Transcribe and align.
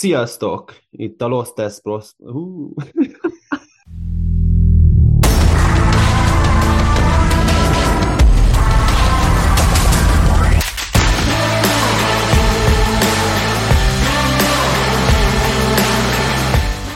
Sziasztok! 0.00 0.74
Itt 0.90 1.22
a 1.22 1.26
Lost 1.26 1.54
Test 1.54 1.80
Pros... 1.80 2.10
Uh. 2.18 2.70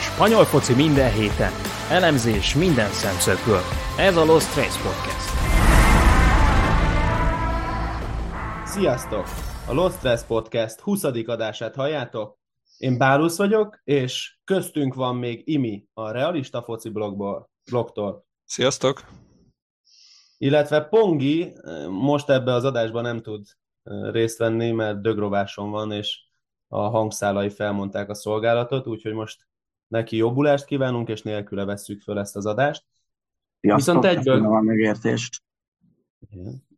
Spanyol 0.01 0.45
foci 0.45 0.75
minden 0.75 1.13
héten. 1.13 1.53
Elemzés 1.91 2.55
minden 2.55 2.91
szemszögből. 2.91 3.61
Ez 3.99 4.17
a 4.17 4.25
Lost 4.25 4.53
Trace 4.53 4.81
Podcast. 4.83 5.29
Sziasztok! 8.67 9.25
A 9.69 9.73
Lost 9.73 9.99
Trace 9.99 10.27
Podcast 10.27 10.81
20. 10.81 11.05
adását 11.05 11.75
halljátok. 11.75 12.44
Én 12.79 12.99
Bálusz 12.99 13.37
vagyok, 13.37 13.81
és 13.85 14.39
köztünk 14.45 14.95
van 14.95 15.17
még 15.17 15.43
Imi, 15.45 15.87
a 15.93 16.11
Realista 16.11 16.63
Foci 16.63 16.89
blogból, 16.91 17.51
blogtól. 17.71 18.27
Sziasztok! 18.45 19.05
Illetve 20.39 20.85
Pongi 20.85 21.53
most 21.89 22.31
ebbe 22.31 22.53
az 22.53 22.65
adásban 22.65 23.03
nem 23.03 23.23
tud 23.23 23.47
részt 24.11 24.39
venni, 24.39 24.71
mert 24.71 25.01
dögrováson 25.01 25.71
van, 25.71 25.93
és 25.93 26.23
a 26.69 26.89
hangszálai 26.89 27.51
felmondták 27.51 28.09
a 28.09 28.15
szolgálatot, 28.15 28.87
úgyhogy 28.87 29.13
most 29.13 29.47
neki 29.87 30.17
jobbulást 30.17 30.65
kívánunk, 30.65 31.09
és 31.09 31.23
nélküle 31.23 31.65
vesszük 31.65 32.01
föl 32.01 32.19
ezt 32.19 32.37
az 32.37 32.47
adást. 32.47 32.85
Sziasztok, 33.61 33.95
viszont 33.95 34.17
egyből... 34.17 34.43
van 34.43 34.65
megértést. 34.65 35.43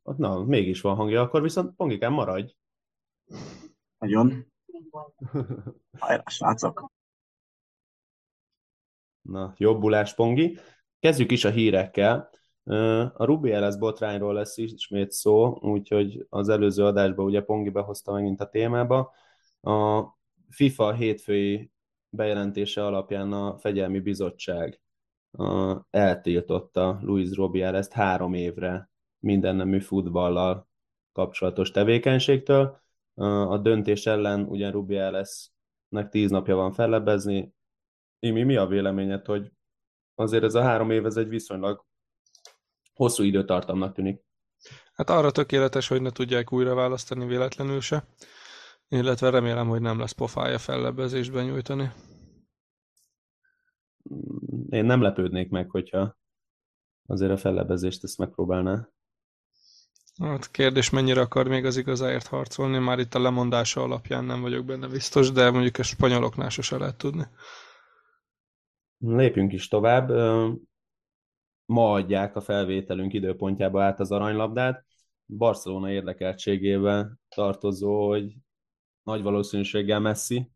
Na, 0.02 0.44
mégis 0.44 0.80
van 0.80 0.96
hangja, 0.96 1.20
akkor 1.20 1.42
viszont 1.42 1.76
Pongikán 1.76 2.12
maradj. 2.12 2.54
Nagyon. 3.98 4.54
Hajrá, 5.98 6.22
srácok! 6.26 6.92
Na, 9.22 9.54
jobbulás, 9.56 10.14
Pongi. 10.14 10.58
Kezdjük 10.98 11.30
is 11.30 11.44
a 11.44 11.50
hírekkel. 11.50 12.30
A 13.14 13.24
Ruby 13.24 13.56
LS 13.56 13.76
botrányról 13.76 14.34
lesz 14.34 14.56
ismét 14.56 15.10
szó, 15.10 15.58
úgyhogy 15.60 16.26
az 16.28 16.48
előző 16.48 16.84
adásban 16.84 17.24
ugye 17.24 17.42
Pongi 17.42 17.70
behozta 17.70 18.12
megint 18.12 18.40
a 18.40 18.48
témába. 18.48 19.12
A 19.60 20.02
FIFA 20.48 20.92
hétfői 20.92 21.70
bejelentése 22.08 22.86
alapján 22.86 23.32
a 23.32 23.58
Fegyelmi 23.58 24.00
Bizottság 24.00 24.80
eltiltotta 25.90 26.98
Luis 27.02 27.36
Robiel 27.36 27.84
három 27.90 28.34
évre 28.34 28.90
minden 29.18 29.56
nemű 29.56 29.80
futballal 29.80 30.68
kapcsolatos 31.12 31.70
tevékenységtől. 31.70 32.80
A 33.24 33.58
döntés 33.58 34.06
ellen 34.06 34.44
ugyan 34.44 34.70
Rubielesnek 34.70 36.08
tíz 36.10 36.30
napja 36.30 36.56
van 36.56 36.72
fellebbezni. 36.72 37.54
Imi, 38.18 38.42
mi 38.42 38.56
a 38.56 38.66
véleményed, 38.66 39.26
hogy 39.26 39.52
azért 40.14 40.44
ez 40.44 40.54
a 40.54 40.62
három 40.62 40.90
év, 40.90 41.06
ez 41.06 41.16
egy 41.16 41.28
viszonylag 41.28 41.84
hosszú 42.94 43.22
időtartamnak 43.22 43.94
tűnik? 43.94 44.24
Hát 44.92 45.10
arra 45.10 45.30
tökéletes, 45.30 45.88
hogy 45.88 46.02
ne 46.02 46.10
tudják 46.10 46.52
újra 46.52 46.74
választani 46.74 47.26
véletlenül 47.26 47.80
se, 47.80 48.06
illetve 48.88 49.30
remélem, 49.30 49.68
hogy 49.68 49.80
nem 49.80 49.98
lesz 49.98 50.12
pofája 50.12 50.58
fellebbezésben 50.58 51.44
nyújtani. 51.44 51.90
Én 54.68 54.84
nem 54.84 55.02
lepődnék 55.02 55.50
meg, 55.50 55.70
hogyha 55.70 56.16
azért 57.06 57.32
a 57.32 57.36
fellebezést 57.36 58.04
ezt 58.04 58.18
megpróbálná. 58.18 58.88
Hát 60.22 60.50
kérdés, 60.50 60.90
mennyire 60.90 61.20
akar 61.20 61.48
még 61.48 61.64
az 61.64 61.76
igazáért 61.76 62.26
harcolni, 62.26 62.78
már 62.78 62.98
itt 62.98 63.14
a 63.14 63.20
lemondása 63.20 63.82
alapján 63.82 64.24
nem 64.24 64.40
vagyok 64.40 64.64
benne 64.64 64.88
biztos, 64.88 65.32
de 65.32 65.50
mondjuk 65.50 65.78
a 65.78 65.82
spanyoloknál 65.82 66.48
sose 66.48 66.76
lehet 66.76 66.96
tudni. 66.96 67.24
Lépjünk 68.98 69.52
is 69.52 69.68
tovább. 69.68 70.10
Ma 71.64 71.92
adják 71.92 72.36
a 72.36 72.40
felvételünk 72.40 73.12
időpontjába 73.12 73.82
át 73.82 74.00
az 74.00 74.10
aranylabdát. 74.10 74.84
Barcelona 75.26 75.90
érdekeltségével 75.90 77.18
tartozó, 77.28 78.08
hogy 78.08 78.36
nagy 79.02 79.22
valószínűséggel 79.22 80.00
Messi 80.00 80.50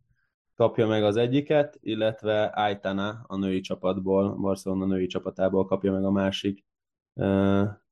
kapja 0.55 0.87
meg 0.87 1.05
az 1.05 1.17
egyiket, 1.17 1.79
illetve 1.81 2.45
Aitana 2.45 3.25
a 3.27 3.37
női 3.37 3.61
csapatból, 3.61 4.35
Barcelona 4.37 4.87
női 4.87 5.07
csapatából 5.07 5.67
kapja 5.67 5.93
meg 5.93 6.05
a 6.05 6.11
másik 6.11 6.65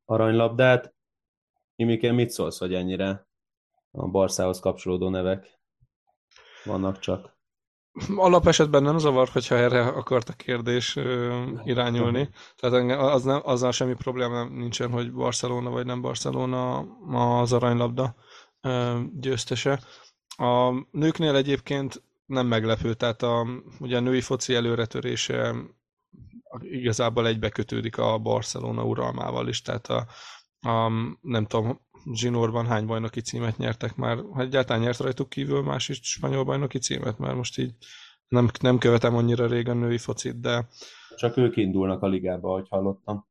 aranylabdát. 0.05 0.97
Imikén 1.81 2.15
mit 2.15 2.31
szólsz, 2.31 2.59
hogy 2.59 2.75
ennyire 2.75 3.29
a 3.91 4.09
Barszához 4.09 4.61
kapcsolódó 4.61 5.09
nevek 5.09 5.59
vannak 6.65 6.99
csak? 6.99 7.37
Alapesetben 8.17 8.83
nem 8.83 8.99
zavar, 8.99 9.29
hogyha 9.29 9.55
erre 9.55 9.87
akart 9.87 10.29
a 10.29 10.33
kérdés 10.33 10.97
irányulni. 11.65 12.29
Tehát 12.57 12.91
az 12.99 13.25
nem, 13.25 13.41
azzal 13.45 13.73
semmi 13.73 13.95
probléma 13.95 14.45
nincsen, 14.45 14.91
hogy 14.91 15.13
Barcelona 15.13 15.71
vagy 15.71 15.87
nem 15.87 16.01
Barcelona 16.01 16.79
az 17.41 17.53
aranylabda 17.53 18.15
győztese. 19.13 19.81
A 20.37 20.73
nőknél 20.91 21.37
egyébként 21.37 22.03
nem 22.27 22.47
meglepő, 22.47 22.95
tehát 22.95 23.23
a, 23.23 23.47
ugye 23.81 23.97
a 23.97 24.01
női 24.01 24.21
foci 24.21 24.55
előretörése 24.55 25.55
igazából 26.61 27.27
egybekötődik 27.27 27.99
a 27.99 28.19
Barcelona 28.19 28.85
uralmával 28.85 29.49
is, 29.49 29.63
tehát 29.63 29.87
a, 29.87 30.07
a, 30.61 30.89
nem 31.21 31.47
tudom, 31.47 31.81
zsinórban 32.13 32.67
hány 32.67 32.87
bajnoki 32.87 33.21
címet 33.21 33.57
nyertek 33.57 33.97
már, 33.97 34.19
hát 34.35 34.45
egyáltalán 34.45 34.83
nyert 34.83 34.99
rajtuk 34.99 35.29
kívül 35.29 35.63
más 35.63 35.89
is 35.89 36.01
spanyol 36.03 36.45
bajnoki 36.45 36.79
címet, 36.79 37.19
mert 37.19 37.35
most 37.35 37.59
így 37.59 37.75
nem, 38.29 38.49
nem 38.61 38.79
követem 38.79 39.17
annyira 39.17 39.47
régen 39.47 39.77
női 39.77 39.99
focit, 39.99 40.41
de... 40.41 40.69
Csak 41.17 41.37
ők 41.37 41.57
indulnak 41.57 42.03
a 42.03 42.07
ligába, 42.07 42.49
ahogy 42.49 42.69
hallottam. 42.69 43.27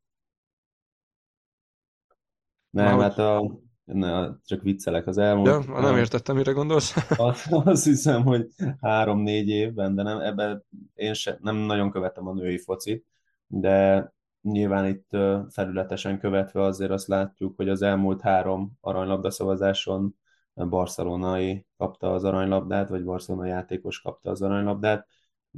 Nem, 2.69 2.99
hát 2.99 3.17
a, 3.17 3.59
ne, 3.83 4.29
csak 4.45 4.61
viccelek 4.61 5.07
az 5.07 5.17
elmúlt. 5.17 5.65
Ja, 5.65 5.79
nem 5.79 5.97
értettem, 5.97 6.35
mire 6.35 6.51
gondolsz. 6.51 6.95
azt, 7.17 7.51
azt 7.51 7.83
hiszem, 7.83 8.23
hogy 8.23 8.47
három-négy 8.81 9.49
évben, 9.49 9.95
de 9.95 10.03
nem, 10.03 10.19
ebben 10.19 10.65
én 10.93 11.13
sem, 11.13 11.37
nem 11.41 11.55
nagyon 11.55 11.91
követem 11.91 12.27
a 12.27 12.33
női 12.33 12.57
focit, 12.57 13.05
de 13.47 14.13
nyilván 14.51 14.85
itt 14.85 15.09
felületesen 15.49 16.19
követve 16.19 16.61
azért 16.61 16.91
azt 16.91 17.07
látjuk, 17.07 17.55
hogy 17.55 17.69
az 17.69 17.81
elmúlt 17.81 18.21
három 18.21 18.77
aranylabda 18.81 19.29
szavazáson 19.29 20.15
barcelonai 20.53 21.65
kapta 21.77 22.13
az 22.13 22.23
aranylabdát, 22.23 22.89
vagy 22.89 23.03
Barcelona 23.03 23.45
játékos 23.45 24.01
kapta 24.01 24.29
az 24.29 24.41
aranylabdát, 24.41 25.07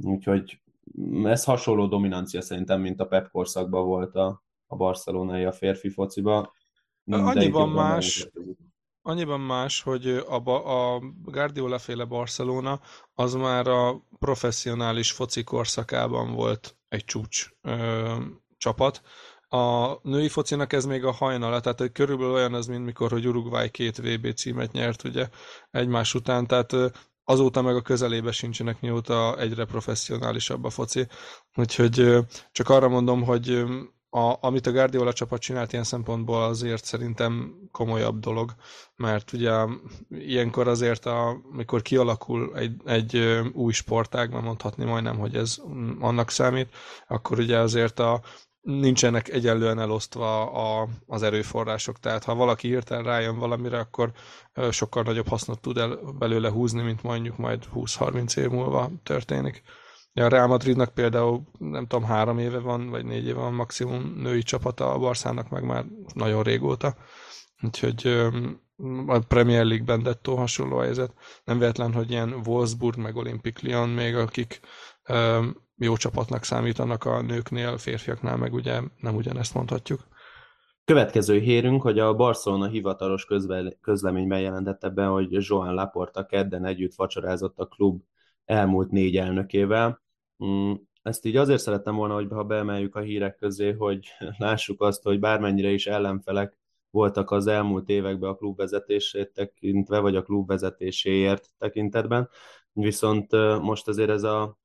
úgyhogy 0.02 0.62
ez 1.24 1.44
hasonló 1.44 1.86
dominancia 1.86 2.40
szerintem, 2.40 2.80
mint 2.80 3.00
a 3.00 3.06
Pep 3.06 3.30
korszakban 3.30 3.86
volt 3.86 4.14
a, 4.14 4.42
a 4.66 4.76
barcelonai 4.76 5.44
a 5.44 5.52
férfi 5.52 5.88
fociba. 5.88 6.52
Annyiban 7.06 7.68
más, 7.68 8.28
annyiban 9.02 9.40
más, 9.40 9.82
hogy 9.82 10.06
a, 10.08 10.48
a 10.94 11.00
Guardiola 11.24 11.78
féle 11.78 12.04
Barcelona 12.04 12.80
az 13.14 13.34
már 13.34 13.66
a 13.66 14.06
professzionális 14.18 15.12
foci 15.12 15.44
korszakában 15.44 16.32
volt 16.34 16.76
egy 16.88 17.04
csúcs 17.04 17.48
ö, 17.60 18.14
csapat. 18.60 19.02
A 19.48 19.94
női 20.02 20.28
focinak 20.28 20.72
ez 20.72 20.84
még 20.84 21.04
a 21.04 21.12
hajnala, 21.12 21.60
tehát 21.60 21.92
körülbelül 21.92 22.32
olyan 22.32 22.54
az, 22.54 22.66
mint 22.66 22.84
mikor, 22.84 23.10
hogy 23.10 23.26
Uruguay 23.26 23.70
két 23.70 23.96
VB 23.96 24.34
címet 24.34 24.72
nyert 24.72 25.04
ugye 25.04 25.28
egymás 25.70 26.14
után, 26.14 26.46
tehát 26.46 26.72
azóta 27.24 27.62
meg 27.62 27.76
a 27.76 27.82
közelébe 27.82 28.32
sincsenek, 28.32 28.80
mióta 28.80 29.38
egyre 29.38 29.64
professzionálisabb 29.64 30.64
a 30.64 30.70
foci. 30.70 31.06
Úgyhogy 31.56 32.16
csak 32.52 32.68
arra 32.68 32.88
mondom, 32.88 33.22
hogy 33.22 33.64
a, 34.10 34.36
amit 34.40 34.66
a 34.66 34.72
Guardiola 34.72 35.12
csapat 35.12 35.40
csinált 35.40 35.72
ilyen 35.72 35.84
szempontból 35.84 36.42
azért 36.42 36.84
szerintem 36.84 37.54
komolyabb 37.72 38.18
dolog, 38.18 38.54
mert 38.96 39.32
ugye 39.32 39.52
ilyenkor 40.10 40.68
azért, 40.68 41.06
amikor 41.06 41.82
kialakul 41.82 42.56
egy, 42.56 42.80
egy 42.84 43.40
új 43.52 43.72
sportág, 43.72 44.30
mert 44.30 44.44
mondhatni 44.44 44.84
majdnem, 44.84 45.18
hogy 45.18 45.36
ez 45.36 45.56
annak 46.00 46.30
számít, 46.30 46.74
akkor 47.08 47.38
ugye 47.38 47.58
azért 47.58 47.98
a, 47.98 48.20
nincsenek 48.60 49.28
egyenlően 49.28 49.78
elosztva 49.78 50.50
a, 50.50 50.88
az 51.06 51.22
erőforrások. 51.22 51.98
Tehát 51.98 52.24
ha 52.24 52.34
valaki 52.34 52.68
hirtelen 52.68 53.04
rájön 53.04 53.38
valamire, 53.38 53.78
akkor 53.78 54.12
sokkal 54.70 55.02
nagyobb 55.02 55.28
hasznot 55.28 55.60
tud 55.60 55.76
el 55.76 55.96
belőle 56.18 56.50
húzni, 56.50 56.82
mint 56.82 57.02
mondjuk 57.02 57.36
majd 57.36 57.64
20-30 57.74 58.36
év 58.36 58.48
múlva 58.48 58.90
történik. 59.02 59.62
A 60.14 60.28
Real 60.28 60.46
Madridnak 60.46 60.94
például 60.94 61.42
nem 61.58 61.86
tudom, 61.86 62.04
három 62.04 62.38
éve 62.38 62.58
van, 62.58 62.90
vagy 62.90 63.04
négy 63.04 63.26
éve 63.26 63.40
van 63.40 63.54
maximum 63.54 64.14
női 64.16 64.42
csapata, 64.42 64.92
a 64.92 64.98
Barszának 64.98 65.48
meg 65.48 65.64
már 65.64 65.84
nagyon 66.14 66.42
régóta. 66.42 66.96
Úgyhogy 67.62 68.06
a 69.06 69.18
Premier 69.18 69.64
League-ben 69.64 70.02
dettó 70.02 70.36
hasonló 70.36 70.78
helyzet. 70.78 71.14
Nem 71.44 71.58
véletlen, 71.58 71.92
hogy 71.92 72.10
ilyen 72.10 72.32
Wolfsburg 72.46 72.96
meg 72.98 73.16
Olympic 73.16 73.60
Lyon 73.60 73.88
még, 73.88 74.16
akik 74.16 74.60
jó 75.80 75.96
csapatnak 75.96 76.44
számítanak 76.44 77.04
a 77.04 77.22
nőknél, 77.22 77.78
férfiaknál 77.78 78.36
meg 78.36 78.52
ugye 78.52 78.80
nem 79.00 79.14
ugyanezt 79.14 79.54
mondhatjuk. 79.54 80.00
Következő 80.84 81.38
hírünk, 81.38 81.82
hogy 81.82 81.98
a 81.98 82.14
Barcelona 82.14 82.68
hivatalos 82.68 83.26
közleményben 83.80 84.40
jelentette 84.40 84.88
be, 84.88 85.04
hogy 85.04 85.28
Joan 85.30 85.74
Laporta 85.74 86.26
kedden 86.26 86.64
együtt 86.64 86.94
vacsorázott 86.94 87.58
a 87.58 87.66
klub 87.66 88.02
elmúlt 88.44 88.90
négy 88.90 89.16
elnökével. 89.16 90.02
Mm, 90.44 90.72
ezt 91.02 91.24
így 91.24 91.36
azért 91.36 91.60
szerettem 91.60 91.94
volna, 91.94 92.14
hogy 92.14 92.26
ha 92.30 92.44
beemeljük 92.44 92.94
a 92.94 93.00
hírek 93.00 93.36
közé, 93.36 93.72
hogy 93.72 94.06
lássuk 94.38 94.82
azt, 94.82 95.02
hogy 95.02 95.20
bármennyire 95.20 95.70
is 95.70 95.86
ellenfelek 95.86 96.58
voltak 96.90 97.30
az 97.30 97.46
elmúlt 97.46 97.88
években 97.88 98.30
a 98.30 98.34
klubvezetését 98.34 99.32
tekintve, 99.32 99.98
vagy 99.98 100.16
a 100.16 100.22
klubvezetéséért 100.22 101.48
tekintetben, 101.58 102.28
viszont 102.72 103.32
most 103.60 103.88
azért 103.88 104.10
ez 104.10 104.22
a 104.22 104.58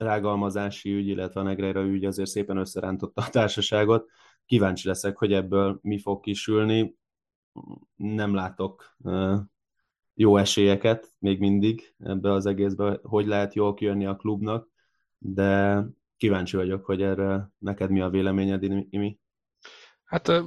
rágalmazási 0.00 0.94
ügy, 0.94 1.06
illetve 1.06 1.40
a 1.40 1.42
Negreira 1.42 1.82
ügy 1.82 2.04
azért 2.04 2.28
szépen 2.28 2.56
összerántotta 2.56 3.22
a 3.22 3.30
társaságot. 3.30 4.10
Kíváncsi 4.46 4.88
leszek, 4.88 5.16
hogy 5.16 5.32
ebből 5.32 5.78
mi 5.82 5.98
fog 5.98 6.20
kisülni. 6.20 6.96
Nem 7.96 8.34
látok 8.34 8.96
jó 10.14 10.36
esélyeket 10.36 11.12
még 11.18 11.38
mindig 11.38 11.94
ebbe 11.98 12.32
az 12.32 12.46
egészbe, 12.46 12.98
hogy 13.02 13.26
lehet 13.26 13.54
jól 13.54 13.74
kijönni 13.74 14.06
a 14.06 14.16
klubnak, 14.16 14.68
de 15.18 15.82
kíváncsi 16.16 16.56
vagyok, 16.56 16.84
hogy 16.84 17.02
erre 17.02 17.50
neked 17.58 17.90
mi 17.90 18.00
a 18.00 18.08
véleményed, 18.10 18.62
Imi? 18.90 19.18
Hát 20.04 20.28
ez 20.28 20.44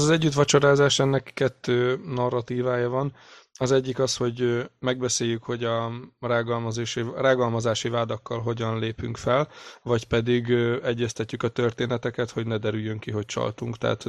az 0.00 0.10
együttvacsorázás, 0.10 0.98
ennek 0.98 1.30
kettő 1.34 2.00
narratívája 2.04 2.88
van. 2.88 3.12
Az 3.60 3.72
egyik 3.72 3.98
az, 3.98 4.16
hogy 4.16 4.68
megbeszéljük, 4.78 5.42
hogy 5.42 5.64
a 5.64 5.90
rágalmazási, 6.20 7.04
rágalmazási 7.16 7.88
vádakkal 7.88 8.40
hogyan 8.40 8.78
lépünk 8.78 9.16
fel, 9.16 9.48
vagy 9.82 10.06
pedig 10.06 10.50
egyeztetjük 10.82 11.42
a 11.42 11.48
történeteket, 11.48 12.30
hogy 12.30 12.46
ne 12.46 12.58
derüljön 12.58 12.98
ki, 12.98 13.10
hogy 13.10 13.24
csaltunk. 13.24 13.76
Tehát 13.78 14.04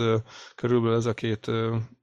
körülbelül 0.56 0.98
ez 0.98 1.06
a 1.06 1.14
két 1.14 1.52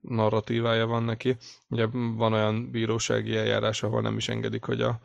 narratívája 0.00 0.86
van 0.86 1.02
neki. 1.02 1.36
Ugye 1.68 1.86
van 2.16 2.32
olyan 2.32 2.70
bírósági 2.70 3.36
eljárás, 3.36 3.82
ahol 3.82 4.00
nem 4.00 4.16
is 4.16 4.28
engedik, 4.28 4.64
hogy 4.64 4.80
a 4.80 5.00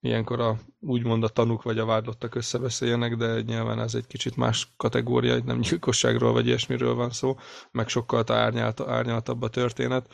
ilyenkor 0.00 0.40
a, 0.40 0.56
úgymond 0.80 1.22
a 1.24 1.28
tanúk 1.28 1.62
vagy 1.62 1.78
a 1.78 1.84
vádlottak 1.84 2.34
összebeszéljenek, 2.34 3.16
de 3.16 3.40
nyilván 3.40 3.80
ez 3.80 3.94
egy 3.94 4.06
kicsit 4.06 4.36
más 4.36 4.72
kategória, 4.76 5.38
nem 5.44 5.60
gyilkosságról 5.60 6.32
vagy 6.32 6.46
ilyesmiről 6.46 6.94
van 6.94 7.10
szó, 7.10 7.36
meg 7.70 7.88
sokkal 7.88 8.24
árnyalt, 8.26 8.80
árnyaltabb 8.80 9.42
a 9.42 9.48
történet. 9.48 10.06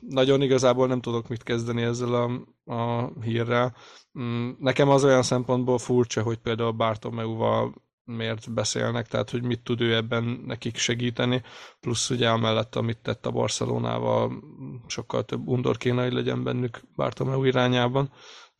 Nagyon 0.00 0.42
igazából 0.42 0.86
nem 0.86 1.00
tudok 1.00 1.28
mit 1.28 1.42
kezdeni 1.42 1.82
ezzel 1.82 2.14
a, 2.14 2.30
a 2.74 3.10
hírrel. 3.20 3.74
Um, 4.12 4.56
nekem 4.60 4.88
az 4.88 5.04
olyan 5.04 5.22
szempontból 5.22 5.78
furcsa, 5.78 6.22
hogy 6.22 6.38
például 6.38 6.72
Bartomeuval 6.72 7.74
miért 8.04 8.52
beszélnek, 8.52 9.08
tehát 9.08 9.30
hogy 9.30 9.42
mit 9.42 9.62
tud 9.62 9.80
ő 9.80 9.94
ebben 9.94 10.42
nekik 10.46 10.76
segíteni, 10.76 11.42
plusz 11.80 12.10
ugye 12.10 12.30
amellett, 12.30 12.76
amit 12.76 12.98
tett 12.98 13.26
a 13.26 13.30
Barcelonával, 13.30 14.42
sokkal 14.86 15.24
több 15.24 15.46
undor 15.46 15.76
kéne, 15.76 16.02
hogy 16.02 16.12
legyen 16.12 16.42
bennük 16.42 16.80
Bartomeu 16.96 17.44
irányában 17.44 18.10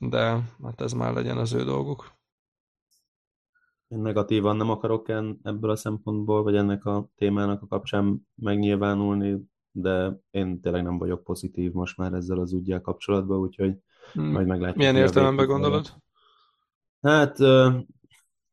de 0.09 0.19
hát 0.63 0.81
ez 0.81 0.93
már 0.93 1.15
legyen 1.15 1.37
az 1.37 1.53
ő 1.53 1.65
dolguk. 1.65 2.13
Én 3.89 3.99
negatívan 3.99 4.57
nem 4.57 4.71
akarok 4.71 5.09
ebből 5.43 5.71
a 5.71 5.77
szempontból, 5.77 6.43
vagy 6.43 6.57
ennek 6.57 6.85
a 6.85 7.09
témának 7.17 7.63
a 7.63 7.67
kapcsán 7.67 8.29
megnyilvánulni, 8.35 9.51
de 9.73 10.21
én 10.31 10.61
tényleg 10.61 10.83
nem 10.83 10.99
vagyok 10.99 11.25
pozitív 11.25 11.73
most 11.73 11.97
már 11.97 12.13
ezzel 12.13 12.39
az 12.39 12.53
ügyel 12.53 12.81
kapcsolatban, 12.81 13.39
úgyhogy 13.39 13.77
hmm. 14.13 14.33
majd 14.33 14.47
meglátjuk. 14.47 14.77
Milyen 14.77 14.97
értelemben 14.97 15.47
gondolod? 15.47 15.95
Hát 17.01 17.39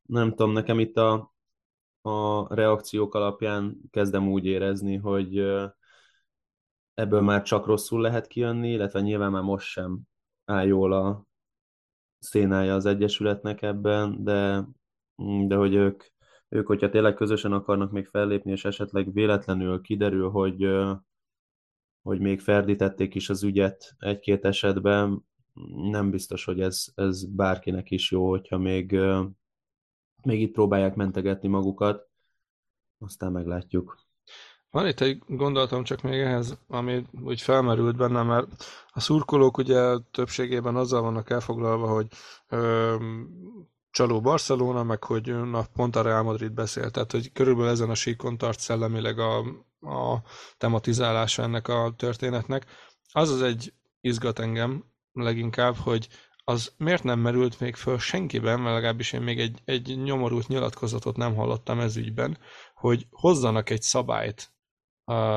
nem 0.02 0.28
tudom, 0.28 0.52
nekem 0.52 0.78
itt 0.78 0.96
a, 0.96 1.34
a 2.00 2.54
reakciók 2.54 3.14
alapján 3.14 3.76
kezdem 3.90 4.28
úgy 4.28 4.46
érezni, 4.46 4.96
hogy 4.96 5.38
ebből 6.94 7.20
már 7.20 7.42
csak 7.42 7.66
rosszul 7.66 8.00
lehet 8.00 8.26
kijönni, 8.26 8.70
illetve 8.70 9.00
nyilván 9.00 9.30
már 9.30 9.42
most 9.42 9.66
sem 9.66 10.00
áll 10.44 10.66
jól 10.66 10.92
a, 10.92 11.28
szénája 12.20 12.74
az 12.74 12.86
Egyesületnek 12.86 13.62
ebben, 13.62 14.24
de, 14.24 14.64
de 15.46 15.54
hogy 15.54 15.74
ők, 15.74 16.04
ők, 16.48 16.66
hogyha 16.66 16.88
tényleg 16.88 17.14
közösen 17.14 17.52
akarnak 17.52 17.90
még 17.90 18.06
fellépni, 18.06 18.50
és 18.50 18.64
esetleg 18.64 19.12
véletlenül 19.12 19.80
kiderül, 19.80 20.30
hogy, 20.30 20.62
hogy 22.02 22.20
még 22.20 22.40
ferdítették 22.40 23.14
is 23.14 23.28
az 23.28 23.42
ügyet 23.42 23.94
egy-két 23.98 24.44
esetben, 24.44 25.24
nem 25.90 26.10
biztos, 26.10 26.44
hogy 26.44 26.60
ez, 26.60 26.84
ez 26.94 27.24
bárkinek 27.24 27.90
is 27.90 28.10
jó, 28.10 28.28
hogyha 28.28 28.58
még, 28.58 28.98
még 30.22 30.40
itt 30.40 30.52
próbálják 30.52 30.94
mentegetni 30.94 31.48
magukat, 31.48 32.08
aztán 32.98 33.32
meglátjuk. 33.32 33.98
Van 34.70 34.86
itt 34.86 35.00
egy 35.00 35.22
gondolatom 35.26 35.84
csak 35.84 36.02
még 36.02 36.20
ehhez, 36.20 36.58
ami 36.68 37.06
úgy 37.22 37.40
felmerült 37.40 37.96
bennem, 37.96 38.26
mert 38.26 38.46
a 38.88 39.00
szurkolók 39.00 39.58
ugye 39.58 39.98
többségében 40.10 40.76
azzal 40.76 41.02
vannak 41.02 41.30
elfoglalva, 41.30 41.86
hogy 41.86 42.06
ö, 42.48 42.96
csaló 43.90 44.20
Barcelona, 44.20 44.82
meg 44.82 45.04
hogy 45.04 45.50
na, 45.50 45.64
pont 45.72 45.96
a 45.96 46.02
Real 46.02 46.22
Madrid 46.22 46.52
beszélt, 46.52 46.92
tehát 46.92 47.10
hogy 47.10 47.32
körülbelül 47.32 47.70
ezen 47.70 47.90
a 47.90 47.94
síkon 47.94 48.38
tart 48.38 48.60
szellemileg 48.60 49.18
a, 49.18 49.44
a 49.80 50.16
tematizálása 50.58 51.42
ennek 51.42 51.68
a 51.68 51.94
történetnek. 51.96 52.66
Az 53.12 53.30
az 53.30 53.42
egy 53.42 53.72
izgat 54.00 54.38
engem 54.38 54.84
leginkább, 55.12 55.76
hogy 55.76 56.08
az 56.44 56.72
miért 56.76 57.04
nem 57.04 57.18
merült 57.18 57.60
még 57.60 57.74
föl 57.74 57.98
senkiben, 57.98 58.60
mert 58.60 58.74
legalábbis 58.74 59.12
én 59.12 59.20
még 59.20 59.40
egy, 59.40 59.58
egy 59.64 60.02
nyomorult 60.02 60.48
nyilatkozatot 60.48 61.16
nem 61.16 61.34
hallottam 61.34 61.80
ez 61.80 61.96
ügyben, 61.96 62.38
hogy 62.74 63.06
hozzanak 63.10 63.70
egy 63.70 63.82
szabályt 63.82 64.52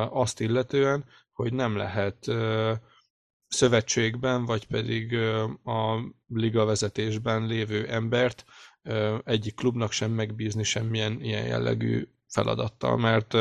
azt 0.10 0.40
illetően, 0.40 1.06
hogy 1.32 1.54
nem 1.54 1.76
lehet 1.76 2.32
szövetségben, 3.48 4.46
vagy 4.46 4.68
pedig 4.68 5.14
a 5.64 6.14
liga 6.28 6.66
vezetésben 6.66 7.46
lévő 7.46 7.88
embert 7.88 8.46
egyik 9.24 9.56
klubnak 9.56 9.92
sem 9.92 10.12
megbízni 10.12 10.64
semmilyen 10.64 11.22
ilyen 11.22 11.46
jellegű 11.46 12.08
feladattal, 12.28 12.98
mert 12.98 13.36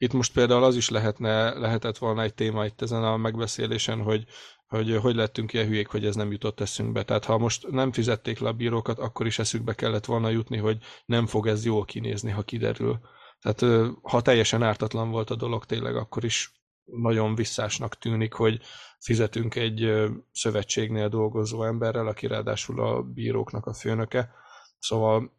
itt 0.00 0.12
most 0.12 0.32
például 0.32 0.64
az 0.64 0.76
is 0.76 0.88
lehetne, 0.88 1.58
lehetett 1.58 1.98
volna 1.98 2.22
egy 2.22 2.34
téma 2.34 2.64
itt 2.64 2.82
ezen 2.82 3.04
a 3.04 3.16
megbeszélésen, 3.16 4.02
hogy 4.02 4.24
hogy 4.66 4.96
hogy 4.96 5.14
lettünk 5.14 5.52
ilyen 5.52 5.66
hülyék, 5.66 5.86
hogy 5.88 6.06
ez 6.06 6.14
nem 6.14 6.32
jutott 6.32 6.60
eszünkbe. 6.60 7.02
Tehát 7.02 7.24
ha 7.24 7.38
most 7.38 7.70
nem 7.70 7.92
fizették 7.92 8.38
le 8.38 8.48
a 8.48 8.52
bírókat, 8.52 8.98
akkor 8.98 9.26
is 9.26 9.38
eszükbe 9.38 9.74
kellett 9.74 10.04
volna 10.04 10.28
jutni, 10.28 10.56
hogy 10.56 10.78
nem 11.04 11.26
fog 11.26 11.46
ez 11.46 11.64
jól 11.64 11.84
kinézni, 11.84 12.30
ha 12.30 12.42
kiderül. 12.42 13.00
Tehát 13.40 13.90
ha 14.02 14.20
teljesen 14.20 14.62
ártatlan 14.62 15.10
volt 15.10 15.30
a 15.30 15.34
dolog 15.36 15.64
tényleg, 15.64 15.96
akkor 15.96 16.24
is 16.24 16.52
nagyon 16.84 17.34
visszásnak 17.34 17.98
tűnik, 17.98 18.32
hogy 18.32 18.60
fizetünk 18.98 19.54
egy 19.54 19.92
szövetségnél 20.32 21.08
dolgozó 21.08 21.64
emberrel, 21.64 22.06
aki 22.06 22.26
ráadásul 22.26 22.80
a 22.80 23.02
bíróknak 23.02 23.66
a 23.66 23.74
főnöke. 23.74 24.30
Szóval, 24.78 25.34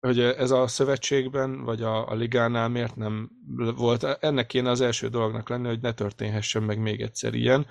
hogy 0.00 0.20
ez 0.20 0.50
a 0.50 0.66
szövetségben, 0.66 1.64
vagy 1.64 1.82
a, 1.82 2.08
a 2.08 2.14
ligánál 2.14 2.68
miért 2.68 2.96
nem 2.96 3.30
volt, 3.76 4.04
ennek 4.04 4.46
kéne 4.46 4.70
az 4.70 4.80
első 4.80 5.08
dolognak 5.08 5.48
lenni, 5.48 5.68
hogy 5.68 5.80
ne 5.80 5.92
történhessen 5.92 6.62
meg 6.62 6.78
még 6.78 7.00
egyszer 7.00 7.34
ilyen. 7.34 7.66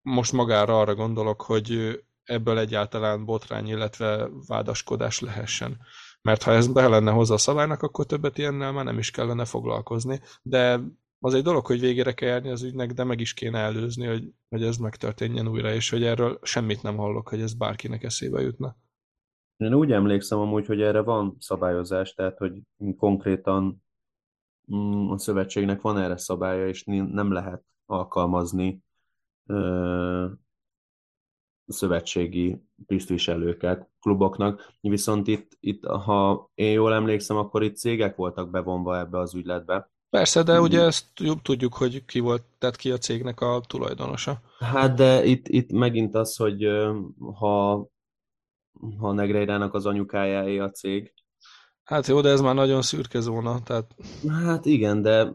Most 0.00 0.32
magára 0.32 0.80
arra 0.80 0.94
gondolok, 0.94 1.42
hogy 1.42 2.00
ebből 2.24 2.58
egyáltalán 2.58 3.24
botrány, 3.24 3.68
illetve 3.68 4.28
vádaskodás 4.46 5.20
lehessen 5.20 5.78
mert 6.24 6.42
ha 6.42 6.52
ez 6.52 6.68
be 6.68 6.88
lenne 6.88 7.10
hozzá 7.10 7.34
a 7.34 7.38
szabálynak, 7.38 7.82
akkor 7.82 8.06
többet 8.06 8.38
ilyennel 8.38 8.72
már 8.72 8.84
nem 8.84 8.98
is 8.98 9.10
kellene 9.10 9.44
foglalkozni. 9.44 10.20
De 10.42 10.80
az 11.18 11.34
egy 11.34 11.42
dolog, 11.42 11.66
hogy 11.66 11.80
végére 11.80 12.12
kell 12.12 12.28
járni 12.28 12.50
az 12.50 12.62
ügynek, 12.62 12.92
de 12.92 13.04
meg 13.04 13.20
is 13.20 13.34
kéne 13.34 13.58
előzni, 13.58 14.06
hogy, 14.06 14.24
hogy 14.48 14.62
ez 14.62 14.76
megtörténjen 14.76 15.48
újra, 15.48 15.74
és 15.74 15.90
hogy 15.90 16.04
erről 16.04 16.38
semmit 16.42 16.82
nem 16.82 16.96
hallok, 16.96 17.28
hogy 17.28 17.40
ez 17.40 17.54
bárkinek 17.54 18.02
eszébe 18.02 18.40
jutna. 18.40 18.76
Én 19.56 19.74
úgy 19.74 19.92
emlékszem 19.92 20.38
amúgy, 20.38 20.66
hogy 20.66 20.82
erre 20.82 21.00
van 21.00 21.36
szabályozás, 21.38 22.14
tehát 22.14 22.38
hogy 22.38 22.60
konkrétan 22.96 23.82
mm, 24.74 25.10
a 25.10 25.18
szövetségnek 25.18 25.80
van 25.80 25.98
erre 25.98 26.16
szabálya, 26.16 26.68
és 26.68 26.84
nem 26.84 27.32
lehet 27.32 27.62
alkalmazni 27.86 28.82
szövetségi 31.66 32.62
tisztviselőket 32.86 33.88
kluboknak, 34.00 34.72
viszont 34.80 35.26
itt, 35.26 35.56
itt, 35.60 35.84
ha 35.84 36.50
én 36.54 36.72
jól 36.72 36.94
emlékszem, 36.94 37.36
akkor 37.36 37.62
itt 37.62 37.76
cégek 37.76 38.16
voltak 38.16 38.50
bevonva 38.50 38.98
ebbe 38.98 39.18
az 39.18 39.34
ügyletbe. 39.34 39.92
Persze, 40.10 40.42
de 40.42 40.60
ugye 40.60 40.80
ezt 40.80 41.06
jobb 41.20 41.42
tudjuk, 41.42 41.74
hogy 41.74 42.04
ki 42.04 42.20
volt, 42.20 42.42
tehát 42.58 42.76
ki 42.76 42.90
a 42.90 42.98
cégnek 42.98 43.40
a 43.40 43.60
tulajdonosa. 43.66 44.40
Hát 44.58 44.94
de 44.94 45.24
itt, 45.24 45.48
itt 45.48 45.72
megint 45.72 46.14
az, 46.14 46.36
hogy 46.36 46.66
ha, 47.34 47.86
ha 48.98 49.12
Negreirának 49.12 49.74
az 49.74 49.86
anyukájáé 49.86 50.58
a 50.58 50.70
cég. 50.70 51.14
Hát 51.84 52.06
jó, 52.06 52.20
de 52.20 52.28
ez 52.28 52.40
már 52.40 52.54
nagyon 52.54 52.82
szürke 52.82 53.20
zóna, 53.20 53.62
tehát... 53.62 53.94
Hát 54.44 54.66
igen, 54.66 55.02
de 55.02 55.32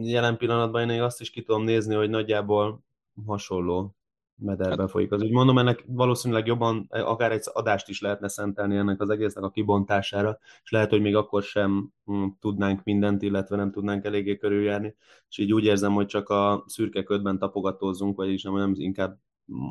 jelen 0.00 0.36
pillanatban 0.36 0.90
én 0.90 1.02
azt 1.02 1.20
is 1.20 1.30
ki 1.30 1.42
tudom 1.42 1.64
nézni, 1.64 1.94
hogy 1.94 2.10
nagyjából 2.10 2.84
hasonló 3.26 3.96
mederben 4.38 4.78
hát, 4.78 4.90
folyik 4.90 5.12
az 5.12 5.22
úgy. 5.22 5.30
Mondom, 5.30 5.58
ennek 5.58 5.84
valószínűleg 5.86 6.46
jobban, 6.46 6.86
akár 6.88 7.32
egy 7.32 7.42
adást 7.52 7.88
is 7.88 8.00
lehetne 8.00 8.28
szentelni 8.28 8.76
ennek 8.76 9.00
az 9.00 9.10
egésznek 9.10 9.44
a 9.44 9.50
kibontására, 9.50 10.38
és 10.62 10.70
lehet, 10.70 10.90
hogy 10.90 11.00
még 11.00 11.16
akkor 11.16 11.42
sem 11.42 11.92
hm, 12.04 12.26
tudnánk 12.40 12.84
mindent, 12.84 13.22
illetve 13.22 13.56
nem 13.56 13.70
tudnánk 13.70 14.04
eléggé 14.04 14.36
körüljárni, 14.36 14.96
és 15.28 15.38
így 15.38 15.52
úgy 15.52 15.64
érzem, 15.64 15.92
hogy 15.92 16.06
csak 16.06 16.28
a 16.28 16.64
szürke 16.66 17.02
ködben 17.02 17.38
tapogatózunk, 17.38 18.16
vagyis 18.16 18.42
nem, 18.42 18.54
nem 18.54 18.72
inkább 18.76 19.18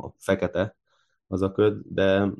a 0.02 0.10
fekete 0.18 0.78
az 1.28 1.42
a 1.42 1.52
köd, 1.52 1.82
de 1.86 2.32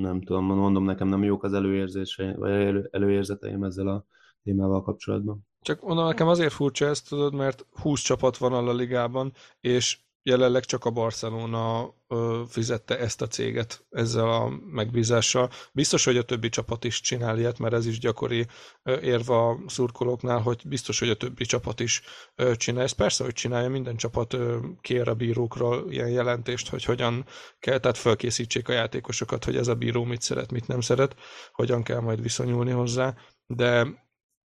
nem 0.00 0.22
tudom, 0.22 0.44
mondom, 0.44 0.84
nekem 0.84 1.08
nem 1.08 1.24
jók 1.24 1.42
az 1.42 1.52
előérzése, 1.52 2.34
vagy 2.36 2.50
elő, 2.50 2.88
előérzeteim 2.92 3.64
ezzel 3.64 3.88
a 3.88 4.06
témával 4.42 4.82
kapcsolatban. 4.82 5.46
Csak 5.60 5.82
mondom, 5.82 6.06
nekem 6.06 6.28
azért 6.28 6.52
furcsa 6.52 6.86
ezt, 6.86 7.08
tudod, 7.08 7.34
mert 7.34 7.66
20 7.70 8.00
csapat 8.00 8.36
van 8.36 8.52
a 8.52 8.72
ligában, 8.72 9.32
és 9.60 9.98
jelenleg 10.26 10.64
csak 10.64 10.84
a 10.84 10.90
Barcelona 10.90 11.94
fizette 12.48 12.98
ezt 12.98 13.22
a 13.22 13.26
céget 13.26 13.86
ezzel 13.90 14.30
a 14.30 14.48
megbízással. 14.70 15.50
Biztos, 15.72 16.04
hogy 16.04 16.16
a 16.16 16.22
többi 16.22 16.48
csapat 16.48 16.84
is 16.84 17.00
csinál 17.00 17.38
ilyet, 17.38 17.58
mert 17.58 17.74
ez 17.74 17.86
is 17.86 17.98
gyakori 17.98 18.46
érve 18.84 19.34
a 19.34 19.58
szurkolóknál, 19.66 20.40
hogy 20.40 20.62
biztos, 20.66 20.98
hogy 20.98 21.08
a 21.08 21.16
többi 21.16 21.44
csapat 21.44 21.80
is 21.80 22.02
csinál. 22.56 22.82
Ezt 22.82 22.96
persze, 22.96 23.24
hogy 23.24 23.32
csinálja, 23.32 23.68
minden 23.68 23.96
csapat 23.96 24.36
kér 24.80 25.08
a 25.08 25.14
bírókról 25.14 25.92
ilyen 25.92 26.10
jelentést, 26.10 26.68
hogy 26.68 26.84
hogyan 26.84 27.26
kell, 27.58 27.78
tehát 27.78 27.98
felkészítsék 27.98 28.68
a 28.68 28.72
játékosokat, 28.72 29.44
hogy 29.44 29.56
ez 29.56 29.68
a 29.68 29.74
bíró 29.74 30.04
mit 30.04 30.22
szeret, 30.22 30.52
mit 30.52 30.66
nem 30.66 30.80
szeret, 30.80 31.16
hogyan 31.52 31.82
kell 31.82 32.00
majd 32.00 32.22
viszonyulni 32.22 32.70
hozzá, 32.70 33.14
de 33.46 34.02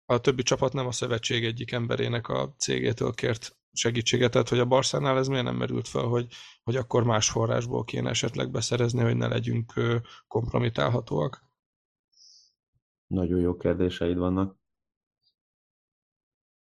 a 0.05 0.19
többi 0.19 0.43
csapat 0.43 0.73
nem 0.73 0.87
a 0.87 0.91
szövetség 0.91 1.45
egyik 1.45 1.71
emberének 1.71 2.27
a 2.27 2.53
cégétől 2.57 3.13
kért 3.13 3.56
segítséget, 3.77 4.31
tehát 4.31 4.49
hogy 4.49 4.59
a 4.59 4.65
Barszánál 4.65 5.17
ez 5.17 5.27
miért 5.27 5.43
nem 5.43 5.55
merült 5.55 5.87
fel, 5.87 6.03
hogy, 6.03 6.27
hogy 6.63 6.75
akkor 6.75 7.03
más 7.03 7.29
forrásból 7.29 7.83
kéne 7.83 8.09
esetleg 8.09 8.51
beszerezni, 8.51 9.01
hogy 9.01 9.15
ne 9.15 9.27
legyünk 9.27 9.73
kompromitálhatóak? 10.27 11.45
Nagyon 13.07 13.39
jó 13.39 13.57
kérdéseid 13.57 14.17
vannak. 14.17 14.55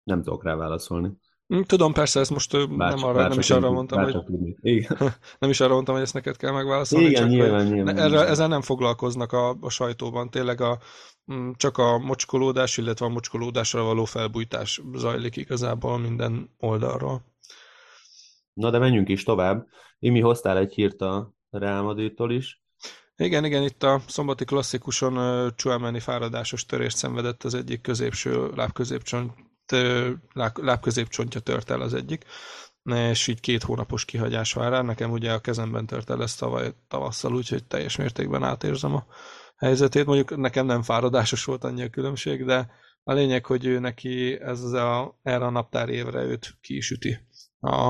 Nem 0.04 0.22
tudok 0.22 0.44
rá 0.44 0.56
válaszolni. 0.56 1.12
Hm, 1.48 1.62
tudom, 1.62 1.94
persze, 1.94 2.20
ezt 2.20 2.32
most 2.32 2.78
bárcsak, 2.78 3.00
nem, 3.00 3.10
arra, 3.10 3.28
nem 3.28 3.40
is 3.40 3.50
arra 3.50 3.72
mondtam, 3.72 4.04
hogy 4.04 4.24
Igen. 4.62 4.98
nem 5.40 5.50
is 5.50 5.60
arra 5.60 5.74
mondtam, 5.74 5.96
hogy 5.96 6.04
ezt 6.04 6.14
neked 6.14 6.38
kell 6.38 6.52
megválaszolni. 6.52 7.06
Igen, 7.06 7.22
csak 7.22 7.30
nyilván, 7.30 7.66
nyilván, 7.66 7.98
erre, 7.98 8.26
Ezzel 8.26 8.48
nem 8.48 8.62
foglalkoznak 8.62 9.32
a, 9.32 9.58
a 9.60 9.70
sajtóban. 9.70 10.30
Tényleg 10.30 10.62
a, 10.62 10.80
csak 11.55 11.77
a 11.77 11.98
mocskolódás, 11.98 12.77
illetve 12.77 13.05
a 13.05 13.10
mocskolódásra 13.10 13.84
való 13.84 14.05
felbújtás 14.05 14.81
zajlik 14.93 15.36
igazából 15.36 15.98
minden 15.98 16.55
oldalról. 16.57 17.25
Na 18.53 18.69
de 18.69 18.77
menjünk 18.77 19.10
is 19.10 19.24
tovább. 19.24 19.67
Imi, 20.00 20.19
hoztál 20.19 20.57
egy 20.57 20.74
hírt 20.74 21.01
a 21.01 21.34
Real 21.50 21.81
Madridtól 21.81 22.31
is. 22.31 22.62
Igen, 23.15 23.46
igen, 23.46 23.63
itt 23.63 23.84
a 23.84 24.01
szombati 24.07 24.46
klasszikuson 24.46 25.51
Chuameni 25.55 26.00
fáradásos 26.00 26.65
törést 26.65 26.98
szenvedett 26.98 27.43
az 27.43 27.53
egyik 27.53 27.81
középső 27.81 28.51
lábközépcsont 28.55 29.34
lábközépcsontja 30.53 31.39
tört 31.39 31.69
el 31.69 31.81
az 31.81 31.93
egyik, 31.93 32.25
és 32.84 33.27
így 33.27 33.39
két 33.39 33.63
hónapos 33.63 34.05
kihagyás 34.05 34.53
vár 34.53 34.72
rá. 34.72 34.81
Nekem 34.81 35.12
ugye 35.12 35.34
a 35.34 35.39
kezemben 35.39 35.86
tört 35.86 36.10
el 36.10 36.22
ezt 36.22 36.39
tavaly 36.39 36.74
tavasszal, 36.88 37.36
úgyhogy 37.36 37.63
teljes 37.63 37.96
mértékben 37.96 38.43
átérzem 38.43 38.96
a 38.96 39.05
helyzetét. 39.58 40.06
Mondjuk 40.06 40.38
nekem 40.38 40.66
nem 40.66 40.82
fáradásos 40.82 41.44
volt 41.44 41.64
annyi 41.64 41.84
a 41.84 41.90
különbség, 41.90 42.46
de 42.46 42.72
a 43.04 43.14
lényeg, 43.14 43.46
hogy 43.46 43.66
ő 43.66 43.80
neki 43.80 44.40
ez 44.42 44.64
a, 44.64 45.20
erre 45.24 45.46
a 45.46 45.50
naptár 45.50 45.90
évre 45.90 46.24
őt 46.24 46.58
ki 46.62 46.76
is 46.76 46.92
üti 46.92 47.18
a, 47.60 47.88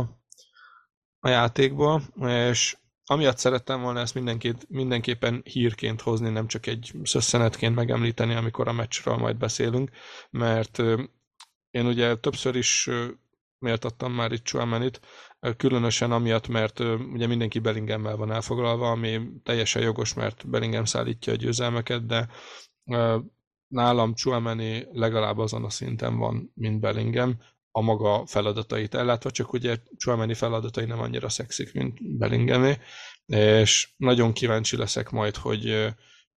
a 1.20 1.30
játékból, 1.30 2.02
és 2.22 2.78
amiatt 3.06 3.38
szerettem 3.38 3.82
volna 3.82 4.00
ezt 4.00 4.14
mindenképp, 4.14 4.62
mindenképpen 4.68 5.42
hírként 5.46 6.02
hozni, 6.02 6.30
nem 6.30 6.48
csak 6.48 6.66
egy 6.66 6.92
szösszenetként 7.04 7.76
megemlíteni, 7.76 8.34
amikor 8.34 8.68
a 8.68 8.72
meccsről 8.72 9.16
majd 9.16 9.38
beszélünk, 9.38 9.90
mert 10.30 10.80
én 11.70 11.86
ugye 11.86 12.16
többször 12.16 12.56
is 12.56 12.90
méltattam 13.60 14.14
már 14.14 14.32
itt 14.32 14.44
Chuamenit, 14.44 15.00
különösen 15.58 16.12
amiatt, 16.12 16.48
mert 16.48 16.80
ugye 17.14 17.28
mindenki 17.28 17.60
Bellingemmel 17.60 18.16
van 18.16 18.32
elfoglalva, 18.32 18.92
ami 18.92 19.22
teljesen 19.44 19.82
jogos, 19.82 20.14
mert 20.14 20.50
Bellingham 20.50 20.86
szállítja 20.86 21.34
a 21.34 21.36
győzelmeket, 21.36 22.06
de 22.06 22.28
nálam 23.68 24.14
Chuameni 24.14 24.88
legalább 24.92 25.38
azon 25.38 25.64
a 25.64 25.70
szinten 25.70 26.18
van, 26.18 26.52
mint 26.56 26.80
Bellingham, 26.80 27.38
a 27.72 27.82
maga 27.82 28.26
feladatait 28.26 28.96
ellátva, 28.96 29.32
csak 29.32 29.54
ugye 29.54 29.78
Chuameni 29.98 30.34
feladatai 30.34 30.86
nem 30.86 31.00
annyira 31.00 31.30
szexik, 31.30 31.74
mint 31.74 32.18
Bellinghamé, 32.18 32.78
és 33.26 33.94
nagyon 33.98 34.34
kíváncsi 34.34 34.78
leszek 34.78 35.10
majd, 35.10 35.36
hogy 35.36 35.94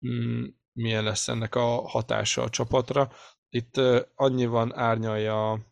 mm, 0.07 0.45
milyen 0.73 1.05
lesz 1.05 1.29
ennek 1.29 1.55
a 1.55 1.89
hatása 1.89 2.43
a 2.43 2.49
csapatra. 2.49 3.13
Itt 3.49 3.81
annyiban 4.15 4.77
árnyalja 4.77 5.67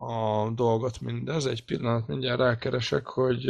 a 0.00 0.50
dolgot 0.50 1.00
mindez, 1.00 1.46
egy 1.46 1.64
pillanat 1.64 2.06
mindjárt 2.06 2.38
rákeresek, 2.38 3.06
hogy 3.06 3.48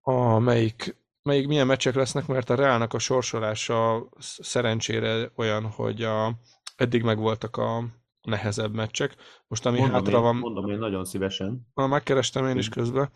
a 0.00 0.38
melyik, 0.38 0.96
melyik 1.22 1.46
milyen 1.46 1.66
meccsek 1.66 1.94
lesznek, 1.94 2.26
mert 2.26 2.50
a 2.50 2.54
Reálnak 2.54 2.94
a 2.94 2.98
sorsolása 2.98 4.08
szerencsére 4.18 5.30
olyan, 5.36 5.64
hogy 5.70 6.02
a, 6.02 6.34
eddig 6.76 7.02
megvoltak 7.02 7.56
a 7.56 7.84
nehezebb 8.22 8.74
meccsek. 8.74 9.16
Most 9.48 9.66
ami 9.66 9.78
mondom 9.78 9.96
hátra 9.96 10.16
én, 10.16 10.22
van... 10.22 10.36
Mondom 10.36 10.70
én 10.70 10.78
nagyon 10.78 11.04
szívesen. 11.04 11.66
Na, 11.74 11.86
megkerestem 11.86 12.46
én 12.46 12.56
is 12.56 12.68
közben, 12.68 13.10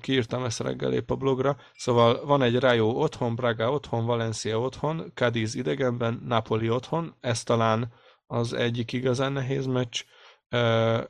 kiírtam 0.00 0.44
ezt 0.44 0.60
reggel 0.60 0.92
épp 0.92 1.10
a 1.10 1.16
blogra. 1.16 1.56
Szóval 1.74 2.24
van 2.24 2.42
egy 2.42 2.58
Rayo 2.58 2.86
otthon, 2.86 3.34
Braga 3.34 3.72
otthon, 3.72 4.06
Valencia 4.06 4.60
otthon, 4.60 5.12
Cadiz 5.14 5.54
idegenben, 5.54 6.22
Napoli 6.24 6.70
otthon, 6.70 7.14
ez 7.20 7.42
talán 7.42 7.92
az 8.26 8.52
egyik 8.52 8.92
igazán 8.92 9.32
nehéz 9.32 9.66
meccs. 9.66 10.04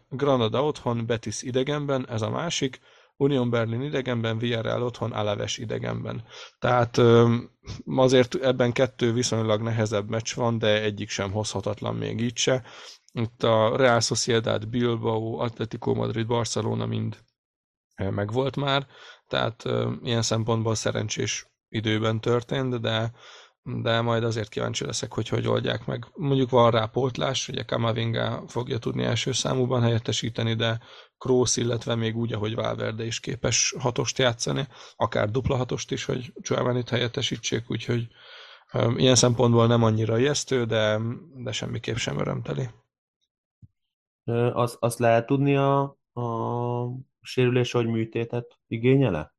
Granada 0.09 0.65
otthon, 0.65 1.07
Betis 1.07 1.43
idegenben, 1.43 2.09
ez 2.09 2.23
a 2.23 2.31
másik. 2.31 2.81
Union 3.19 3.51
Berlin 3.51 3.81
idegenben, 3.81 4.39
Villarreal 4.39 4.83
otthon, 4.83 5.13
Alaves 5.13 5.59
idegenben. 5.59 6.25
Tehát 6.59 7.01
azért 7.87 8.35
ebben 8.35 8.73
kettő 8.73 9.13
viszonylag 9.13 9.63
nehezebb 9.63 10.09
meccs 10.09 10.35
van, 10.35 10.59
de 10.59 10.83
egyik 10.83 11.09
sem 11.09 11.33
hozhatatlan 11.33 11.95
még 11.95 12.21
így 12.21 12.37
se. 12.37 12.63
Itt 13.13 13.43
a 13.43 13.77
Real 13.77 14.01
Sociedad, 14.01 14.69
Bilbao, 14.69 15.39
Atletico 15.39 15.95
Madrid, 15.95 16.27
Barcelona 16.27 16.87
mind 16.87 17.17
megvolt 17.97 18.57
már, 18.57 18.87
tehát 19.29 19.65
ilyen 20.03 20.23
szempontból 20.23 20.75
szerencsés 20.75 21.47
időben 21.69 22.21
történt, 22.21 22.81
de, 22.81 23.13
de 23.67 24.01
majd 24.01 24.25
azért 24.25 24.49
kíváncsi 24.49 24.85
leszek, 24.85 25.13
hogy 25.13 25.29
hogy 25.29 25.49
oldják 25.49 25.87
meg. 25.87 26.07
Mondjuk 26.15 26.51
van 26.51 26.71
rá 26.71 26.87
pótlás, 26.87 27.49
ugye 27.49 27.63
Kamavinga 27.63 28.45
fogja 28.47 28.79
tudni 28.79 29.05
első 29.05 29.33
számúban 29.33 29.83
helyettesíteni, 29.83 30.55
de 30.55 30.81
Kroos, 31.19 31.57
illetve 31.57 31.95
még 31.95 32.17
úgy, 32.17 32.33
ahogy 32.33 32.55
Valverde 32.55 33.05
is 33.05 33.21
képes 33.21 33.75
hatost 33.79 34.19
játszani, 34.19 34.67
akár 34.97 35.31
dupla 35.31 35.57
hatost 35.57 35.91
is, 35.91 36.05
hogy 36.05 36.33
Csuámenit 36.41 36.89
helyettesítsék, 36.89 37.65
úgyhogy 37.69 38.07
ilyen 38.97 39.15
szempontból 39.15 39.67
nem 39.67 39.83
annyira 39.83 40.19
ijesztő, 40.19 40.65
de, 40.65 41.01
de 41.35 41.53
semmiképp 41.53 41.97
sem 41.97 42.19
örömteli. 42.19 42.69
Az, 44.53 44.77
azt 44.81 44.99
lehet 44.99 45.27
tudni 45.27 45.57
a, 45.57 45.81
a 46.13 46.23
sérülés, 47.21 47.73
hogy 47.73 47.87
műtétet 47.87 48.59
igényele? 48.67 49.35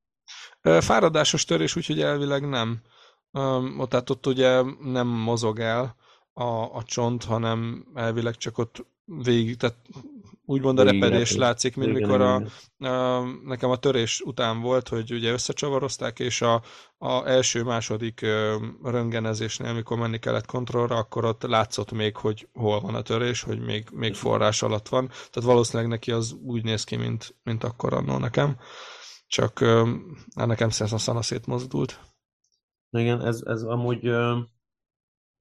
Fáradásos 0.62 1.46
törés, 1.46 1.76
úgyhogy 1.76 2.02
elvileg 2.02 2.50
nem. 2.50 2.82
Tehát 3.88 4.10
ott 4.10 4.28
ugye 4.28 4.62
nem 4.80 5.08
mozog 5.08 5.60
el 5.60 5.96
a, 6.34 6.76
a 6.76 6.84
csont, 6.86 7.24
hanem 7.24 7.86
elvileg 7.94 8.36
csak 8.36 8.58
ott 8.58 8.86
végig, 9.06 9.58
tehát 9.58 9.78
úgymond 10.46 10.80
a 10.80 10.84
repedés 10.84 11.36
látszik, 11.36 11.76
mint 11.76 11.90
igen, 11.90 12.02
mikor 12.02 12.22
a, 12.22 12.36
a, 12.88 13.24
nekem 13.44 13.70
a 13.70 13.76
törés 13.76 14.22
után 14.22 14.62
volt, 14.62 14.88
hogy 14.88 15.12
ugye 15.12 15.32
összecsavarozták, 15.32 16.20
és 16.20 16.42
a, 16.42 16.62
a 16.98 17.28
első, 17.28 17.64
második 17.64 18.26
röngenezésnél, 18.84 19.70
amikor 19.70 19.98
menni 19.98 20.20
kellett 20.20 20.46
kontrollra, 20.46 20.96
akkor 20.96 21.26
ott 21.26 21.44
látszott 21.44 21.92
még, 21.92 22.16
hogy 22.16 22.48
hol 22.54 22.80
van 22.80 22.96
a 22.96 23.02
törés, 23.02 23.42
hogy 23.42 23.60
még, 23.60 23.88
még 23.92 24.14
forrás 24.14 24.62
alatt 24.62 24.88
van. 24.88 25.08
Tehát 25.08 25.50
valószínűleg 25.50 25.92
neki 25.92 26.12
az 26.12 26.36
úgy 26.44 26.64
néz 26.64 26.84
ki, 26.84 26.96
mint, 26.96 27.36
mint 27.44 27.64
akkor 27.64 27.94
annó 27.94 28.18
nekem. 28.18 28.58
Csak 29.28 29.60
nekem 30.34 30.70
a 30.80 30.98
szana 30.98 31.22
szétmozdult. 31.22 32.00
Igen, 32.92 33.22
ez, 33.22 33.42
ez 33.46 33.64
amúgy 33.64 34.06
ö, 34.08 34.40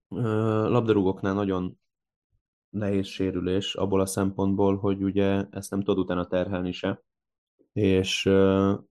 ö, 0.08 0.68
labdarúgóknál 0.68 1.34
nagyon 1.34 1.78
nehéz 2.70 3.06
sérülés 3.06 3.74
abból 3.74 4.00
a 4.00 4.06
szempontból, 4.06 4.76
hogy 4.76 5.02
ugye 5.02 5.44
ezt 5.50 5.70
nem 5.70 5.82
tudod 5.82 6.04
utána 6.04 6.26
terhelni 6.26 6.72
se, 6.72 7.02
és 7.72 8.26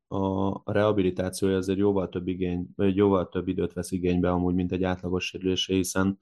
a 0.07 0.61
rehabilitációja 0.71 1.57
azért 1.57 1.79
jóval 1.79 2.09
több 2.09 2.27
igény, 2.27 2.67
vagy 2.75 2.95
jóval 2.95 3.29
több 3.29 3.47
időt 3.47 3.73
vesz 3.73 3.91
igénybe 3.91 4.31
amúgy, 4.31 4.53
mint 4.55 4.71
egy 4.71 4.83
átlagos 4.83 5.25
sérülésé, 5.25 5.75
hiszen 5.75 6.19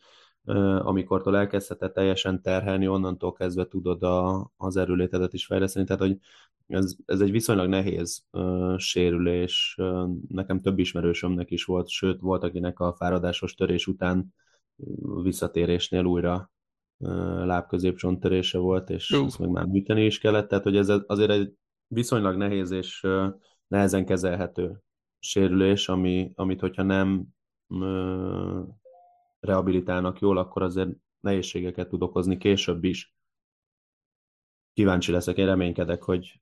amikor 0.80 1.36
elkezdheted 1.36 1.92
teljesen 1.92 2.42
terhelni, 2.42 2.88
onnantól 2.88 3.34
kezdve 3.34 3.68
tudod 3.68 4.04
a, 4.04 4.52
az 4.58 4.78
erőlétedet 4.78 5.34
is 5.34 5.46
fejleszteni, 5.46 5.86
tehát 5.86 6.02
hogy 6.02 6.18
ez, 6.68 6.96
ez 7.06 7.20
egy 7.20 7.32
viszonylag 7.32 7.68
nehéz 7.68 8.26
uh, 8.32 8.78
sérülés, 8.78 9.76
uh, 9.78 10.10
nekem 10.28 10.62
több 10.62 10.80
ismerősömnek 10.80 11.52
is 11.52 11.66
volt, 11.66 11.90
sőt 11.90 12.20
volt, 12.20 12.44
akinek 12.44 12.80
a 12.80 12.94
fáradásos 12.94 13.54
törés 13.54 13.88
után 13.88 14.34
visszatérésnél 15.24 16.04
újra 16.06 16.52
lábközépcsonttörése 17.44 18.58
volt, 18.58 18.90
és 18.90 19.12
uh. 19.12 19.26
ezt 19.26 19.40
meg 19.40 19.50
már 19.50 19.66
műteni 19.66 20.06
is 20.06 20.20
kellett, 20.20 20.48
tehát 20.48 20.64
hogy 20.64 20.78
ez 20.78 20.90
azért 21.08 21.32
egy 21.32 21.54
viszonylag 21.88 22.38
nehéz 22.38 22.72
és 22.72 23.08
nehezen 23.68 24.06
kezelhető 24.06 24.82
sérülés, 25.20 25.90
ami, 25.90 26.32
amit 26.36 26.60
hogyha 26.60 26.84
nem 26.84 27.26
ö, 27.68 28.64
rehabilitálnak 29.40 30.20
jól, 30.20 30.38
akkor 30.38 30.62
azért 30.62 30.90
nehézségeket 31.20 31.90
tud 31.90 32.02
okozni 32.02 32.38
később 32.38 32.84
is. 32.84 33.16
Kíváncsi 34.74 35.12
leszek, 35.12 35.38
én 35.38 35.46
reménykedek, 35.46 36.04
hogy 36.04 36.42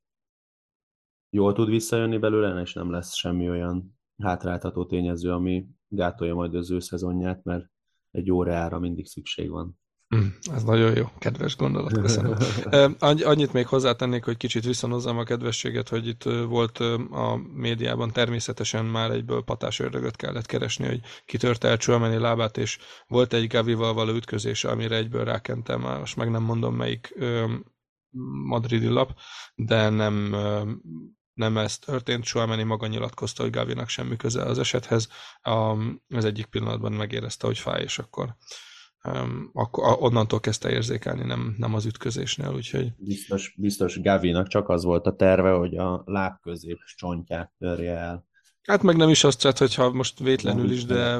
jól 1.31 1.53
tud 1.53 1.69
visszajönni 1.69 2.17
belőle, 2.17 2.61
és 2.61 2.73
nem 2.73 2.91
lesz 2.91 3.15
semmi 3.15 3.49
olyan 3.49 3.99
hátráltató 4.17 4.85
tényező, 4.85 5.31
ami 5.31 5.65
gátolja 5.87 6.33
majd 6.33 6.55
az 6.55 6.71
ő 6.71 6.79
szezonját, 6.79 7.43
mert 7.43 7.65
egy 8.11 8.31
órára 8.31 8.79
mindig 8.79 9.05
szükség 9.05 9.49
van. 9.49 9.79
Mm, 10.15 10.27
ez 10.53 10.63
nagyon 10.63 10.95
jó, 10.95 11.05
kedves 11.17 11.55
gondolat, 11.55 11.93
köszönöm. 11.93 12.35
Annyit 13.31 13.53
még 13.53 13.67
hozzátennék, 13.67 14.23
hogy 14.23 14.37
kicsit 14.37 14.65
viszonozzam 14.65 15.17
a 15.17 15.23
kedvességet, 15.23 15.89
hogy 15.89 16.07
itt 16.07 16.23
volt 16.47 16.77
a 17.11 17.39
médiában 17.53 18.11
természetesen 18.11 18.85
már 18.85 19.11
egyből 19.11 19.43
patás 19.43 19.79
ördögöt 19.79 20.15
kellett 20.15 20.45
keresni, 20.45 20.85
hogy 20.85 20.99
kitörte 21.25 21.67
el 21.67 21.77
Csuameni 21.77 22.17
lábát, 22.17 22.57
és 22.57 22.77
volt 23.07 23.33
egy 23.33 23.47
Gavival 23.47 23.93
való 23.93 24.13
ütközése, 24.13 24.69
amire 24.69 24.95
egyből 24.95 25.23
rákentem, 25.23 25.81
most 25.81 26.15
meg 26.15 26.31
nem 26.31 26.43
mondom 26.43 26.75
melyik 26.75 27.15
madridi 28.47 28.87
lap, 28.87 29.11
de 29.55 29.89
nem 29.89 30.35
nem 31.33 31.57
ez 31.57 31.77
történt, 31.77 32.23
Suameni 32.23 32.63
maga 32.63 32.87
nyilatkozta, 32.87 33.43
hogy 33.43 33.51
Gavinak 33.51 33.89
semmi 33.89 34.15
köze 34.15 34.43
az 34.43 34.59
esethez. 34.59 35.07
Az 36.07 36.25
egyik 36.25 36.45
pillanatban 36.45 36.91
megérezte, 36.91 37.47
hogy 37.47 37.57
fáj, 37.57 37.81
és 37.81 37.99
akkor, 37.99 38.35
akkor 39.53 39.97
onnantól 39.99 40.39
kezdte 40.39 40.69
érzékelni, 40.69 41.23
nem, 41.23 41.55
nem 41.57 41.73
az 41.73 41.85
ütközésnél, 41.85 42.53
úgyhogy... 42.53 42.93
Biztos, 42.97 43.55
biztos 43.57 44.01
Gavinak 44.01 44.47
csak 44.47 44.69
az 44.69 44.83
volt 44.83 45.05
a 45.05 45.15
terve, 45.15 45.51
hogy 45.51 45.77
a 45.77 46.01
lábközép 46.05 46.77
csontját 46.95 47.51
törje 47.57 47.97
el. 47.97 48.29
Hát 48.61 48.83
meg 48.83 48.95
nem 48.95 49.09
is 49.09 49.23
azt 49.23 49.41
tett, 49.41 49.57
hogyha 49.57 49.91
most 49.91 50.19
vétlenül 50.19 50.71
is, 50.71 50.85
de, 50.85 51.19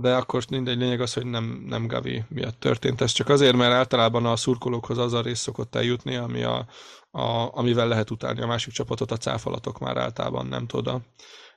de 0.00 0.14
akkor 0.14 0.44
mindegy 0.50 0.78
lényeg 0.78 1.00
az, 1.00 1.12
hogy 1.12 1.26
nem, 1.26 1.64
nem 1.66 1.86
Gavi 1.86 2.24
miatt 2.28 2.60
történt. 2.60 3.00
Ez 3.00 3.12
csak 3.12 3.28
azért, 3.28 3.56
mert 3.56 3.72
általában 3.72 4.26
a 4.26 4.36
szurkolókhoz 4.36 4.98
az 4.98 5.12
a 5.12 5.20
rész 5.20 5.38
szokott 5.38 5.74
eljutni, 5.74 6.16
ami 6.16 6.42
a, 6.42 6.66
a, 7.16 7.56
amivel 7.56 7.88
lehet 7.88 8.10
utálni 8.10 8.40
a 8.40 8.46
másik 8.46 8.72
csapatot, 8.72 9.10
a 9.10 9.16
cáfalatok 9.16 9.78
már 9.78 9.96
általában 9.96 10.46
nem 10.46 10.66
tudod, 10.66 10.94
a 10.94 11.00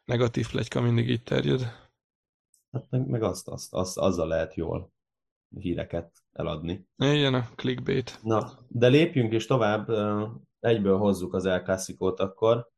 negatív 0.06 0.50
plegyka 0.50 0.82
mindig 0.82 1.10
így 1.10 1.24
terjed. 1.24 1.62
Hát 2.72 2.86
meg, 2.90 3.08
meg 3.08 3.24
azt, 3.24 3.48
azt, 3.48 3.74
azt, 3.74 3.98
azzal 3.98 4.28
lehet 4.28 4.54
jól 4.56 4.92
híreket 5.50 6.12
eladni. 6.32 6.88
Igen, 6.98 7.34
a 7.34 7.50
clickbait. 7.56 8.20
Na, 8.24 8.52
de 8.68 8.88
lépjünk 8.88 9.34
is 9.34 9.46
tovább, 9.46 9.90
egyből 10.60 10.98
hozzuk 10.98 11.34
az 11.34 11.46
El 11.46 11.64
akkor. 12.20 12.70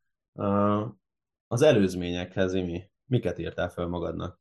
Az 1.47 1.61
előzményekhez, 1.61 2.53
Imi, 2.53 2.89
miket 3.05 3.39
írtál 3.39 3.69
fel 3.69 3.87
magadnak? 3.87 4.40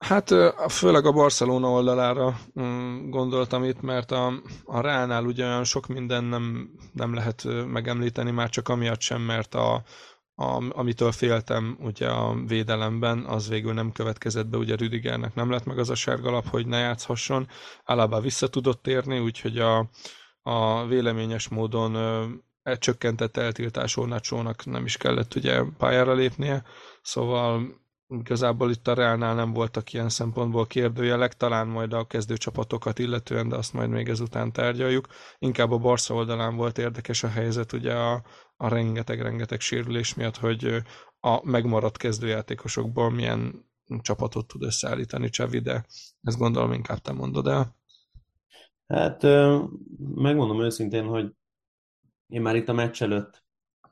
Hát 0.00 0.34
főleg 0.68 1.06
a 1.06 1.12
Barcelona 1.12 1.68
oldalára 1.68 2.38
mm, 2.60 3.10
gondoltam 3.10 3.64
itt, 3.64 3.80
mert 3.80 4.10
a, 4.10 4.42
a 4.64 4.80
Reálnál 4.80 5.24
ugye 5.24 5.44
olyan 5.44 5.64
sok 5.64 5.86
minden 5.86 6.24
nem, 6.24 6.70
nem 6.92 7.14
lehet 7.14 7.44
megemlíteni, 7.66 8.30
már 8.30 8.48
csak 8.48 8.68
amiatt 8.68 9.00
sem, 9.00 9.20
mert 9.20 9.54
a, 9.54 9.82
a, 10.34 10.78
amitől 10.78 11.12
féltem 11.12 11.76
ugye 11.80 12.08
a 12.08 12.34
védelemben, 12.46 13.24
az 13.24 13.48
végül 13.48 13.72
nem 13.72 13.92
következett 13.92 14.46
be, 14.46 14.56
ugye 14.56 14.76
Rüdigernek 14.76 15.34
nem 15.34 15.50
lett 15.50 15.64
meg 15.64 15.78
az 15.78 15.90
a 15.90 15.94
sárgalap, 15.94 16.48
hogy 16.48 16.66
ne 16.66 16.78
játszhasson. 16.78 17.48
Alaba 17.84 18.20
vissza 18.20 18.48
tudott 18.48 18.82
térni, 18.82 19.18
úgyhogy 19.18 19.58
a, 19.58 19.90
a 20.42 20.86
véleményes 20.86 21.48
módon 21.48 21.96
e 22.62 22.76
csökkentett 22.76 23.36
eltiltású 23.36 24.02
Nacsónak 24.02 24.64
nem 24.64 24.84
is 24.84 24.96
kellett 24.96 25.34
ugye 25.34 25.62
pályára 25.78 26.12
lépnie, 26.12 26.64
szóval 27.02 27.78
igazából 28.10 28.70
itt 28.70 28.88
a 28.88 28.94
Reálnál 28.94 29.34
nem 29.34 29.52
voltak 29.52 29.92
ilyen 29.92 30.08
szempontból 30.08 30.66
kérdőjelek, 30.66 31.34
talán 31.34 31.66
majd 31.66 31.92
a 31.92 32.06
kezdőcsapatokat 32.06 32.98
illetően, 32.98 33.48
de 33.48 33.56
azt 33.56 33.72
majd 33.72 33.90
még 33.90 34.08
ezután 34.08 34.52
tárgyaljuk. 34.52 35.06
Inkább 35.38 35.70
a 35.70 35.78
Barca 35.78 36.14
oldalán 36.14 36.56
volt 36.56 36.78
érdekes 36.78 37.22
a 37.22 37.28
helyzet, 37.28 37.72
ugye 37.72 37.94
a, 37.94 38.22
a 38.56 38.68
rengeteg-rengeteg 38.68 39.60
sérülés 39.60 40.14
miatt, 40.14 40.36
hogy 40.36 40.82
a 41.20 41.48
megmaradt 41.48 41.96
kezdőjátékosokból 41.96 43.10
milyen 43.10 43.68
csapatot 44.00 44.46
tud 44.46 44.62
összeállítani 44.62 45.28
Csavi, 45.28 45.58
de 45.58 45.84
ezt 46.22 46.38
gondolom 46.38 46.72
inkább 46.72 46.98
te 46.98 47.12
mondod 47.12 47.46
el. 47.46 47.78
Hát 48.86 49.22
megmondom 50.14 50.62
őszintén, 50.62 51.04
hogy 51.04 51.32
én 52.26 52.42
már 52.42 52.56
itt 52.56 52.68
a 52.68 52.72
meccs 52.72 53.02
előtt 53.02 53.44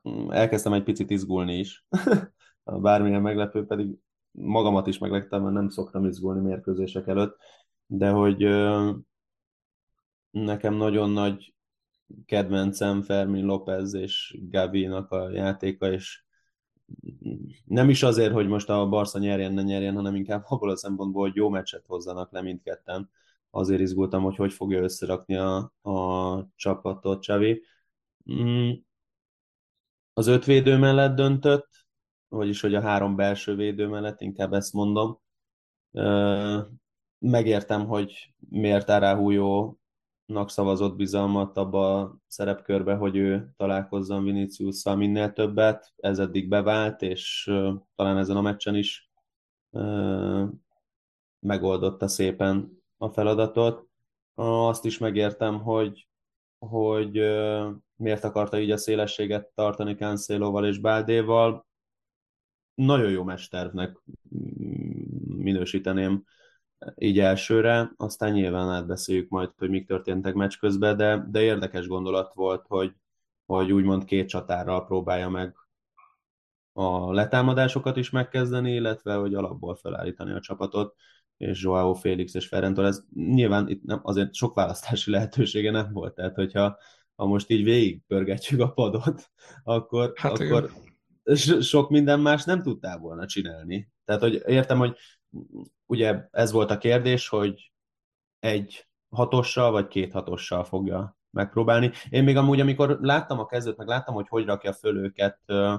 mm, 0.09 0.31
elkezdtem 0.31 0.73
egy 0.73 0.83
picit 0.83 1.11
izgulni 1.11 1.59
is. 1.59 1.87
Bármilyen 2.65 3.23
meglepő, 3.23 3.67
pedig 3.67 3.99
magamat 4.31 4.87
is 4.87 4.99
megleptem, 4.99 5.43
mert 5.43 5.55
nem 5.55 5.69
szoktam 5.69 6.05
izgulni 6.05 6.41
mérkőzések 6.41 7.07
előtt, 7.07 7.37
de 7.87 8.11
hogy 8.11 8.39
nekem 10.31 10.75
nagyon 10.75 11.11
nagy 11.11 11.55
kedvencem 12.27 13.03
Fermin 13.03 13.45
López 13.45 13.95
és 13.95 14.39
Gavi-nak 14.51 15.11
a 15.11 15.31
játéka, 15.31 15.93
és 15.93 16.23
nem 17.65 17.91
is 17.91 18.03
azért, 18.03 18.33
hogy 18.33 18.49
most 18.49 18.69
a 18.71 18.89
Barca 18.89 19.19
nyerjen, 19.19 19.53
ne 19.53 19.63
nyerjen, 19.63 19.95
hanem 19.95 20.15
inkább 20.15 20.45
abból 20.49 20.71
a 20.71 20.77
szempontból, 20.77 21.23
hogy 21.23 21.37
jó 21.37 21.49
meccset 21.49 21.87
hozzanak 21.87 22.33
le 22.33 22.43
mindketten. 22.43 23.11
Azért 23.51 23.81
izgultam, 23.81 24.23
hogy 24.23 24.37
hogy 24.37 24.53
fogja 24.53 24.83
összerakni 24.83 25.37
a, 25.37 25.57
a 25.83 26.49
csapatot 26.57 27.23
Csavi. 27.23 27.63
Mm. 28.33 28.71
Az 30.13 30.27
öt 30.27 30.45
védő 30.45 30.77
mellett 30.77 31.15
döntött, 31.15 31.69
vagyis 32.29 32.61
hogy 32.61 32.75
a 32.75 32.81
három 32.81 33.17
belső 33.17 33.55
védő 33.55 33.87
mellett, 33.87 34.21
inkább 34.21 34.53
ezt 34.53 34.73
mondom. 34.73 35.21
Megértem, 37.19 37.87
hogy 37.87 38.35
miért 38.49 38.89
Aráhújónak 38.89 39.77
szavazott 40.47 40.97
bizalmat 40.97 41.57
abba 41.57 42.01
a 42.01 42.17
szerepkörbe, 42.27 42.95
hogy 42.95 43.17
ő 43.17 43.53
találkozzon 43.57 44.25
vinicius 44.25 44.85
minél 44.85 45.33
többet. 45.33 45.93
Ez 45.97 46.19
eddig 46.19 46.49
bevált, 46.49 47.03
és 47.03 47.51
talán 47.95 48.19
ezen 48.19 48.37
a 48.37 48.41
meccsen 48.41 48.75
is 48.75 49.11
megoldotta 51.39 52.09
szépen 52.09 52.83
a 52.97 53.09
feladatot. 53.09 53.87
Azt 54.35 54.85
is 54.85 54.99
megértem, 54.99 55.61
hogy, 55.61 56.09
hogy 56.59 57.13
miért 57.97 58.25
akarta 58.25 58.59
így 58.61 58.71
a 58.71 58.77
szélességet 58.77 59.51
tartani 59.55 59.95
Canceloval 59.95 60.67
és 60.67 60.79
Báldéval 60.79 61.68
nagyon 62.79 63.11
jó 63.11 63.23
mesternek 63.23 63.97
minősíteném 65.27 66.25
így 66.95 67.19
elsőre, 67.19 67.93
aztán 67.97 68.33
nyilván 68.33 68.71
átbeszéljük 68.71 69.29
majd, 69.29 69.51
hogy 69.57 69.71
mik 69.71 69.87
történtek 69.87 70.35
meccs 70.35 70.59
közben, 70.59 70.97
de, 70.97 71.27
de 71.31 71.43
érdekes 71.43 71.87
gondolat 71.87 72.35
volt, 72.35 72.67
hogy, 72.67 72.95
hogy 73.47 73.73
úgymond 73.73 74.05
két 74.05 74.29
csatárral 74.29 74.87
próbálja 74.87 75.29
meg 75.29 75.57
a 76.73 77.13
letámadásokat 77.13 77.97
is 77.97 78.11
megkezdeni, 78.11 78.73
illetve 78.73 79.15
hogy 79.15 79.35
alapból 79.35 79.75
felállítani 79.75 80.33
a 80.33 80.41
csapatot, 80.41 80.95
és 81.37 81.63
Joao 81.63 81.95
Félix 81.95 82.35
és 82.35 82.47
Ferrentől, 82.47 82.87
ez 82.87 83.05
nyilván 83.15 83.69
itt 83.69 83.83
nem, 83.83 84.01
azért 84.03 84.35
sok 84.35 84.55
választási 84.55 85.11
lehetősége 85.11 85.71
nem 85.71 85.93
volt, 85.93 86.15
tehát 86.15 86.35
hogyha 86.35 86.79
ha 87.15 87.27
most 87.27 87.51
így 87.51 87.65
végigpörgetjük 87.65 88.61
a 88.61 88.73
padot, 88.73 89.31
akkor, 89.63 90.13
hát 90.17 90.33
akkor 90.33 90.65
igen 90.65 90.97
sok 91.61 91.91
minden 91.91 92.21
más 92.21 92.45
nem 92.45 92.63
tudtál 92.63 92.99
volna 92.99 93.27
csinálni. 93.27 93.89
Tehát, 94.05 94.21
hogy 94.21 94.43
értem, 94.47 94.79
hogy 94.79 94.97
ugye 95.87 96.29
ez 96.31 96.53
volt 96.53 96.71
a 96.71 96.79
kérdés, 96.79 97.29
hogy 97.29 97.73
egy 98.39 98.89
hatossal 99.09 99.71
vagy 99.71 99.87
két 99.87 100.13
hatossal 100.13 100.65
fogja 100.65 101.17
megpróbálni. 101.31 101.91
Én 102.09 102.25
még 102.25 102.37
amúgy, 102.37 102.61
amikor 102.61 102.99
láttam 103.01 103.39
a 103.39 103.47
kezdőt, 103.47 103.77
meg 103.77 103.87
láttam, 103.87 104.15
hogy 104.15 104.29
hogy 104.29 104.45
rakja 104.45 104.73
föl 104.73 104.97
őket 104.97 105.41
ö, 105.47 105.75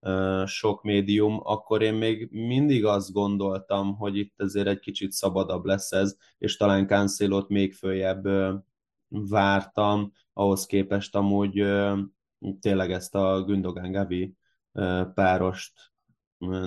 ö, 0.00 0.42
sok 0.46 0.82
médium, 0.82 1.40
akkor 1.42 1.82
én 1.82 1.94
még 1.94 2.28
mindig 2.30 2.84
azt 2.84 3.12
gondoltam, 3.12 3.96
hogy 3.96 4.16
itt 4.16 4.40
azért 4.40 4.66
egy 4.66 4.78
kicsit 4.78 5.12
szabadabb 5.12 5.64
lesz 5.64 5.92
ez, 5.92 6.16
és 6.38 6.56
talán 6.56 6.86
Cancelo-t 6.86 7.48
még 7.48 7.74
följebb 7.74 8.24
ö, 8.24 8.54
vártam, 9.08 10.12
ahhoz 10.32 10.66
képest 10.66 11.16
amúgy 11.16 11.64
tényleg 12.60 12.92
ezt 12.92 13.14
a 13.14 13.42
Gündogan 13.44 13.92
Gavi 13.92 14.34
párost 15.14 15.72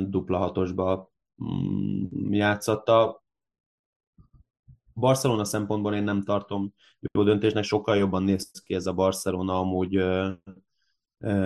dupla 0.08 0.38
hatosba 0.38 1.12
mm, 1.44 2.34
játszotta. 2.34 3.24
Barcelona 4.94 5.44
szempontból 5.44 5.96
én 5.96 6.04
nem 6.04 6.24
tartom 6.24 6.74
jó 7.00 7.24
döntésnek, 7.24 7.64
sokkal 7.64 7.98
jobban 7.98 8.24
néz 8.24 8.52
ki 8.66 8.74
ez 8.74 8.86
a 8.86 8.94
Barcelona 8.94 9.60
amúgy 9.60 9.96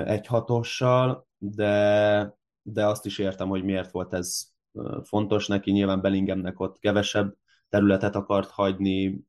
egy 0.06 0.28
hatossal, 0.28 1.28
de, 1.38 2.36
de 2.62 2.86
azt 2.86 3.06
is 3.06 3.18
értem, 3.18 3.48
hogy 3.48 3.64
miért 3.64 3.92
volt 3.92 4.14
ez 4.14 4.56
fontos 5.04 5.48
neki. 5.48 5.72
Nyilván 5.72 6.02
Bellinghamnek 6.02 6.60
ott 6.60 6.80
kevesebb 6.80 7.36
területet 7.70 8.16
akart 8.16 8.50
hagyni, 8.50 9.26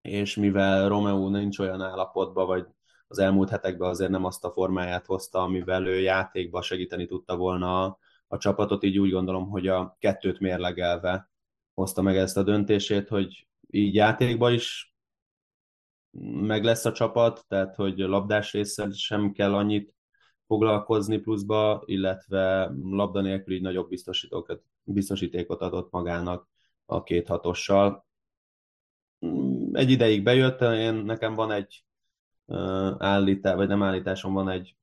és 0.00 0.36
mivel 0.36 0.88
Romeo 0.88 1.28
nincs 1.28 1.58
olyan 1.58 1.82
állapotban, 1.82 2.46
vagy 2.46 2.66
az 3.10 3.18
elmúlt 3.18 3.50
hetekben 3.50 3.88
azért 3.88 4.10
nem 4.10 4.24
azt 4.24 4.44
a 4.44 4.50
formáját 4.50 5.06
hozta, 5.06 5.42
amivel 5.42 5.86
ő 5.86 6.00
játékba 6.00 6.62
segíteni 6.62 7.06
tudta 7.06 7.36
volna 7.36 7.84
a, 8.28 8.36
csapatot, 8.36 8.82
így 8.82 8.98
úgy 8.98 9.10
gondolom, 9.10 9.48
hogy 9.48 9.68
a 9.68 9.96
kettőt 9.98 10.38
mérlegelve 10.38 11.30
hozta 11.74 12.02
meg 12.02 12.16
ezt 12.16 12.36
a 12.36 12.42
döntését, 12.42 13.08
hogy 13.08 13.48
így 13.70 13.94
játékba 13.94 14.50
is 14.50 14.94
meg 16.40 16.64
lesz 16.64 16.84
a 16.84 16.92
csapat, 16.92 17.44
tehát 17.48 17.74
hogy 17.74 17.98
labdás 17.98 18.52
résszel 18.52 18.90
sem 18.90 19.32
kell 19.32 19.54
annyit 19.54 19.94
foglalkozni 20.46 21.18
pluszba, 21.18 21.82
illetve 21.84 22.72
labda 22.82 23.20
nélkül 23.20 23.54
így 23.54 23.62
nagyobb 23.62 23.88
biztosítékot 24.84 25.60
adott 25.60 25.90
magának 25.90 26.48
a 26.84 27.02
két 27.02 27.28
hatossal. 27.28 28.06
Egy 29.72 29.90
ideig 29.90 30.22
bejött, 30.22 30.60
én, 30.60 30.94
nekem 30.94 31.34
van 31.34 31.50
egy 31.50 31.84
állítás, 32.98 33.54
vagy 33.54 33.68
nem 33.68 33.82
állításom, 33.82 34.32
van 34.32 34.48
egy 34.48 34.76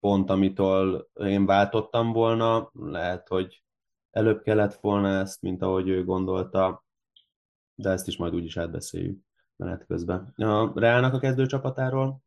pont, 0.00 0.30
amitől 0.30 1.10
én 1.14 1.46
váltottam 1.46 2.12
volna, 2.12 2.70
lehet, 2.72 3.28
hogy 3.28 3.62
előbb 4.10 4.42
kellett 4.42 4.74
volna 4.74 5.08
ezt, 5.08 5.42
mint 5.42 5.62
ahogy 5.62 5.88
ő 5.88 6.04
gondolta, 6.04 6.84
de 7.74 7.90
ezt 7.90 8.08
is 8.08 8.16
majd 8.16 8.34
úgyis 8.34 8.56
átbeszéljük 8.56 9.20
menet 9.56 9.86
közben. 9.86 10.32
A 10.36 10.72
Reálnak 10.74 11.14
a 11.14 11.18
kezdő 11.18 11.46
csapatáról? 11.46 12.22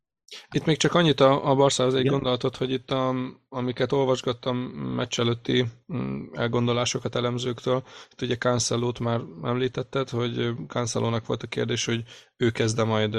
Itt 0.52 0.66
még 0.66 0.78
csak 0.78 0.94
annyit 0.94 1.20
a, 1.20 1.50
a 1.50 1.56
Barszához 1.56 1.94
egy 1.94 2.00
Igen? 2.00 2.14
gondolatot, 2.14 2.56
hogy 2.56 2.72
itt 2.72 2.92
a, 2.92 3.16
amiket 3.50 3.92
olvasgattam 3.92 4.58
meccs 4.96 5.20
előtti 5.20 5.66
mm, 5.94 6.26
elgondolásokat 6.34 7.16
elemzőktől, 7.16 7.84
itt 8.12 8.22
ugye 8.22 8.38
cancelo 8.38 8.92
már 9.00 9.22
említetted, 9.44 10.10
hogy 10.10 10.54
cancelo 10.68 11.20
volt 11.26 11.44
a 11.44 11.48
kérdés, 11.48 11.86
hogy 11.86 12.04
ő 12.38 12.50
kezde 12.52 12.84
majd 12.84 13.16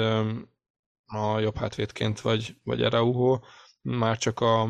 a 1.07 1.39
jobb 1.39 1.55
hátvédként, 1.55 2.21
vagy, 2.21 2.55
vagy 2.63 2.81
Araujo, 2.81 3.39
már 3.81 4.17
csak 4.17 4.39
a 4.39 4.67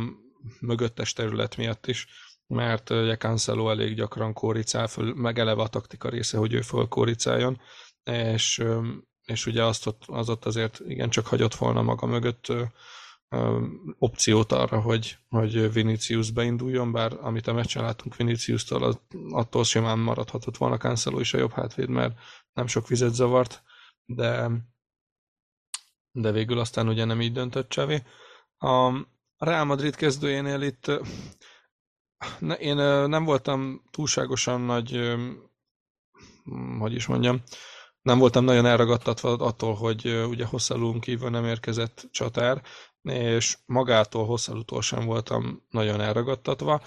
mögöttes 0.59 1.13
terület 1.13 1.57
miatt 1.57 1.87
is, 1.87 2.07
mert 2.47 2.89
ugye 2.89 3.17
Cancelo 3.17 3.69
elég 3.69 3.95
gyakran 3.95 4.33
kóricál 4.33 4.87
föl, 4.87 5.13
meg 5.13 5.39
eleve 5.39 5.61
a 5.61 5.67
taktika 5.67 6.09
része, 6.09 6.37
hogy 6.37 6.53
ő 6.53 6.61
föl 6.61 6.87
kóricáljon, 6.87 7.61
és, 8.03 8.63
és 9.25 9.45
ugye 9.45 9.63
azt 9.63 9.87
ott, 9.87 10.03
az 10.07 10.29
ott 10.29 10.45
azért 10.45 10.81
igen 10.87 11.09
csak 11.09 11.27
hagyott 11.27 11.55
volna 11.55 11.81
maga 11.81 12.05
mögött 12.05 12.47
ö, 12.49 12.63
opciót 13.97 14.51
arra, 14.51 14.81
hogy, 14.81 15.17
hogy 15.29 15.73
Vinicius 15.73 16.31
beinduljon, 16.31 16.91
bár 16.91 17.17
amit 17.21 17.47
a 17.47 17.53
meccsen 17.53 17.83
láttunk 17.83 18.15
Vinicius-tól, 18.15 18.83
az, 18.83 18.99
attól 19.29 19.63
simán 19.63 19.99
maradhatott 19.99 20.57
volna 20.57 20.77
Cancelo 20.77 21.19
is 21.19 21.33
a 21.33 21.37
jobb 21.37 21.51
hátvéd, 21.51 21.89
mert 21.89 22.19
nem 22.53 22.67
sok 22.67 22.87
vizet 22.87 23.13
zavart, 23.13 23.63
de 24.05 24.49
de 26.21 26.31
végül 26.31 26.59
aztán 26.59 26.87
ugye 26.87 27.05
nem 27.05 27.21
így 27.21 27.31
döntött 27.31 27.69
Csavi. 27.69 28.03
A 28.57 28.91
Real 29.37 29.65
Madrid 29.65 29.95
kezdőjénél 29.95 30.61
itt 30.61 30.91
én 32.59 32.75
nem 33.07 33.23
voltam 33.23 33.81
túlságosan 33.91 34.61
nagy, 34.61 35.15
hogy 36.79 36.93
is 36.93 37.05
mondjam, 37.05 37.41
nem 38.01 38.19
voltam 38.19 38.43
nagyon 38.43 38.65
elragadtatva 38.65 39.31
attól, 39.33 39.73
hogy 39.73 40.25
ugye 40.27 40.45
hosszalún 40.45 40.99
kívül 40.99 41.29
nem 41.29 41.45
érkezett 41.45 42.07
csatár, 42.11 42.61
és 43.01 43.57
magától 43.65 44.25
hosszalútól 44.25 44.81
sem 44.81 45.05
voltam 45.05 45.65
nagyon 45.69 46.01
elragadtatva 46.01 46.81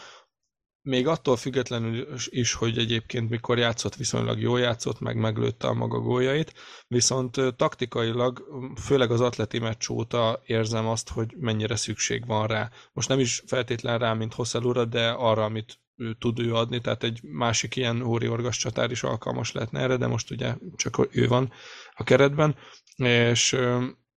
még 0.82 1.06
attól 1.06 1.36
függetlenül 1.36 2.06
is, 2.24 2.52
hogy 2.52 2.78
egyébként 2.78 3.30
mikor 3.30 3.58
játszott, 3.58 3.94
viszonylag 3.94 4.40
jól 4.40 4.60
játszott, 4.60 5.00
meg 5.00 5.16
meglőtte 5.16 5.66
a 5.66 5.74
maga 5.74 5.98
góljait, 5.98 6.54
viszont 6.88 7.36
taktikailag, 7.56 8.44
főleg 8.80 9.10
az 9.10 9.20
atleti 9.20 9.58
meccs 9.58 9.88
óta 9.88 10.42
érzem 10.46 10.86
azt, 10.86 11.08
hogy 11.08 11.34
mennyire 11.36 11.76
szükség 11.76 12.26
van 12.26 12.46
rá. 12.46 12.70
Most 12.92 13.08
nem 13.08 13.18
is 13.18 13.42
feltétlen 13.46 13.98
rá, 13.98 14.12
mint 14.12 14.34
Hosszelura, 14.34 14.84
de 14.84 15.08
arra, 15.08 15.44
amit 15.44 15.78
ő 15.96 16.14
tud 16.14 16.38
ő 16.38 16.54
adni, 16.54 16.80
tehát 16.80 17.02
egy 17.02 17.20
másik 17.22 17.76
ilyen 17.76 18.02
Óri 18.02 18.28
Orgas 18.28 18.56
csatár 18.56 18.90
is 18.90 19.02
alkalmas 19.02 19.52
lehetne 19.52 19.80
erre, 19.80 19.96
de 19.96 20.06
most 20.06 20.30
ugye 20.30 20.54
csak 20.76 21.08
ő 21.10 21.28
van 21.28 21.52
a 21.94 22.04
keretben, 22.04 22.56
és 22.96 23.52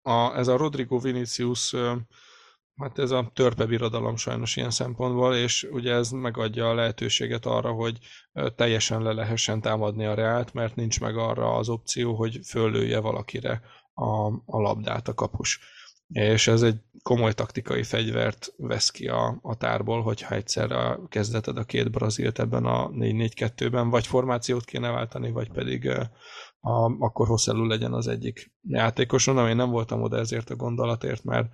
a, 0.02 0.38
ez 0.38 0.48
a 0.48 0.58
Rodrigo 0.58 1.00
Vinicius 1.00 1.76
Hát 2.76 3.00
ez 3.00 3.12
a 3.12 3.32
törpe 3.34 3.66
birodalom 3.66 4.16
sajnos 4.16 4.56
ilyen 4.56 4.70
szempontból, 4.70 5.36
és 5.36 5.68
ugye 5.72 5.94
ez 5.94 6.12
megadja 6.12 6.70
a 6.70 6.74
lehetőséget 6.74 7.46
arra, 7.46 7.72
hogy 7.72 7.98
teljesen 8.56 9.02
le 9.02 9.14
lehessen 9.14 9.62
támadni 9.62 10.06
a 10.06 10.14
reált, 10.14 10.54
mert 10.54 10.76
nincs 10.76 11.00
meg 11.00 11.18
arra 11.18 11.56
az 11.56 11.70
opció, 11.70 12.16
hogy 12.16 12.40
föllője 12.46 13.00
valakire 13.00 13.62
a, 13.94 14.26
a 14.46 14.62
labdát 14.62 15.08
a 15.08 15.14
kapus. 15.14 15.60
És 16.08 16.48
ez 16.48 16.62
egy 16.62 16.80
komoly 17.04 17.34
taktikai 17.34 17.84
fegyvert 17.84 18.54
vesz 18.58 18.90
ki 18.90 19.08
a, 19.08 19.40
a 19.42 19.56
tárból, 19.56 20.02
hogyha 20.02 20.36
egyszerre 20.36 21.00
kezdeted 21.10 21.58
a 21.58 21.64
két 21.64 21.92
brazilt 21.92 22.40
ebben 22.40 22.66
a 22.66 22.90
4-4-2-ben, 22.90 23.90
vagy 23.90 24.08
formációt 24.08 24.66
kéne 24.66 24.90
váltani, 24.90 25.32
vagy 25.32 25.52
pedig 25.52 25.90
a, 26.60 26.96
akkor 27.00 27.28
hosszú 27.28 27.64
legyen 27.64 27.94
az 27.94 28.08
egyik 28.08 28.52
játékoson, 28.62 29.38
ami 29.38 29.54
nem 29.54 29.70
voltam 29.70 30.02
oda 30.02 30.18
ezért 30.18 30.50
a 30.50 30.56
gondolatért, 30.56 31.24
mert 31.24 31.50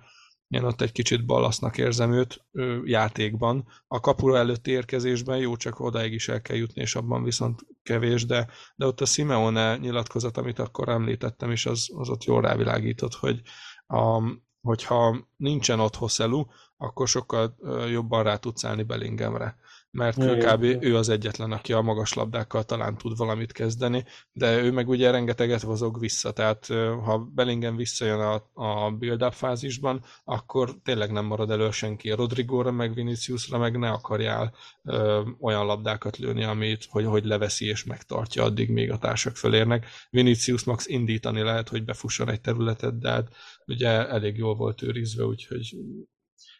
én 0.48 0.62
ott 0.64 0.80
egy 0.80 0.92
kicsit 0.92 1.26
balasznak 1.26 1.78
érzem 1.78 2.12
őt 2.12 2.44
ő, 2.52 2.82
játékban. 2.84 3.66
A 3.86 4.00
kapura 4.00 4.36
előtti 4.36 4.70
érkezésben 4.70 5.38
jó, 5.38 5.56
csak 5.56 5.80
odáig 5.80 6.12
is 6.12 6.28
el 6.28 6.40
kell 6.40 6.56
jutni, 6.56 6.80
és 6.80 6.94
abban 6.94 7.22
viszont 7.22 7.60
kevés, 7.82 8.26
de, 8.26 8.48
de 8.76 8.86
ott 8.86 9.00
a 9.00 9.04
Simeone 9.04 9.76
nyilatkozat, 9.76 10.36
amit 10.36 10.58
akkor 10.58 10.88
említettem, 10.88 11.50
és 11.50 11.66
az, 11.66 11.88
az 11.94 12.08
ott 12.08 12.24
jól 12.24 12.40
rávilágított, 12.40 13.14
hogy 13.14 13.40
a, 13.86 14.22
hogyha 14.60 15.28
nincsen 15.36 15.80
ott 15.80 15.96
Hosszelu, 15.96 16.44
akkor 16.76 17.08
sokkal 17.08 17.56
jobban 17.90 18.22
rá 18.22 18.36
tudsz 18.36 18.64
állni 18.64 18.82
Bellingemre 18.82 19.56
mert 19.98 20.44
kb. 20.44 20.62
ő 20.80 20.96
az 20.96 21.08
egyetlen, 21.08 21.52
aki 21.52 21.72
a 21.72 21.80
magas 21.80 22.12
labdákkal 22.12 22.64
talán 22.64 22.96
tud 22.96 23.16
valamit 23.16 23.52
kezdeni, 23.52 24.04
de 24.32 24.62
ő 24.62 24.72
meg 24.72 24.88
ugye 24.88 25.10
rengeteget 25.10 25.62
vozog 25.62 26.00
vissza, 26.00 26.32
tehát 26.32 26.66
ha 27.04 27.18
Bellingham 27.34 27.76
visszajön 27.76 28.20
a, 28.20 28.34
a 28.52 28.90
build-up 28.90 29.32
fázisban, 29.32 30.04
akkor 30.24 30.74
tényleg 30.84 31.12
nem 31.12 31.24
marad 31.24 31.50
elő 31.50 31.70
senki. 31.70 32.10
Rodrigóra 32.10 32.70
meg 32.70 32.94
Viniciusra 32.94 33.58
meg 33.58 33.78
ne 33.78 33.90
akarjál 33.90 34.54
ö, 34.84 35.22
olyan 35.40 35.66
labdákat 35.66 36.16
lőni, 36.16 36.44
amit, 36.44 36.86
hogy, 36.90 37.04
hogy 37.04 37.24
leveszi 37.24 37.66
és 37.66 37.84
megtartja 37.84 38.42
addig, 38.42 38.70
még 38.70 38.90
a 38.90 38.98
társak 38.98 39.36
fölérnek. 39.36 39.86
Vinicius 40.10 40.64
max 40.64 40.86
indítani 40.86 41.40
lehet, 41.40 41.68
hogy 41.68 41.84
befusson 41.84 42.30
egy 42.30 42.40
területet, 42.40 42.98
de 42.98 43.10
hát 43.10 43.28
ugye 43.66 44.08
elég 44.08 44.36
jól 44.36 44.54
volt 44.54 44.82
őrizve, 44.82 45.24
úgyhogy 45.24 45.76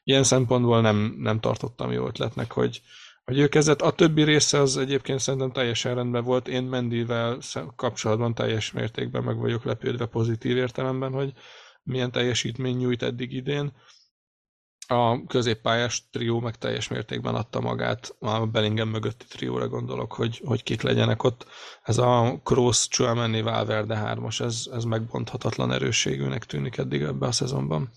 ilyen 0.05 0.25
szempontból 0.25 0.81
nem, 0.81 1.15
nem 1.19 1.41
tartottam 1.41 1.93
jó 1.93 2.07
ötletnek, 2.07 2.53
hogy, 2.53 2.83
hogy 3.29 3.39
ő 3.39 3.49
a 3.79 3.91
többi 3.91 4.23
része 4.23 4.61
az 4.61 4.77
egyébként 4.77 5.19
szerintem 5.19 5.51
teljesen 5.51 5.95
rendben 5.95 6.25
volt. 6.25 6.49
Én 6.49 6.63
Mendivel 6.63 7.39
kapcsolatban 7.77 8.35
teljes 8.35 8.73
mértékben 8.73 9.25
meg 9.25 9.37
vagyok 9.37 9.65
lepődve 9.65 10.07
pozitív 10.07 10.57
értelemben, 10.57 11.13
hogy 11.13 11.33
milyen 11.83 12.11
teljesítmény 12.11 12.77
nyújt 12.77 13.03
eddig 13.03 13.33
idén. 13.33 13.73
A 14.87 15.27
középpályás 15.27 16.09
trió 16.11 16.41
meg 16.41 16.57
teljes 16.57 16.89
mértékben 16.89 17.35
adta 17.35 17.61
magát, 17.61 18.17
a 18.19 18.47
Bellingham 18.47 18.89
mögötti 18.89 19.25
trióra 19.29 19.69
gondolok, 19.69 20.13
hogy, 20.13 20.43
hogy 20.45 20.63
kik 20.63 20.83
legyenek 20.83 21.23
ott. 21.23 21.47
Ez 21.83 21.99
a 21.99 22.41
Kroos, 22.45 22.89
Chouameni, 22.89 23.41
Valverde 23.43 23.97
hármas, 23.97 24.41
ez, 24.41 24.65
ez 24.73 24.85
megbonthatatlan 24.85 25.73
erősségűnek 25.73 26.45
tűnik 26.45 26.77
eddig 26.77 27.03
ebbe 27.03 27.27
a 27.27 27.33
szezonban. 27.33 27.91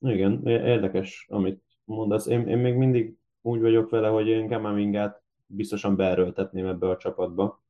Igen, 0.00 0.46
érdekes, 0.46 1.26
amit 1.30 1.62
mondasz. 1.84 2.26
Én, 2.26 2.48
én 2.48 2.58
még 2.58 2.74
mindig 2.74 3.16
úgy 3.40 3.60
vagyok 3.60 3.90
vele, 3.90 4.08
hogy 4.08 4.26
én 4.26 4.48
Kamamingát 4.48 5.22
biztosan 5.46 5.96
beerőltetném 5.96 6.66
ebbe 6.66 6.88
a 6.88 6.96
csapatba. 6.96 7.62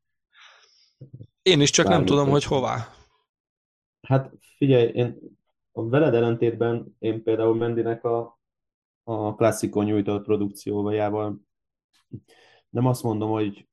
Én 1.43 1.61
is 1.61 1.71
csak 1.71 1.87
Bármit 1.87 2.09
nem 2.09 2.17
tudom, 2.17 2.31
hogy 2.31 2.45
hová. 2.45 2.89
Hát 4.01 4.33
figyelj, 4.57 4.89
én 4.89 5.19
a 5.73 5.89
veled 5.89 6.15
ellentétben 6.15 6.97
én 6.99 7.23
például 7.23 7.55
Mendinek 7.55 8.05
a, 8.05 8.39
a 9.03 9.35
klasszikon 9.35 9.85
nyújtott 9.85 10.25
produkciójával 10.25 11.41
nem 12.71 12.87
azt 12.87 13.03
mondom, 13.03 13.31
hogy, 13.31 13.69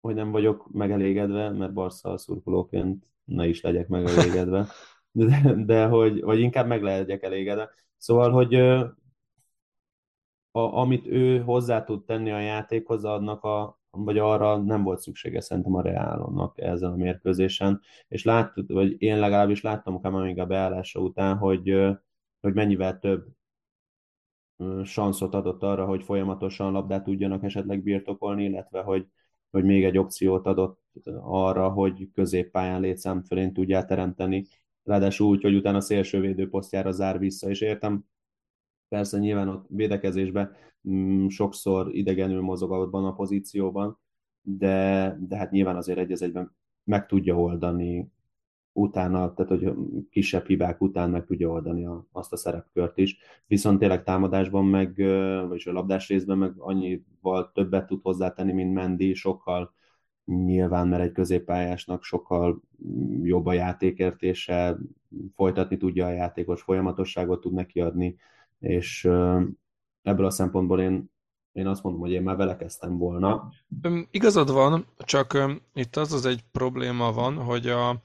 hogy 0.00 0.14
nem 0.14 0.30
vagyok 0.30 0.68
megelégedve, 0.72 1.50
mert 1.50 1.72
Barca 1.72 2.18
szurkolóként 2.18 3.06
ne 3.24 3.46
is 3.46 3.60
legyek 3.60 3.88
megelégedve, 3.88 4.66
de, 5.16 5.54
de 5.64 5.86
hogy, 5.86 6.20
vagy 6.20 6.40
inkább 6.40 6.66
meg 6.66 6.82
legyek 6.82 7.22
elégedve. 7.22 7.70
Szóval, 7.96 8.30
hogy 8.30 8.54
a, 10.50 10.78
amit 10.78 11.06
ő 11.06 11.40
hozzá 11.42 11.84
tud 11.84 12.04
tenni 12.04 12.30
a 12.30 12.40
játékhoz, 12.40 13.04
adnak 13.04 13.42
a, 13.44 13.78
vagy 13.90 14.18
arra 14.18 14.56
nem 14.56 14.82
volt 14.82 15.00
szüksége 15.00 15.40
szerintem 15.40 15.74
a 15.74 15.82
Reálonnak 15.82 16.60
ezen 16.60 16.92
a 16.92 16.96
mérkőzésen, 16.96 17.80
és 18.08 18.24
láttuk, 18.24 18.72
vagy 18.72 19.02
én 19.02 19.18
legalábbis 19.18 19.62
láttam 19.62 20.00
Kamaminga 20.00 20.46
beállása 20.46 21.00
után, 21.00 21.36
hogy, 21.36 21.70
hogy 22.40 22.54
mennyivel 22.54 22.98
több 22.98 23.26
sanszot 24.84 25.34
adott 25.34 25.62
arra, 25.62 25.86
hogy 25.86 26.02
folyamatosan 26.02 26.72
labdát 26.72 27.04
tudjanak 27.04 27.44
esetleg 27.44 27.82
birtokolni, 27.82 28.44
illetve 28.44 28.80
hogy, 28.80 29.06
hogy 29.50 29.64
még 29.64 29.84
egy 29.84 29.98
opciót 29.98 30.46
adott 30.46 30.80
arra, 31.20 31.68
hogy 31.68 32.10
középpályán 32.12 32.80
létszám 32.80 33.22
fölén 33.22 33.52
tudjál 33.52 33.84
teremteni, 33.84 34.46
ráadásul 34.86 35.26
úgy, 35.28 35.42
hogy 35.42 35.54
utána 35.54 35.76
a 35.76 35.80
szélső 35.80 36.48
posztjára 36.48 36.92
zár 36.92 37.18
vissza, 37.18 37.48
és 37.48 37.60
értem, 37.60 38.04
persze 38.88 39.18
nyilván 39.18 39.48
ott 39.48 39.66
védekezésben 39.68 40.52
mm, 40.88 41.26
sokszor 41.26 41.94
idegenül 41.94 42.40
mozog 42.40 42.72
abban 42.72 43.04
a 43.04 43.14
pozícióban, 43.14 43.98
de, 44.42 45.16
de 45.20 45.36
hát 45.36 45.50
nyilván 45.50 45.76
azért 45.76 45.98
egy 45.98 46.22
egyben 46.22 46.56
meg 46.84 47.06
tudja 47.06 47.40
oldani 47.40 48.10
utána, 48.72 49.34
tehát 49.34 49.50
hogy 49.50 49.72
kisebb 50.10 50.46
hibák 50.46 50.80
után 50.80 51.10
meg 51.10 51.24
tudja 51.24 51.48
oldani 51.48 51.84
a, 51.84 52.06
azt 52.12 52.32
a 52.32 52.36
szerepkört 52.36 52.98
is. 52.98 53.18
Viszont 53.46 53.78
tényleg 53.78 54.02
támadásban 54.02 54.64
meg, 54.64 54.94
vagyis 55.48 55.66
a 55.66 55.72
labdás 55.72 56.08
részben 56.08 56.38
meg 56.38 56.52
annyival 56.56 57.52
többet 57.54 57.86
tud 57.86 58.02
hozzátenni, 58.02 58.52
mint 58.52 58.74
Mendi, 58.74 59.14
sokkal 59.14 59.74
nyilván, 60.26 60.88
mert 60.88 61.02
egy 61.02 61.12
középpályásnak 61.12 62.02
sokkal 62.02 62.60
jobb 63.22 63.46
a 63.46 63.52
játékértése, 63.52 64.76
folytatni 65.34 65.76
tudja 65.76 66.06
a 66.06 66.10
játékos, 66.10 66.62
folyamatosságot 66.62 67.40
tud 67.40 67.52
neki 67.52 67.80
adni, 67.80 68.16
és 68.58 69.04
ebből 70.02 70.26
a 70.26 70.30
szempontból 70.30 70.80
én, 70.80 71.10
én 71.52 71.66
azt 71.66 71.82
mondom, 71.82 72.02
hogy 72.02 72.10
én 72.10 72.22
már 72.22 72.36
vele 72.36 72.56
kezdtem 72.56 72.98
volna. 72.98 73.48
Igazad 74.10 74.52
van, 74.52 74.86
csak 74.98 75.58
itt 75.74 75.96
az 75.96 76.12
az 76.12 76.26
egy 76.26 76.44
probléma 76.52 77.12
van, 77.12 77.34
hogy 77.36 77.66
a, 77.66 78.00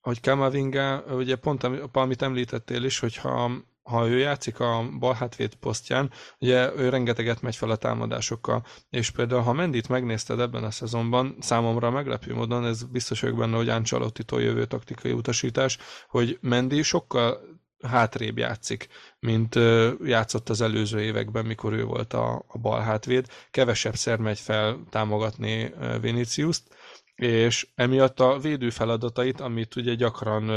hogy 0.00 0.20
Kamavinga, 0.20 1.04
ugye 1.16 1.36
pont 1.36 1.62
amit 1.92 2.22
említettél 2.22 2.84
is, 2.84 2.98
hogyha 2.98 3.50
ha 3.86 4.08
ő 4.08 4.18
játszik 4.18 4.60
a 4.60 4.88
bal 4.98 5.14
hátvéd 5.14 5.54
posztján, 5.54 6.10
ugye 6.38 6.72
ő 6.76 6.88
rengeteget 6.88 7.42
megy 7.42 7.56
fel 7.56 7.70
a 7.70 7.76
támadásokkal, 7.76 8.64
és 8.90 9.10
például 9.10 9.42
ha 9.42 9.52
Mendit 9.52 9.88
megnézted 9.88 10.40
ebben 10.40 10.64
a 10.64 10.70
szezonban, 10.70 11.36
számomra 11.40 11.90
meglepő 11.90 12.34
módon, 12.34 12.66
ez 12.66 12.82
biztos 12.82 13.20
vagyok 13.20 13.38
benne, 13.38 13.56
hogy 13.56 13.68
Ancelotti-tól 13.68 14.42
jövő 14.42 14.64
taktikai 14.64 15.12
utasítás, 15.12 15.78
hogy 16.08 16.38
Mendi 16.40 16.82
sokkal 16.82 17.40
hátrébb 17.82 18.38
játszik, 18.38 18.88
mint 19.18 19.54
játszott 20.04 20.48
az 20.48 20.60
előző 20.60 21.00
években, 21.00 21.46
mikor 21.46 21.72
ő 21.72 21.84
volt 21.84 22.12
a, 22.12 22.44
a 22.46 22.58
bal 22.58 22.80
hátvéd. 22.80 23.26
Kevesebb 23.50 23.94
szer 23.94 24.18
megy 24.18 24.38
fel 24.38 24.80
támogatni 24.90 25.74
Vinicius-t, 26.00 26.74
és 27.16 27.68
emiatt 27.74 28.20
a 28.20 28.38
védő 28.38 28.70
feladatait, 28.70 29.40
amit 29.40 29.76
ugye 29.76 29.94
gyakran 29.94 30.48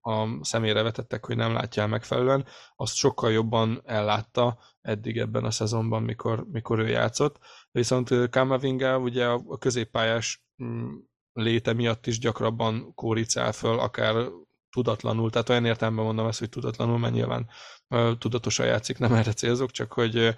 a 0.00 0.44
szemére 0.44 0.82
vetettek, 0.82 1.24
hogy 1.26 1.36
nem 1.36 1.52
látja 1.52 1.82
el 1.82 1.88
megfelelően, 1.88 2.46
azt 2.76 2.94
sokkal 2.94 3.32
jobban 3.32 3.82
ellátta 3.84 4.58
eddig 4.80 5.18
ebben 5.18 5.44
a 5.44 5.50
szezonban, 5.50 6.02
mikor, 6.02 6.46
mikor 6.52 6.78
ő 6.78 6.88
játszott. 6.88 7.38
Viszont 7.70 8.30
Kamavinga 8.30 8.98
ugye 8.98 9.26
a 9.26 9.58
középpályás 9.58 10.44
mm, 10.64 10.94
léte 11.32 11.72
miatt 11.72 12.06
is 12.06 12.18
gyakrabban 12.18 12.94
kóricál 12.94 13.52
föl, 13.52 13.78
akár 13.78 14.28
tudatlanul, 14.70 15.30
tehát 15.30 15.48
olyan 15.48 15.64
értelemben 15.64 16.04
mondom 16.04 16.26
ezt, 16.26 16.38
hogy 16.38 16.48
tudatlanul, 16.48 16.98
mert 16.98 17.14
nyilván 17.14 17.48
tudatosan 18.18 18.66
játszik, 18.66 18.98
nem 18.98 19.12
erre 19.12 19.32
célzok, 19.32 19.70
csak 19.70 19.92
hogy, 19.92 20.34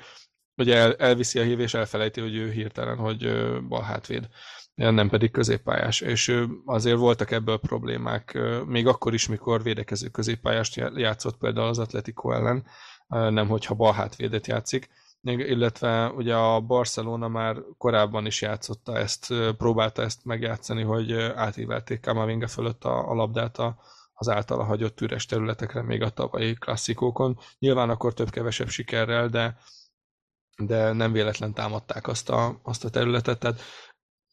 hogy 0.55 0.71
el, 0.71 0.95
elviszi 0.95 1.39
a 1.39 1.43
hív 1.43 1.61
és 1.61 1.75
elfelejti, 1.75 2.21
hogy 2.21 2.35
ő 2.35 2.51
hirtelen, 2.51 2.97
hogy 2.97 3.33
bal 3.69 3.83
hátvéd 3.83 4.29
nem 4.77 5.09
pedig 5.09 5.31
középpályás. 5.31 6.01
És 6.01 6.45
azért 6.65 6.99
voltak 6.99 7.31
ebből 7.31 7.59
problémák, 7.59 8.39
még 8.67 8.87
akkor 8.87 9.15
is, 9.15 9.29
mikor 9.29 9.63
védekező 9.63 10.09
középpályást 10.09 10.77
játszott 10.95 11.37
például 11.37 11.69
az 11.69 11.79
Atletico 11.79 12.33
ellen, 12.33 12.67
nem 13.09 13.49
hogyha 13.49 13.75
bal 13.75 13.93
hátvédet 13.93 14.47
játszik, 14.47 14.89
illetve 15.23 16.09
ugye 16.09 16.35
a 16.37 16.61
Barcelona 16.61 17.29
már 17.29 17.57
korábban 17.79 18.27
is 18.27 18.43
játszotta 18.43 18.99
ezt, 18.99 19.35
próbálta 19.57 20.03
ezt 20.03 20.25
megjátszani, 20.25 20.83
hogy 20.83 21.13
átívelték 21.13 22.01
Kamavinga 22.01 22.47
fölött 22.47 22.85
a, 22.85 23.11
a 23.11 23.15
labdát 23.15 23.59
a, 23.59 23.79
az 24.13 24.29
általa 24.29 24.65
hagyott 24.65 25.01
üres 25.01 25.27
területekre 25.27 25.83
még 25.83 26.03
a 26.03 26.11
tavalyi 26.11 26.55
klasszikókon. 26.55 27.39
Nyilván 27.59 27.91
akkor 27.91 28.15
több-kevesebb 28.15 28.69
sikerrel, 28.69 29.29
de, 29.29 29.59
de 30.57 30.93
nem 30.93 31.13
véletlen 31.13 31.55
támadták 31.55 32.09
azt 32.09 32.31
a, 32.31 32.61
azt 32.63 32.85
a 32.85 32.91
területet, 32.91 33.39
tehát 33.39 33.61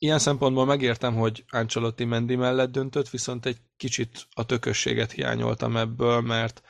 ilyen 0.04 0.20
szempontból 0.20 0.66
megértem, 0.66 1.16
hogy 1.16 1.46
Ancelotti 1.50 2.04
Mendi 2.04 2.36
mellett 2.36 2.72
döntött, 2.72 3.10
viszont 3.10 3.46
egy 3.46 3.58
kicsit 3.78 4.28
a 4.34 4.46
tökösséget 4.46 5.12
hiányoltam 5.12 5.78
ebből, 5.78 6.22
mert 6.22 6.62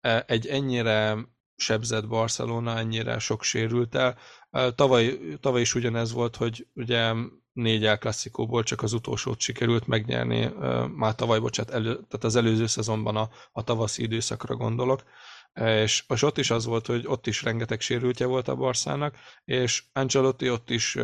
e, 0.00 0.24
egy 0.26 0.46
ennyire 0.46 1.16
sebzett 1.56 2.08
Barcelona, 2.08 2.78
ennyire 2.78 3.18
sok 3.18 3.42
sérült 3.42 3.94
el. 3.94 4.18
E, 4.50 4.72
tavaly, 4.72 5.18
tavaly 5.40 5.60
is 5.60 5.74
ugyanez 5.74 6.12
volt, 6.12 6.36
hogy 6.36 6.66
ugye 6.74 7.12
négy 7.52 7.84
El 7.84 7.98
klasszikóból 7.98 8.62
csak 8.62 8.82
az 8.82 8.92
utolsót 8.92 9.40
sikerült 9.40 9.86
megnyerni, 9.86 10.42
e, 10.42 10.50
már 10.86 11.14
tavaly, 11.14 11.38
bocsánat, 11.38 11.72
elő, 11.72 11.94
tehát 11.94 12.24
az 12.24 12.36
előző 12.36 12.66
szezonban 12.66 13.16
a, 13.16 13.28
a 13.52 13.64
tavaszi 13.64 14.02
időszakra 14.02 14.56
gondolok, 14.56 15.02
és, 15.60 16.04
és 16.08 16.22
ott 16.22 16.38
is 16.38 16.50
az 16.50 16.64
volt, 16.64 16.86
hogy 16.86 17.06
ott 17.06 17.26
is 17.26 17.42
rengeteg 17.42 17.80
sérültje 17.80 18.26
volt 18.26 18.48
a 18.48 18.56
Barszának, 18.56 19.16
és 19.44 19.84
Ancelotti 19.92 20.50
ott 20.50 20.70
is 20.70 20.94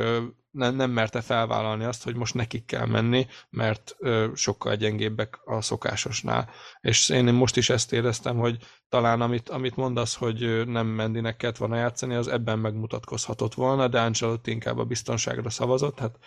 nem, 0.51 0.75
nem 0.75 0.91
merte 0.91 1.21
felvállalni 1.21 1.85
azt, 1.85 2.05
hogy 2.05 2.17
most 2.17 2.35
nekik 2.35 2.65
kell 2.65 2.87
menni, 2.87 3.27
mert 3.51 3.97
sokkal 4.35 4.77
gyengébbek 4.77 5.41
a 5.45 5.61
szokásosnál. 5.61 6.51
És 6.81 7.09
én 7.09 7.25
most 7.25 7.57
is 7.57 7.71
ezt 7.71 7.93
éreztem, 7.93 8.37
hogy 8.37 8.65
talán 8.89 9.21
amit, 9.21 9.49
amit 9.49 9.77
mondasz, 9.77 10.17
hogy 10.17 10.67
nem 10.67 10.87
Mendinek 10.87 11.37
kellett 11.37 11.57
volna 11.57 11.77
játszani, 11.77 12.15
az 12.15 12.29
ebben 12.29 12.59
megmutatkozhatott 12.59 13.55
volna, 13.55 13.89
de 13.89 14.01
Ancelotti 14.01 14.51
inkább 14.51 14.79
a 14.79 14.85
biztonságra 14.85 15.51
szavazott, 15.51 15.99
hát 15.99 16.19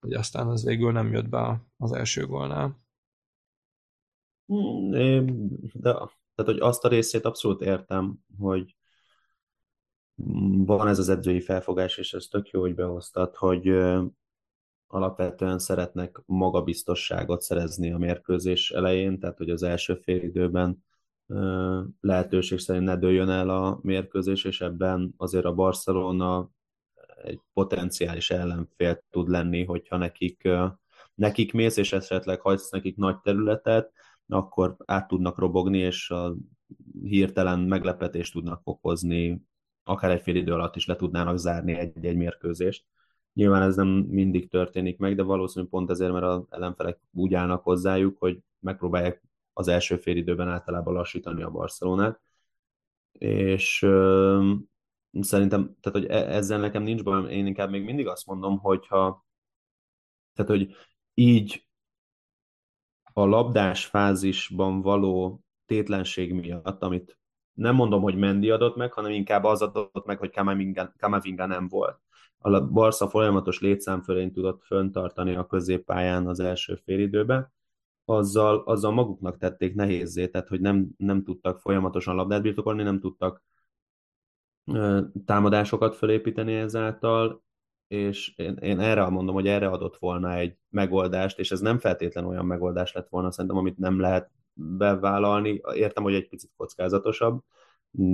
hogy 0.00 0.12
aztán 0.12 0.46
az 0.46 0.64
végül 0.64 0.92
nem 0.92 1.12
jött 1.12 1.28
be 1.28 1.62
az 1.76 1.92
első 1.92 2.26
gólnál. 2.26 2.84
Hmm, 4.46 4.90
de, 5.72 5.94
tehát, 6.36 6.52
hogy 6.52 6.60
azt 6.60 6.84
a 6.84 6.88
részét 6.88 7.24
abszolút 7.24 7.60
értem, 7.60 8.18
hogy 8.38 8.76
van 10.66 10.88
ez 10.88 10.98
az 10.98 11.08
edzői 11.08 11.40
felfogás, 11.40 11.96
és 11.98 12.12
ez 12.12 12.24
tök 12.24 12.48
jó, 12.48 12.60
hogy 12.60 12.74
behoztad, 12.74 13.36
hogy 13.36 13.68
alapvetően 14.86 15.58
szeretnek 15.58 16.22
magabiztosságot 16.26 17.40
szerezni 17.40 17.92
a 17.92 17.98
mérkőzés 17.98 18.70
elején, 18.70 19.18
tehát 19.18 19.36
hogy 19.36 19.50
az 19.50 19.62
első 19.62 19.94
fél 19.94 20.22
időben 20.22 20.84
lehetőség 22.00 22.58
szerint 22.58 22.84
ne 22.84 22.96
dőljön 22.96 23.28
el 23.28 23.48
a 23.48 23.78
mérkőzés, 23.82 24.44
és 24.44 24.60
ebben 24.60 25.14
azért 25.16 25.44
a 25.44 25.54
Barcelona 25.54 26.50
egy 27.22 27.40
potenciális 27.52 28.30
ellenfél 28.30 29.04
tud 29.10 29.28
lenni, 29.28 29.64
hogyha 29.64 29.96
nekik, 29.96 30.48
nekik 31.14 31.52
mész, 31.52 31.76
és 31.76 31.92
esetleg 31.92 32.40
hagysz 32.40 32.70
nekik 32.70 32.96
nagy 32.96 33.20
területet, 33.20 33.92
akkor 34.28 34.76
át 34.84 35.08
tudnak 35.08 35.38
robogni, 35.38 35.78
és 35.78 36.10
a 36.10 36.34
hirtelen 37.02 37.60
meglepetést 37.60 38.32
tudnak 38.32 38.60
okozni 38.64 39.42
akár 39.84 40.10
egy 40.10 40.22
fél 40.22 40.36
idő 40.36 40.52
alatt 40.52 40.76
is 40.76 40.86
le 40.86 40.96
tudnának 40.96 41.38
zárni 41.38 41.72
egy-egy 41.72 42.16
mérkőzést. 42.16 42.84
Nyilván 43.32 43.62
ez 43.62 43.76
nem 43.76 43.88
mindig 43.88 44.50
történik 44.50 44.98
meg, 44.98 45.16
de 45.16 45.22
valószínűleg 45.22 45.70
pont 45.70 45.90
ezért, 45.90 46.12
mert 46.12 46.24
az 46.24 46.42
ellenfelek 46.50 46.98
úgy 47.12 47.34
állnak 47.34 47.62
hozzájuk, 47.62 48.18
hogy 48.18 48.38
megpróbálják 48.58 49.22
az 49.52 49.68
első 49.68 49.96
fél 49.96 50.16
időben 50.16 50.48
általában 50.48 50.94
lassítani 50.94 51.42
a 51.42 51.50
Barcelonát. 51.50 52.20
És 53.12 53.82
ö, 53.82 54.52
szerintem, 55.20 55.76
tehát 55.80 55.98
hogy 55.98 56.10
e, 56.10 56.34
ezzel 56.34 56.60
nekem 56.60 56.82
nincs 56.82 57.02
bajom, 57.02 57.28
én 57.28 57.46
inkább 57.46 57.70
még 57.70 57.84
mindig 57.84 58.06
azt 58.06 58.26
mondom, 58.26 58.58
hogyha 58.58 59.24
tehát, 60.34 60.50
hogy 60.50 60.76
így 61.14 61.65
a 63.18 63.24
labdás 63.24 63.86
fázisban 63.86 64.80
való 64.80 65.40
tétlenség 65.66 66.32
miatt, 66.32 66.82
amit 66.82 67.18
nem 67.52 67.74
mondom, 67.74 68.02
hogy 68.02 68.16
Mendi 68.16 68.50
adott 68.50 68.76
meg, 68.76 68.92
hanem 68.92 69.10
inkább 69.10 69.44
az 69.44 69.62
adott 69.62 70.06
meg, 70.06 70.18
hogy 70.18 70.30
Kamavinga, 70.98 71.46
nem 71.46 71.68
volt. 71.68 72.00
A 72.38 72.60
Barca 72.60 73.08
folyamatos 73.08 73.60
létszám 73.60 74.02
fölén 74.02 74.32
tudott 74.32 74.62
föntartani 74.64 75.34
a 75.34 75.46
középpályán 75.46 76.26
az 76.26 76.40
első 76.40 76.74
félidőben, 76.84 77.52
azzal, 78.04 78.62
azzal 78.66 78.92
maguknak 78.92 79.38
tették 79.38 79.74
nehézé, 79.74 80.28
tehát 80.28 80.48
hogy 80.48 80.60
nem, 80.60 80.88
nem 80.96 81.22
tudtak 81.22 81.60
folyamatosan 81.60 82.14
labdát 82.14 82.42
birtokolni, 82.42 82.82
nem 82.82 83.00
tudtak 83.00 83.42
ö, 84.64 85.00
támadásokat 85.24 85.96
fölépíteni 85.96 86.54
ezáltal, 86.54 87.44
és 87.88 88.32
én, 88.36 88.56
én 88.56 88.80
erre 88.80 89.08
mondom, 89.08 89.34
hogy 89.34 89.46
erre 89.46 89.68
adott 89.68 89.96
volna 89.96 90.34
egy 90.34 90.56
megoldást, 90.70 91.38
és 91.38 91.50
ez 91.50 91.60
nem 91.60 91.78
feltétlen 91.78 92.24
olyan 92.24 92.46
megoldás 92.46 92.92
lett 92.92 93.08
volna, 93.08 93.30
szerintem, 93.30 93.58
amit 93.58 93.78
nem 93.78 94.00
lehet 94.00 94.30
bevállalni. 94.52 95.60
Értem, 95.74 96.02
hogy 96.02 96.14
egy 96.14 96.28
picit 96.28 96.50
kockázatosabb, 96.56 97.42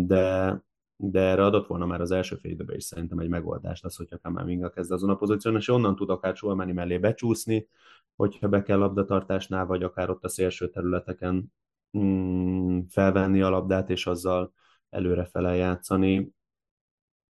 de, 0.07 0.57
de 0.97 1.21
erre 1.21 1.45
adott 1.45 1.67
volna 1.67 1.87
már 1.87 2.01
az 2.01 2.11
első 2.11 2.37
fél 2.37 2.65
is 2.69 2.85
szerintem 2.85 3.19
egy 3.19 3.29
megoldást 3.29 3.85
az, 3.85 3.97
hogyha 3.97 4.19
Kamavinga 4.19 4.71
kezd 4.71 4.93
azon 4.93 5.11
a 5.11 5.17
pozíción, 5.17 5.57
és 5.57 5.69
onnan 5.69 5.97
tud 5.97 6.11
akár 6.11 6.33
Csulmani 6.33 6.73
mellé 6.73 6.99
becsúszni, 6.99 7.69
hogyha 8.17 8.49
be 8.49 8.63
kell 8.63 8.79
labdatartásnál, 8.79 9.67
vagy 9.67 9.83
akár 9.83 10.11
ott 10.11 10.25
a 10.25 10.29
szélső 10.29 10.69
területeken 10.71 11.53
mm, 11.99 12.81
felvenni 12.89 13.43
a 13.43 13.49
labdát, 13.49 13.91
és 13.91 14.07
azzal 14.07 14.53
előrefele 14.91 15.55
játszani, 15.55 16.33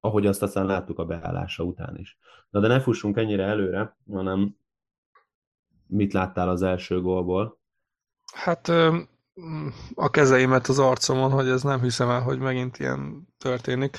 ahogy 0.01 0.25
azt 0.25 0.41
aztán 0.41 0.65
láttuk 0.65 0.99
a 0.99 1.05
beállása 1.05 1.63
után 1.63 1.97
is. 1.97 2.17
Na 2.49 2.59
de 2.59 2.67
ne 2.67 2.79
fussunk 2.79 3.17
ennyire 3.17 3.43
előre, 3.43 3.97
hanem 4.11 4.55
mit 5.87 6.13
láttál 6.13 6.49
az 6.49 6.61
első 6.61 7.01
gólból? 7.01 7.59
Hát 8.33 8.67
a 9.95 10.09
kezeimet 10.09 10.67
az 10.67 10.79
arcomon, 10.79 11.31
hogy 11.31 11.47
ez 11.47 11.63
nem 11.63 11.81
hiszem 11.81 12.09
el, 12.09 12.21
hogy 12.21 12.39
megint 12.39 12.77
ilyen 12.77 13.27
történik. 13.37 13.97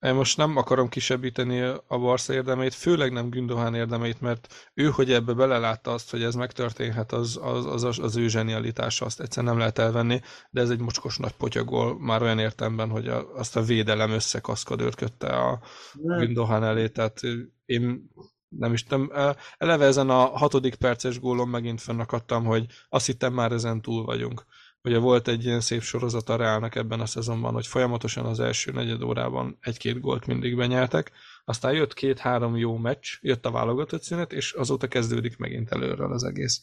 Most 0.00 0.36
nem 0.36 0.56
akarom 0.56 0.88
kisebbíteni 0.88 1.60
a 1.86 1.98
Barca 1.98 2.32
érdemét, 2.32 2.74
főleg 2.74 3.12
nem 3.12 3.28
Gündohán 3.28 3.74
érdemét, 3.74 4.20
mert 4.20 4.70
ő, 4.74 4.88
hogy 4.88 5.12
ebbe 5.12 5.32
belelátta 5.32 5.92
azt, 5.92 6.10
hogy 6.10 6.22
ez 6.22 6.34
megtörténhet, 6.34 7.12
az, 7.12 7.38
az, 7.42 7.84
az, 7.84 7.98
az 7.98 8.16
ő 8.16 8.28
zsenialitása, 8.28 9.04
azt 9.04 9.20
egyszer 9.20 9.44
nem 9.44 9.58
lehet 9.58 9.78
elvenni, 9.78 10.20
de 10.50 10.60
ez 10.60 10.70
egy 10.70 10.80
mocskos 10.80 11.16
nagy 11.16 11.32
potyagol 11.32 11.98
már 11.98 12.22
olyan 12.22 12.38
értemben, 12.38 12.90
hogy 12.90 13.08
a, 13.08 13.34
azt 13.34 13.56
a 13.56 13.62
védelem 13.62 14.10
összekaszkadőrt 14.10 14.96
kötte 14.96 15.26
a 15.26 15.60
Gündohán 15.94 16.64
elé, 16.64 16.88
tehát 16.88 17.20
én 17.64 18.10
nem 18.48 18.72
is 18.72 18.84
tudom, 18.84 19.10
eleve 19.58 19.84
ezen 19.84 20.10
a 20.10 20.24
hatodik 20.24 20.74
perces 20.74 21.20
gólon 21.20 21.48
megint 21.48 21.80
fennakadtam, 21.80 22.44
hogy 22.44 22.66
azt 22.88 23.06
hittem 23.06 23.32
már 23.32 23.52
ezen 23.52 23.82
túl 23.82 24.04
vagyunk. 24.04 24.44
Ugye 24.82 24.98
volt 24.98 25.28
egy 25.28 25.44
ilyen 25.44 25.60
szép 25.60 25.80
sorozat 25.82 26.28
a 26.28 26.36
Reálnak 26.36 26.74
ebben 26.74 27.00
a 27.00 27.06
szezonban, 27.06 27.52
hogy 27.52 27.66
folyamatosan 27.66 28.26
az 28.26 28.40
első 28.40 28.72
negyed 28.72 29.02
órában 29.02 29.56
egy-két 29.60 30.00
gólt 30.00 30.26
mindig 30.26 30.56
benyertek, 30.56 31.12
aztán 31.44 31.72
jött 31.72 31.94
két-három 31.94 32.56
jó 32.56 32.76
meccs, 32.76 33.18
jött 33.20 33.46
a 33.46 33.50
válogatott 33.50 34.02
szünet, 34.02 34.32
és 34.32 34.52
azóta 34.52 34.88
kezdődik 34.88 35.36
megint 35.36 35.70
előről 35.70 36.12
az 36.12 36.24
egész. 36.24 36.62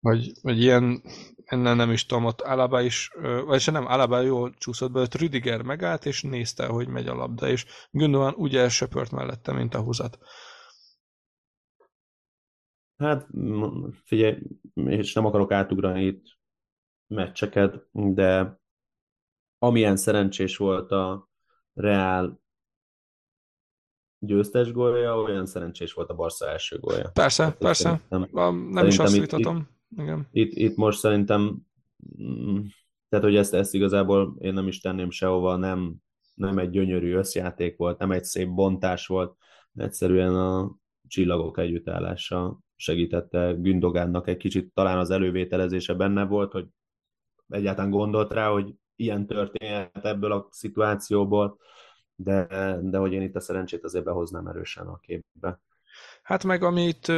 Vagy, 0.00 0.32
vagy 0.42 0.60
ilyen, 0.60 1.02
ennél 1.44 1.74
nem 1.74 1.90
is 1.90 2.06
tudom, 2.06 2.24
ott 2.24 2.40
Alaba 2.40 2.80
is, 2.80 3.10
vagy 3.46 3.60
se 3.60 3.70
nem, 3.70 3.86
Alaba 3.86 4.20
jól 4.20 4.54
csúszott 4.58 4.92
be, 4.92 5.00
ott 5.00 5.14
Rüdiger 5.14 5.62
megállt, 5.62 6.06
és 6.06 6.22
nézte, 6.22 6.66
hogy 6.66 6.88
megy 6.88 7.06
a 7.06 7.14
labda, 7.14 7.48
és 7.48 7.66
Gündogan 7.90 8.34
úgy 8.34 8.56
elsöpört 8.56 9.10
mellette, 9.10 9.52
mint 9.52 9.74
a 9.74 9.82
húzat. 9.82 10.18
Hát 12.96 13.26
figyelj, 14.04 14.38
és 14.74 15.12
nem 15.12 15.26
akarok 15.26 15.52
átugrani 15.52 16.04
itt 16.04 16.40
meccseket, 17.12 17.86
de 17.92 18.60
amilyen 19.58 19.96
szerencsés 19.96 20.56
volt 20.56 20.90
a 20.90 21.30
Real 21.74 22.40
győztes 24.18 24.72
gólja, 24.72 25.20
olyan 25.20 25.46
szerencsés 25.46 25.92
volt 25.92 26.10
a 26.10 26.14
Barca 26.14 26.48
első 26.48 26.78
gólja. 26.78 27.10
Persze, 27.12 27.44
hát 27.44 27.56
persze. 27.56 28.00
Nem, 28.08 28.28
nem 28.70 28.86
is 28.86 28.98
azt 28.98 29.18
vitatom. 29.18 29.68
Igen. 29.96 30.28
Itt, 30.30 30.52
itt 30.52 30.76
most 30.76 30.98
szerintem 30.98 31.66
mm, 32.22 32.58
tehát, 33.08 33.24
hogy 33.26 33.36
ezt, 33.36 33.54
ezt 33.54 33.74
igazából 33.74 34.36
én 34.38 34.52
nem 34.52 34.66
is 34.66 34.80
tenném 34.80 35.10
sehova, 35.10 35.56
nem, 35.56 35.94
nem 36.34 36.58
egy 36.58 36.70
gyönyörű 36.70 37.14
összjáték 37.14 37.76
volt, 37.76 37.98
nem 37.98 38.10
egy 38.10 38.24
szép 38.24 38.48
bontás 38.48 39.06
volt, 39.06 39.36
egyszerűen 39.74 40.34
a 40.34 40.76
csillagok 41.08 41.58
együttállása 41.58 42.60
segítette 42.76 43.52
Gündogánnak 43.52 44.28
egy 44.28 44.36
kicsit, 44.36 44.72
talán 44.74 44.98
az 44.98 45.10
elővételezése 45.10 45.94
benne 45.94 46.24
volt, 46.24 46.52
hogy 46.52 46.66
egyáltalán 47.52 47.90
gondolt 47.90 48.32
rá, 48.32 48.48
hogy 48.48 48.74
ilyen 48.96 49.26
történhet 49.26 50.04
ebből 50.04 50.32
a 50.32 50.48
szituációból, 50.50 51.58
de, 52.14 52.46
de 52.82 52.98
hogy 52.98 53.12
én 53.12 53.22
itt 53.22 53.36
a 53.36 53.40
szerencsét 53.40 53.84
azért 53.84 54.04
behoznám 54.04 54.46
erősen 54.46 54.86
a 54.86 54.98
képbe. 54.98 55.60
Hát 56.22 56.44
meg 56.44 56.62
amit 56.62 57.12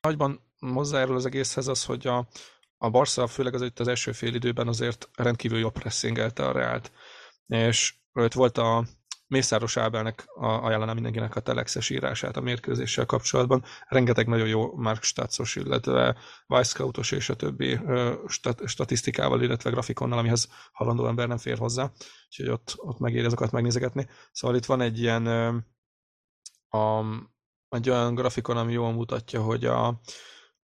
nagyban 0.00 0.40
hozzájárul 0.58 1.14
az 1.14 1.26
egészhez 1.26 1.68
az, 1.68 1.84
hogy 1.84 2.06
a, 2.06 2.26
a 2.78 2.90
Barca 2.90 3.26
főleg 3.26 3.54
az, 3.54 3.72
az 3.74 3.88
első 3.88 4.12
fél 4.12 4.34
időben 4.34 4.68
azért 4.68 5.08
rendkívül 5.14 5.58
jobb 5.58 5.72
pressingelte 5.72 6.46
a 6.46 6.52
Reált. 6.52 6.92
És 7.46 7.94
volt 8.12 8.58
a, 8.58 8.84
Mészáros 9.30 9.76
Ábelnek 9.76 10.24
ajánlanám 10.36 10.94
mindenkinek 10.94 11.36
a 11.36 11.40
telexes 11.40 11.90
írását 11.90 12.36
a 12.36 12.40
mérkőzéssel 12.40 13.06
kapcsolatban. 13.06 13.64
Rengeteg 13.88 14.26
nagyon 14.26 14.48
jó 14.48 14.76
Mark 14.76 15.02
Statsos, 15.02 15.56
illetve 15.56 16.16
Weisscoutos 16.48 17.10
és 17.10 17.28
a 17.28 17.36
többi 17.36 17.80
stat- 18.26 18.68
statisztikával, 18.68 19.42
illetve 19.42 19.70
grafikonnal, 19.70 20.18
amihez 20.18 20.48
halandó 20.72 21.06
ember 21.06 21.28
nem 21.28 21.38
fér 21.38 21.58
hozzá, 21.58 21.90
úgyhogy 22.28 22.48
ott, 22.48 22.74
ott 22.76 22.98
megéri 22.98 23.24
azokat 23.24 23.50
megnézegetni. 23.50 24.08
Szóval 24.32 24.56
itt 24.56 24.64
van 24.64 24.80
egy 24.80 24.98
ilyen 24.98 25.26
a, 26.68 27.04
egy 27.68 27.90
olyan 27.90 28.14
grafikon, 28.14 28.56
ami 28.56 28.72
jól 28.72 28.92
mutatja, 28.92 29.42
hogy 29.42 29.64
a, 29.64 30.00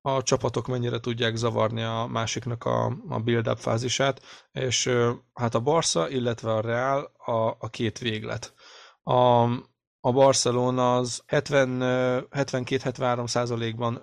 a 0.01 0.23
csapatok 0.23 0.67
mennyire 0.67 0.99
tudják 0.99 1.35
zavarni 1.35 1.83
a 1.83 2.07
másiknak 2.11 2.65
a, 2.65 2.85
a 3.09 3.19
build-up 3.19 3.57
fázisát, 3.57 4.21
és 4.51 4.89
hát 5.33 5.55
a 5.55 5.59
Barca, 5.59 6.09
illetve 6.09 6.53
a 6.53 6.61
Real 6.61 7.11
a, 7.25 7.55
a 7.59 7.69
két 7.69 7.97
véglet. 7.97 8.53
A, 9.03 9.43
a 10.01 10.11
Barcelona 10.11 10.95
az 10.95 11.23
72-73 11.27 13.27
százalékban 13.27 14.01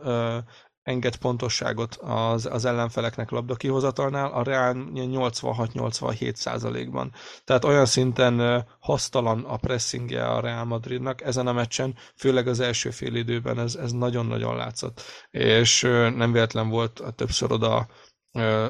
enged 0.86 1.16
pontosságot 1.16 1.94
az, 1.94 2.46
az 2.46 2.64
ellenfeleknek 2.64 3.30
labda 3.30 3.54
kihozatalnál, 3.54 4.32
a 4.32 4.42
Real 4.42 4.74
86-87 4.94 6.34
százalékban. 6.34 7.12
Tehát 7.44 7.64
olyan 7.64 7.86
szinten 7.86 8.66
hasztalan 8.78 9.44
a 9.44 9.56
pressingje 9.56 10.26
a 10.26 10.40
Real 10.40 10.64
Madridnak 10.64 11.22
ezen 11.22 11.46
a 11.46 11.52
meccsen, 11.52 11.94
főleg 12.16 12.48
az 12.48 12.60
első 12.60 12.90
fél 12.90 13.14
időben 13.14 13.58
ez, 13.58 13.74
ez 13.74 13.92
nagyon-nagyon 13.92 14.56
látszott. 14.56 15.02
És 15.30 15.80
nem 16.16 16.32
véletlen 16.32 16.68
volt 16.68 17.02
többször 17.14 17.52
oda 17.52 17.86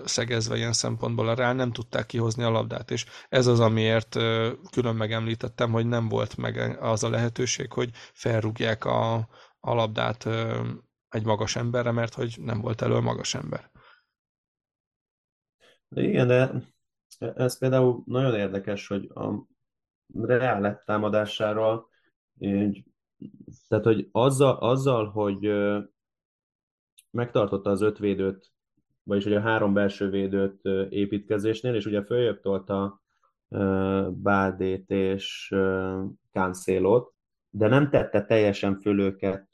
szegezve 0.04 0.56
ilyen 0.56 0.72
szempontból 0.72 1.28
a 1.28 1.34
Real, 1.34 1.52
nem 1.52 1.72
tudták 1.72 2.06
kihozni 2.06 2.42
a 2.42 2.50
labdát, 2.50 2.90
és 2.90 3.04
ez 3.28 3.46
az, 3.46 3.60
amiért 3.60 4.16
külön 4.70 4.94
megemlítettem, 4.96 5.70
hogy 5.70 5.86
nem 5.86 6.08
volt 6.08 6.36
meg 6.36 6.78
az 6.80 7.04
a 7.04 7.10
lehetőség, 7.10 7.72
hogy 7.72 7.90
felrúgják 8.12 8.84
a, 8.84 9.14
a 9.60 9.74
labdát 9.74 10.28
egy 11.08 11.24
magas 11.24 11.56
emberre, 11.56 11.90
mert 11.90 12.14
hogy 12.14 12.36
nem 12.40 12.60
volt 12.60 12.82
elő 12.82 13.00
magas 13.00 13.34
ember. 13.34 13.70
Igen, 15.88 16.26
de 16.26 16.50
ez 17.18 17.58
például 17.58 18.02
nagyon 18.06 18.34
érdekes, 18.34 18.86
hogy 18.86 19.10
a 19.14 19.46
lett 20.60 20.84
támadásáról, 20.84 21.88
tehát 23.68 23.84
hogy 23.84 24.08
azzal, 24.12 24.56
azzal, 24.56 25.10
hogy 25.10 25.50
megtartotta 27.10 27.70
az 27.70 27.80
öt 27.80 27.98
védőt, 27.98 28.52
vagyis 29.02 29.24
hogy 29.24 29.34
a 29.34 29.40
három 29.40 29.72
belső 29.72 30.10
védőt 30.10 30.64
építkezésnél, 30.88 31.74
és 31.74 31.86
ugye 31.86 32.04
följebb 32.04 32.40
tolta 32.40 33.02
Bádét 34.10 34.90
és 34.90 35.54
Cancelo-t, 36.32 37.14
de 37.50 37.68
nem 37.68 37.90
tette 37.90 38.24
teljesen 38.24 38.80
föl 38.80 39.00
őket 39.00 39.48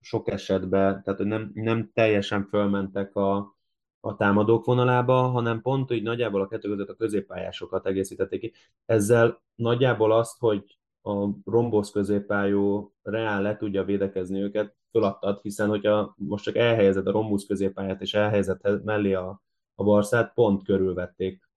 sok 0.00 0.28
esetben, 0.28 1.02
tehát 1.02 1.18
nem, 1.18 1.50
nem 1.54 1.90
teljesen 1.94 2.46
fölmentek 2.46 3.16
a, 3.16 3.56
a 4.00 4.16
támadók 4.16 4.64
vonalába, 4.64 5.14
hanem 5.14 5.62
pont 5.62 5.88
hogy 5.88 6.02
nagyjából 6.02 6.40
a 6.40 6.48
kettő 6.48 6.68
között 6.68 6.88
a 6.88 6.94
középpályásokat 6.94 7.86
egészítették 7.86 8.40
ki. 8.40 8.52
Ezzel 8.86 9.42
nagyjából 9.54 10.12
azt, 10.12 10.38
hogy 10.38 10.78
a 11.02 11.28
rombosz 11.44 11.90
középpályú 11.90 12.92
Reál 13.02 13.42
le 13.42 13.56
tudja 13.56 13.84
védekezni 13.84 14.40
őket, 14.40 14.74
föladtad, 14.90 15.40
hiszen 15.42 15.68
hogyha 15.68 16.14
most 16.16 16.44
csak 16.44 16.56
elhelyezed 16.56 17.06
a 17.06 17.10
rombusz 17.10 17.46
középpályát 17.46 18.00
és 18.00 18.14
elhelyezed 18.14 18.84
mellé 18.84 19.12
a, 19.12 19.42
a 19.74 19.84
Barszát, 19.84 20.34
pont 20.34 20.64
körülvették 20.64 21.48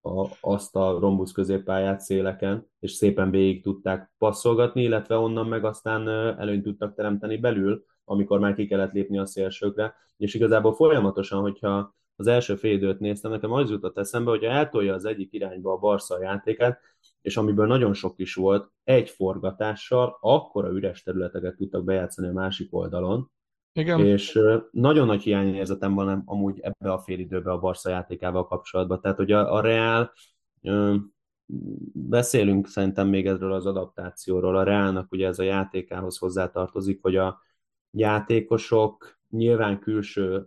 a, 0.00 0.26
azt 0.40 0.76
a 0.76 0.98
rombusz 0.98 1.32
középpályát 1.32 2.00
széleken, 2.00 2.66
és 2.80 2.92
szépen 2.92 3.30
végig 3.30 3.62
tudták 3.62 4.12
passzolgatni, 4.18 4.82
illetve 4.82 5.16
onnan 5.16 5.46
meg 5.46 5.64
aztán 5.64 6.08
előnyt 6.38 6.62
tudtak 6.62 6.94
teremteni 6.94 7.36
belül, 7.36 7.84
amikor 8.04 8.38
már 8.38 8.54
ki 8.54 8.66
kellett 8.66 8.92
lépni 8.92 9.18
a 9.18 9.26
szélsőkre, 9.26 9.94
és 10.16 10.34
igazából 10.34 10.74
folyamatosan, 10.74 11.40
hogyha 11.40 11.94
az 12.16 12.26
első 12.26 12.54
fél 12.54 12.72
időt 12.72 13.00
néztem, 13.00 13.30
nekem 13.30 13.52
az 13.52 13.70
jutott 13.70 13.98
eszembe, 13.98 14.30
hogy 14.30 14.42
eltolja 14.42 14.94
az 14.94 15.04
egyik 15.04 15.32
irányba 15.32 15.72
a 15.72 15.78
Barca 15.78 16.22
játékát, 16.22 16.80
és 17.20 17.36
amiből 17.36 17.66
nagyon 17.66 17.94
sok 17.94 18.18
is 18.18 18.34
volt, 18.34 18.70
egy 18.84 19.10
forgatással 19.10 20.18
akkora 20.20 20.68
üres 20.68 21.02
területeket 21.02 21.56
tudtak 21.56 21.84
bejátszani 21.84 22.28
a 22.28 22.32
másik 22.32 22.74
oldalon, 22.74 23.30
igen. 23.74 24.00
És 24.00 24.38
nagyon 24.70 25.06
nagy 25.06 25.22
hiányérzetem 25.22 25.94
van 25.94 26.22
amúgy 26.26 26.60
ebbe 26.60 26.92
a 26.92 26.98
félidőbe 26.98 27.50
a 27.50 27.58
Barca 27.58 27.90
játékával 27.90 28.46
kapcsolatban. 28.46 29.00
Tehát, 29.00 29.16
hogy 29.16 29.32
a, 29.32 29.54
a 29.54 29.60
Real, 29.60 30.12
beszélünk 31.92 32.66
szerintem 32.66 33.08
még 33.08 33.26
erről 33.26 33.52
az 33.52 33.66
adaptációról. 33.66 34.56
A 34.56 34.62
Realnak 34.62 35.12
ugye 35.12 35.26
ez 35.26 35.38
a 35.38 35.42
játékához 35.42 36.18
hozzátartozik, 36.18 37.02
hogy 37.02 37.16
a 37.16 37.40
játékosok 37.92 39.20
nyilván 39.28 39.80
külső 39.80 40.46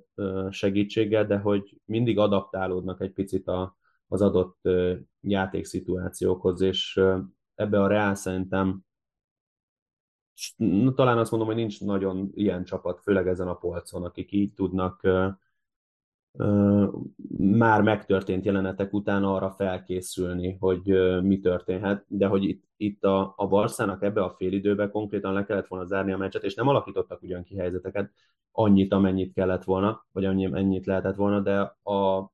segítséggel, 0.50 1.26
de 1.26 1.38
hogy 1.38 1.82
mindig 1.86 2.18
adaptálódnak 2.18 3.02
egy 3.02 3.12
picit 3.14 3.48
a, 3.48 3.78
az 4.08 4.22
adott 4.22 4.60
játékszituációkhoz, 5.22 6.62
és 6.62 7.02
ebbe 7.56 7.82
a 7.82 7.88
Real 7.88 8.16
szerintem 8.16 8.86
talán 10.96 11.18
azt 11.18 11.32
mondom, 11.32 11.50
hogy 11.50 11.58
nincs 11.58 11.82
nagyon 11.82 12.32
ilyen 12.34 12.64
csapat, 12.64 13.02
főleg 13.02 13.28
ezen 13.28 13.48
a 13.48 13.56
polcon, 13.56 14.04
akik 14.04 14.32
így 14.32 14.54
tudnak 14.54 15.02
már 17.38 17.82
megtörtént 17.82 18.46
jelenetek 18.46 18.94
után 18.94 19.24
arra 19.24 19.52
felkészülni, 19.52 20.58
hogy 20.60 20.84
mi 21.22 21.40
történhet, 21.40 22.06
de 22.08 22.28
hogy 22.28 22.44
itt, 22.44 22.64
itt 22.78 23.04
a, 23.04 23.34
a 23.38 23.48
Barszának 23.48 24.04
ebbe 24.04 24.24
a 24.24 24.36
félidőbe 24.38 24.90
konkrétan 24.90 25.34
le 25.34 25.46
kellett 25.46 25.68
volna 25.68 25.86
zárni 25.86 26.12
a 26.12 26.18
meccset, 26.18 26.44
és 26.44 26.56
nem 26.56 26.68
alakítottak 26.68 27.22
ugyan 27.22 27.44
ki 27.44 27.56
helyzeteket 27.56 28.12
annyit, 28.52 28.94
amennyit 28.94 29.34
kellett 29.34 29.64
volna, 29.64 30.06
vagy 30.12 30.26
annyi, 30.26 30.46
ennyit 30.46 30.86
lehetett 30.86 31.16
volna, 31.16 31.40
de 31.40 31.78
a, 31.84 32.32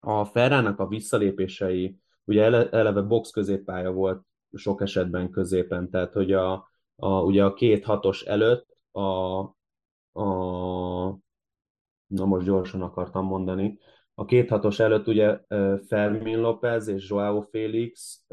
a 0.00 0.24
Ferrának 0.24 0.78
a 0.78 0.86
visszalépései, 0.86 1.98
ugye 2.24 2.42
ele, 2.42 2.68
eleve 2.70 3.00
box 3.00 3.30
középpálya 3.30 3.92
volt 3.92 4.22
sok 4.52 4.80
esetben 4.80 5.30
középen, 5.30 5.90
tehát 5.90 6.12
hogy 6.12 6.32
a, 6.32 6.52
a, 6.96 7.20
ugye 7.22 7.44
a 7.44 7.54
két 7.54 7.84
hatos 7.84 8.22
előtt 8.22 8.76
a, 8.90 9.00
a 10.12 10.24
na 12.06 12.24
most 12.24 12.46
gyorsan 12.46 12.82
akartam 12.82 13.24
mondani, 13.24 13.78
a 14.14 14.24
két 14.24 14.48
hatos 14.48 14.78
előtt 14.78 15.06
ugye 15.06 15.38
Fermin 15.86 16.40
López 16.40 16.88
és 16.88 17.10
Joao 17.10 17.40
Félix 17.40 18.24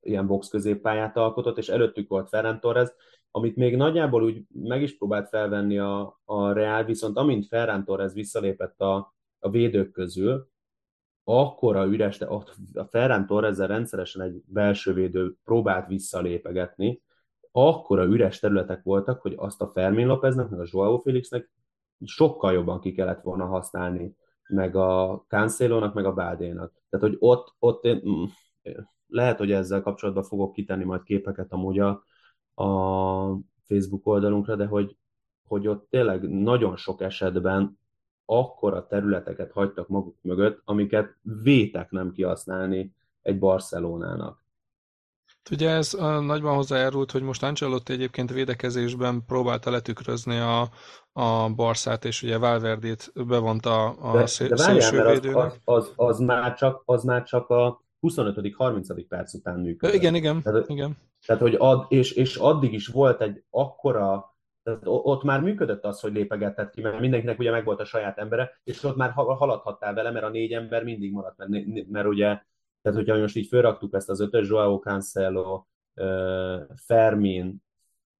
ilyen 0.00 0.26
box 0.26 0.48
középpályát 0.48 1.16
alkotott, 1.16 1.58
és 1.58 1.68
előttük 1.68 2.08
volt 2.08 2.28
Ferran 2.28 2.60
Torres, 2.60 2.88
amit 3.30 3.56
még 3.56 3.76
nagyjából 3.76 4.22
úgy 4.22 4.42
meg 4.52 4.82
is 4.82 4.96
próbált 4.96 5.28
felvenni 5.28 5.78
a, 5.78 6.20
a 6.24 6.52
Real, 6.52 6.84
viszont 6.84 7.16
amint 7.16 7.46
Ferran 7.46 7.84
Torres 7.84 8.12
visszalépett 8.12 8.80
a, 8.80 9.14
a 9.38 9.50
védők 9.50 9.92
közül, 9.92 10.50
akkora 11.24 11.84
üres, 11.86 12.18
de 12.18 12.26
a 12.74 12.84
Ferran 12.90 13.26
torres 13.26 13.56
rendszeresen 13.58 14.22
egy 14.22 14.42
belső 14.46 14.92
védő 14.92 15.34
próbált 15.44 15.86
visszalépegetni, 15.86 17.02
akkora 17.50 18.04
üres 18.04 18.38
területek 18.38 18.82
voltak, 18.82 19.20
hogy 19.20 19.34
azt 19.36 19.60
a 19.60 19.70
Fermin 19.74 20.06
Lópeznek, 20.06 20.48
meg 20.48 20.60
a 20.60 20.66
Joao 20.66 20.98
Felixnek 20.98 21.50
sokkal 22.04 22.52
jobban 22.52 22.80
ki 22.80 22.92
kellett 22.92 23.22
volna 23.22 23.46
használni, 23.46 24.16
meg 24.48 24.76
a 24.76 25.24
Cancelo-nak, 25.28 25.94
meg 25.94 26.04
a 26.04 26.12
Bádénak. 26.12 26.72
Tehát, 26.90 27.06
hogy 27.06 27.16
ott, 27.18 27.54
ott 27.58 27.84
én, 27.84 28.02
mm, 28.08 28.24
lehet, 29.06 29.38
hogy 29.38 29.52
ezzel 29.52 29.82
kapcsolatban 29.82 30.24
fogok 30.24 30.52
kitenni 30.52 30.84
majd 30.84 31.02
képeket 31.02 31.52
amúgy 31.52 31.78
a, 31.78 32.04
a 32.62 33.38
Facebook 33.66 34.06
oldalunkra, 34.06 34.56
de 34.56 34.66
hogy, 34.66 34.96
hogy 35.48 35.68
ott 35.68 35.86
tényleg 35.90 36.28
nagyon 36.28 36.76
sok 36.76 37.00
esetben 37.00 37.78
akkora 38.24 38.86
területeket 38.86 39.52
hagytak 39.52 39.88
maguk 39.88 40.16
mögött, 40.20 40.60
amiket 40.64 41.16
vétek 41.42 41.90
nem 41.90 42.12
kihasználni 42.12 42.94
egy 43.22 43.38
Barcelonának. 43.38 44.41
Ugye 45.50 45.70
ez 45.70 45.92
nagyban 46.20 46.54
hozzájárult, 46.54 47.10
hogy 47.10 47.22
most 47.22 47.42
Ancelotti 47.42 47.92
egyébként 47.92 48.32
védekezésben 48.32 49.24
próbálta 49.26 49.70
letükrözni 49.70 50.38
a, 50.38 50.68
a 51.12 51.50
Barszát, 51.54 52.04
és 52.04 52.22
ugye 52.22 52.38
Valverdét 52.38 53.12
bevonta 53.26 53.88
a 53.90 54.12
de, 54.12 54.56
várjál, 54.56 55.06
az, 55.06 55.26
az, 55.34 55.60
az, 55.64 55.92
az, 55.96 56.18
már 56.18 56.54
csak, 56.54 56.82
az 56.84 57.04
már 57.04 57.22
csak 57.22 57.48
a 57.48 57.84
25.-30. 58.00 59.04
perc 59.08 59.34
után 59.34 59.60
működött. 59.60 59.96
Igen, 59.96 60.14
igen, 60.14 60.42
tehát, 60.42 60.68
igen. 60.68 60.96
Tehát, 61.26 61.42
hogy 61.42 61.54
ad, 61.58 61.84
és, 61.88 62.12
és 62.12 62.36
addig 62.36 62.72
is 62.72 62.86
volt 62.86 63.20
egy 63.20 63.44
akkora, 63.50 64.36
tehát 64.62 64.80
ott 64.84 65.22
már 65.22 65.40
működött 65.40 65.84
az, 65.84 66.00
hogy 66.00 66.12
lépegetett 66.12 66.70
ki, 66.70 66.80
mert 66.80 67.00
mindenkinek 67.00 67.38
ugye 67.38 67.50
megvolt 67.50 67.80
a 67.80 67.84
saját 67.84 68.18
embere, 68.18 68.60
és 68.64 68.82
ott 68.82 68.96
már 68.96 69.10
haladhattál 69.10 69.94
vele, 69.94 70.10
mert 70.10 70.24
a 70.24 70.28
négy 70.28 70.52
ember 70.52 70.84
mindig 70.84 71.12
maradt, 71.12 71.36
mert, 71.36 71.64
mert 71.90 72.06
ugye 72.06 72.42
tehát, 72.82 72.98
hogyha 72.98 73.18
most 73.18 73.36
így 73.36 73.46
fölraktuk 73.46 73.94
ezt 73.94 74.08
az 74.08 74.20
ötös, 74.20 74.48
Joao 74.48 74.78
Cancelo, 74.78 75.64
Fermin, 76.74 77.62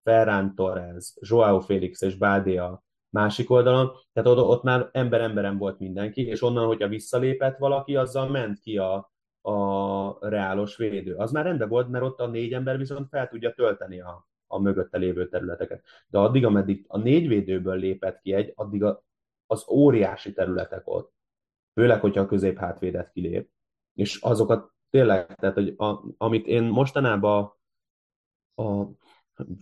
Ferran 0.03 0.55
Torres, 0.55 1.15
Joao 1.21 1.61
Félix 1.61 2.01
és 2.03 2.17
Bádé 2.17 2.57
a 2.57 2.85
másik 3.09 3.51
oldalon, 3.51 3.91
tehát 4.13 4.29
ott, 4.29 4.39
ott 4.39 4.63
már 4.63 4.89
ember-emberen 4.93 5.59
volt 5.59 5.79
mindenki, 5.79 6.27
és 6.27 6.43
onnan, 6.43 6.67
hogyha 6.67 6.89
visszalépett 6.89 7.59
valaki, 7.59 7.97
azzal 7.97 8.29
ment 8.29 8.61
ki 8.61 8.79
a, 8.79 9.13
a 9.41 10.29
reálos 10.29 10.77
védő. 10.77 11.15
Az 11.15 11.33
már 11.33 11.45
rendben 11.45 11.69
volt, 11.69 11.89
mert 11.89 12.05
ott 12.05 12.21
a 12.21 12.27
négy 12.27 12.53
ember 12.53 12.79
viszont 12.79 13.09
fel 13.09 13.29
tudja 13.29 13.53
tölteni 13.53 14.01
a, 14.01 14.29
a 14.47 14.59
mögötte 14.59 14.99
lévő 14.99 15.29
területeket. 15.29 15.85
De 16.09 16.19
addig, 16.19 16.45
ameddig 16.45 16.85
a 16.89 16.99
négy 16.99 17.29
védőből 17.29 17.77
lépett 17.77 18.21
ki 18.21 18.33
egy, 18.33 18.53
addig 18.55 18.85
a, 18.85 19.05
az 19.47 19.65
óriási 19.69 20.33
területek 20.33 20.83
ott. 20.85 21.13
Főleg, 21.75 22.01
hogyha 22.01 22.21
a 22.21 22.27
közép-hátvédet 22.27 23.11
kilép 23.13 23.51
és 23.95 24.17
azokat 24.17 24.73
tényleg, 24.91 25.35
tehát 25.35 25.55
hogy 25.55 25.75
a, 25.77 26.05
amit 26.17 26.47
én 26.47 26.63
mostanában 26.63 27.53
a, 28.55 28.85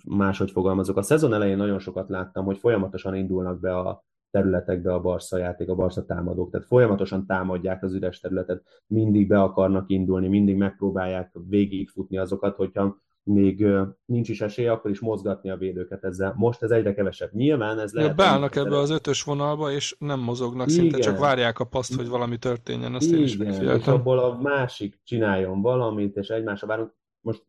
máshogy 0.04 0.50
fogalmazok, 0.50 0.96
a 0.96 1.02
szezon 1.02 1.32
elején 1.32 1.56
nagyon 1.56 1.78
sokat 1.78 2.08
láttam, 2.08 2.44
hogy 2.44 2.58
folyamatosan 2.58 3.14
indulnak 3.14 3.60
be 3.60 3.76
a 3.76 4.04
területekbe 4.30 4.94
a 4.94 5.00
Barca 5.00 5.38
játék, 5.38 5.68
a 5.68 5.74
Barca 5.74 6.04
támadók, 6.04 6.50
tehát 6.50 6.66
folyamatosan 6.66 7.26
támadják 7.26 7.82
az 7.82 7.94
üres 7.94 8.20
területet, 8.20 8.62
mindig 8.86 9.28
be 9.28 9.42
akarnak 9.42 9.90
indulni, 9.90 10.28
mindig 10.28 10.56
megpróbálják 10.56 11.32
végigfutni 11.48 12.18
azokat, 12.18 12.56
hogyha 12.56 12.98
még 13.22 13.66
nincs 14.04 14.28
is 14.28 14.40
esélye, 14.40 14.72
akkor 14.72 14.90
is 14.90 15.00
mozgatni 15.00 15.50
a 15.50 15.56
védőket 15.56 16.04
ezzel. 16.04 16.34
Most 16.36 16.62
ez 16.62 16.70
egyre 16.70 16.94
kevesebb. 16.94 17.32
Nyilván 17.32 17.78
ez 17.78 17.92
lehet... 17.92 18.16
Beállnak 18.16 18.56
ebbe 18.56 18.76
az 18.76 18.90
ötös 18.90 19.22
vonalba, 19.22 19.72
és 19.72 19.96
nem 19.98 20.20
mozognak, 20.20 20.68
Igen. 20.68 20.80
szinte 20.80 20.98
csak 20.98 21.18
várják 21.18 21.58
a 21.58 21.64
paszt, 21.64 21.94
hogy 21.94 22.08
valami 22.08 22.38
történjen. 22.38 22.94
Azt 22.94 23.06
Igen, 23.06 23.18
én 23.18 23.24
is 23.24 23.36
és 23.78 23.86
abból 23.86 24.18
a 24.18 24.40
másik 24.40 25.00
csináljon 25.04 25.62
valamit, 25.62 26.16
és 26.16 26.28
egymásra 26.28 26.66
várunk. 26.66 26.94
Most 27.20 27.46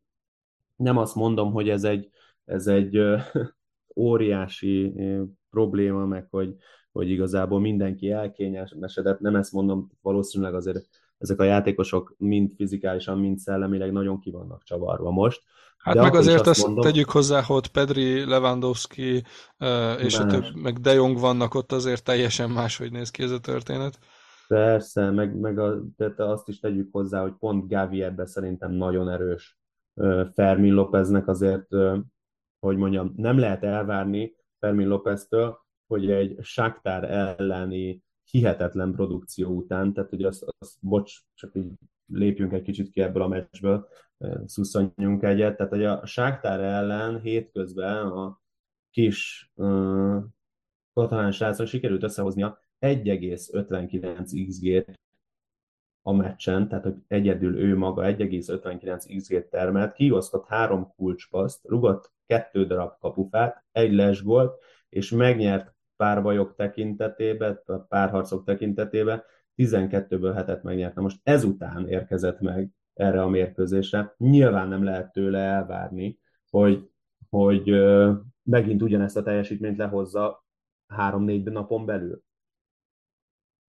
nem 0.75 0.97
azt 0.97 1.15
mondom, 1.15 1.51
hogy 1.51 1.69
ez 1.69 1.83
egy, 1.83 2.09
ez 2.45 2.67
egy 2.67 2.99
óriási 3.95 4.93
probléma, 5.49 6.05
meg 6.05 6.27
hogy, 6.29 6.55
hogy 6.91 7.09
igazából 7.09 7.59
mindenki 7.59 8.11
elkényesedett, 8.11 9.19
nem 9.19 9.35
ezt 9.35 9.51
mondom, 9.51 9.91
valószínűleg 10.01 10.53
azért 10.53 10.87
ezek 11.21 11.39
a 11.39 11.43
játékosok 11.43 12.15
mind 12.17 12.51
fizikálisan, 12.55 13.19
mind 13.19 13.37
szellemileg 13.39 13.91
nagyon 13.91 14.19
ki 14.19 14.31
vannak 14.31 14.63
csavarva 14.63 15.11
most. 15.11 15.41
Hát 15.77 15.95
De 15.95 16.01
meg 16.01 16.15
azért 16.15 16.47
azt, 16.47 16.65
mondom, 16.65 16.83
tegyük 16.83 17.09
hozzá, 17.09 17.41
hogy 17.41 17.67
Pedri, 17.67 18.25
Lewandowski 18.25 19.23
és 19.97 20.17
más. 20.17 20.19
a 20.19 20.25
több, 20.25 20.55
meg 20.55 20.79
De 20.79 20.93
Jong 20.93 21.19
vannak 21.19 21.53
ott, 21.53 21.71
azért 21.71 22.03
teljesen 22.03 22.49
máshogy 22.49 22.91
néz 22.91 23.09
ki 23.09 23.23
ez 23.23 23.31
a 23.31 23.39
történet. 23.39 23.99
Persze, 24.47 25.11
meg, 25.11 25.39
meg 25.39 25.59
a, 25.59 25.81
tehát 25.97 26.19
azt 26.19 26.47
is 26.47 26.59
tegyük 26.59 26.89
hozzá, 26.91 27.21
hogy 27.21 27.33
pont 27.39 27.67
Gavi 27.67 28.03
ebben 28.03 28.25
szerintem 28.25 28.71
nagyon 28.71 29.09
erős. 29.09 29.59
Fermin 30.33 30.73
Lópeznek 30.73 31.27
azért, 31.27 31.67
hogy 32.59 32.77
mondjam, 32.77 33.13
nem 33.15 33.37
lehet 33.37 33.63
elvárni 33.63 34.35
Fermin 34.59 34.87
Lópeztől, 34.87 35.59
hogy 35.87 36.11
egy 36.11 36.37
Shakhtar 36.41 37.03
elleni 37.03 38.03
hihetetlen 38.31 38.91
produkció 38.91 39.49
után, 39.49 39.93
tehát 39.93 40.09
hogy 40.09 40.23
azt, 40.23 40.45
azt 40.59 40.77
bocs, 40.79 41.19
csak 41.33 41.55
így 41.55 41.71
lépjünk 42.05 42.53
egy 42.53 42.61
kicsit 42.61 42.89
ki 42.89 43.01
ebből 43.01 43.23
a 43.23 43.27
meccsből, 43.27 43.87
szuszonjunk 44.45 45.23
egyet, 45.23 45.57
tehát 45.57 45.71
hogy 45.71 45.83
a 45.83 46.05
Sáktár 46.05 46.59
ellen 46.59 47.19
hétközben 47.19 48.05
a 48.05 48.41
kis 48.89 49.51
uh, 49.55 50.23
katalán 50.93 51.31
srácok 51.31 51.67
sikerült 51.67 52.03
összehoznia 52.03 52.59
1,59 52.79 54.45
XG-t 54.47 54.99
a 56.01 56.11
meccsen, 56.11 56.67
tehát 56.67 56.83
hogy 56.83 56.95
egyedül 57.07 57.57
ő 57.59 57.77
maga 57.77 58.03
1,59 58.03 59.17
XG-t 59.17 59.49
termelt, 59.49 59.93
kiosztott 59.93 60.47
három 60.47 60.93
kulcspaszt, 60.95 61.67
rugott 61.67 62.11
kettő 62.25 62.65
darab 62.65 62.97
kapufát, 62.99 63.63
egy 63.71 63.93
les 63.93 64.21
volt, 64.21 64.63
és 64.89 65.09
megnyert 65.09 65.73
párbajok 66.01 66.55
tekintetében, 66.55 67.61
a 67.65 67.77
párharcok 67.77 68.43
tekintetében 68.43 69.23
12-ből 69.57 70.31
hetet 70.35 70.63
megnyerte. 70.63 71.01
Most 71.01 71.19
ezután 71.23 71.87
érkezett 71.87 72.39
meg 72.39 72.69
erre 72.93 73.21
a 73.21 73.27
mérkőzésre. 73.27 74.13
Nyilván 74.17 74.67
nem 74.67 74.83
lehet 74.83 75.11
tőle 75.11 75.39
elvárni, 75.39 76.19
hogy, 76.49 76.89
hogy 77.29 77.69
megint 78.43 78.81
ugyanezt 78.81 79.17
a 79.17 79.23
teljesítményt 79.23 79.77
lehozza 79.77 80.45
három-négy 80.87 81.43
napon 81.43 81.85
belül. 81.85 82.23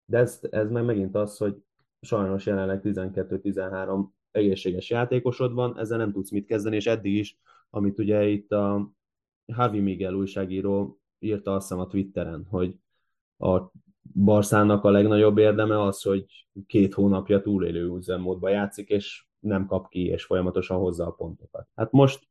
De 0.06 0.18
ez, 0.18 0.40
ez 0.50 0.70
meg 0.70 0.86
megint 0.86 1.16
az, 1.16 1.38
hogy 1.38 1.64
sajnos 2.02 2.46
jelenleg 2.46 2.82
12-13 2.84 4.06
egészséges 4.32 4.90
játékosod 4.90 5.54
van, 5.54 5.80
ezzel 5.80 5.98
nem 5.98 6.12
tudsz 6.12 6.32
mit 6.32 6.46
kezdeni, 6.46 6.76
és 6.76 6.88
eddig 6.88 7.14
is, 7.16 7.40
amit 7.70 8.00
ugye 8.00 8.28
itt 8.28 8.52
a 8.52 8.92
Javi 9.46 9.80
Miguel 9.80 10.14
újságíró 10.14 10.99
írta 11.20 11.54
azt 11.54 11.68
hiszem 11.68 11.84
a 11.84 11.88
Twitteren, 11.88 12.46
hogy 12.50 12.76
a 13.38 13.72
Barszának 14.14 14.84
a 14.84 14.90
legnagyobb 14.90 15.38
érdeme 15.38 15.82
az, 15.82 16.02
hogy 16.02 16.48
két 16.66 16.94
hónapja 16.94 17.42
túlélő 17.42 17.96
üzemmódba 17.96 18.50
játszik, 18.50 18.90
és 18.90 19.26
nem 19.40 19.66
kap 19.66 19.90
ki, 19.90 20.06
és 20.06 20.26
folyamatosan 20.26 20.78
hozza 20.78 21.06
a 21.06 21.12
pontokat. 21.12 21.68
Hát 21.76 21.92
most 21.92 22.28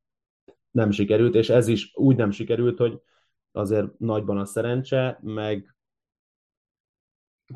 nem 0.71 0.91
sikerült, 0.91 1.35
és 1.35 1.49
ez 1.49 1.69
is 1.69 1.93
úgy 1.95 2.17
nem 2.17 2.31
sikerült, 2.31 2.79
hogy 2.79 3.01
azért 3.53 3.99
nagyban 3.99 4.39
a 4.39 4.45
szerencse, 4.45 5.19
meg 5.23 5.77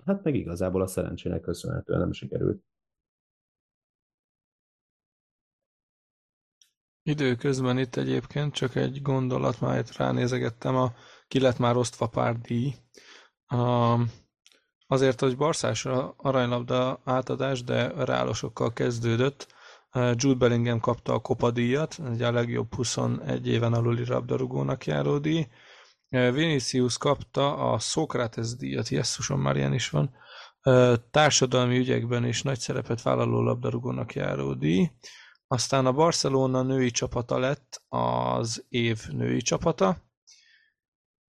hát 0.04 0.24
meg 0.24 0.34
igazából 0.34 0.82
a 0.82 0.86
szerencsének 0.86 1.40
köszönhetően 1.40 2.00
nem 2.00 2.12
sikerült. 2.12 2.62
Időközben 7.04 7.78
itt 7.78 7.96
egyébként 7.96 8.54
csak 8.54 8.74
egy 8.74 9.02
gondolat, 9.02 9.60
már 9.60 9.84
ránézegettem, 9.96 10.76
a, 10.76 10.92
ki 11.32 11.40
lett 11.40 11.58
már 11.58 11.76
osztva 11.76 12.06
pár 12.06 12.38
díj. 12.38 12.74
Azért, 14.86 15.20
hogy 15.20 15.36
Barszás 15.36 15.86
aranylabda 16.16 17.00
átadás, 17.04 17.64
de 17.64 18.04
reálosokkal 18.04 18.72
kezdődött. 18.72 19.54
Jude 19.92 20.34
Bellingham 20.34 20.80
kapta 20.80 21.12
a 21.12 21.18
Kopa 21.18 21.50
díjat, 21.50 22.00
egy 22.10 22.22
a 22.22 22.32
legjobb 22.32 22.74
21 22.74 23.46
éven 23.46 23.72
aluli 23.72 24.06
labdarúgónak 24.06 24.86
járó 24.86 25.18
díj. 25.18 25.48
Vinicius 26.08 26.98
kapta 26.98 27.72
a 27.72 27.78
Socrates 27.78 28.56
díjat, 28.56 28.88
Jesszuson 28.88 29.38
már 29.38 29.56
ilyen 29.56 29.74
is 29.74 29.90
van, 29.90 30.14
társadalmi 31.10 31.78
ügyekben 31.78 32.24
is 32.24 32.42
nagy 32.42 32.58
szerepet 32.58 33.02
vállaló 33.02 33.42
labdarúgónak 33.42 34.14
járó 34.14 34.54
díj. 34.54 34.90
Aztán 35.46 35.86
a 35.86 35.92
Barcelona 35.92 36.62
női 36.62 36.90
csapata 36.90 37.38
lett 37.38 37.82
az 37.88 38.64
év 38.68 39.06
női 39.08 39.40
csapata. 39.42 40.10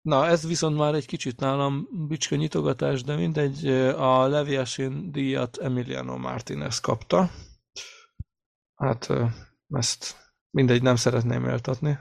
Na, 0.02 0.26
ez 0.26 0.46
viszont 0.46 0.76
már 0.76 0.94
egy 0.94 1.06
kicsit 1.06 1.40
nálam 1.40 1.88
bicska 2.08 2.36
nyitogatás, 2.36 3.02
de 3.02 3.16
mindegy, 3.16 3.66
a 3.96 4.26
Leviasin 4.26 5.12
díjat 5.12 5.56
Emiliano 5.56 6.16
Martinez 6.16 6.80
kapta. 6.80 7.30
Hát 8.74 9.08
ezt 9.68 10.16
mindegy, 10.50 10.82
nem 10.82 10.96
szeretném 10.96 11.44
éltatni. 11.44 11.98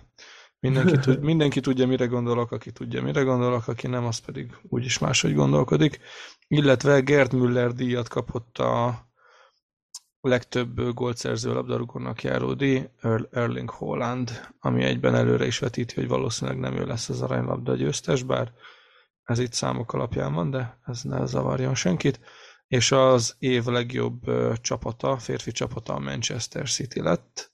Mindenki, 0.59 0.97
tud, 0.97 1.21
mindenki 1.31 1.59
tudja, 1.59 1.87
mire 1.87 2.05
gondolok, 2.05 2.51
aki 2.51 2.71
tudja, 2.71 3.01
mire 3.01 3.21
gondolok, 3.21 3.67
aki 3.67 3.87
nem, 3.87 4.05
az 4.05 4.17
pedig 4.17 4.57
úgyis 4.69 4.99
máshogy 4.99 5.33
gondolkodik. 5.33 5.99
Illetve 6.47 6.99
Gerd 6.99 7.33
Müller 7.33 7.73
díjat 7.73 8.07
kapott 8.07 8.57
a 8.57 9.05
legtöbb 10.21 10.93
gólszerző 10.93 11.53
labdarúgónak 11.53 12.23
járó 12.23 12.53
díj, 12.53 12.89
Erling 13.31 13.69
Holland, 13.69 14.49
ami 14.59 14.83
egyben 14.83 15.15
előre 15.15 15.45
is 15.45 15.59
vetíti, 15.59 15.95
hogy 15.95 16.07
valószínűleg 16.07 16.59
nem 16.59 16.77
ő 16.77 16.85
lesz 16.85 17.09
az 17.09 17.21
aranylabda 17.21 17.75
győztes, 17.75 18.23
bár 18.23 18.51
ez 19.23 19.39
itt 19.39 19.53
számok 19.53 19.93
alapján 19.93 20.33
van, 20.33 20.49
de 20.49 20.79
ez 20.85 21.01
ne 21.01 21.25
zavarjon 21.25 21.75
senkit. 21.75 22.19
És 22.67 22.91
az 22.91 23.35
év 23.39 23.65
legjobb 23.65 24.19
csapata, 24.61 25.17
férfi 25.17 25.51
csapata 25.51 25.93
a 25.93 25.99
Manchester 25.99 26.69
City 26.69 27.01
lett, 27.01 27.51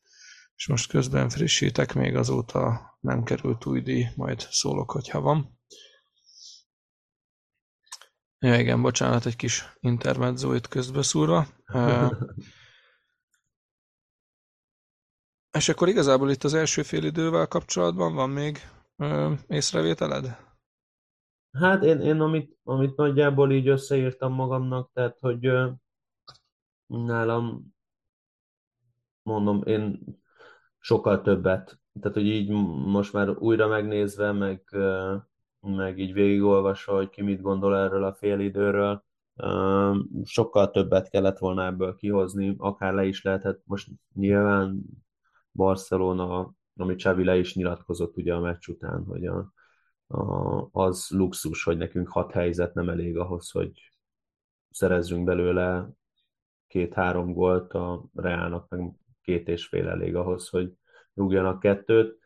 és 0.56 0.68
most 0.68 0.90
közben 0.90 1.30
frissítek, 1.30 1.94
még 1.94 2.16
azóta 2.16 2.82
nem 3.00 3.24
került 3.24 3.66
új 3.66 3.82
díj, 3.82 4.08
majd 4.16 4.40
szólok, 4.40 4.92
hogyha 4.92 5.22
van. 5.22 5.57
Ja, 8.40 8.60
igen, 8.60 8.82
bocsánat, 8.82 9.26
egy 9.26 9.36
kis 9.36 9.78
intermezzo 9.80 10.54
itt 10.54 10.68
közbeszúrva. 10.68 11.46
És 15.58 15.70
akkor 15.70 15.88
igazából 15.88 16.30
itt 16.30 16.44
az 16.44 16.54
első 16.54 16.84
fél 16.84 17.04
idővel 17.04 17.48
kapcsolatban 17.48 18.14
van 18.16 18.30
még 18.30 18.58
ö, 18.96 19.34
észrevételed? 19.48 20.38
Hát 21.52 21.84
én, 21.84 22.00
én 22.00 22.20
amit, 22.20 22.58
amit 22.64 22.96
nagyjából 22.96 23.52
így 23.52 23.68
összeírtam 23.68 24.34
magamnak, 24.34 24.92
tehát 24.94 25.18
hogy 25.20 25.46
ö, 25.46 25.70
nálam 26.88 27.76
mondom, 29.24 29.64
én 29.66 30.00
sokkal 30.80 31.22
többet, 31.22 31.80
tehát 32.00 32.18
hogy 32.18 32.28
így 32.28 32.50
most 32.86 33.14
már 33.14 33.30
újra 33.30 33.68
megnézve, 33.68 34.32
meg, 34.32 34.64
meg 35.76 36.00
így 36.00 36.14
végigolvasva, 36.14 36.96
hogy 36.96 37.10
ki 37.10 37.22
mit 37.22 37.42
gondol 37.42 37.78
erről 37.78 38.04
a 38.04 38.14
félidőről, 38.14 39.04
sokkal 40.24 40.72
többet 40.72 41.10
kellett 41.10 41.38
volna 41.38 41.66
ebből 41.66 41.96
kihozni, 41.96 42.56
akár 42.58 42.94
le 42.94 43.06
is 43.06 43.22
lehetett, 43.22 43.62
most 43.66 43.90
nyilván 44.14 44.82
Barcelona, 45.52 46.54
amit 46.76 47.00
Csavi 47.00 47.24
le 47.24 47.38
is 47.38 47.56
nyilatkozott 47.56 48.18
ugye 48.18 48.34
a 48.34 48.40
meccs 48.40 48.68
után, 48.68 49.04
hogy 49.04 49.26
a, 49.26 49.54
a, 50.08 50.70
az 50.72 51.08
luxus, 51.10 51.64
hogy 51.64 51.78
nekünk 51.78 52.08
hat 52.08 52.32
helyzet 52.32 52.74
nem 52.74 52.90
elég 52.90 53.18
ahhoz, 53.18 53.50
hogy 53.50 53.92
szerezzünk 54.70 55.24
belőle 55.24 55.90
két-három 56.68 57.34
gólt, 57.34 57.74
a 57.74 58.06
Reálnak 58.14 58.70
meg 58.70 58.92
két 59.22 59.48
és 59.48 59.66
fél 59.66 59.88
elég 59.88 60.16
ahhoz, 60.16 60.50
hogy 60.50 60.74
rúgjanak 61.14 61.60
kettőt. 61.60 62.20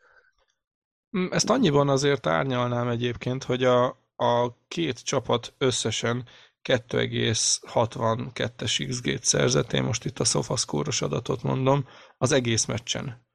Mm, 1.17 1.25
ezt 1.31 1.49
annyiban 1.49 1.89
azért 1.89 2.27
árnyalnám 2.27 2.87
egyébként, 2.87 3.43
hogy 3.43 3.63
a, 3.63 3.85
a 4.15 4.57
két 4.67 5.03
csapat 5.03 5.53
összesen 5.57 6.27
2,62-es 6.63 8.85
XG-t 8.89 9.23
szerzett, 9.23 9.73
én 9.73 9.83
most 9.83 10.05
itt 10.05 10.19
a 10.19 10.23
SofaScore-os 10.23 11.01
adatot 11.01 11.43
mondom, 11.43 11.87
az 12.17 12.31
egész 12.31 12.65
meccsen. 12.65 13.25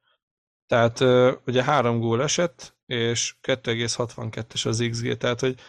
Tehát 0.67 0.99
ugye 1.45 1.63
három 1.63 1.99
gól 1.99 2.21
esett, 2.21 2.75
és 2.85 3.35
2,62-es 3.41 4.67
az 4.67 4.87
XG, 4.89 5.17
tehát 5.17 5.39
hogy 5.39 5.59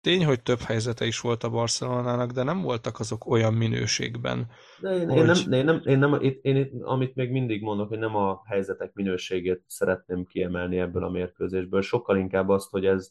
tény, 0.00 0.24
hogy 0.24 0.42
több 0.42 0.60
helyzete 0.60 1.06
is 1.06 1.20
volt 1.20 1.42
a 1.42 1.50
Barcelonának, 1.50 2.30
de 2.30 2.42
nem 2.42 2.62
voltak 2.62 2.98
azok 2.98 3.26
olyan 3.26 3.54
minőségben. 3.54 4.46
De 4.80 4.94
én, 4.94 5.08
hogy... 5.08 5.18
én, 5.18 5.24
nem, 5.24 5.52
én, 5.52 5.64
nem, 5.64 5.80
én, 5.84 5.98
nem, 5.98 6.20
én, 6.20 6.38
én, 6.42 6.82
amit 6.82 7.14
még 7.14 7.30
mindig 7.30 7.62
mondok, 7.62 7.88
hogy 7.88 7.98
nem 7.98 8.16
a 8.16 8.42
helyzetek 8.44 8.92
minőségét 8.94 9.62
szeretném 9.66 10.24
kiemelni 10.24 10.78
ebből 10.78 11.04
a 11.04 11.10
mérkőzésből, 11.10 11.82
sokkal 11.82 12.16
inkább 12.16 12.48
azt, 12.48 12.70
hogy 12.70 12.86
ez, 12.86 13.10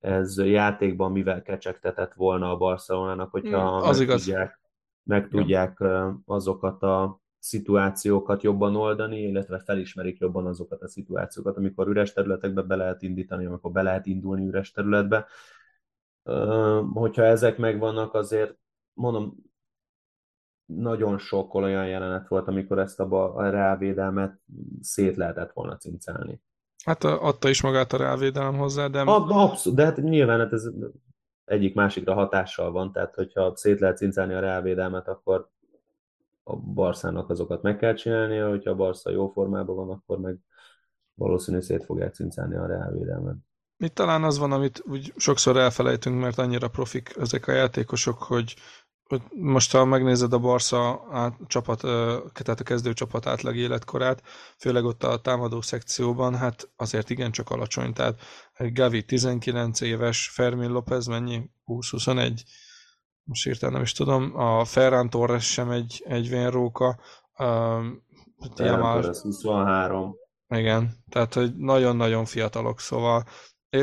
ez 0.00 0.38
játékban 0.38 1.12
mivel 1.12 1.42
kecsegtetett 1.42 2.12
volna 2.14 2.50
a 2.50 2.56
Barcelonának, 2.56 3.30
hogyha 3.30 3.78
mm, 3.78 3.82
az 3.82 3.98
meg, 3.98 4.06
igaz. 4.06 4.24
Tudják, 4.24 4.60
meg 5.02 5.28
tudják 5.28 5.76
ja. 5.80 6.22
azokat 6.24 6.82
a 6.82 7.20
szituációkat 7.38 8.42
jobban 8.42 8.76
oldani, 8.76 9.20
illetve 9.20 9.58
felismerik 9.58 10.18
jobban 10.18 10.46
azokat 10.46 10.82
a 10.82 10.88
szituációkat, 10.88 11.56
amikor 11.56 11.88
üres 11.88 12.12
területekbe 12.12 12.62
be 12.62 12.76
lehet 12.76 13.02
indítani, 13.02 13.46
amikor 13.46 13.72
be 13.72 13.82
lehet 13.82 14.06
indulni 14.06 14.46
üres 14.46 14.70
területbe. 14.70 15.26
Hogyha 16.92 17.22
ezek 17.22 17.58
megvannak, 17.58 18.14
azért 18.14 18.56
mondom, 18.92 19.36
nagyon 20.64 21.18
sok 21.18 21.54
olyan 21.54 21.86
jelenet 21.86 22.28
volt, 22.28 22.48
amikor 22.48 22.78
ezt 22.78 23.00
a, 23.00 23.36
a 23.36 23.50
reálvédelmet 23.50 24.40
szét 24.80 25.16
lehetett 25.16 25.52
volna 25.52 25.76
cincálni. 25.76 26.40
Hát 26.84 27.04
adta 27.04 27.48
is 27.48 27.62
magát 27.62 27.92
a 27.92 27.96
reálvédelem 27.96 28.56
hozzá, 28.56 28.86
de... 28.86 29.00
Abszolút, 29.00 29.78
de 29.78 29.84
hát 29.84 29.96
nyilván 29.96 30.38
hát 30.38 30.52
ez 30.52 30.70
egyik 31.44 31.74
másikra 31.74 32.14
hatással 32.14 32.70
van, 32.70 32.92
tehát 32.92 33.14
hogyha 33.14 33.56
szét 33.56 33.80
lehet 33.80 33.96
cincálni 33.96 34.34
a 34.34 34.40
reálvédelmet, 34.40 35.08
akkor 35.08 35.50
a 36.42 36.56
Barszának 36.56 37.30
azokat 37.30 37.62
meg 37.62 37.76
kell 37.76 37.94
csinálnia, 37.94 38.48
hogyha 38.48 38.70
a 38.70 38.74
Barsza 38.74 39.10
jó 39.10 39.28
formában 39.28 39.76
van, 39.76 39.90
akkor 39.90 40.18
meg 40.18 40.38
valószínű 41.14 41.60
szét 41.60 41.84
fogják 41.84 42.14
cincálni 42.14 42.56
a 42.56 42.66
reálvédelmet. 42.66 43.36
Itt 43.82 43.94
talán 43.94 44.24
az 44.24 44.38
van, 44.38 44.52
amit 44.52 44.82
úgy 44.86 45.12
sokszor 45.16 45.56
elfelejtünk, 45.56 46.20
mert 46.20 46.38
annyira 46.38 46.68
profik 46.68 47.14
ezek 47.18 47.46
a 47.46 47.52
játékosok, 47.52 48.22
hogy, 48.22 48.54
hogy 49.04 49.22
most 49.30 49.72
ha 49.72 49.84
megnézed 49.84 50.32
a 50.32 50.38
Barca 50.38 51.06
át, 51.10 51.36
csapat, 51.46 51.80
tehát 52.32 52.60
a 52.60 52.64
kezdő 52.64 52.92
csapat 52.92 53.26
átlag 53.26 53.56
életkorát, 53.56 54.22
főleg 54.58 54.84
ott 54.84 55.04
a 55.04 55.20
támadó 55.20 55.60
szekcióban, 55.60 56.34
hát 56.36 56.70
azért 56.76 57.10
igencsak 57.10 57.50
alacsony. 57.50 57.92
Tehát 57.92 58.18
Gavi 58.56 59.04
19 59.04 59.80
éves, 59.80 60.28
Fermin 60.28 60.70
López 60.70 61.06
mennyi? 61.06 61.50
20-21? 61.66 62.40
Most 63.24 63.46
írtam, 63.46 63.72
nem 63.72 63.82
is 63.82 63.92
tudom. 63.92 64.36
A 64.36 64.64
Ferran 64.64 65.10
Torres 65.10 65.52
sem 65.52 65.70
egy, 65.70 66.02
egy 66.06 66.28
vénróka. 66.28 66.98
Ferran 67.34 68.02
Torres 68.56 69.20
23. 69.20 70.20
Igen, 70.48 70.90
tehát 71.08 71.34
hogy 71.34 71.56
nagyon-nagyon 71.56 72.24
fiatalok, 72.24 72.80
szóval 72.80 73.24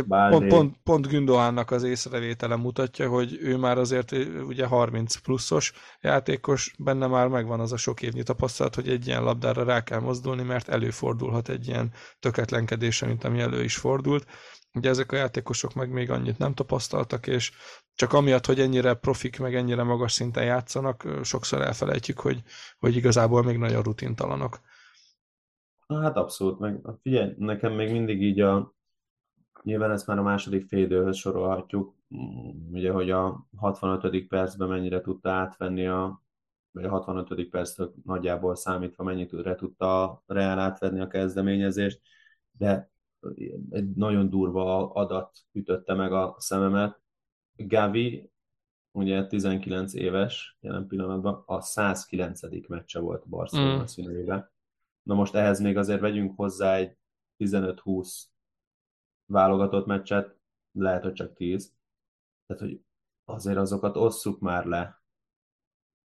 Pont, 0.07 0.47
pont, 0.47 0.77
pont 0.83 1.07
Gündoánnak 1.07 1.71
az 1.71 1.83
észrevétele 1.83 2.55
mutatja, 2.55 3.09
hogy 3.09 3.37
ő 3.41 3.57
már 3.57 3.77
azért 3.77 4.11
ugye 4.47 4.65
30 4.65 5.15
pluszos 5.15 5.73
játékos, 6.01 6.73
benne 6.79 7.07
már 7.07 7.27
megvan 7.27 7.59
az 7.59 7.71
a 7.71 7.77
sok 7.77 8.01
évnyi 8.01 8.23
tapasztalat, 8.23 8.75
hogy 8.75 8.89
egy 8.89 9.07
ilyen 9.07 9.23
labdára 9.23 9.63
rá 9.63 9.83
kell 9.83 9.99
mozdulni, 9.99 10.43
mert 10.43 10.69
előfordulhat 10.69 11.49
egy 11.49 11.67
ilyen 11.67 11.91
töketlenkedése, 12.19 13.05
mint 13.05 13.23
ami 13.23 13.39
elő 13.39 13.63
is 13.63 13.75
fordult. 13.75 14.25
Ugye 14.73 14.89
ezek 14.89 15.11
a 15.11 15.15
játékosok 15.15 15.73
meg 15.73 15.91
még 15.91 16.11
annyit 16.11 16.37
nem 16.37 16.53
tapasztaltak, 16.53 17.27
és 17.27 17.51
csak 17.95 18.13
amiatt, 18.13 18.45
hogy 18.45 18.59
ennyire 18.59 18.93
profik, 18.93 19.39
meg 19.39 19.55
ennyire 19.55 19.83
magas 19.83 20.11
szinten 20.11 20.43
játszanak, 20.43 21.07
sokszor 21.23 21.61
elfelejtjük, 21.61 22.19
hogy, 22.19 22.43
hogy 22.79 22.95
igazából 22.95 23.43
még 23.43 23.57
nagyon 23.57 23.83
rutintalanok. 23.83 24.59
Hát 25.87 26.17
abszolút, 26.17 26.59
meg 26.59 26.79
figyelj, 27.01 27.33
nekem 27.37 27.73
még 27.73 27.91
mindig 27.91 28.21
így 28.21 28.39
a 28.39 28.77
Nyilván 29.63 29.91
ezt 29.91 30.07
már 30.07 30.17
a 30.17 30.23
második 30.23 30.67
félidőhöz 30.67 31.15
sorolhatjuk, 31.15 31.95
mm, 32.15 32.73
ugye, 32.73 32.91
hogy 32.91 33.11
a 33.11 33.47
65. 33.55 34.27
percben 34.27 34.67
mennyire 34.67 35.01
tudta 35.01 35.29
átvenni 35.29 35.87
a 35.87 36.23
vagy 36.71 36.83
a 36.83 36.89
65. 36.89 37.49
perctől 37.49 37.93
nagyjából 38.03 38.55
számítva 38.55 39.03
mennyire 39.03 39.55
tudta 39.55 40.03
a 40.03 40.23
Real 40.25 40.59
átvenni 40.59 40.99
a 40.99 41.07
kezdeményezést, 41.07 42.01
de 42.51 42.91
egy 43.69 43.89
nagyon 43.95 44.29
durva 44.29 44.91
adat 44.91 45.37
ütötte 45.51 45.93
meg 45.93 46.13
a 46.13 46.35
szememet. 46.37 47.01
Gavi, 47.55 48.31
ugye 48.91 49.27
19 49.27 49.93
éves 49.93 50.57
jelen 50.59 50.87
pillanatban, 50.87 51.43
a 51.45 51.61
109. 51.61 52.67
meccse 52.67 52.99
volt 52.99 53.27
Barcelona 53.27 53.81
mm. 53.81 53.85
színeibe. 53.85 54.51
Na 55.03 55.13
most 55.13 55.35
ehhez 55.35 55.59
még 55.59 55.77
azért 55.77 55.99
vegyünk 55.99 56.35
hozzá 56.35 56.75
egy 56.75 56.97
15-20 57.37 58.23
válogatott 59.29 59.85
meccset, 59.85 60.35
lehet, 60.71 61.03
hogy 61.03 61.13
csak 61.13 61.33
10. 61.33 61.73
Tehát, 62.45 62.63
hogy 62.63 62.81
azért 63.25 63.57
azokat 63.57 63.97
osszuk 63.97 64.39
már 64.39 64.65
le 64.65 65.03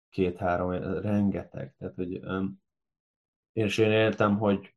két-három, 0.09 0.71
rengeteg. 1.01 1.75
Tehát, 1.77 1.95
hogy, 1.95 2.19
és 3.53 3.77
én 3.77 3.91
értem, 3.91 4.37
hogy, 4.37 4.75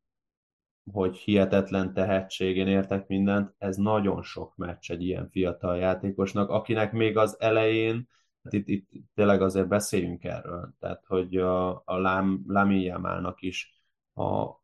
hogy 0.92 1.16
hihetetlen 1.16 1.92
tehetség, 1.92 2.56
én 2.56 2.66
értek 2.66 3.06
mindent, 3.06 3.54
ez 3.58 3.76
nagyon 3.76 4.22
sok 4.22 4.56
meccs 4.56 4.90
egy 4.90 5.02
ilyen 5.02 5.30
fiatal 5.30 5.76
játékosnak, 5.76 6.50
akinek 6.50 6.92
még 6.92 7.16
az 7.16 7.40
elején, 7.40 8.08
hát 8.42 8.52
itt, 8.52 8.68
itt 8.68 8.90
tényleg 9.14 9.42
azért 9.42 9.68
beszéljünk 9.68 10.24
erről, 10.24 10.74
tehát 10.78 11.04
hogy 11.06 11.36
a, 11.36 11.82
a 11.84 11.96
Lám, 11.96 12.70
Jámálnak 12.70 13.42
is 13.42 13.84
a, 14.12 14.60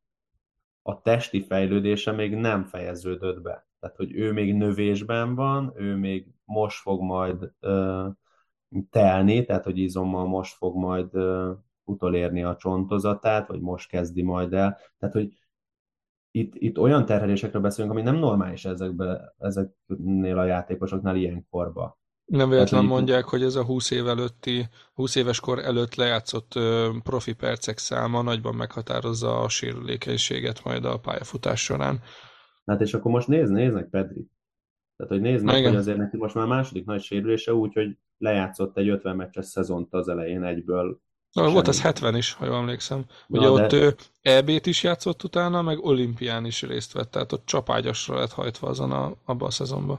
a 0.83 1.01
testi 1.03 1.43
fejlődése 1.43 2.13
még 2.13 2.35
nem 2.35 2.65
fejeződött 2.65 3.41
be. 3.41 3.66
Tehát, 3.81 3.97
hogy 3.97 4.15
ő 4.15 4.33
még 4.33 4.55
növésben 4.55 5.35
van, 5.35 5.73
ő 5.77 5.97
még 5.97 6.27
most 6.45 6.81
fog 6.81 7.03
majd 7.03 7.53
ö, 7.61 8.09
telni, 8.91 9.45
tehát, 9.45 9.65
hogy 9.65 9.79
izommal 9.79 10.27
most 10.27 10.57
fog 10.57 10.77
majd 10.77 11.15
ö, 11.15 11.53
utolérni 11.85 12.43
a 12.43 12.57
csontozatát, 12.57 13.49
vagy 13.49 13.61
most 13.61 13.89
kezdi 13.89 14.23
majd 14.23 14.53
el. 14.53 14.79
Tehát, 14.99 15.15
hogy 15.15 15.33
itt, 16.31 16.55
itt 16.55 16.79
olyan 16.79 17.05
terhelésekről 17.05 17.63
beszélünk, 17.63 17.93
ami 17.93 18.03
nem 18.03 18.17
normális 18.17 18.65
ezekbe, 18.65 19.35
ezeknél 19.39 20.39
a 20.39 20.45
játékosoknál 20.45 21.17
ilyenkorba. 21.17 21.99
Nem 22.25 22.49
véletlen 22.49 22.81
hát, 22.81 22.91
mondják, 22.91 23.25
hogy 23.25 23.43
ez 23.43 23.55
a 23.55 23.65
20 23.65 23.91
év 23.91 24.09
előtti, 24.09 24.69
20 24.95 25.15
éves 25.15 25.41
kor 25.41 25.59
előtt 25.59 25.95
lejátszott 25.95 26.53
profi 27.03 27.33
percek 27.33 27.79
száma 27.79 28.23
nagyban 28.23 28.55
meghatározza 28.55 29.41
a 29.41 29.49
sérülékenységet 29.49 30.65
majd 30.65 30.85
a 30.85 30.99
pályafutás 30.99 31.63
során. 31.63 32.01
Hát 32.67 32.81
és 32.81 32.95
akkor 32.95 33.11
most 33.11 33.29
nézd, 33.29 33.53
néznek 33.53 33.89
Pedri. 33.89 34.27
Tehát, 34.97 35.13
hogy 35.13 35.21
nézd 35.21 35.45
meg, 35.45 35.65
hogy 35.65 35.77
azért 35.77 35.99
neki 35.99 36.17
most 36.17 36.35
már 36.35 36.47
második 36.47 36.85
nagy 36.85 37.03
sérülése, 37.03 37.55
úgyhogy 37.55 37.99
lejátszott 38.19 38.77
egy 38.77 38.89
50 38.89 39.17
meccses 39.17 39.47
szezont 39.47 39.95
az 39.95 40.09
elején 40.09 40.45
egyből. 40.45 41.01
Na, 41.33 41.51
volt 41.51 41.69
az 41.69 41.83
70 41.83 42.17
is, 42.17 42.33
ha 42.33 42.45
jól 42.45 42.57
emlékszem. 42.57 43.05
Ugye 43.29 43.47
Na, 43.47 43.53
ott 43.53 43.71
de... 43.71 43.95
EB-t 44.23 44.67
is 44.67 44.83
játszott 44.83 45.25
utána, 45.25 45.63
meg 45.63 45.85
olimpián 45.85 46.45
is 46.45 46.63
részt 46.63 46.93
vett, 46.93 47.11
tehát 47.11 47.33
ott 47.33 47.47
csapágyasra 47.47 48.19
lett 48.19 48.33
hajtva 48.33 48.69
azon 48.69 48.91
a, 48.91 49.15
abban 49.25 49.49
a 49.49 49.51
szezonban. 49.51 49.99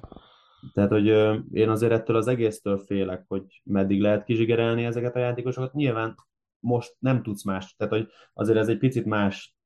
Tehát, 0.73 0.89
hogy 0.89 1.07
én 1.51 1.69
azért 1.69 1.91
ettől 1.91 2.15
az 2.15 2.27
egésztől 2.27 2.77
félek, 2.77 3.25
hogy 3.27 3.61
meddig 3.63 4.01
lehet 4.01 4.23
kizsigerelni 4.23 4.85
ezeket 4.85 5.15
a 5.15 5.19
játékosokat. 5.19 5.73
Nyilván 5.73 6.15
most 6.59 6.95
nem 6.99 7.23
tudsz 7.23 7.43
más, 7.43 7.75
tehát 7.75 7.93
hogy 7.93 8.07
azért 8.33 8.57
ez 8.57 8.67
egy 8.67 8.77
picit 8.77 9.05
más 9.05 9.57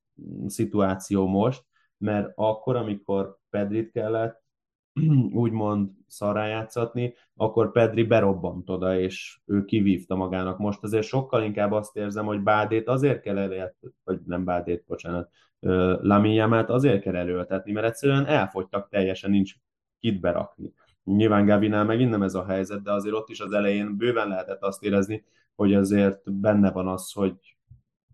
szituáció 0.45 1.27
most, 1.27 1.63
mert 2.01 2.31
akkor, 2.35 2.75
amikor 2.75 3.37
Pedrit 3.49 3.91
kellett 3.91 4.43
úgymond 5.43 5.89
szarrá 6.07 6.47
játszatni, 6.47 7.13
akkor 7.35 7.71
Pedri 7.71 8.03
berobbant 8.03 8.69
oda, 8.69 8.99
és 8.99 9.39
ő 9.45 9.65
kivívta 9.65 10.15
magának. 10.15 10.57
Most 10.57 10.83
azért 10.83 11.05
sokkal 11.05 11.43
inkább 11.43 11.71
azt 11.71 11.95
érzem, 11.97 12.25
hogy 12.25 12.41
Bádét 12.41 12.87
azért 12.87 13.21
kell 13.21 13.37
elért, 13.37 13.75
vagy 14.03 14.19
nem 14.25 14.43
Bádét, 14.43 14.83
bocsánat, 14.87 15.29
Laminyámát 16.01 16.69
azért 16.69 17.01
kell 17.01 17.15
erőltetni, 17.15 17.71
mert 17.71 17.85
egyszerűen 17.85 18.25
elfogytak 18.25 18.89
teljesen, 18.89 19.31
nincs 19.31 19.53
kit 19.99 20.19
berakni. 20.19 20.73
Nyilván 21.03 21.45
Gavinál 21.45 21.85
megint 21.85 22.09
nem 22.09 22.23
ez 22.23 22.35
a 22.35 22.45
helyzet, 22.45 22.81
de 22.81 22.91
azért 22.91 23.15
ott 23.15 23.29
is 23.29 23.39
az 23.39 23.51
elején 23.51 23.97
bőven 23.97 24.27
lehetett 24.27 24.61
azt 24.61 24.83
érezni, 24.83 25.23
hogy 25.55 25.73
azért 25.73 26.31
benne 26.33 26.71
van 26.71 26.87
az, 26.87 27.11
hogy 27.11 27.57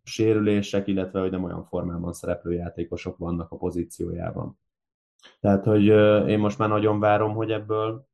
sérülések, 0.07 0.87
illetve 0.87 1.19
hogy 1.19 1.31
nem 1.31 1.43
olyan 1.43 1.63
formában 1.63 2.13
szereplő 2.13 2.53
játékosok 2.53 3.17
vannak 3.17 3.51
a 3.51 3.57
pozíciójában. 3.57 4.59
Tehát, 5.39 5.65
hogy 5.65 5.85
én 6.29 6.39
most 6.39 6.57
már 6.57 6.69
nagyon 6.69 6.99
várom, 6.99 7.33
hogy 7.33 7.51
ebből 7.51 8.07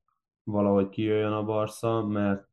valahogy 0.43 0.89
kijöjjön 0.89 1.31
a 1.31 1.43
Barca, 1.43 2.05
mert 2.05 2.49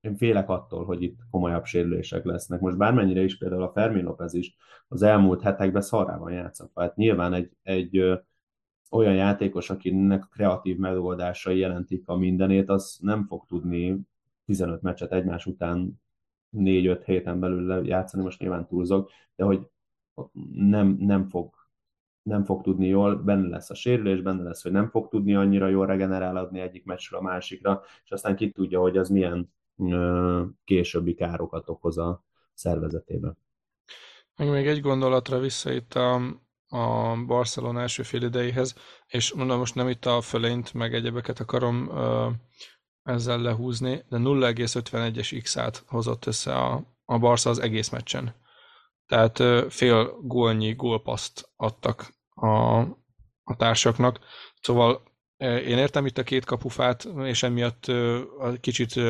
én 0.00 0.16
félek 0.16 0.48
attól, 0.48 0.84
hogy 0.84 1.02
itt 1.02 1.18
komolyabb 1.30 1.64
sérülések 1.64 2.24
lesznek. 2.24 2.60
Most 2.60 2.76
bármennyire 2.76 3.22
is 3.22 3.38
például 3.38 3.62
a 3.62 3.72
Fermi 3.72 4.02
López 4.02 4.34
is 4.34 4.56
az 4.88 5.02
elmúlt 5.02 5.42
hetekben 5.42 5.82
szarrában 5.82 6.32
játszott. 6.32 6.72
Hát 6.74 6.96
nyilván 6.96 7.32
egy, 7.32 7.50
egy 7.62 8.20
olyan 8.90 9.14
játékos, 9.14 9.70
akinek 9.70 10.28
kreatív 10.30 10.76
megoldásai 10.76 11.58
jelentik 11.58 12.08
a 12.08 12.16
mindenét, 12.16 12.68
az 12.68 12.98
nem 13.02 13.26
fog 13.26 13.44
tudni 13.46 14.00
15 14.44 14.82
meccset 14.82 15.12
egymás 15.12 15.46
után 15.46 16.00
4-5 16.52 17.02
héten 17.04 17.40
belül 17.40 17.86
játszani, 17.86 18.22
most 18.22 18.40
nyilván 18.40 18.66
túlzok, 18.66 19.10
de 19.36 19.44
hogy 19.44 19.66
nem, 20.52 20.96
nem 20.98 21.28
fog 21.28 21.60
nem 22.22 22.44
fog 22.44 22.62
tudni 22.62 22.86
jól, 22.86 23.16
benne 23.16 23.48
lesz 23.48 23.70
a 23.70 23.74
sérülés, 23.74 24.20
benne 24.20 24.42
lesz, 24.42 24.62
hogy 24.62 24.72
nem 24.72 24.88
fog 24.88 25.08
tudni 25.08 25.34
annyira 25.34 25.68
jól 25.68 25.86
regenerálódni 25.86 26.60
egyik 26.60 26.84
meccsről 26.84 27.20
a 27.20 27.22
másikra, 27.22 27.82
és 28.04 28.10
aztán 28.10 28.36
ki 28.36 28.50
tudja, 28.50 28.80
hogy 28.80 28.96
az 28.96 29.08
milyen 29.08 29.52
ö, 29.78 30.42
későbbi 30.64 31.14
károkat 31.14 31.68
okoz 31.68 31.98
a 31.98 32.24
szervezetében. 32.54 33.38
Meg 34.36 34.50
még 34.50 34.66
egy 34.66 34.80
gondolatra 34.80 35.38
vissza 35.38 35.72
itt 35.72 35.94
a, 35.94 36.14
a 36.68 37.16
Barcelona 37.26 37.80
első 37.80 38.02
fél 38.02 38.22
idejéhez, 38.22 38.74
és 39.06 39.34
mondom, 39.34 39.58
most 39.58 39.74
nem 39.74 39.88
itt 39.88 40.06
a 40.06 40.20
fölényt, 40.20 40.74
meg 40.74 40.94
egyebeket 40.94 41.40
akarom 41.40 41.88
ö, 41.88 42.28
ezzel 43.10 43.40
lehúzni, 43.40 44.04
de 44.08 44.16
0,51-es 44.16 45.40
x-át 45.42 45.84
hozott 45.86 46.26
össze 46.26 46.54
a, 46.54 46.82
a 47.04 47.18
Barca 47.18 47.50
az 47.50 47.58
egész 47.58 47.88
meccsen. 47.88 48.34
Tehát 49.06 49.42
fél 49.72 50.16
gólnyi 50.22 50.72
gólpaszt 50.74 51.50
adtak 51.56 52.14
a, 52.34 52.78
a 53.42 53.56
társaknak. 53.56 54.18
Szóval 54.60 55.02
én 55.38 55.78
értem 55.78 56.06
itt 56.06 56.18
a 56.18 56.22
két 56.22 56.44
kapufát, 56.44 57.04
és 57.04 57.42
emiatt 57.42 57.92
kicsit 58.60 59.00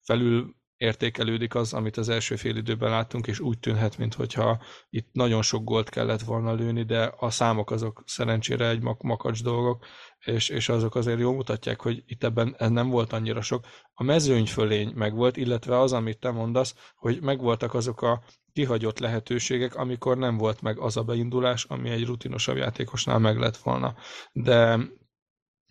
felül 0.00 0.56
értékelődik 0.78 1.54
az, 1.54 1.72
amit 1.72 1.96
az 1.96 2.08
első 2.08 2.36
fél 2.36 2.56
időben 2.56 2.90
láttunk, 2.90 3.26
és 3.26 3.40
úgy 3.40 3.58
tűnhet, 3.58 3.98
mintha 3.98 4.58
itt 4.90 5.08
nagyon 5.12 5.42
sok 5.42 5.64
gólt 5.64 5.88
kellett 5.88 6.20
volna 6.20 6.52
lőni, 6.52 6.82
de 6.82 7.12
a 7.18 7.30
számok 7.30 7.70
azok 7.70 8.02
szerencsére 8.06 8.68
egy 8.68 8.82
mak- 8.82 9.02
makacs 9.02 9.42
dolgok, 9.42 9.86
és, 10.24 10.48
és 10.48 10.68
azok 10.68 10.94
azért 10.94 11.18
jól 11.18 11.34
mutatják, 11.34 11.80
hogy 11.80 12.02
itt 12.06 12.24
ebben 12.24 12.54
ez 12.58 12.70
nem 12.70 12.88
volt 12.88 13.12
annyira 13.12 13.40
sok. 13.40 13.66
A 13.94 14.02
mezőny 14.02 14.46
fölény 14.46 14.92
megvolt, 14.94 15.36
illetve 15.36 15.78
az, 15.78 15.92
amit 15.92 16.18
te 16.18 16.30
mondasz, 16.30 16.74
hogy 16.96 17.20
megvoltak 17.20 17.74
azok 17.74 18.02
a 18.02 18.22
kihagyott 18.52 18.98
lehetőségek, 18.98 19.74
amikor 19.74 20.18
nem 20.18 20.36
volt 20.36 20.60
meg 20.60 20.78
az 20.78 20.96
a 20.96 21.02
beindulás, 21.02 21.64
ami 21.64 21.90
egy 21.90 22.04
rutinosabb 22.04 22.56
játékosnál 22.56 23.18
meg 23.18 23.38
lett 23.38 23.56
volna. 23.56 23.94
De 24.32 24.78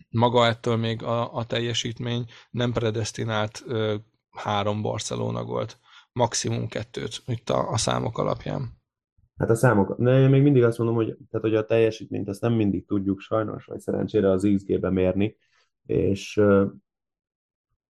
maga 0.08 0.46
ettől 0.46 0.76
még 0.76 1.02
a, 1.02 1.34
a 1.34 1.44
teljesítmény 1.44 2.24
nem 2.50 2.72
predestinált 2.72 3.64
három 4.38 4.82
Barcelona 4.82 5.44
gólt, 5.44 5.78
maximum 6.12 6.68
kettőt 6.68 7.22
itt 7.26 7.50
a, 7.50 7.70
a 7.70 7.76
számok 7.76 8.18
alapján. 8.18 8.76
Hát 9.36 9.50
a 9.50 9.54
számok, 9.54 9.94
de 9.98 10.20
én 10.20 10.30
még 10.30 10.42
mindig 10.42 10.62
azt 10.62 10.78
mondom, 10.78 10.96
hogy, 10.96 11.06
tehát, 11.06 11.46
hogy 11.46 11.54
a 11.54 11.64
teljesítményt 11.64 12.28
ezt 12.28 12.40
nem 12.40 12.52
mindig 12.52 12.86
tudjuk 12.86 13.20
sajnos, 13.20 13.64
vagy 13.64 13.80
szerencsére 13.80 14.30
az 14.30 14.50
XG-be 14.54 14.90
mérni, 14.90 15.36
és 15.86 16.36
uh, 16.36 16.70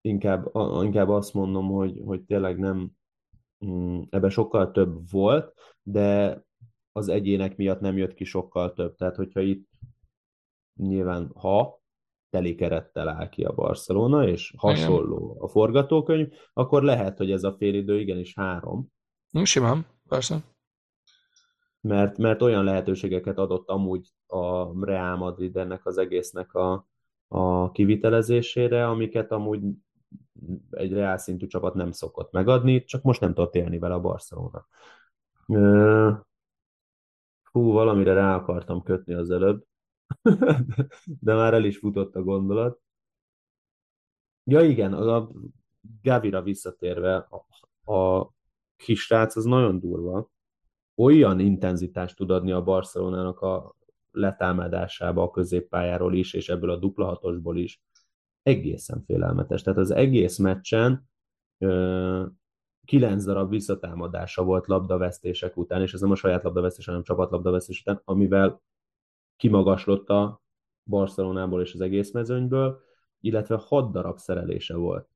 inkább, 0.02 0.56
a, 0.56 0.84
inkább 0.84 1.10
azt 1.10 1.34
mondom, 1.34 1.68
hogy, 1.68 2.02
hogy 2.06 2.22
tényleg 2.22 2.60
nem, 2.60 2.92
um, 3.60 4.08
ebben 4.10 4.30
sokkal 4.30 4.72
több 4.72 5.10
volt, 5.12 5.54
de 5.84 6.42
az 6.92 7.08
egyének 7.08 7.58
miatt 7.58 7.80
nem 7.80 7.98
jött 7.98 8.14
ki 8.14 8.24
sokkal 8.24 8.74
több. 8.74 8.96
Tehát, 8.96 9.16
hogyha 9.16 9.40
itt 9.40 9.70
nyilván, 10.76 11.32
ha 11.36 11.81
teli 12.32 12.56
kerettel 12.56 13.08
áll 13.08 13.30
ki 13.30 13.44
a 13.44 13.54
Barcelona, 13.54 14.28
és 14.28 14.54
hasonló 14.58 15.38
a 15.40 15.48
forgatókönyv, 15.48 16.34
akkor 16.54 16.84
lehet, 16.84 17.18
hogy 17.18 17.32
ez 17.32 17.44
a 17.44 17.54
félidő 17.54 18.00
igenis 18.00 18.34
három. 18.36 18.88
Simán, 19.44 19.86
persze. 20.10 20.44
Mert, 21.82 22.18
mert 22.18 22.42
olyan 22.42 22.64
lehetőségeket 22.64 23.38
adott 23.38 23.70
amúgy 23.70 24.08
a 24.28 24.80
Real 24.86 25.18
Madrid 25.18 25.58
ennek 25.58 25.86
az 25.86 25.98
egésznek 25.98 26.54
a, 26.54 26.88
a 27.28 27.72
kivitelezésére, 27.72 28.88
amiket 28.88 29.32
amúgy 29.32 29.62
egy 30.70 30.94
reál 30.94 31.18
szintű 31.18 31.48
csapat 31.48 31.74
nem 31.74 31.92
szokott 31.92 32.32
megadni, 32.32 32.84
csak 32.84 33.02
most 33.02 33.22
nem 33.22 33.34
tudott 33.34 33.56
élni 33.56 33.80
vele 33.80 33.94
a 33.94 34.00
Barcelona. 34.00 34.68
Hú, 37.52 37.72
valamire 37.72 38.14
rá 38.14 38.36
akartam 38.36 38.84
kötni 38.84 39.14
az 39.14 39.32
előbb. 39.32 39.64
de 41.26 41.34
már 41.34 41.54
el 41.54 41.64
is 41.64 41.78
futott 41.78 42.16
a 42.16 42.24
gondolat. 42.24 42.80
Ja 44.44 44.62
igen, 44.62 44.94
a 44.94 45.32
Gavira 46.02 46.42
visszatérve, 46.42 47.16
a, 47.16 47.94
a 47.94 48.32
kisrác 48.76 49.36
az 49.36 49.46
nagyon 49.46 49.80
durva. 49.80 50.30
Olyan 50.96 51.40
intenzitást 51.40 52.16
tud 52.16 52.32
adni 52.32 52.52
a 52.52 52.64
Barcelonának 52.64 53.40
a 53.40 53.76
letámadásába 54.12 55.22
a 55.22 55.32
középpályáról 55.32 56.14
is, 56.14 56.34
és 56.34 56.50
ebből 56.50 56.70
a 56.70 56.78
dupla 56.78 57.06
hatosból 57.06 57.58
is. 57.58 57.82
Egészen 58.44 59.04
félelmetes. 59.06 59.62
Tehát 59.62 59.80
az 59.80 59.92
egész 59.92 60.38
meccsen 60.38 61.10
ö, 61.58 62.26
kilenc 62.86 63.24
darab 63.24 63.50
visszatámadása 63.50 64.44
volt 64.44 64.68
labdavesztések 64.68 65.58
után, 65.58 65.82
és 65.82 65.94
ez 65.94 66.02
nem 66.02 66.12
a 66.12 66.16
saját 66.16 66.44
labdavesztés, 66.44 66.86
hanem 66.86 67.04
csapatlabdavesztés 67.04 67.80
után, 67.82 68.02
amivel 68.06 68.62
kimagaslott 69.42 70.10
a 70.10 70.42
Barcelonából 70.84 71.62
és 71.62 71.74
az 71.74 71.82
egész 71.82 72.12
mezőnyből, 72.12 72.80
illetve 73.20 73.56
hat 73.56 73.92
darab 73.92 74.18
szerelése 74.18 74.76
volt 74.76 75.08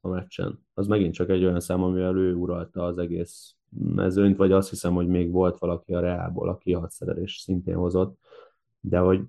a 0.00 0.08
meccsen. 0.08 0.66
Az 0.74 0.86
megint 0.86 1.14
csak 1.14 1.28
egy 1.28 1.44
olyan 1.44 1.60
szám, 1.60 1.82
amivel 1.82 2.16
ő 2.16 2.34
uralta 2.34 2.84
az 2.84 2.98
egész 2.98 3.56
mezőnyt, 3.70 4.36
vagy 4.36 4.52
azt 4.52 4.70
hiszem, 4.70 4.94
hogy 4.94 5.06
még 5.06 5.30
volt 5.30 5.58
valaki 5.58 5.94
a 5.94 6.00
Reából, 6.00 6.48
aki 6.48 6.72
hat 6.72 6.90
szerelés 6.90 7.36
szintén 7.36 7.74
hozott, 7.74 8.18
de 8.80 8.98
hogy, 8.98 9.20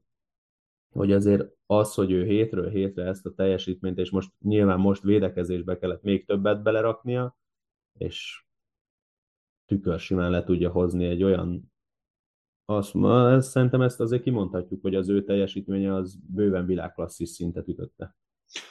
hogy 0.89 1.11
azért 1.11 1.51
az, 1.65 1.93
hogy 1.93 2.11
ő 2.11 2.25
hétről 2.25 2.69
hétre 2.69 3.03
ezt 3.05 3.25
a 3.25 3.33
teljesítményt, 3.33 3.97
és 3.97 4.09
most 4.09 4.31
nyilván 4.41 4.79
most 4.79 5.03
védekezésbe 5.03 5.77
kellett 5.77 6.01
még 6.01 6.25
többet 6.25 6.63
beleraknia, 6.63 7.37
és 7.97 8.45
tükör 9.65 9.99
simán 9.99 10.31
le 10.31 10.43
tudja 10.43 10.69
hozni 10.69 11.05
egy 11.05 11.23
olyan 11.23 11.73
azt, 12.66 12.93
ma, 12.93 13.41
szerintem 13.41 13.82
ezt 13.82 13.99
azért 13.99 14.24
kimondhatjuk, 14.24 14.82
hogy 14.82 14.95
az 14.95 15.09
ő 15.09 15.24
teljesítménye 15.24 15.93
az 15.93 16.18
bőven 16.28 16.66
világklasszis 16.66 17.30
szintet 17.30 17.68
ütötte 17.68 18.18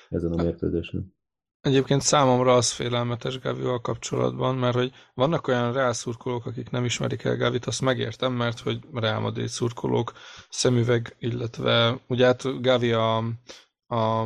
ezen 0.08 0.32
a 0.32 0.42
mérkőzésen. 0.42 1.14
Egyébként 1.60 2.00
számomra 2.00 2.54
az 2.54 2.72
félelmetes 2.72 3.38
Gavival 3.38 3.80
kapcsolatban, 3.80 4.56
mert 4.56 4.74
hogy 4.74 4.92
vannak 5.14 5.48
olyan 5.48 5.72
Real 5.72 5.92
szurkolók, 5.92 6.46
akik 6.46 6.70
nem 6.70 6.84
ismerik 6.84 7.24
el 7.24 7.36
Gavit, 7.36 7.66
azt 7.66 7.80
megértem, 7.80 8.32
mert 8.32 8.60
hogy 8.60 8.78
Real 8.92 9.20
Madrid 9.20 9.48
szurkolók 9.48 10.12
szemüveg, 10.48 11.16
illetve 11.18 12.00
ugye 12.08 12.26
hát 12.26 12.60
Gavi 12.60 12.92
a, 12.92 13.16
a, 13.86 14.22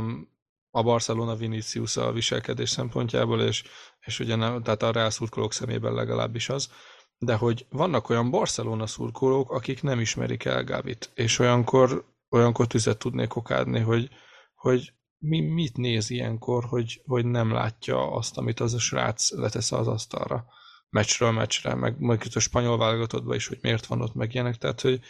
a 0.70 0.82
Barcelona 0.82 1.34
Vinicius 1.34 1.96
a 1.96 2.12
viselkedés 2.12 2.70
szempontjából, 2.70 3.40
és, 3.40 3.64
és 4.00 4.20
ugye 4.20 4.36
nem, 4.36 4.62
tehát 4.62 4.82
a 4.82 4.92
Real 4.92 5.10
szurkolók 5.10 5.52
szemében 5.52 5.94
legalábbis 5.94 6.48
az, 6.48 6.70
de 7.18 7.34
hogy 7.34 7.66
vannak 7.70 8.08
olyan 8.08 8.30
Barcelona 8.30 8.86
szurkolók, 8.86 9.50
akik 9.50 9.82
nem 9.82 10.00
ismerik 10.00 10.44
el 10.44 10.64
Gavit, 10.64 11.10
és 11.14 11.38
olyankor, 11.38 12.04
olyankor 12.28 12.66
tüzet 12.66 12.98
tudnék 12.98 13.36
okádni, 13.36 13.80
hogy, 13.80 14.08
hogy 14.54 14.92
mi, 15.18 15.40
mit 15.40 15.76
néz 15.76 16.10
ilyenkor, 16.10 16.64
hogy, 16.64 17.02
hogy 17.06 17.24
nem 17.24 17.52
látja 17.52 18.10
azt, 18.12 18.38
amit 18.38 18.60
az 18.60 18.74
a 18.74 18.78
srác 18.78 19.30
letesz 19.30 19.72
az 19.72 19.88
asztalra. 19.88 20.46
Meccsről 20.90 21.30
meccsre, 21.30 21.74
meg 21.74 22.00
majd 22.00 22.22
a 22.34 22.38
spanyol 22.38 22.78
válogatottba 22.78 23.34
is, 23.34 23.46
hogy 23.46 23.58
miért 23.62 23.86
van 23.86 24.00
ott 24.00 24.14
meg 24.14 24.34
ilyenek, 24.34 24.56
tehát 24.56 24.80
hogy 24.80 25.00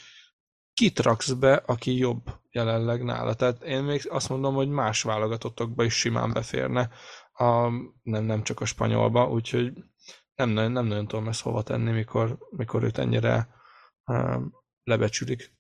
kit 0.75 0.99
raksz 0.99 1.33
be, 1.33 1.55
aki 1.55 1.97
jobb 1.97 2.23
jelenleg 2.51 3.05
nála. 3.05 3.35
Tehát 3.35 3.63
én 3.63 3.83
még 3.83 4.09
azt 4.11 4.29
mondom, 4.29 4.55
hogy 4.55 4.69
más 4.69 5.03
válogatottokba 5.03 5.85
is 5.85 5.95
simán 5.95 6.33
beférne, 6.33 6.91
a, 7.33 7.69
nem, 8.03 8.25
nem 8.25 8.43
csak 8.43 8.61
a 8.61 8.65
spanyolba, 8.65 9.29
úgyhogy 9.31 9.73
nem, 10.39 10.49
nem, 10.49 10.73
nem 10.73 10.87
nagyon 10.87 11.07
tudom 11.07 11.29
ezt 11.29 11.43
hova 11.43 11.63
tenni, 11.63 11.91
mikor, 11.91 12.39
mikor 12.51 12.83
őt 12.83 12.99
ennyire 12.99 13.49
um, 14.07 14.55
lebecsülik. 14.85 15.57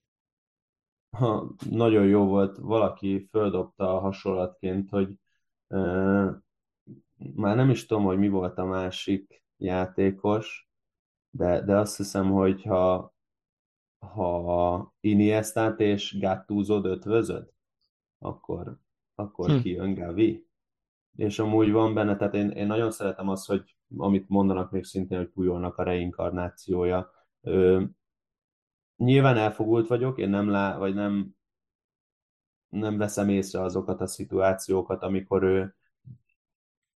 Ha, 1.16 1.54
nagyon 1.70 2.06
jó 2.06 2.26
volt, 2.26 2.56
valaki 2.56 3.28
földobta 3.30 3.96
a 3.96 4.00
hasonlatként, 4.00 4.88
hogy 4.88 5.14
uh, 5.68 6.30
már 7.34 7.56
nem 7.56 7.70
is 7.70 7.86
tudom, 7.86 8.04
hogy 8.04 8.18
mi 8.18 8.28
volt 8.28 8.58
a 8.58 8.64
másik 8.64 9.44
játékos, 9.56 10.68
de, 11.30 11.60
de 11.60 11.76
azt 11.76 11.96
hiszem, 11.96 12.30
hogy 12.30 12.62
ha, 12.62 13.14
ha 13.98 14.94
Iniestát 15.00 15.80
és 15.80 16.18
Gattuzod 16.18 16.84
ötvözöd, 16.84 17.52
akkor, 18.18 18.78
akkor 19.14 19.50
hm. 19.50 19.60
kijön 19.60 19.94
Gavi. 19.94 20.46
És 21.16 21.38
amúgy 21.38 21.70
van 21.70 21.94
benne, 21.94 22.16
tehát 22.16 22.34
én, 22.34 22.50
én 22.50 22.66
nagyon 22.66 22.90
szeretem 22.90 23.28
azt, 23.28 23.46
hogy 23.46 23.77
amit 23.97 24.28
mondanak 24.28 24.70
még 24.70 24.84
szintén, 24.84 25.18
hogy 25.18 25.28
Pujolnak 25.28 25.76
a 25.76 25.82
reinkarnációja. 25.82 27.11
Ö, 27.41 27.82
nyilván 28.97 29.36
elfogult 29.36 29.86
vagyok, 29.86 30.18
én 30.18 30.28
nem 30.30 30.49
lá, 30.49 30.78
vagy 30.78 30.95
nem, 30.95 31.34
nem 32.68 32.99
veszem 32.99 33.28
észre 33.28 33.62
azokat 33.62 34.01
a 34.01 34.07
szituációkat, 34.07 35.03
amikor 35.03 35.43
ő, 35.43 35.74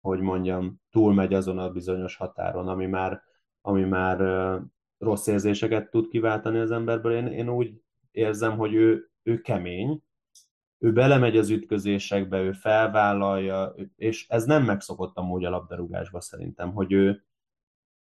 hogy 0.02 0.20
mondjam, 0.20 0.82
túlmegy 0.92 1.34
azon 1.34 1.58
a 1.58 1.72
bizonyos 1.72 2.16
határon, 2.16 2.68
ami 2.68 2.86
már, 2.86 3.22
ami 3.62 3.84
már 3.84 4.22
ö, 4.22 4.58
rossz 4.98 5.28
érzéseket 5.28 5.90
tud 5.90 6.08
kiváltani 6.08 6.60
az 6.60 6.72
emberből. 6.72 7.14
Én, 7.14 7.28
én 7.28 7.50
úgy 7.50 7.82
érzem, 8.12 8.58
hogy 8.58 8.74
ő, 8.74 9.12
ő 9.24 9.42
kemény, 9.42 10.04
ő 10.80 10.94
belemegy 10.94 11.38
az 11.38 11.50
ütközésekbe, 11.50 12.42
ő 12.42 12.52
felvállalja, 12.52 13.76
és 13.96 14.28
ez 14.30 14.46
nem 14.46 14.64
megszokott 14.64 15.18
amúgy 15.18 15.46
a 15.46 15.50
labdarúgásba 15.50 16.22
szerintem, 16.22 16.74
hogy 16.74 16.92
ő, 16.92 17.24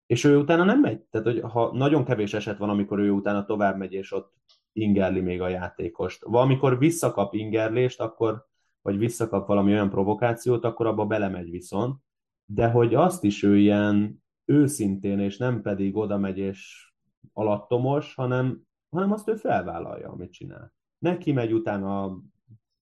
és 0.05 0.23
ő 0.23 0.37
utána 0.37 0.63
nem 0.63 0.79
megy. 0.79 1.01
Tehát, 1.01 1.27
hogy 1.27 1.39
ha 1.39 1.71
nagyon 1.73 2.05
kevés 2.05 2.33
eset 2.33 2.57
van, 2.57 2.69
amikor 2.69 2.99
ő 2.99 3.11
utána 3.11 3.45
tovább 3.45 3.77
megy, 3.77 3.93
és 3.93 4.11
ott 4.11 4.33
ingerli 4.73 5.19
még 5.19 5.41
a 5.41 5.47
játékost. 5.47 6.23
Valamikor 6.23 6.77
visszakap 6.77 7.33
ingerlést, 7.33 7.99
akkor, 7.99 8.45
vagy 8.81 8.97
visszakap 8.97 9.47
valami 9.47 9.71
olyan 9.71 9.89
provokációt, 9.89 10.63
akkor 10.63 10.85
abba 10.85 11.05
belemegy 11.05 11.49
viszont. 11.49 11.99
De 12.45 12.69
hogy 12.69 12.95
azt 12.95 13.23
is 13.23 13.43
ő 13.43 13.57
ilyen 13.57 14.23
őszintén, 14.45 15.19
és 15.19 15.37
nem 15.37 15.61
pedig 15.61 15.95
oda 15.95 16.17
megy 16.17 16.37
és 16.37 16.91
alattomos, 17.33 18.15
hanem, 18.15 18.61
hanem 18.89 19.11
azt 19.11 19.27
ő 19.27 19.35
felvállalja, 19.35 20.09
amit 20.09 20.31
csinál. 20.31 20.73
Neki 20.97 21.31
megy 21.31 21.53
utána 21.53 22.21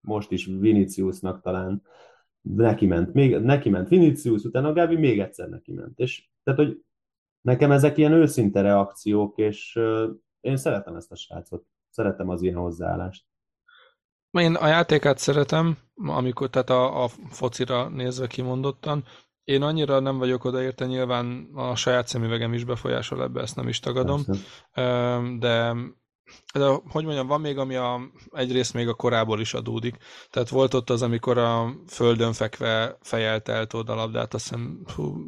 most 0.02 0.32
is 0.32 0.46
Viniciusnak 0.46 1.42
talán 1.42 1.82
neki 2.42 2.86
ment, 2.86 3.14
még, 3.14 3.36
neki 3.36 3.70
ment 3.70 3.88
Vinicius, 3.88 4.44
utána 4.44 4.74
Gavi 4.74 4.96
még 4.96 5.20
egyszer 5.20 5.50
neki 5.50 5.74
ment. 5.74 6.00
És 6.00 6.30
tehát, 6.44 6.60
hogy 6.60 6.84
nekem 7.42 7.72
ezek 7.72 7.98
ilyen 7.98 8.12
őszinte 8.12 8.62
reakciók, 8.62 9.38
és 9.38 9.80
én 10.40 10.58
szeretem 10.58 10.96
ezt 10.96 11.12
a 11.12 11.16
srácot. 11.16 11.66
Szeretem 11.90 12.30
az 12.30 12.42
ilyen 12.42 12.56
hozzáállást. 12.56 13.26
Én 14.32 14.56
a 14.56 14.68
játékát 14.68 15.18
szeretem, 15.18 15.78
amikor, 15.96 16.50
tehát 16.50 16.70
a, 16.70 17.04
a 17.04 17.08
focira 17.30 17.90
nézve 17.90 18.28
kimondottan. 18.28 19.04
Én 19.44 19.62
annyira 19.62 20.00
nem 20.00 20.18
vagyok 20.18 20.44
odaérte, 20.44 20.86
nyilván 20.86 21.50
a 21.54 21.76
saját 21.76 22.08
szemüvegem 22.08 22.54
is 22.54 22.64
befolyásol 22.64 23.24
ebbe, 23.24 23.42
ezt 23.42 23.56
nem 23.56 23.68
is 23.68 23.80
tagadom, 23.80 24.24
Persze. 24.26 25.38
de 25.40 25.76
de 26.54 26.66
hogy 26.90 27.04
mondjam, 27.04 27.28
van 27.28 27.42
még, 27.42 27.58
ami 27.58 27.76
a, 27.76 28.02
egyrészt 28.32 28.74
még 28.74 28.88
a 28.88 28.94
korából 28.94 29.40
is 29.40 29.54
adódik. 29.54 29.98
Tehát 30.30 30.50
volt 30.50 30.74
ott 30.74 30.90
az, 30.90 31.02
amikor 31.02 31.38
a 31.38 31.74
földön 31.88 32.34
fekve 32.34 32.98
fejelt 33.02 33.50
el 33.50 33.68
a 33.72 33.96
labdát, 33.96 34.34
azt 34.34 34.50
hiszem 34.50 34.86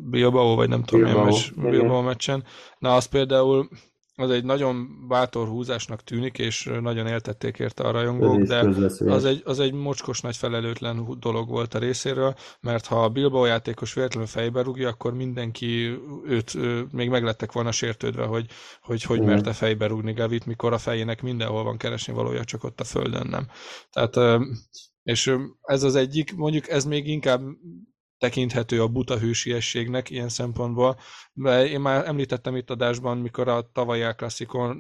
Bilbao, 0.09 0.55
vagy 0.55 0.69
nem 0.69 0.83
tudom, 0.83 1.05
Bilbao, 1.05 1.23
milyen 1.55 1.79
Bilbao 1.79 2.01
meccsen. 2.01 2.43
Na, 2.79 2.95
az 2.95 3.05
például 3.05 3.69
az 4.15 4.29
egy 4.29 4.43
nagyon 4.43 5.07
bátor 5.07 5.47
húzásnak 5.47 6.03
tűnik, 6.03 6.37
és 6.37 6.69
nagyon 6.81 7.07
éltették 7.07 7.59
érte 7.59 7.83
a 7.83 7.91
rajongók, 7.91 8.41
de 8.41 8.59
az 9.05 9.25
egy, 9.25 9.41
az 9.45 9.59
egy 9.59 9.73
mocskos 9.73 10.21
nagy 10.21 10.35
felelőtlen 10.35 11.17
dolog 11.19 11.49
volt 11.49 11.73
a 11.73 11.79
részéről, 11.79 12.35
mert 12.59 12.85
ha 12.85 13.03
a 13.03 13.09
Bilbao 13.09 13.45
játékos 13.45 13.93
véletlenül 13.93 14.27
fejbe 14.27 14.61
rúgja, 14.61 14.89
akkor 14.89 15.13
mindenki 15.13 15.99
őt 16.25 16.57
még 16.91 17.09
meglettek 17.09 17.51
volna 17.51 17.71
sértődve, 17.71 18.25
hogy 18.25 18.45
hogy, 18.81 19.03
hogy 19.03 19.21
merte 19.21 19.53
fejbe 19.53 19.87
rúgni 19.87 20.13
Gavit, 20.13 20.45
mikor 20.45 20.73
a 20.73 20.77
fejének 20.77 21.21
mindenhol 21.21 21.63
van 21.63 21.77
keresni 21.77 22.13
valója, 22.13 22.43
csak 22.43 22.63
ott 22.63 22.79
a 22.79 22.83
földön 22.83 23.27
nem. 23.27 23.47
Tehát 23.91 24.41
és 25.03 25.35
ez 25.61 25.83
az 25.83 25.95
egyik, 25.95 26.35
mondjuk 26.35 26.69
ez 26.69 26.85
még 26.85 27.07
inkább 27.07 27.41
tekinthető 28.21 28.81
a 28.81 28.87
buta 28.87 29.17
hősiességnek 29.17 30.09
ilyen 30.09 30.29
szempontból. 30.29 30.99
De 31.33 31.65
én 31.67 31.79
már 31.79 32.07
említettem 32.07 32.55
itt 32.55 32.69
adásban, 32.69 33.17
mikor 33.17 33.47
a 33.47 33.69
tavalyi 33.73 34.01
El 34.01 34.15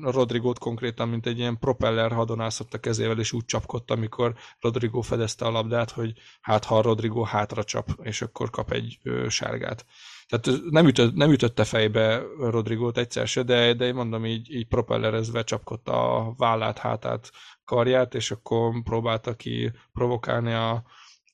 Rodrigót 0.01 0.59
konkrétan, 0.59 1.09
mint 1.09 1.25
egy 1.25 1.37
ilyen 1.37 1.59
propeller 1.59 2.11
hadonászott 2.11 2.73
a 2.73 2.79
kezével, 2.79 3.19
és 3.19 3.31
úgy 3.31 3.45
csapkodta, 3.45 3.93
amikor 3.93 4.35
Rodrigo 4.59 5.01
fedezte 5.01 5.45
a 5.45 5.51
labdát, 5.51 5.91
hogy 5.91 6.13
hát 6.41 6.65
ha 6.65 6.77
a 6.77 6.81
Rodrigo 6.81 7.23
hátra 7.23 7.63
csap, 7.63 7.89
és 8.01 8.21
akkor 8.21 8.49
kap 8.49 8.71
egy 8.71 8.99
ö, 9.03 9.29
sárgát. 9.29 9.85
Tehát 10.27 10.61
nem, 10.69 10.87
ütött, 10.87 11.13
nem 11.13 11.31
ütötte 11.31 11.63
fejbe 11.63 12.21
Rodrigót 12.39 12.97
egyszer 12.97 13.27
se, 13.27 13.43
de, 13.43 13.73
de 13.73 13.93
mondom 13.93 14.25
így, 14.25 14.53
így 14.53 14.67
propellerezve 14.67 15.43
csapkodta 15.43 16.15
a 16.15 16.33
vállát, 16.37 16.77
hátát, 16.77 17.31
karját, 17.65 18.15
és 18.15 18.31
akkor 18.31 18.81
próbálta 18.83 19.35
ki 19.35 19.71
provokálni 19.93 20.53
a, 20.53 20.83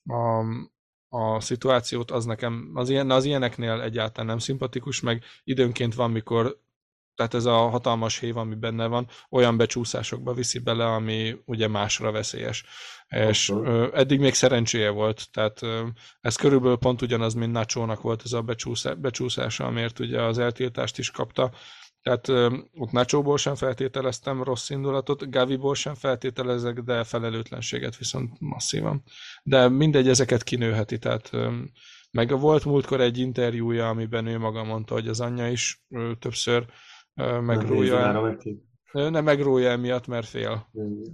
a, 0.04 0.44
a 1.08 1.40
szituációt, 1.40 2.10
az 2.10 2.24
nekem 2.24 2.70
az, 2.74 2.90
ilyen, 2.90 3.10
az 3.10 3.24
ilyeneknél 3.24 3.80
egyáltalán 3.80 4.26
nem 4.26 4.38
szimpatikus, 4.38 5.00
meg 5.00 5.24
időnként 5.44 5.94
van, 5.94 6.10
mikor 6.10 6.66
tehát 7.18 7.34
ez 7.34 7.44
a 7.44 7.68
hatalmas 7.68 8.18
hév, 8.18 8.36
ami 8.36 8.54
benne 8.54 8.86
van, 8.86 9.08
olyan 9.30 9.56
becsúszásokba 9.56 10.32
viszi 10.32 10.58
bele, 10.58 10.86
ami 10.86 11.36
ugye 11.44 11.68
másra 11.68 12.10
veszélyes. 12.10 12.64
És 13.08 13.48
ö, 13.48 13.88
eddig 13.94 14.20
még 14.20 14.34
szerencséje 14.34 14.90
volt, 14.90 15.30
tehát 15.30 15.62
ö, 15.62 15.86
ez 16.20 16.36
körülbelül 16.36 16.76
pont 16.76 17.02
ugyanaz, 17.02 17.34
mint 17.34 17.52
Nacho-nak 17.52 18.00
volt 18.00 18.22
ez 18.24 18.32
a 18.32 18.42
becsúszá, 18.42 18.92
becsúszása, 18.92 19.64
amiért 19.64 19.98
ugye 19.98 20.22
az 20.22 20.38
eltiltást 20.38 20.98
is 20.98 21.10
kapta, 21.10 21.52
tehát 22.02 22.28
ott 22.74 22.90
Nacho-ból 22.90 23.36
sem 23.36 23.54
feltételeztem 23.54 24.42
rossz 24.42 24.70
indulatot, 24.70 25.30
Gaviból 25.30 25.74
sem 25.74 25.94
feltételezek, 25.94 26.80
de 26.80 27.04
felelőtlenséget 27.04 27.96
viszont 27.96 28.40
masszívan. 28.40 29.02
De 29.42 29.68
mindegy, 29.68 30.08
ezeket 30.08 30.42
kinőheti, 30.42 30.98
tehát 30.98 31.30
meg 32.10 32.40
volt 32.40 32.64
múltkor 32.64 33.00
egy 33.00 33.18
interjúja, 33.18 33.88
amiben 33.88 34.26
ő 34.26 34.38
maga 34.38 34.64
mondta, 34.64 34.94
hogy 34.94 35.08
az 35.08 35.20
anyja 35.20 35.48
is 35.50 35.84
többször 36.18 36.66
megrója. 37.40 38.36
Nem 38.92 39.24
megrója 39.24 39.70
emiatt, 39.70 40.06
mert 40.06 40.26
fél. 40.26 40.70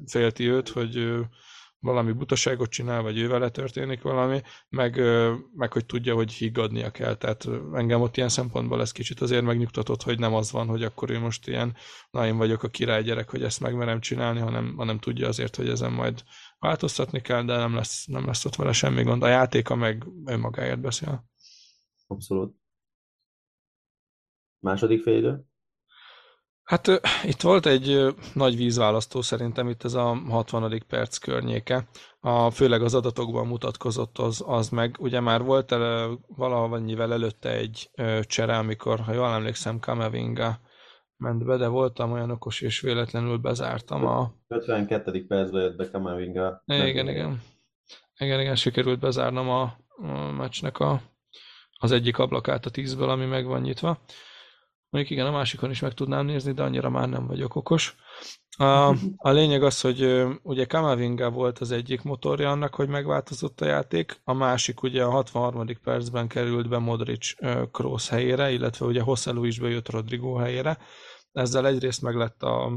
Félti 0.06 0.48
őt, 0.48 0.68
hogy 0.68 1.24
valami 1.84 2.12
butaságot 2.12 2.70
csinál, 2.70 3.02
vagy 3.02 3.18
ő 3.18 3.28
vele 3.28 3.48
történik 3.48 4.02
valami, 4.02 4.40
meg, 4.68 5.00
meg 5.54 5.72
hogy 5.72 5.86
tudja, 5.86 6.14
hogy 6.14 6.32
higgadnia 6.32 6.90
kell. 6.90 7.14
Tehát 7.14 7.48
engem 7.72 8.00
ott 8.00 8.16
ilyen 8.16 8.28
szempontból 8.28 8.80
ez 8.80 8.92
kicsit 8.92 9.20
azért 9.20 9.44
megnyugtatott, 9.44 10.02
hogy 10.02 10.18
nem 10.18 10.34
az 10.34 10.52
van, 10.52 10.66
hogy 10.66 10.82
akkor 10.82 11.10
ő 11.10 11.18
most 11.18 11.48
ilyen, 11.48 11.76
na 12.10 12.26
én 12.26 12.36
vagyok 12.36 12.62
a 12.62 12.68
királygyerek, 12.68 13.30
hogy 13.30 13.42
ezt 13.42 13.60
megmerem 13.60 14.00
csinálni, 14.00 14.40
hanem, 14.40 14.74
hanem 14.76 14.98
tudja 14.98 15.28
azért, 15.28 15.56
hogy 15.56 15.68
ezen 15.68 15.92
majd 15.92 16.22
változtatni 16.58 17.20
kell, 17.20 17.44
de 17.44 17.56
nem 17.56 17.74
lesz, 17.74 18.06
nem 18.06 18.26
lesz 18.26 18.44
ott 18.44 18.56
vele 18.56 18.72
semmi 18.72 19.02
gond. 19.02 19.22
A 19.22 19.28
játéka 19.28 19.74
meg 19.74 20.06
önmagáért 20.24 20.80
beszél. 20.80 21.24
Abszolút. 22.06 22.54
Második 24.58 25.02
félidő? 25.02 25.44
Hát 26.64 27.00
itt 27.24 27.40
volt 27.40 27.66
egy 27.66 28.14
nagy 28.34 28.56
vízválasztó 28.56 29.22
szerintem 29.22 29.68
itt 29.68 29.84
ez 29.84 29.94
a 29.94 30.14
60. 30.28 30.82
perc 30.88 31.16
környéke. 31.16 31.88
A, 32.20 32.50
főleg 32.50 32.82
az 32.82 32.94
adatokban 32.94 33.46
mutatkozott 33.46 34.18
az, 34.18 34.42
az 34.46 34.68
meg. 34.68 34.96
Ugye 34.98 35.20
már 35.20 35.42
volt 35.42 35.72
el, 35.72 36.18
valamennyivel 36.26 37.12
előtte 37.12 37.50
egy 37.50 37.90
ö, 37.94 38.20
csere, 38.22 38.56
amikor, 38.56 39.00
ha 39.00 39.12
jól 39.12 39.28
emlékszem, 39.28 39.78
Kamavinga 39.78 40.60
ment 41.16 41.44
be, 41.44 41.56
de 41.56 41.66
voltam 41.66 42.12
olyan 42.12 42.30
okos, 42.30 42.60
és 42.60 42.80
véletlenül 42.80 43.36
bezártam 43.36 44.06
a... 44.06 44.34
52. 44.48 45.26
percben 45.26 45.62
jött 45.62 45.76
be 45.76 45.90
Kamavinga. 45.90 46.62
Igen, 46.66 46.86
igen. 46.86 47.08
Igen, 47.08 47.40
igen, 48.18 48.40
igen, 48.40 48.56
sikerült 48.56 49.00
bezárnom 49.00 49.48
a, 49.48 49.62
a 49.96 50.30
meccsnek 50.30 50.78
a, 50.78 51.00
az 51.72 51.92
egyik 51.92 52.18
ablakát 52.18 52.66
a 52.66 52.70
tízből, 52.70 53.08
ami 53.08 53.24
meg 53.24 53.46
van 53.46 53.60
nyitva. 53.60 53.98
Mondjuk 54.94 55.16
igen, 55.16 55.26
a 55.32 55.36
másikon 55.36 55.70
is 55.70 55.80
meg 55.80 55.94
tudnám 55.94 56.26
nézni, 56.26 56.52
de 56.52 56.62
annyira 56.62 56.90
már 56.90 57.08
nem 57.08 57.26
vagyok 57.26 57.54
okos. 57.54 57.96
A, 58.56 58.88
a 59.16 59.30
lényeg 59.30 59.62
az, 59.62 59.80
hogy 59.80 60.24
ugye 60.42 60.64
Kamavinga 60.64 61.30
volt 61.30 61.58
az 61.58 61.70
egyik 61.70 62.02
motorja 62.02 62.50
annak, 62.50 62.74
hogy 62.74 62.88
megváltozott 62.88 63.60
a 63.60 63.66
játék, 63.66 64.20
a 64.24 64.32
másik 64.32 64.82
ugye 64.82 65.04
a 65.04 65.10
63. 65.10 65.66
percben 65.82 66.28
került 66.28 66.68
be 66.68 66.78
Modric 66.78 67.32
Kroos 67.70 68.08
helyére, 68.08 68.50
illetve 68.50 68.86
ugye 68.86 69.00
Hosszelu 69.00 69.44
is 69.44 69.58
bejött 69.58 69.90
Rodrigo 69.90 70.34
helyére. 70.34 70.78
Ezzel 71.32 71.66
egyrészt 71.66 72.02
meg 72.02 72.14
lett 72.14 72.42
a, 72.42 72.72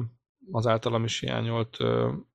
az 0.51 0.67
általam 0.67 1.03
is 1.03 1.19
hiányolt 1.19 1.77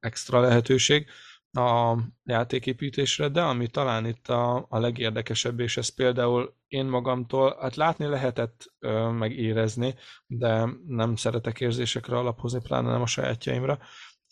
extra 0.00 0.40
lehetőség, 0.40 1.06
a 1.52 1.98
játéképítésre, 2.24 3.28
de 3.28 3.42
ami 3.42 3.68
talán 3.68 4.06
itt 4.06 4.28
a, 4.28 4.66
a 4.68 4.78
legérdekesebb, 4.78 5.60
és 5.60 5.76
ez 5.76 5.88
például 5.88 6.54
én 6.68 6.86
magamtól, 6.86 7.56
hát 7.60 7.76
látni 7.76 8.06
lehetett, 8.06 8.72
ö, 8.78 9.10
meg 9.10 9.32
érezni, 9.32 9.94
de 10.26 10.68
nem 10.86 11.16
szeretek 11.16 11.60
érzésekre 11.60 12.16
alapozni, 12.16 12.60
pláne 12.62 12.90
nem 12.90 13.02
a 13.02 13.06
sajátjaimra. 13.06 13.78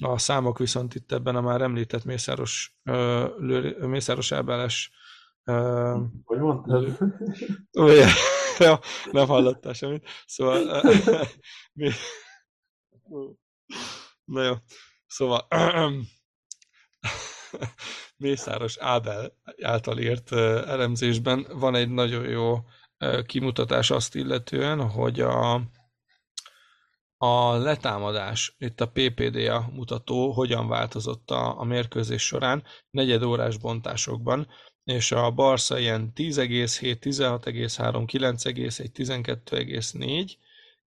A 0.04 0.18
számok 0.18 0.58
viszont 0.58 0.94
itt 0.94 1.12
ebben 1.12 1.36
a 1.36 1.40
már 1.40 1.60
említett 1.60 2.04
Mészáros, 2.04 2.76
ö, 2.84 3.26
lő, 3.38 3.86
Mészáros 3.86 4.32
Ábeles 4.32 4.90
hogy 6.24 6.38
mondtad? 6.38 6.98
ja, 8.58 8.80
nem 9.12 9.26
hallottál 9.26 9.72
semmit. 9.72 10.08
Szóval... 10.26 10.82
mi... 11.72 11.90
Na 14.24 14.42
jó. 14.42 14.54
Szóval 15.06 15.46
Mészáros 18.16 18.76
Ábel 18.78 19.32
által 19.62 19.98
írt 19.98 20.32
elemzésben 20.32 21.46
van 21.52 21.74
egy 21.74 21.90
nagyon 21.90 22.28
jó 22.28 22.58
kimutatás 23.26 23.90
azt 23.90 24.14
illetően, 24.14 24.88
hogy 24.88 25.20
a, 25.20 25.62
a 27.16 27.52
letámadás, 27.56 28.54
itt 28.58 28.80
a 28.80 28.90
PPDA 28.90 29.70
mutató 29.72 30.32
hogyan 30.32 30.68
változott 30.68 31.30
a, 31.30 31.60
a 31.60 31.64
mérkőzés 31.64 32.22
során, 32.22 32.62
negyed 32.90 33.22
órás 33.22 33.56
bontásokban, 33.56 34.48
és 34.84 35.12
a 35.12 35.30
Barca 35.30 35.78
ilyen 35.78 36.12
10,7, 36.14 36.96
16,3, 37.00 38.04
9,1, 38.12 38.90
12,4, 38.94 40.32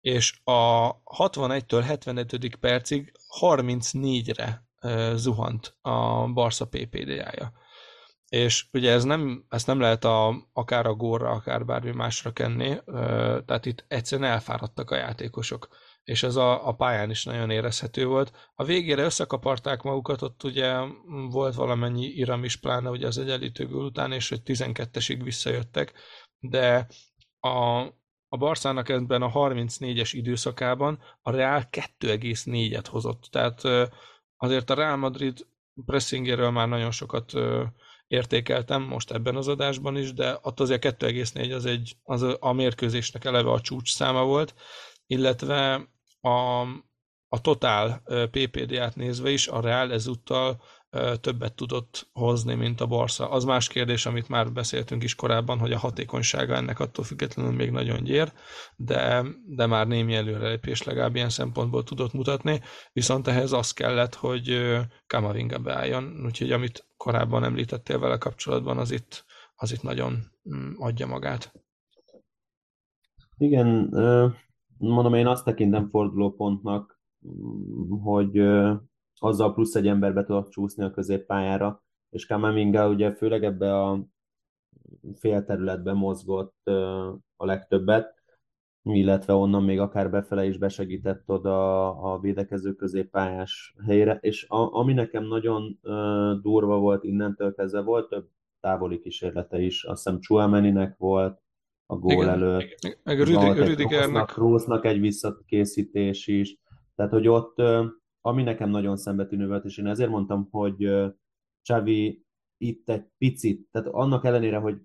és 0.00 0.40
a 0.44 0.90
61-től 1.04 1.82
75. 1.86 2.56
percig 2.56 3.12
34-re 3.40 4.63
zuhant 5.14 5.76
a 5.80 6.28
Barca 6.32 6.64
PPD-jája. 6.64 7.52
És 8.28 8.66
ugye 8.72 8.92
ez 8.92 9.04
nem, 9.04 9.44
ezt 9.48 9.66
nem 9.66 9.80
lehet 9.80 10.04
a, 10.04 10.48
akár 10.52 10.86
a 10.86 10.94
górra, 10.94 11.30
akár 11.30 11.64
bármi 11.64 11.90
másra 11.90 12.32
kenni, 12.32 12.78
tehát 13.46 13.66
itt 13.66 13.84
egyszerűen 13.88 14.30
elfáradtak 14.30 14.90
a 14.90 14.96
játékosok, 14.96 15.68
és 16.04 16.22
ez 16.22 16.36
a, 16.36 16.68
a 16.68 16.72
pályán 16.72 17.10
is 17.10 17.24
nagyon 17.24 17.50
érezhető 17.50 18.06
volt. 18.06 18.50
A 18.54 18.64
végére 18.64 19.02
összekaparták 19.02 19.82
magukat, 19.82 20.22
ott 20.22 20.44
ugye 20.44 20.74
volt 21.30 21.54
valamennyi 21.54 22.06
iram 22.06 22.44
is, 22.44 22.56
pláne 22.56 22.90
ugye 22.90 23.06
az 23.06 23.18
egyenlítő 23.18 23.66
gól 23.66 23.84
után, 23.84 24.12
és 24.12 24.28
hogy 24.28 24.40
12-esig 24.44 25.20
visszajöttek, 25.22 25.92
de 26.38 26.86
a, 27.40 27.80
a 28.28 28.36
Barszának 28.36 28.88
ebben 28.88 29.22
a 29.22 29.30
34-es 29.30 30.10
időszakában 30.12 30.98
a 31.22 31.30
Real 31.30 31.68
2,4-et 31.70 32.86
hozott, 32.90 33.28
tehát 33.30 33.62
Azért 34.36 34.70
a 34.70 34.74
Real 34.74 34.96
Madrid 34.96 35.46
pressingéről 35.86 36.50
már 36.50 36.68
nagyon 36.68 36.90
sokat 36.90 37.32
értékeltem 38.06 38.82
most 38.82 39.10
ebben 39.10 39.36
az 39.36 39.48
adásban 39.48 39.96
is, 39.96 40.12
de 40.12 40.38
ott 40.42 40.60
azért 40.60 40.84
2,4 40.84 41.54
az, 41.54 41.66
egy, 41.66 41.96
az 42.02 42.36
a 42.40 42.52
mérkőzésnek 42.52 43.24
eleve 43.24 43.50
a 43.50 43.60
csúcs 43.60 43.92
száma 43.92 44.24
volt, 44.24 44.54
illetve 45.06 45.88
a, 46.20 46.60
a 47.28 47.40
totál 47.40 48.02
PPD-át 48.30 48.96
nézve 48.96 49.30
is 49.30 49.48
a 49.48 49.60
Real 49.60 49.92
ezúttal 49.92 50.62
többet 51.20 51.54
tudott 51.54 52.08
hozni, 52.12 52.54
mint 52.54 52.80
a 52.80 52.86
Barca. 52.86 53.30
Az 53.30 53.44
más 53.44 53.68
kérdés, 53.68 54.06
amit 54.06 54.28
már 54.28 54.52
beszéltünk 54.52 55.02
is 55.02 55.14
korábban, 55.14 55.58
hogy 55.58 55.72
a 55.72 55.78
hatékonysága 55.78 56.54
ennek 56.54 56.80
attól 56.80 57.04
függetlenül 57.04 57.52
még 57.52 57.70
nagyon 57.70 58.04
gyér, 58.04 58.32
de, 58.76 59.24
de 59.46 59.66
már 59.66 59.86
némi 59.86 60.14
előrelépés 60.14 60.82
legalább 60.82 61.14
ilyen 61.14 61.28
szempontból 61.28 61.84
tudott 61.84 62.12
mutatni, 62.12 62.60
viszont 62.92 63.26
ehhez 63.26 63.52
az 63.52 63.72
kellett, 63.72 64.14
hogy 64.14 64.76
Kamavinga 65.06 65.58
beálljon, 65.58 66.22
úgyhogy 66.24 66.52
amit 66.52 66.88
korábban 66.96 67.44
említettél 67.44 67.98
vele 67.98 68.18
kapcsolatban, 68.18 68.78
az 68.78 68.90
itt, 68.90 69.24
az 69.54 69.72
itt 69.72 69.82
nagyon 69.82 70.18
mm, 70.54 70.72
adja 70.76 71.06
magát. 71.06 71.52
Igen, 73.36 73.66
mondom, 74.78 75.14
én 75.14 75.26
azt 75.26 75.44
tekintem 75.44 75.88
fordulópontnak, 75.88 77.00
mm, 77.26 77.90
hogy 78.00 78.32
azzal 79.18 79.54
plusz 79.54 79.74
egy 79.74 79.86
emberbe 79.86 80.24
tudott 80.24 80.50
csúszni 80.50 80.84
a 80.84 80.90
középpályára, 80.90 81.82
és 82.10 82.26
Kamaminga 82.26 82.88
ugye 82.88 83.14
főleg 83.14 83.44
ebbe 83.44 83.80
a 83.82 84.04
félterületben 85.14 85.96
mozgott 85.96 86.68
a 87.36 87.44
legtöbbet, 87.44 88.22
illetve 88.82 89.34
onnan 89.34 89.64
még 89.64 89.80
akár 89.80 90.10
befele 90.10 90.44
is 90.44 90.58
besegített 90.58 91.22
oda 91.26 91.88
a 91.88 92.18
védekező 92.18 92.72
középpályás 92.72 93.74
helyre, 93.86 94.18
és 94.20 94.48
a, 94.48 94.72
ami 94.72 94.92
nekem 94.92 95.24
nagyon 95.24 95.78
durva 96.42 96.78
volt 96.78 97.04
innentől 97.04 97.54
kezdve, 97.54 97.80
volt 97.80 98.08
több 98.08 98.28
távoli 98.60 98.98
kísérlete 98.98 99.60
is, 99.60 99.84
azt 99.84 100.04
hiszem 100.04 100.20
Chuameninek 100.20 100.96
volt 100.96 101.42
a 101.86 101.96
gól 101.96 102.12
igen, 102.12 102.28
előtt, 102.28 102.98
meg 103.04 103.22
Rüdigernek. 103.22 104.34
Róznak 104.34 104.84
egy 104.84 105.00
visszakészítés 105.00 106.26
is, 106.26 106.58
tehát 106.94 107.12
hogy 107.12 107.28
ott 107.28 107.54
ami 108.26 108.42
nekem 108.42 108.70
nagyon 108.70 108.96
szembetűnő 108.96 109.46
volt, 109.46 109.64
és 109.64 109.78
én 109.78 109.86
ezért 109.86 110.10
mondtam, 110.10 110.48
hogy 110.50 110.90
Csavi 111.62 112.24
itt 112.56 112.88
egy 112.88 113.06
picit, 113.18 113.68
tehát 113.70 113.88
annak 113.88 114.24
ellenére, 114.24 114.58
hogy 114.58 114.80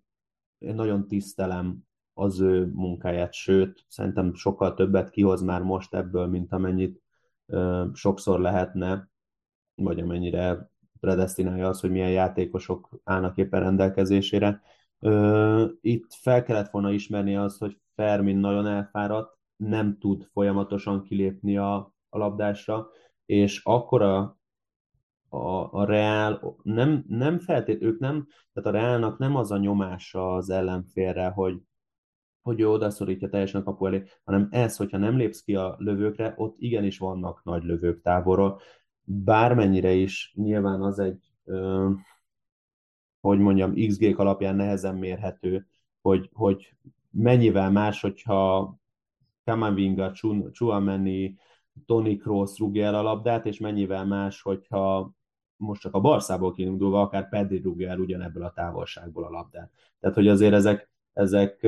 én 0.57 0.75
nagyon 0.75 1.07
tisztelem 1.07 1.87
az 2.13 2.39
ő 2.39 2.71
munkáját, 2.73 3.33
sőt, 3.33 3.85
szerintem 3.87 4.33
sokkal 4.33 4.73
többet 4.73 5.09
kihoz 5.09 5.41
már 5.41 5.61
most 5.61 5.93
ebből, 5.93 6.27
mint 6.27 6.51
amennyit 6.53 7.01
ö, 7.45 7.85
sokszor 7.93 8.39
lehetne, 8.39 9.09
vagy 9.75 9.99
amennyire 9.99 10.71
predestinálja 10.99 11.67
az, 11.67 11.79
hogy 11.79 11.91
milyen 11.91 12.11
játékosok 12.11 12.89
állnak 13.03 13.37
éppen 13.37 13.59
rendelkezésére. 13.59 14.61
Ö, 14.99 15.65
itt 15.81 16.13
fel 16.13 16.43
kellett 16.43 16.69
volna 16.69 16.91
ismerni 16.91 17.35
az, 17.35 17.57
hogy 17.57 17.79
Fermin 17.95 18.37
nagyon 18.37 18.67
elfáradt, 18.67 19.37
nem 19.55 19.97
tud 19.97 20.27
folyamatosan 20.31 21.03
kilépni 21.03 21.57
a, 21.57 21.75
a 22.09 22.17
labdásra, 22.17 22.89
és 23.29 23.61
akkor 23.63 24.01
a, 24.01 24.37
a, 25.29 25.83
Real 25.85 26.57
nem, 26.63 27.05
nem 27.07 27.39
feltét, 27.39 27.81
ők 27.81 27.99
nem, 27.99 28.27
tehát 28.53 28.69
a 28.69 28.79
Realnak 28.79 29.17
nem 29.17 29.35
az 29.35 29.51
a 29.51 29.57
nyomása 29.57 30.35
az 30.35 30.49
ellenfélre, 30.49 31.27
hogy, 31.27 31.61
hogy 32.41 32.59
ő 32.59 32.69
odaszorítja 32.69 33.29
teljesen 33.29 33.61
a 33.61 33.63
kapu 33.63 33.85
elé, 33.85 34.03
hanem 34.23 34.47
ez, 34.51 34.77
hogyha 34.77 34.97
nem 34.97 35.17
lépsz 35.17 35.41
ki 35.41 35.55
a 35.55 35.75
lövőkre, 35.77 36.33
ott 36.37 36.55
igenis 36.59 36.97
vannak 36.97 37.43
nagy 37.43 37.63
lövők 37.63 38.01
távolról. 38.01 38.59
Bármennyire 39.03 39.91
is 39.91 40.33
nyilván 40.35 40.81
az 40.81 40.99
egy, 40.99 41.31
ö, 41.43 41.89
hogy 43.19 43.39
mondjam, 43.39 43.73
XG 43.87 44.19
alapján 44.19 44.55
nehezen 44.55 44.95
mérhető, 44.95 45.67
hogy, 46.01 46.29
hogy 46.33 46.75
mennyivel 47.09 47.71
más, 47.71 48.01
hogyha 48.01 48.75
Kamavinga, 49.43 50.11
Chuameni, 50.51 51.37
Tony 51.85 52.17
Kroos 52.17 52.57
rúgja 52.57 52.85
el 52.85 52.95
a 52.95 53.01
labdát, 53.01 53.45
és 53.45 53.59
mennyivel 53.59 54.05
más, 54.05 54.41
hogyha 54.41 55.11
most 55.55 55.81
csak 55.81 55.93
a 55.93 55.99
Barszából 55.99 56.51
kiindulva, 56.51 57.01
akár 57.01 57.29
Pedri 57.29 57.61
rúgja 57.61 57.89
el 57.89 57.99
ugyanebből 57.99 58.43
a 58.43 58.51
távolságból 58.51 59.23
a 59.25 59.29
labdát. 59.29 59.71
Tehát, 59.99 60.15
hogy 60.15 60.27
azért 60.27 60.53
ezek, 60.53 60.91
ezek 61.13 61.67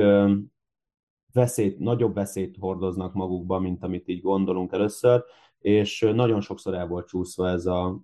veszélyt, 1.32 1.78
nagyobb 1.78 2.14
veszélyt 2.14 2.56
hordoznak 2.56 3.14
magukba, 3.14 3.58
mint 3.58 3.82
amit 3.82 4.08
így 4.08 4.20
gondolunk 4.20 4.72
először, 4.72 5.24
és 5.58 6.00
nagyon 6.14 6.40
sokszor 6.40 6.74
el 6.74 6.86
volt 6.86 7.06
csúszva 7.06 7.48
ez 7.48 7.66
a, 7.66 8.00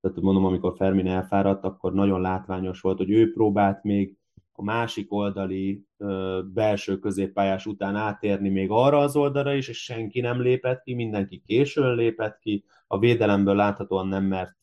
tehát 0.00 0.20
mondom, 0.20 0.44
amikor 0.44 0.76
Fermin 0.76 1.06
elfáradt, 1.06 1.64
akkor 1.64 1.92
nagyon 1.92 2.20
látványos 2.20 2.80
volt, 2.80 2.98
hogy 2.98 3.10
ő 3.10 3.32
próbált 3.32 3.82
még 3.82 4.16
a 4.52 4.62
másik 4.62 5.12
oldali 5.12 5.86
belső 6.52 6.98
középpályás 6.98 7.66
után 7.66 7.96
átérni 7.96 8.48
még 8.48 8.70
arra 8.70 8.98
az 8.98 9.16
oldalra 9.16 9.54
is, 9.54 9.68
és 9.68 9.82
senki 9.82 10.20
nem 10.20 10.40
lépett 10.40 10.82
ki, 10.82 10.94
mindenki 10.94 11.42
későn 11.46 11.94
lépett 11.94 12.38
ki, 12.38 12.64
a 12.86 12.98
védelemből 12.98 13.54
láthatóan 13.54 14.08
nem 14.08 14.24
mert 14.24 14.56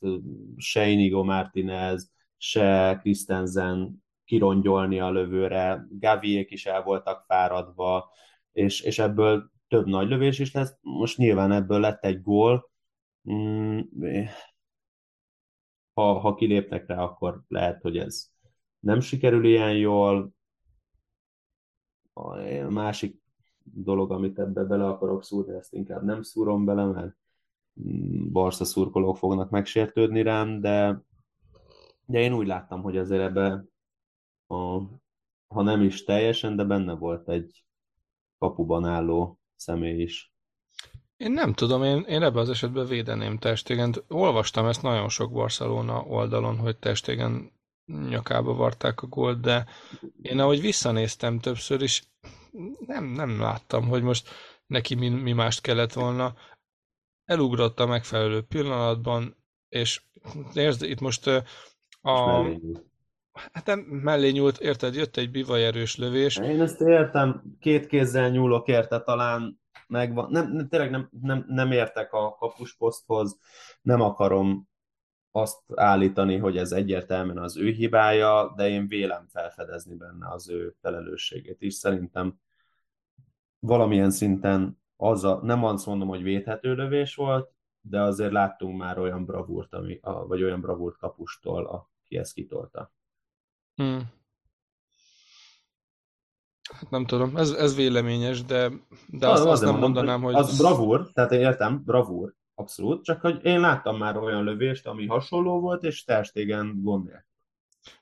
se 0.58 0.88
Inigo 0.88 1.24
Martinez, 1.24 2.12
se 2.38 2.98
Christensen 3.02 4.04
kirongyolni 4.26 5.00
a 5.00 5.12
lövőre, 5.12 5.88
Gaviék 5.90 6.52
is 6.52 6.66
el 6.66 6.84
voltak 6.84 7.24
fáradva, 7.28 8.10
és, 8.52 8.82
és 8.82 9.00
ebből 9.00 9.52
több 9.68 9.86
nagy 9.86 10.08
lövés 10.08 10.40
is 10.40 10.54
lesz. 10.54 10.78
Most 10.82 11.18
nyilván 11.18 11.52
ebből 11.52 11.80
lett 11.80 12.06
egy 12.06 12.22
gól. 12.22 12.72
Mm, 13.32 13.80
ha, 15.94 16.20
ha 16.20 16.36
kilépnek 16.36 16.88
rá, 16.88 17.04
akkor 17.04 17.42
lehet, 17.48 17.82
hogy 17.82 17.98
ez 17.98 18.30
nem 18.80 19.00
sikerül 19.00 19.46
ilyen 19.46 19.78
jól. 19.78 20.34
A 22.20 22.70
másik 22.70 23.22
dolog, 23.63 24.11
amit 24.11 24.39
ebbe 24.39 24.63
bele 24.63 24.88
akarok 24.88 25.24
szúrni, 25.24 25.53
ezt 25.53 25.74
inkább 25.74 26.03
nem 26.03 26.22
szúrom 26.22 26.65
bele, 26.65 26.86
mert 26.86 27.15
mm, 27.82 28.32
Barca 28.32 28.65
szurkolók 28.65 29.17
fognak 29.17 29.49
megsértődni 29.49 30.22
rám, 30.22 30.61
de, 30.61 31.03
de 32.05 32.20
én 32.20 32.34
úgy 32.34 32.47
láttam, 32.47 32.82
hogy 32.82 32.97
azért 32.97 33.22
ebbe 33.22 33.65
a, 34.47 34.82
ha 35.47 35.61
nem 35.61 35.82
is 35.82 36.03
teljesen, 36.03 36.55
de 36.55 36.63
benne 36.63 36.93
volt 36.93 37.30
egy 37.30 37.63
kapuban 38.38 38.86
álló 38.86 39.39
személy 39.55 40.01
is. 40.01 40.34
Én 41.17 41.32
nem 41.32 41.53
tudom, 41.53 41.84
én, 41.84 42.01
én 42.01 42.24
ebben 42.24 42.41
az 42.41 42.49
esetben 42.49 42.86
védeném 42.86 43.38
Testégen. 43.38 43.95
Olvastam 44.07 44.65
ezt 44.65 44.82
nagyon 44.82 45.09
sok 45.09 45.32
Barcelona 45.32 46.03
oldalon, 46.03 46.57
hogy 46.57 46.78
Testégen 46.78 47.51
nyakába 47.86 48.53
varták 48.53 49.01
a 49.01 49.07
gólt, 49.07 49.39
de 49.39 49.65
én 50.22 50.39
ahogy 50.39 50.61
visszanéztem 50.61 51.39
többször 51.39 51.82
is, 51.82 52.09
nem, 52.86 53.06
nem 53.06 53.39
láttam, 53.39 53.88
hogy 53.88 54.02
most 54.02 54.30
neki 54.66 54.95
mi, 54.95 55.10
mi 55.10 55.32
mást 55.32 55.62
kellett 55.62 55.93
volna. 55.93 56.34
Elugrott 57.26 57.80
a 57.80 57.86
megfelelő 57.86 58.41
pillanatban, 58.41 59.36
és 59.70 60.02
értsd, 60.54 60.84
itt 60.84 61.00
most 61.00 61.28
a... 62.02 62.45
Hát 63.32 63.66
nem 63.66 63.80
mellé 63.80 64.30
nyúlt, 64.30 64.58
érted, 64.58 64.95
jött 64.95 65.18
egy 65.18 65.32
bivaj 65.32 65.66
erős 65.66 65.97
lövés. 65.97 66.38
Én 66.38 66.62
ezt 66.62 66.82
értem, 66.82 67.43
két 67.60 67.88
kézzel 67.88 68.30
nyúlok 68.30 68.68
érte, 68.68 69.02
talán 69.02 69.60
megvan. 69.88 70.32
Nem, 70.32 70.52
nem, 70.52 70.68
tényleg 70.68 70.89
nem, 70.89 71.10
nem, 71.22 71.45
nem 71.47 71.72
értek 71.72 72.14
a 72.14 72.36
kapusposzthoz, 72.36 73.38
nem 73.82 74.02
akarom 74.02 74.68
azt 75.32 75.59
állítani, 75.75 76.38
hogy 76.38 76.57
ez 76.57 76.71
egyértelműen 76.71 77.38
az 77.38 77.57
ő 77.57 77.69
hibája, 77.69 78.53
de 78.55 78.69
én 78.69 78.88
vélem 78.88 79.27
felfedezni 79.27 79.95
benne 79.95 80.32
az 80.32 80.49
ő 80.49 80.75
felelősségét 80.82 81.61
is. 81.61 81.73
Szerintem 81.73 82.39
valamilyen 83.59 84.11
szinten 84.11 84.82
az 84.95 85.23
a, 85.23 85.39
nem 85.43 85.63
azt 85.63 85.86
mondom, 85.86 86.07
hogy 86.07 86.23
védhető 86.23 86.73
lövés 86.73 87.15
volt, 87.15 87.51
de 87.82 88.01
azért 88.01 88.32
láttunk 88.32 88.77
már 88.77 88.99
olyan 88.99 89.25
bravúrt, 89.25 89.73
ami, 89.73 89.99
vagy 90.01 90.43
olyan 90.43 90.61
bravúrt 90.61 90.97
kapustól, 90.97 91.65
aki 91.65 92.17
ezt 92.17 92.34
kitolta. 92.34 92.91
Hmm. 93.75 94.17
Hát 96.73 96.89
nem 96.89 97.05
tudom, 97.05 97.38
ez, 97.38 97.51
ez 97.51 97.75
véleményes, 97.75 98.43
de, 98.43 98.71
de 99.07 99.27
azt, 99.27 99.45
azt 99.45 99.61
nem 99.61 99.71
mondom, 99.71 99.91
mondanám, 99.91 100.21
hogy... 100.21 100.36
Az 100.36 100.57
bravúr, 100.57 101.11
tehát 101.13 101.32
én 101.32 101.39
értem, 101.39 101.84
bravúr, 101.84 102.36
abszolút, 102.60 103.03
csak 103.03 103.22
hogy 103.22 103.39
én 103.43 103.60
láttam 103.60 103.97
már 103.97 104.18
olyan 104.18 104.43
lövést, 104.43 104.88
ami 104.88 105.05
hasonló 105.05 105.60
volt, 105.60 105.84
és 105.84 106.03
testégen 106.03 106.82
gondolják. 106.84 107.28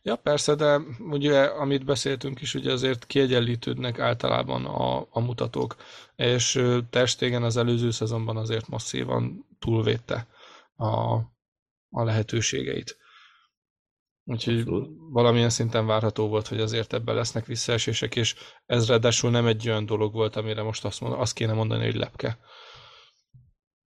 Ja, 0.02 0.16
persze, 0.16 0.56
de 0.56 0.82
ugye, 1.00 1.44
amit 1.44 1.86
beszéltünk 1.86 2.42
is, 2.42 2.54
ugye 2.54 2.72
azért 2.72 3.06
kiegyenlítődnek 3.06 4.00
általában 4.00 4.66
a, 4.66 5.08
a 5.10 5.20
mutatók, 5.20 5.76
és 6.16 6.64
testégen 6.90 7.44
az 7.44 7.58
előző 7.58 7.92
szezonban 7.92 8.38
azért 8.38 8.68
masszívan 8.68 9.46
túlvédte 9.60 10.28
a, 10.76 11.16
a 11.90 12.04
lehetőségeit. 12.04 12.98
Úgyhogy 14.24 14.60
Abszolút. 14.60 14.90
valamilyen 15.10 15.50
szinten 15.50 15.86
várható 15.86 16.28
volt, 16.28 16.48
hogy 16.48 16.60
azért 16.60 16.94
ebben 16.94 17.16
lesznek 17.16 17.46
visszaesések, 17.46 18.16
és 18.16 18.36
ez 18.66 18.88
ráadásul 18.88 19.30
nem 19.30 19.46
egy 19.46 19.68
olyan 19.68 19.86
dolog 19.86 20.14
volt, 20.14 20.36
amire 20.36 20.64
most 20.64 20.86
azt, 20.86 21.02
mond, 21.02 21.14
azt 21.14 21.34
kéne 21.34 21.54
mondani, 21.54 21.86
hogy 21.86 21.96
lepke. 21.96 22.40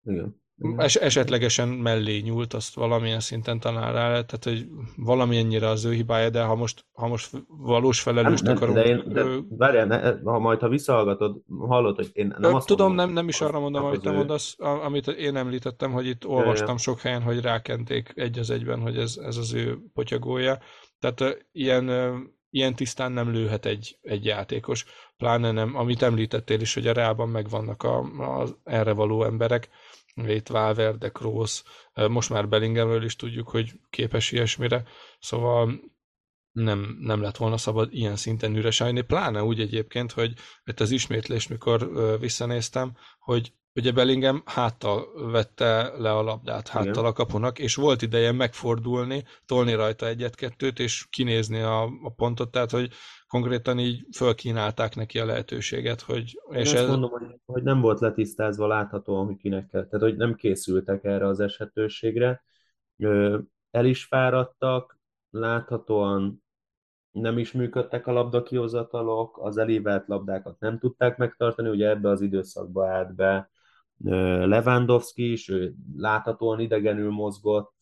Igen. 0.04 0.42
Es, 0.78 0.96
esetlegesen 0.96 1.68
mellé 1.68 2.20
nyúlt, 2.20 2.54
azt 2.54 2.76
valamilyen 2.76 3.20
szinten 3.20 3.60
talán 3.60 3.94
rá 3.94 4.10
lehet, 4.10 4.26
tehát 4.26 4.44
hogy 4.44 4.68
valamilyennyire 4.96 5.68
az 5.68 5.86
ő 5.86 5.92
hibája, 5.92 6.30
de 6.30 6.44
ha 6.44 6.56
most, 6.56 6.86
ha 6.92 7.08
most 7.08 7.30
valós 7.48 8.02
felelőst 8.02 8.44
nem, 8.44 8.56
akarunk... 8.56 8.78
De, 8.78 8.86
én, 8.86 9.04
de 9.08 9.24
várjál, 9.50 9.86
ne, 9.86 10.32
ha 10.32 10.40
majd 10.40 10.60
ha 10.60 10.68
visszahallgatod, 10.68 11.42
hallod, 11.60 11.96
hogy 11.96 12.10
én 12.14 12.36
nem 12.38 12.56
azt 12.56 12.68
Tudom, 12.68 12.88
mondom, 12.88 13.06
nem, 13.06 13.14
nem 13.14 13.28
is 13.28 13.42
arra 13.42 13.60
mondom, 13.60 13.86
amit 13.86 14.02
te 14.02 14.12
mondasz, 14.12 14.56
amit 14.60 15.08
én 15.08 15.36
említettem, 15.36 15.92
hogy 15.92 16.08
itt 16.08 16.26
olvastam 16.26 16.68
ja, 16.68 16.78
sok 16.78 17.00
helyen, 17.00 17.22
hogy 17.22 17.42
rákenték 17.42 18.12
egy 18.16 18.40
az 18.40 18.50
egyben, 18.50 18.80
hogy 18.80 18.98
ez, 18.98 19.18
ez 19.22 19.38
az 19.38 19.54
ő 19.54 19.78
potyagója. 19.94 20.60
Tehát 21.00 21.48
ilyen, 21.52 21.90
ilyen 22.50 22.76
tisztán 22.76 23.12
nem 23.12 23.32
lőhet 23.32 23.66
egy, 23.66 23.98
egy 24.02 24.26
játékos, 24.26 24.86
pláne 25.18 25.52
nem, 25.52 25.76
amit 25.76 26.02
említettél 26.02 26.60
is, 26.60 26.74
hogy 26.74 26.88
a 26.88 26.94
reában 26.94 27.30
megvannak 27.30 27.84
a, 27.84 27.98
a 28.00 28.48
erre 28.64 28.94
való 28.94 29.24
emberek, 29.24 29.70
itt 30.26 30.48
Valverde, 30.48 31.10
Kroos, 31.10 31.64
most 31.94 32.30
már 32.30 32.48
Bellinghamről 32.48 33.04
is 33.04 33.16
tudjuk, 33.16 33.50
hogy 33.50 33.72
képes 33.90 34.32
ilyesmire, 34.32 34.84
szóval 35.20 35.80
nem, 36.52 36.98
nem 37.00 37.22
lett 37.22 37.38
volna 37.38 37.58
szabad 37.58 37.94
ilyen 37.94 38.16
szinten 38.16 38.56
üres 38.56 38.82
állni, 38.82 39.02
pláne 39.02 39.44
úgy 39.44 39.60
egyébként, 39.60 40.12
hogy 40.12 40.34
itt 40.66 40.80
az 40.80 40.92
ismétlés, 40.92 41.48
mikor 41.48 41.92
visszanéztem, 42.20 42.98
hogy 43.20 43.54
ugye 43.78 43.92
Bellingham 43.92 44.44
háttal 44.46 45.32
vette 45.32 45.92
le 45.98 46.12
a 46.12 46.22
labdát, 46.22 46.68
háttal 46.68 46.92
Igen. 46.92 47.06
a 47.06 47.12
kapunak, 47.12 47.60
és 47.60 47.76
volt 47.76 48.02
ideje 48.02 48.32
megfordulni, 48.32 49.24
tolni 49.46 49.74
rajta 49.74 50.08
egyet-kettőt, 50.08 50.80
és 50.80 51.06
kinézni 51.10 51.60
a, 51.60 51.84
a 51.84 52.14
pontot, 52.16 52.52
tehát 52.52 52.72
hogy 52.72 52.92
konkrétan 53.28 53.80
így 53.80 54.06
fölkínálták 54.16 54.96
neki 54.96 55.20
a 55.20 55.26
lehetőséget, 55.26 56.02
hogy... 56.02 56.42
Én 56.52 56.60
és 56.60 56.74
ez... 56.74 56.88
mondom, 56.88 57.10
hogy, 57.10 57.40
hogy 57.46 57.64
nem 57.64 57.82
volt 57.82 58.00
letisztázva 58.00 58.68
láthatóan, 58.68 59.26
hogy 59.26 59.38
kinek 59.38 59.68
kell, 59.68 59.86
tehát 59.86 60.06
hogy 60.06 60.18
nem 60.18 60.36
készültek 60.36 61.04
erre 61.04 61.28
az 61.28 61.40
esetőségre, 61.40 62.44
el 63.72 63.86
is 63.86 64.06
fáradtak, 64.06 65.00
láthatóan 65.30 66.44
nem 67.12 67.38
is 67.38 67.52
működtek 67.52 68.08
a 68.08 68.12
labdakihozatalok, 68.12 69.38
az 69.42 69.58
elívelt 69.58 70.08
labdákat 70.08 70.60
nem 70.60 70.80
tudták 70.80 71.18
megtartani, 71.18 71.70
ugye 71.70 71.90
ebbe 71.90 72.10
az 72.10 72.22
időszakba 72.22 72.88
állt 72.88 73.16
be 73.16 73.50
Lewandowski 74.46 75.32
is, 75.32 75.50
ő 75.50 75.74
láthatóan 75.96 76.60
idegenül 76.60 77.12
mozgott, 77.12 77.74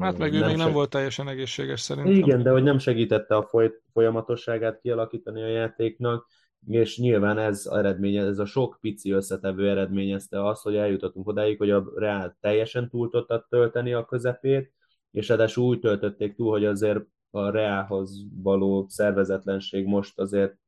Hát 0.00 0.18
meg 0.18 0.32
ő 0.32 0.38
nem 0.38 0.48
még 0.48 0.56
seg... 0.56 0.64
nem 0.64 0.74
volt 0.74 0.90
teljesen 0.90 1.28
egészséges 1.28 1.80
szerintem. 1.80 2.12
Igen, 2.12 2.42
de 2.42 2.50
hogy 2.50 2.62
nem 2.62 2.78
segítette 2.78 3.36
a 3.36 3.42
foly- 3.42 3.82
folyamatosságát 3.92 4.80
kialakítani 4.80 5.42
a 5.42 5.48
játéknak, 5.48 6.26
és 6.66 6.98
nyilván 6.98 7.38
ez 7.38 7.66
eredménye, 7.72 8.22
ez 8.22 8.38
a 8.38 8.44
sok 8.44 8.78
pici 8.80 9.10
összetevő 9.10 9.68
eredményezte 9.68 10.46
azt, 10.46 10.62
hogy 10.62 10.76
eljutottunk 10.76 11.28
odáig, 11.28 11.58
hogy 11.58 11.70
a 11.70 11.84
Real 11.96 12.36
teljesen 12.40 12.88
túl 12.88 13.10
tudta 13.10 13.46
tölteni 13.48 13.92
a 13.92 14.04
közepét, 14.04 14.72
és 15.10 15.28
ráadásul 15.28 15.64
úgy 15.64 15.80
töltötték 15.80 16.34
túl, 16.34 16.50
hogy 16.50 16.64
azért 16.64 17.00
a 17.30 17.50
Realhoz 17.50 18.26
való 18.42 18.86
szervezetlenség 18.88 19.86
most 19.86 20.18
azért 20.18 20.58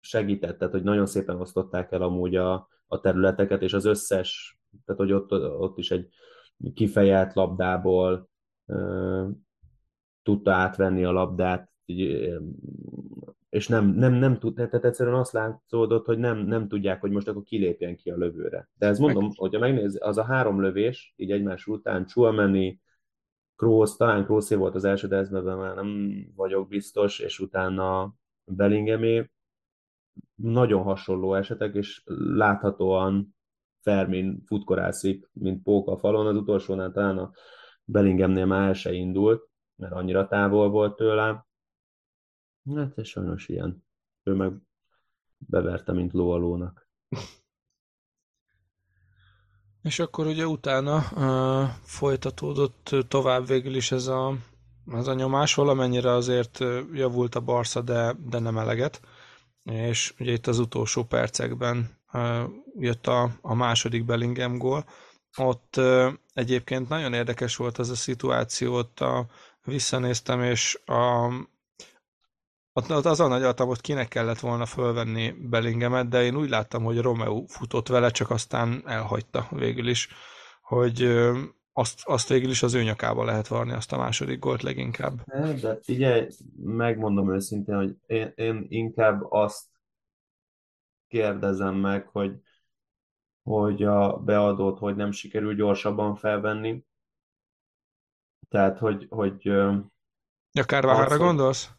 segített, 0.00 0.58
tehát 0.58 0.72
hogy 0.72 0.82
nagyon 0.82 1.06
szépen 1.06 1.40
osztották 1.40 1.92
el 1.92 2.02
amúgy 2.02 2.36
a, 2.36 2.68
a 2.86 3.00
területeket, 3.00 3.62
és 3.62 3.72
az 3.72 3.84
összes, 3.84 4.58
tehát 4.84 5.00
hogy 5.00 5.12
ott, 5.12 5.32
ott 5.58 5.78
is 5.78 5.90
egy 5.90 6.08
kifejelt 6.74 7.34
labdából 7.34 8.28
tudta 10.22 10.52
átvenni 10.52 11.04
a 11.04 11.12
labdát, 11.12 11.70
és 13.48 13.68
nem, 13.68 13.86
nem, 13.86 14.12
nem 14.12 14.38
tud, 14.38 14.54
tehát 14.54 14.84
egyszerűen 14.84 15.16
azt 15.16 15.32
látszódott, 15.32 16.06
hogy 16.06 16.18
nem, 16.18 16.38
nem 16.38 16.68
tudják, 16.68 17.00
hogy 17.00 17.10
most 17.10 17.28
akkor 17.28 17.42
kilépjen 17.42 17.96
ki 17.96 18.10
a 18.10 18.16
lövőre. 18.16 18.68
De 18.74 18.86
ez 18.86 18.98
mondom, 18.98 19.22
Meg... 19.22 19.32
hogyha 19.36 19.58
megnéz, 19.58 19.98
az 20.00 20.18
a 20.18 20.24
három 20.24 20.60
lövés, 20.60 21.12
így 21.16 21.30
egymás 21.30 21.66
után, 21.66 22.06
Chuameni, 22.06 22.80
Kroos, 23.56 23.96
talán 23.96 24.24
Kroosé 24.24 24.54
volt 24.54 24.74
az 24.74 24.84
első, 24.84 25.08
de 25.08 25.16
ezben 25.16 25.56
már 25.56 25.74
nem 25.74 26.12
vagyok 26.36 26.68
biztos, 26.68 27.18
és 27.18 27.38
utána 27.40 28.14
Bellinghamé, 28.44 29.30
nagyon 30.34 30.82
hasonló 30.82 31.34
esetek, 31.34 31.74
és 31.74 32.02
láthatóan 32.34 33.36
Fermin 33.82 34.42
futkorászik, 34.46 35.30
mint 35.32 35.62
póka 35.62 35.92
a 35.92 35.98
falon, 35.98 36.26
az 36.26 36.36
utolsónál 36.36 36.92
talán 36.92 37.18
a 37.18 37.32
Bellinghamnél 37.84 38.46
már 38.46 38.66
el 38.66 38.72
se 38.72 38.92
indult, 38.92 39.48
mert 39.76 39.92
annyira 39.92 40.28
távol 40.28 40.70
volt 40.70 40.96
tőlem. 40.96 41.44
Hát 42.74 42.98
ez 42.98 43.06
sajnos 43.06 43.48
ilyen. 43.48 43.84
Ő 44.22 44.34
meg 44.34 44.52
beverte, 45.38 45.92
mint 45.92 46.12
ló 46.12 46.30
a 46.30 46.36
lónak. 46.36 46.88
És 49.82 49.98
akkor 49.98 50.26
ugye 50.26 50.46
utána 50.46 50.96
uh, 50.96 51.68
folytatódott 51.82 52.94
tovább 53.08 53.46
végül 53.46 53.74
is 53.74 53.92
ez 53.92 54.06
a, 54.06 54.34
ez 54.86 55.06
a 55.06 55.14
nyomás, 55.14 55.54
valamennyire 55.54 56.10
azért 56.10 56.58
javult 56.92 57.34
a 57.34 57.40
Barca, 57.40 57.80
de, 57.80 58.16
de 58.18 58.38
nem 58.38 58.58
eleget. 58.58 59.00
És 59.62 60.14
ugye 60.18 60.32
itt 60.32 60.46
az 60.46 60.58
utolsó 60.58 61.04
percekben 61.04 62.01
jött 62.78 63.06
a, 63.06 63.30
a 63.40 63.54
második 63.54 64.04
Bellingham 64.04 64.58
gól. 64.58 64.84
Ott 65.36 65.80
egyébként 66.34 66.88
nagyon 66.88 67.12
érdekes 67.12 67.56
volt 67.56 67.78
az 67.78 67.90
a 67.90 67.94
szituáció, 67.94 68.74
ott 68.74 69.00
a, 69.00 69.26
visszanéztem, 69.64 70.42
és 70.42 70.80
a, 70.84 71.26
ott, 72.72 72.90
ott 72.90 73.04
azon 73.04 73.28
nagyaltam, 73.28 73.66
hogy 73.68 73.80
kinek 73.80 74.08
kellett 74.08 74.40
volna 74.40 74.66
fölvenni 74.66 75.30
Bellinghamet, 75.30 76.08
de 76.08 76.22
én 76.22 76.36
úgy 76.36 76.48
láttam, 76.48 76.84
hogy 76.84 76.98
Romeo 77.00 77.44
futott 77.46 77.88
vele, 77.88 78.10
csak 78.10 78.30
aztán 78.30 78.82
elhagyta 78.86 79.46
végül 79.50 79.88
is, 79.88 80.08
hogy 80.62 81.02
azt, 81.72 82.00
azt 82.04 82.28
végül 82.28 82.50
is 82.50 82.62
az 82.62 82.74
ő 82.74 82.82
nyakába 82.82 83.24
lehet 83.24 83.48
varni 83.48 83.72
azt 83.72 83.92
a 83.92 83.96
második 83.96 84.38
gólt 84.38 84.62
leginkább. 84.62 85.20
De 85.60 85.78
figyelj, 85.82 86.26
megmondom 86.62 87.34
őszintén, 87.34 87.74
hogy 87.74 87.96
én, 88.06 88.32
én 88.34 88.66
inkább 88.68 89.22
azt 89.28 89.64
kérdezem 91.12 91.74
meg, 91.74 92.08
hogy, 92.08 92.40
hogy 93.42 93.82
a 93.82 94.16
beadót 94.18 94.78
hogy 94.78 94.96
nem 94.96 95.10
sikerül 95.10 95.54
gyorsabban 95.54 96.14
felvenni. 96.14 96.84
Tehát, 98.48 98.78
hogy... 98.78 99.06
hogy 99.10 99.44
ja, 100.52 100.64
Kárváhára 100.66 101.16
gondolsz? 101.16 101.70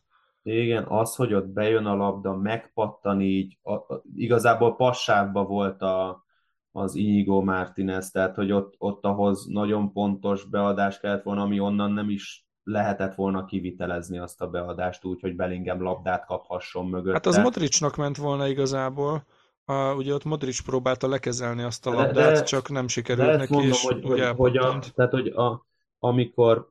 Igen, 0.42 0.84
az, 0.84 1.16
hogy 1.16 1.34
ott 1.34 1.48
bejön 1.48 1.86
a 1.86 1.96
labda, 1.96 2.36
megpattan 2.36 3.22
így, 3.22 3.60
a, 3.62 3.74
a, 3.74 4.04
igazából 4.16 4.76
passávba 4.76 5.44
volt 5.46 5.82
a, 5.82 6.26
az 6.72 6.96
Inigo 6.96 7.42
Martinez, 7.42 8.12
tehát 8.12 8.36
hogy 8.36 8.52
ott, 8.52 8.76
ott 8.78 9.04
ahhoz 9.04 9.46
nagyon 9.46 9.92
pontos 9.94 10.46
beadás 10.46 11.00
kellett 11.00 11.24
volna, 11.24 11.42
ami 11.42 11.60
onnan 11.60 11.92
nem 11.92 12.10
is 12.10 12.48
lehetett 12.64 13.16
volna 13.16 13.46
kivitelezni 13.46 14.18
azt 14.18 14.42
a 14.42 14.50
beadást 14.50 15.06
úgy, 15.06 15.22
hogy 15.22 15.36
Bellingham 15.36 15.82
labdát 15.82 16.26
kaphasson 16.26 16.88
mögött. 16.88 17.14
Hát 17.14 17.26
az 17.26 17.38
Modricnak 17.38 17.96
ment 17.96 18.18
volna 18.18 18.48
igazából. 18.48 19.26
A, 19.66 19.94
ugye 19.94 20.14
ott 20.14 20.24
Modric 20.24 20.62
próbálta 20.62 21.08
lekezelni 21.08 21.64
azt 21.64 21.88
a 21.88 21.92
labdát, 21.92 22.14
de, 22.14 22.32
de, 22.32 22.44
csak 22.44 22.70
nem 22.70 22.88
sikerült 22.88 23.28
de 23.28 23.38
neki, 23.38 23.54
mondom, 23.54 23.72
és 23.72 23.84
hogy, 23.86 24.06
ugye 24.06 24.28
hogy, 24.28 24.38
hogy 24.38 24.58
a, 24.58 24.80
Tehát, 24.96 25.12
hogy 25.12 25.28
a, 25.28 25.66
amikor, 26.00 26.70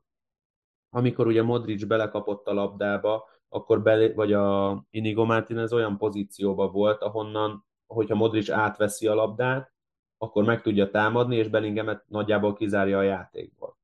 amikor 0.89 1.27
ugye 1.27 1.43
Modric 1.43 1.83
belekapott 1.83 2.47
a 2.47 2.53
labdába, 2.53 3.25
akkor 3.49 3.81
belé, 3.81 4.11
vagy 4.13 4.33
a 4.33 4.83
Inigo 4.89 5.25
Martinez 5.25 5.73
olyan 5.73 5.97
pozícióban 5.97 6.71
volt, 6.71 7.01
ahonnan, 7.01 7.65
hogyha 7.87 8.15
Modric 8.15 8.49
átveszi 8.49 9.07
a 9.07 9.13
labdát, 9.13 9.73
akkor 10.17 10.43
meg 10.43 10.61
tudja 10.61 10.89
támadni, 10.89 11.35
és 11.35 11.47
Bellinghamet 11.47 12.03
nagyjából 12.07 12.53
kizárja 12.53 12.97
a 12.97 13.01
játékból. 13.01 13.77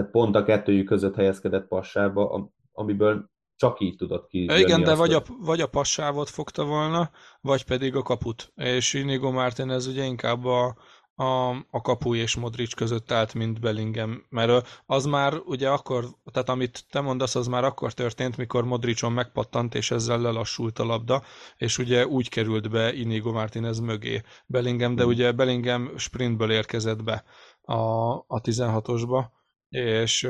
Tehát 0.00 0.14
pont 0.14 0.36
a 0.36 0.44
kettőjük 0.44 0.86
között 0.86 1.14
helyezkedett 1.14 1.66
passába, 1.68 2.50
amiből 2.72 3.30
csak 3.56 3.80
így 3.80 3.96
tudott 3.96 4.28
ki. 4.28 4.42
Igen, 4.42 4.82
de 4.82 4.94
vagy 4.94 5.12
a, 5.12 5.22
vagy 5.40 5.60
a 5.60 5.66
passávot 5.66 6.28
fogta 6.28 6.64
volna, 6.64 7.10
vagy 7.40 7.64
pedig 7.64 7.96
a 7.96 8.02
kaput. 8.02 8.52
És 8.54 8.94
Inigo 8.94 9.30
Martinez 9.30 9.86
ugye 9.86 10.04
inkább 10.04 10.44
a, 10.44 10.76
a, 11.14 11.50
a 11.70 11.80
kapu 11.82 12.14
és 12.14 12.36
Modric 12.36 12.74
között 12.74 13.12
állt, 13.12 13.34
mint 13.34 13.60
Bellingham, 13.60 14.26
mert 14.28 14.82
az 14.86 15.04
már 15.04 15.34
ugye 15.44 15.68
akkor, 15.68 16.04
tehát 16.32 16.48
amit 16.48 16.84
te 16.90 17.00
mondasz, 17.00 17.34
az 17.34 17.46
már 17.46 17.64
akkor 17.64 17.92
történt, 17.92 18.36
mikor 18.36 18.64
Modricon 18.64 19.12
megpattant, 19.12 19.74
és 19.74 19.90
ezzel 19.90 20.20
lelassult 20.20 20.78
a 20.78 20.84
labda, 20.84 21.22
és 21.56 21.78
ugye 21.78 22.06
úgy 22.06 22.28
került 22.28 22.70
be 22.70 22.94
Inigo 22.94 23.32
Martinez 23.32 23.78
mögé 23.78 24.22
Bellingham, 24.46 24.94
de 24.94 25.02
hmm. 25.02 25.10
ugye 25.10 25.32
Bellingham 25.32 25.90
sprintből 25.96 26.50
érkezett 26.50 27.02
be 27.02 27.24
a, 27.62 28.10
a 28.12 28.40
16-osba, 28.42 29.24
és 29.70 30.28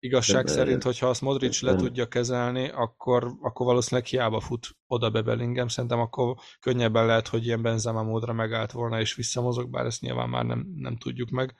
Igazság 0.00 0.44
de, 0.44 0.50
szerint, 0.50 0.82
hogyha 0.82 1.08
azt 1.08 1.20
Modric 1.20 1.60
le 1.60 1.76
tudja 1.76 2.08
kezelni, 2.08 2.68
akkor, 2.68 3.32
akkor 3.40 3.66
valószínűleg 3.66 4.08
hiába 4.08 4.40
fut 4.40 4.68
oda 4.86 5.10
be 5.10 5.22
Bellingham. 5.22 5.68
Szerintem 5.68 5.98
akkor 5.98 6.36
könnyebben 6.60 7.06
lehet, 7.06 7.28
hogy 7.28 7.46
ilyen 7.46 7.62
Benzema 7.62 8.02
módra 8.02 8.32
megállt 8.32 8.72
volna 8.72 9.00
és 9.00 9.14
visszamozog, 9.14 9.70
bár 9.70 9.86
ezt 9.86 10.00
nyilván 10.00 10.28
már 10.28 10.44
nem, 10.44 10.66
nem 10.74 10.96
tudjuk 10.96 11.30
meg. 11.30 11.54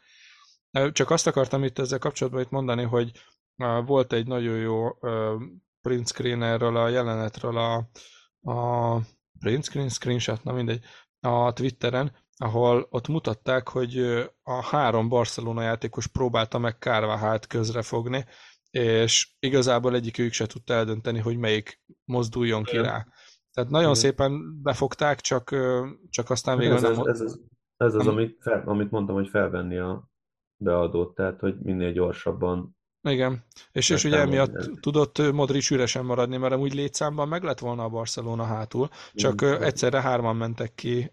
Csak 0.92 1.10
azt 1.10 1.26
akartam 1.26 1.64
itt 1.64 1.78
ezzel 1.78 1.98
kapcsolatban 1.98 2.42
itt 2.42 2.50
mondani, 2.50 2.82
hogy 2.82 3.10
volt 3.84 4.12
egy 4.12 4.26
nagyon 4.26 4.56
jó 4.56 4.88
print 5.80 6.08
screen 6.08 6.42
erről 6.42 6.76
a 6.76 6.88
jelenetről 6.88 7.58
a, 7.58 7.90
a 8.52 9.00
print 9.38 9.64
screen, 9.64 9.88
screenshot, 9.88 10.44
na 10.44 10.52
mindegy, 10.52 10.84
a 11.20 11.52
Twitteren, 11.52 12.16
ahol 12.38 12.86
ott 12.90 13.08
mutatták, 13.08 13.68
hogy 13.68 13.98
a 14.42 14.62
három 14.62 15.08
Barcelona 15.08 15.62
játékos 15.62 16.06
próbálta 16.06 16.58
meg 16.58 16.78
Kárváhát 16.78 17.46
közrefogni, 17.46 18.24
és 18.70 19.36
igazából 19.38 19.94
egyikük 19.94 20.32
se 20.32 20.46
tudta 20.46 20.74
eldönteni, 20.74 21.18
hogy 21.18 21.36
melyik 21.36 21.82
mozduljon 22.04 22.62
ki 22.62 22.76
rá. 22.76 23.06
Tehát 23.52 23.70
nagyon 23.70 23.90
Igen. 23.90 23.94
szépen 23.94 24.62
befogták, 24.62 25.20
csak, 25.20 25.56
csak 26.10 26.30
aztán 26.30 26.58
végül 26.58 26.74
ez, 26.74 26.82
nem... 26.82 26.92
Ez, 26.92 27.06
ez, 27.06 27.20
ez, 27.20 27.38
ez 27.76 27.94
az, 27.94 28.06
amit, 28.06 28.36
fel, 28.40 28.62
amit 28.66 28.90
mondtam, 28.90 29.14
hogy 29.14 29.28
felvenni 29.28 29.78
a 29.78 30.08
beadót, 30.56 31.14
tehát 31.14 31.40
hogy 31.40 31.58
minél 31.58 31.92
gyorsabban 31.92 32.77
igen, 33.02 33.44
és, 33.72 33.90
és 33.90 34.04
ugye 34.04 34.18
emiatt 34.18 34.80
tudott 34.80 35.32
Modric 35.32 35.70
üresen 35.70 36.04
maradni, 36.04 36.36
mert 36.36 36.52
amúgy 36.52 36.74
létszámban 36.74 37.28
meg 37.28 37.42
lett 37.42 37.58
volna 37.58 37.84
a 37.84 37.88
Barcelona 37.88 38.44
hátul, 38.44 38.88
csak 39.14 39.40
Igen. 39.40 39.62
egyszerre 39.62 40.00
hárman 40.00 40.36
mentek 40.36 40.74
ki 40.74 41.12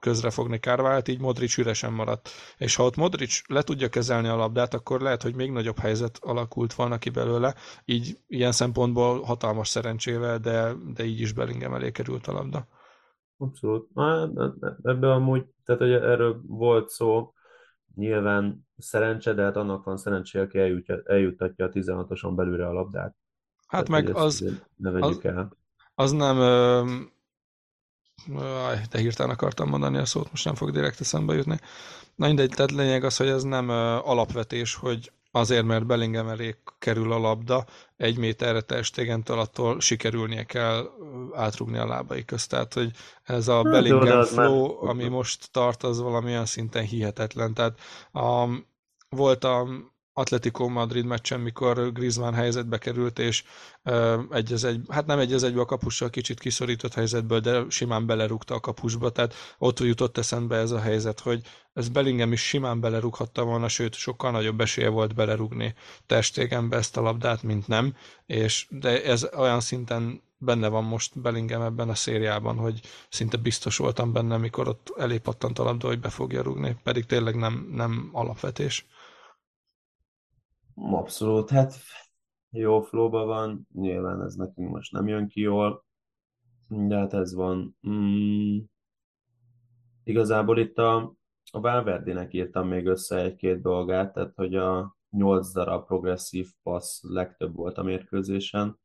közrefogni 0.00 0.58
Kárvált, 0.58 1.08
így 1.08 1.20
Modric 1.20 1.56
üresen 1.56 1.92
maradt. 1.92 2.28
És 2.56 2.76
ha 2.76 2.84
ott 2.84 2.96
Modric 2.96 3.40
le 3.46 3.62
tudja 3.62 3.88
kezelni 3.88 4.28
a 4.28 4.36
labdát, 4.36 4.74
akkor 4.74 5.00
lehet, 5.00 5.22
hogy 5.22 5.34
még 5.34 5.50
nagyobb 5.50 5.78
helyzet 5.78 6.18
alakult 6.20 6.74
volna 6.74 6.98
ki 6.98 7.10
belőle, 7.10 7.54
így 7.84 8.18
ilyen 8.26 8.52
szempontból 8.52 9.22
hatalmas 9.22 9.68
szerencsével, 9.68 10.38
de, 10.38 10.72
de 10.94 11.04
így 11.04 11.20
is 11.20 11.32
Bellingham 11.32 11.74
elé 11.74 11.90
került 11.90 12.26
a 12.26 12.32
labda. 12.32 12.66
Abszolút. 13.36 13.88
Ebben 14.82 15.10
amúgy, 15.10 15.44
tehát 15.64 15.80
hogy 15.80 15.92
erről 15.92 16.40
volt 16.46 16.88
szó, 16.88 17.32
Nyilván 17.98 18.68
szerencse, 18.76 19.32
de 19.32 19.42
hát 19.42 19.56
annak 19.56 19.84
van 19.84 19.96
szerencse, 19.96 20.40
aki 20.40 20.58
eljutja, 20.58 21.02
eljutatja 21.04 21.64
a 21.64 21.68
16-oson 21.68 22.34
belülre 22.34 22.66
a 22.66 22.72
labdát. 22.72 23.16
Hát 23.66 23.84
Tehát, 23.84 23.88
meg 23.88 24.16
az, 24.16 24.44
ne 24.76 24.90
vegyük 24.90 25.24
az, 25.24 25.24
el. 25.24 25.56
az 25.94 26.12
nem... 26.12 26.38
Ö, 26.38 26.84
de 28.90 28.98
hirtelen 28.98 29.32
akartam 29.32 29.68
mondani 29.68 29.98
a 29.98 30.04
szót, 30.04 30.30
most 30.30 30.44
nem 30.44 30.54
fog 30.54 30.70
direkt 30.70 31.00
eszembe 31.00 31.34
jutni. 31.34 31.58
Na 32.14 32.26
mindegy, 32.26 32.50
tehát 32.50 32.70
lényeg 32.70 33.04
az, 33.04 33.16
hogy 33.16 33.28
ez 33.28 33.42
nem 33.42 33.68
alapvetés, 33.68 34.74
hogy 34.74 35.12
azért, 35.30 35.64
mert 35.64 35.86
Bellingham 35.86 36.28
elé 36.28 36.56
kerül 36.78 37.12
a 37.12 37.18
labda, 37.18 37.64
egy 37.96 38.18
méterre 38.18 38.60
testegentől 38.60 39.38
attól 39.38 39.80
sikerülnie 39.80 40.44
kell 40.44 40.90
átrugni 41.32 41.78
a 41.78 41.86
lábai 41.86 42.24
közt. 42.24 42.50
Tehát, 42.50 42.74
hogy 42.74 42.90
ez 43.22 43.48
a 43.48 43.54
hát, 43.54 43.62
Bellingham 43.62 44.24
flow, 44.24 44.86
ami 44.86 45.08
most 45.08 45.52
tart, 45.52 45.82
az 45.82 46.00
valamilyen 46.00 46.46
szinten 46.46 46.84
hihetetlen. 46.84 47.54
Tehát 47.54 47.78
a, 48.12 48.48
volt 49.08 49.44
a 49.44 49.66
Atletico 50.18 50.68
Madrid 50.68 51.04
meccsen, 51.04 51.40
mikor 51.40 51.92
Griezmann 51.92 52.32
helyzetbe 52.32 52.78
került, 52.78 53.18
és 53.18 53.44
egy 54.30 54.52
az 54.52 54.64
egy, 54.64 54.80
hát 54.88 55.06
nem 55.06 55.18
egy 55.18 55.32
az 55.32 55.42
egybe 55.42 55.60
a 55.60 55.64
kapussal 55.64 56.10
kicsit 56.10 56.40
kiszorított 56.40 56.94
helyzetből, 56.94 57.40
de 57.40 57.64
simán 57.68 58.06
belerúgta 58.06 58.54
a 58.54 58.60
kapusba, 58.60 59.10
tehát 59.10 59.34
ott 59.58 59.80
jutott 59.80 60.18
eszembe 60.18 60.56
ez 60.56 60.70
a 60.70 60.80
helyzet, 60.80 61.20
hogy 61.20 61.40
ez 61.72 61.88
Bellingham 61.88 62.32
is 62.32 62.40
simán 62.40 62.80
belerúghatta 62.80 63.44
volna, 63.44 63.68
sőt, 63.68 63.94
sokkal 63.94 64.30
nagyobb 64.30 64.60
esélye 64.60 64.88
volt 64.88 65.14
belerúgni 65.14 65.74
testégembe 66.06 66.76
ezt 66.76 66.96
a 66.96 67.00
labdát, 67.00 67.42
mint 67.42 67.66
nem, 67.66 67.94
és 68.26 68.66
de 68.70 69.04
ez 69.04 69.28
olyan 69.36 69.60
szinten 69.60 70.22
benne 70.38 70.68
van 70.68 70.84
most 70.84 71.20
Bellingham 71.20 71.62
ebben 71.62 71.88
a 71.88 71.94
szériában, 71.94 72.56
hogy 72.56 72.80
szinte 73.08 73.36
biztos 73.36 73.76
voltam 73.76 74.12
benne, 74.12 74.36
mikor 74.36 74.68
ott 74.68 74.94
elé 74.98 75.18
pattant 75.18 75.58
a 75.58 75.62
labda, 75.62 75.86
hogy 75.86 76.00
be 76.00 76.08
fogja 76.08 76.42
rúgni, 76.42 76.76
pedig 76.82 77.06
tényleg 77.06 77.36
nem, 77.36 77.68
nem 77.72 78.08
alapvetés. 78.12 78.86
Abszolút, 80.80 81.50
hát 81.50 81.74
jó 82.50 82.80
flóba 82.80 83.24
van, 83.24 83.68
nyilván 83.72 84.22
ez 84.22 84.34
nekünk 84.34 84.70
most 84.70 84.92
nem 84.92 85.08
jön 85.08 85.28
ki 85.28 85.40
jól, 85.40 85.84
de 86.68 86.96
hát 86.96 87.12
ez 87.12 87.34
van. 87.34 87.76
Mm, 87.88 88.58
igazából 90.04 90.58
itt 90.58 90.78
a, 90.78 90.96
a 91.50 91.60
Valverdinek 91.60 92.34
írtam 92.34 92.68
még 92.68 92.86
össze 92.86 93.16
egy-két 93.16 93.60
dolgát, 93.60 94.12
tehát 94.12 94.34
hogy 94.34 94.54
a 94.54 94.96
8 95.10 95.52
darab 95.52 95.86
progresszív 95.86 96.48
passz 96.62 97.02
legtöbb 97.02 97.54
volt 97.54 97.78
a 97.78 97.82
mérkőzésen, 97.82 98.80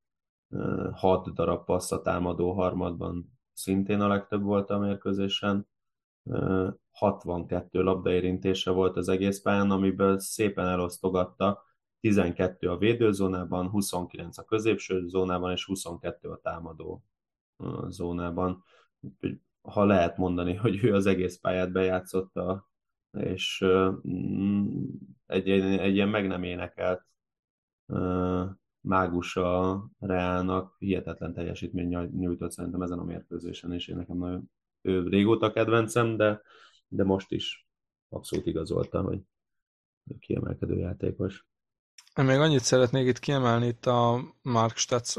6 0.92 1.34
darab 1.34 1.66
passz 1.66 1.92
a 1.92 2.02
támadó 2.02 2.52
harmadban 2.52 3.40
szintén 3.54 4.02
a 4.02 4.08
legtöbb 4.08 4.44
volt 4.44 4.70
a 4.70 4.80
mérkőzésen, 4.80 5.68
62 6.92 7.82
labdaérintése 7.82 8.72
volt 8.72 8.98
az 8.98 9.10
egész 9.10 9.42
pályán, 9.42 9.72
amiből 9.72 10.20
szépen 10.20 10.68
elosztogatta 10.68 11.72
12 12.04 12.70
a 12.70 12.78
védőzónában, 12.78 13.70
29 13.70 14.38
a 14.38 14.44
középső 14.44 15.08
zónában 15.08 15.52
és 15.52 15.66
22 15.66 16.30
a 16.30 16.40
támadó 16.40 17.04
zónában. 17.88 18.64
Ha 19.62 19.86
lehet 19.86 20.18
mondani, 20.18 20.54
hogy 20.56 20.84
ő 20.84 20.94
az 20.94 21.06
egész 21.06 21.38
pályát 21.38 21.72
bejátszotta, 21.72 22.70
és 23.12 23.66
mm, 24.08 24.86
egy, 25.26 25.50
egy, 25.50 25.78
egy 25.80 25.94
ilyen 25.94 26.10
meg 26.10 26.28
nem 26.28 26.44
énekelt 26.44 27.06
mágus 28.80 29.36
a 29.36 29.86
Reálnak, 30.00 30.76
hihetetlen 30.80 31.34
teljesítmény 31.34 32.10
nyújtott 32.10 32.52
szerintem 32.52 32.82
ezen 32.82 33.00
a 33.00 33.04
mérkőzésen, 33.04 33.74
és 33.74 33.88
én 33.88 33.96
nekem 33.96 34.18
nagyon 34.18 34.52
ő 34.82 35.08
régóta 35.08 35.52
kedvencem, 35.52 36.18
de, 36.18 36.42
de 36.88 37.04
most 37.04 37.32
is 37.32 37.68
abszolút 38.10 38.46
igazolta, 38.46 39.02
hogy 39.02 39.20
kiemelkedő 40.20 40.78
játékos. 40.78 41.46
Még 42.16 42.40
annyit 42.40 42.64
szeretnék 42.64 43.08
itt 43.08 43.20
kiemelni 43.20 43.68
itt 43.68 43.86
a 43.86 44.24
Mark 44.42 44.78
Stats 44.78 45.14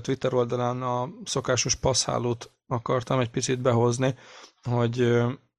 Twitter 0.00 0.34
oldalán 0.34 0.82
a 0.82 1.08
szokásos 1.24 1.74
passzhálót 1.74 2.50
akartam 2.66 3.20
egy 3.20 3.30
picit 3.30 3.60
behozni, 3.60 4.14
hogy 4.62 5.00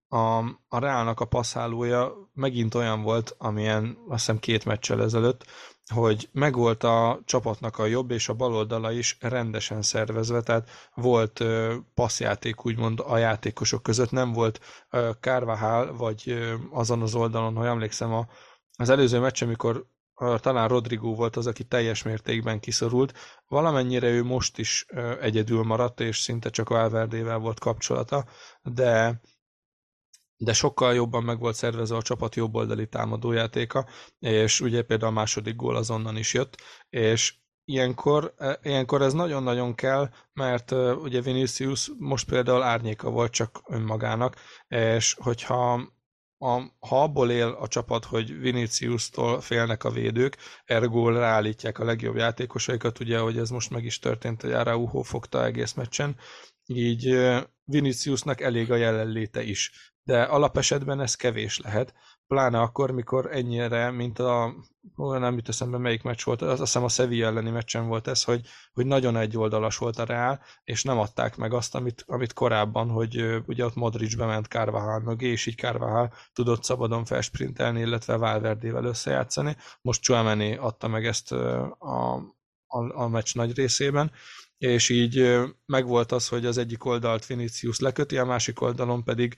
a, 0.07 0.37
a 0.67 0.79
Reálnak 0.79 1.19
a 1.19 1.25
passzhálója 1.25 2.13
megint 2.33 2.75
olyan 2.75 3.01
volt, 3.01 3.35
amilyen 3.37 3.97
azt 4.07 4.19
hiszem 4.19 4.39
két 4.39 4.65
meccsel 4.65 5.01
ezelőtt, 5.01 5.45
hogy 5.93 6.29
megvolt 6.31 6.83
a 6.83 7.19
csapatnak 7.25 7.77
a 7.77 7.85
jobb 7.85 8.11
és 8.11 8.29
a 8.29 8.33
bal 8.33 8.55
oldala 8.55 8.91
is 8.91 9.17
rendesen 9.19 9.81
szervezve, 9.81 10.41
tehát 10.41 10.69
volt 10.93 11.43
passzjáték 11.93 12.65
úgymond 12.65 12.99
a 12.99 13.17
játékosok 13.17 13.83
között, 13.83 14.11
nem 14.11 14.31
volt 14.31 14.59
Carvajal, 15.19 15.95
vagy 15.95 16.37
azon 16.71 17.01
az 17.01 17.15
oldalon, 17.15 17.55
hogy 17.55 17.67
emlékszem, 17.67 18.13
a, 18.13 18.27
az 18.77 18.89
előző 18.89 19.19
meccs, 19.19 19.43
amikor 19.43 19.91
talán 20.15 20.67
Rodrigo 20.67 21.15
volt 21.15 21.35
az, 21.35 21.47
aki 21.47 21.63
teljes 21.63 22.03
mértékben 22.03 22.59
kiszorult. 22.59 23.13
Valamennyire 23.47 24.07
ő 24.07 24.23
most 24.23 24.57
is 24.57 24.85
egyedül 25.21 25.63
maradt, 25.63 25.99
és 25.99 26.17
szinte 26.17 26.49
csak 26.49 26.69
Valverdével 26.69 27.37
volt 27.37 27.59
kapcsolata, 27.59 28.25
de 28.61 29.21
de 30.37 30.53
sokkal 30.53 30.93
jobban 30.93 31.23
meg 31.23 31.39
volt 31.39 31.55
szervezve 31.55 31.95
a 31.95 32.01
csapat 32.01 32.35
jobboldali 32.35 32.87
támadójátéka, 32.87 33.87
és 34.19 34.61
ugye 34.61 34.81
például 34.81 35.11
a 35.11 35.15
második 35.15 35.55
gól 35.55 35.75
azonnan 35.75 36.17
is 36.17 36.33
jött, 36.33 36.57
és 36.89 37.35
ilyenkor, 37.65 38.33
e, 38.37 38.59
ilyenkor 38.61 39.01
ez 39.01 39.13
nagyon-nagyon 39.13 39.75
kell, 39.75 40.09
mert 40.33 40.71
ugye 41.01 41.21
Vinicius 41.21 41.91
most 41.97 42.29
például 42.29 42.61
árnyéka 42.61 43.09
volt 43.09 43.31
csak 43.31 43.61
önmagának, 43.67 44.35
és 44.67 45.13
hogyha 45.13 45.93
a, 46.43 46.71
ha 46.79 47.03
abból 47.03 47.31
él 47.31 47.47
a 47.59 47.67
csapat, 47.67 48.05
hogy 48.05 48.39
Vinicius-tól 48.39 49.41
félnek 49.41 49.83
a 49.83 49.91
védők, 49.91 50.37
ergo 50.65 51.09
ráállítják 51.09 51.79
a 51.79 51.83
legjobb 51.83 52.15
játékosaikat, 52.15 52.99
ugye, 52.99 53.19
hogy 53.19 53.37
ez 53.37 53.49
most 53.49 53.69
meg 53.69 53.83
is 53.85 53.99
történt, 53.99 54.41
hogy 54.41 54.51
Araujo 54.51 55.01
fogta 55.01 55.45
egész 55.45 55.73
meccsen, 55.73 56.15
így 56.65 57.17
Viniciusnak 57.63 58.41
elég 58.41 58.71
a 58.71 58.75
jelenléte 58.75 59.43
is. 59.43 59.91
De 60.03 60.21
alapesetben 60.21 61.01
ez 61.01 61.15
kevés 61.15 61.59
lehet, 61.59 61.93
pláne 62.27 62.59
akkor, 62.59 62.91
mikor 62.91 63.29
ennyire, 63.31 63.91
mint 63.91 64.19
a, 64.19 64.53
nem 64.95 65.35
jut 65.35 65.49
eszembe 65.49 65.77
melyik 65.77 66.03
meccs 66.03 66.23
volt, 66.23 66.41
azt 66.41 66.59
hiszem 66.59 66.83
a 66.83 66.89
Sevilla 66.89 67.27
elleni 67.27 67.49
meccsen 67.49 67.87
volt 67.87 68.07
ez, 68.07 68.23
hogy, 68.23 68.47
hogy 68.73 68.85
nagyon 68.85 69.17
egyoldalas 69.17 69.77
volt 69.77 69.97
a 69.97 70.03
Real, 70.03 70.41
és 70.63 70.83
nem 70.83 70.99
adták 70.99 71.37
meg 71.37 71.53
azt, 71.53 71.75
amit, 71.75 72.03
amit 72.07 72.33
korábban, 72.33 72.89
hogy 72.89 73.41
ugye 73.45 73.65
ott 73.65 73.75
Modric 73.75 74.15
bement 74.15 74.47
Carvajal 74.47 74.99
mögé, 74.99 75.27
és 75.27 75.45
így 75.45 75.57
Carvajal 75.57 76.13
tudott 76.33 76.63
szabadon 76.63 77.05
felsprintelni, 77.05 77.79
illetve 77.79 78.15
Valverdével 78.15 78.85
összejátszani. 78.85 79.55
Most 79.81 80.01
Chouameni 80.01 80.55
adta 80.55 80.87
meg 80.87 81.05
ezt 81.05 81.31
a, 81.31 81.77
a, 82.67 83.01
a 83.01 83.07
meccs 83.07 83.35
nagy 83.35 83.55
részében, 83.55 84.11
és 84.57 84.89
így 84.89 85.39
megvolt 85.65 86.11
az, 86.11 86.27
hogy 86.27 86.45
az 86.45 86.57
egyik 86.57 86.85
oldalt 86.85 87.25
Vinicius 87.25 87.79
leköti, 87.79 88.17
a 88.17 88.25
másik 88.25 88.61
oldalon 88.61 89.03
pedig 89.03 89.35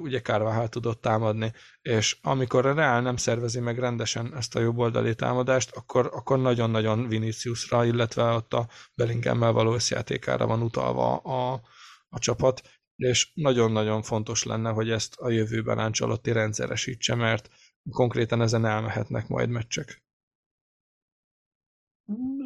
ugye 0.00 0.20
Carvajal 0.20 0.68
tudott 0.68 1.00
támadni, 1.00 1.52
és 1.82 2.18
amikor 2.22 2.66
a 2.66 2.74
Real 2.74 3.00
nem 3.00 3.16
szervezi 3.16 3.60
meg 3.60 3.78
rendesen 3.78 4.36
ezt 4.36 4.56
a 4.56 4.60
jobb 4.60 4.78
oldali 4.78 5.14
támadást, 5.14 5.76
akkor, 5.76 6.10
akkor 6.12 6.38
nagyon-nagyon 6.38 7.08
Viniciusra, 7.08 7.84
illetve 7.84 8.22
ott 8.22 8.52
a 8.52 8.68
Bellingham-mel 8.96 9.52
való 9.52 9.74
összjátékára 9.74 10.46
van 10.46 10.62
utalva 10.62 11.16
a, 11.16 11.60
a 12.08 12.18
csapat, 12.18 12.62
és 12.96 13.30
nagyon-nagyon 13.34 14.02
fontos 14.02 14.44
lenne, 14.44 14.70
hogy 14.70 14.90
ezt 14.90 15.14
a 15.16 15.30
jövőben 15.30 15.78
Ancelotti 15.78 16.32
rendszeresítse, 16.32 17.14
mert 17.14 17.50
konkrétan 17.90 18.40
ezen 18.40 18.64
elmehetnek 18.64 19.28
majd 19.28 19.48
meccsek. 19.48 20.02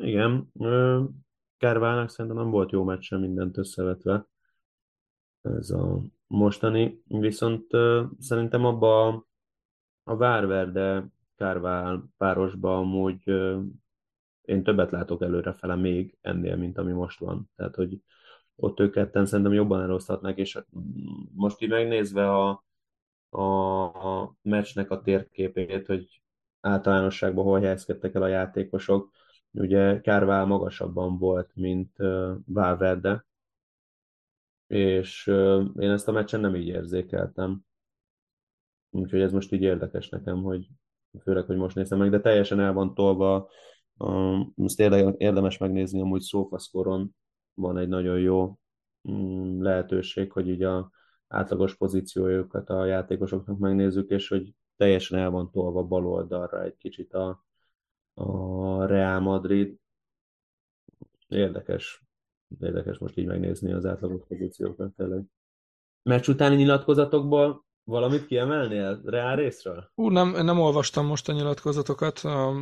Igen, 0.00 0.52
Kárvának 1.58 2.08
szerintem 2.08 2.40
nem 2.40 2.50
volt 2.50 2.70
jó 2.70 2.84
meccse 2.84 3.16
mindent 3.16 3.56
összevetve. 3.56 4.26
Ez 5.42 5.70
a 5.70 6.00
mostani. 6.26 7.02
Viszont 7.06 7.66
szerintem 8.18 8.64
abba 8.64 9.06
a, 10.02 10.16
Várverde 10.16 11.06
Kárvál 11.36 12.08
párosba 12.16 12.78
amúgy 12.78 13.22
én 14.42 14.62
többet 14.62 14.90
látok 14.90 15.22
előrefele 15.22 15.74
még 15.74 16.18
ennél, 16.20 16.56
mint 16.56 16.78
ami 16.78 16.92
most 16.92 17.18
van. 17.18 17.50
Tehát, 17.56 17.74
hogy 17.74 18.02
ott 18.56 18.80
ők 18.80 18.92
ketten 18.92 19.26
szerintem 19.26 19.52
jobban 19.52 19.82
elosztatnak, 19.82 20.38
és 20.38 20.58
most 21.34 21.62
így 21.62 21.68
megnézve 21.68 22.30
a, 22.30 22.64
a, 23.28 23.42
a 23.42 24.36
meccsnek 24.42 24.90
a 24.90 25.00
térképét, 25.00 25.86
hogy 25.86 26.22
általánosságban 26.60 27.44
hol 27.44 27.60
helyezkedtek 27.60 28.14
el 28.14 28.22
a 28.22 28.26
játékosok, 28.26 29.10
Ugye 29.58 30.00
Kárvál 30.00 30.44
magasabban 30.46 31.18
volt, 31.18 31.50
mint 31.54 31.96
Valverde, 32.44 33.26
és 34.66 35.26
én 35.78 35.90
ezt 35.90 36.08
a 36.08 36.12
meccsen 36.12 36.40
nem 36.40 36.54
így 36.54 36.66
érzékeltem. 36.66 37.64
Úgyhogy 38.90 39.20
ez 39.20 39.32
most 39.32 39.52
így 39.52 39.62
érdekes 39.62 40.08
nekem, 40.08 40.42
hogy 40.42 40.68
főleg, 41.22 41.44
hogy 41.44 41.56
most 41.56 41.76
nézem 41.76 41.98
meg, 41.98 42.10
de 42.10 42.20
teljesen 42.20 42.60
el 42.60 42.72
van 42.72 42.94
tolva. 42.94 43.48
Most 44.54 44.80
érdemes 45.18 45.58
megnézni, 45.58 46.00
amúgy 46.00 46.20
szófaszkoron 46.20 47.14
van 47.54 47.78
egy 47.78 47.88
nagyon 47.88 48.18
jó 48.20 48.58
mm, 49.10 49.62
lehetőség, 49.62 50.32
hogy 50.32 50.48
így 50.48 50.62
a 50.62 50.90
átlagos 51.28 51.76
pozíciójukat 51.76 52.70
a 52.70 52.84
játékosoknak 52.84 53.58
megnézzük, 53.58 54.10
és 54.10 54.28
hogy 54.28 54.54
teljesen 54.76 55.18
el 55.18 55.30
van 55.30 55.50
tolva 55.50 55.82
bal 55.82 56.06
oldalra 56.06 56.62
egy 56.64 56.76
kicsit 56.76 57.14
a, 57.14 57.46
a 58.18 58.86
Real 58.86 59.20
Madrid. 59.20 59.76
Érdekes, 61.28 62.02
érdekes 62.60 62.98
most 62.98 63.16
így 63.16 63.26
megnézni 63.26 63.72
az 63.72 63.86
átlagos 63.86 64.20
pozíciókat 64.28 64.92
tényleg. 64.96 65.22
Meccs 66.02 66.28
utáni 66.28 66.56
nyilatkozatokból 66.56 67.66
valamit 67.84 68.26
kiemelnél 68.26 69.00
Real 69.04 69.36
részről? 69.36 69.90
Ú, 69.94 70.08
nem, 70.08 70.44
nem 70.44 70.60
olvastam 70.60 71.06
most 71.06 71.28
a 71.28 71.32
nyilatkozatokat, 71.32 72.20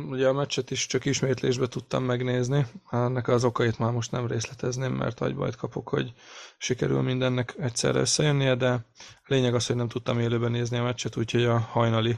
ugye 0.09 0.27
a 0.27 0.33
meccset 0.33 0.71
is 0.71 0.85
csak 0.85 1.05
ismétlésbe 1.05 1.67
tudtam 1.67 2.03
megnézni. 2.03 2.65
Ennek 2.89 3.27
az 3.27 3.43
okait 3.43 3.79
már 3.79 3.91
most 3.91 4.11
nem 4.11 4.27
részletezném, 4.27 4.93
mert 4.93 5.19
agybajt 5.19 5.55
kapok, 5.55 5.89
hogy 5.89 6.13
sikerül 6.57 7.01
mindennek 7.01 7.55
egyszerre 7.59 7.99
összejönnie, 7.99 8.55
de 8.55 8.85
lényeg 9.25 9.53
az, 9.53 9.67
hogy 9.67 9.75
nem 9.75 9.87
tudtam 9.87 10.19
élőben 10.19 10.51
nézni 10.51 10.77
a 10.77 10.83
meccset, 10.83 11.17
úgyhogy 11.17 11.43
a 11.43 11.57
hajnali 11.57 12.17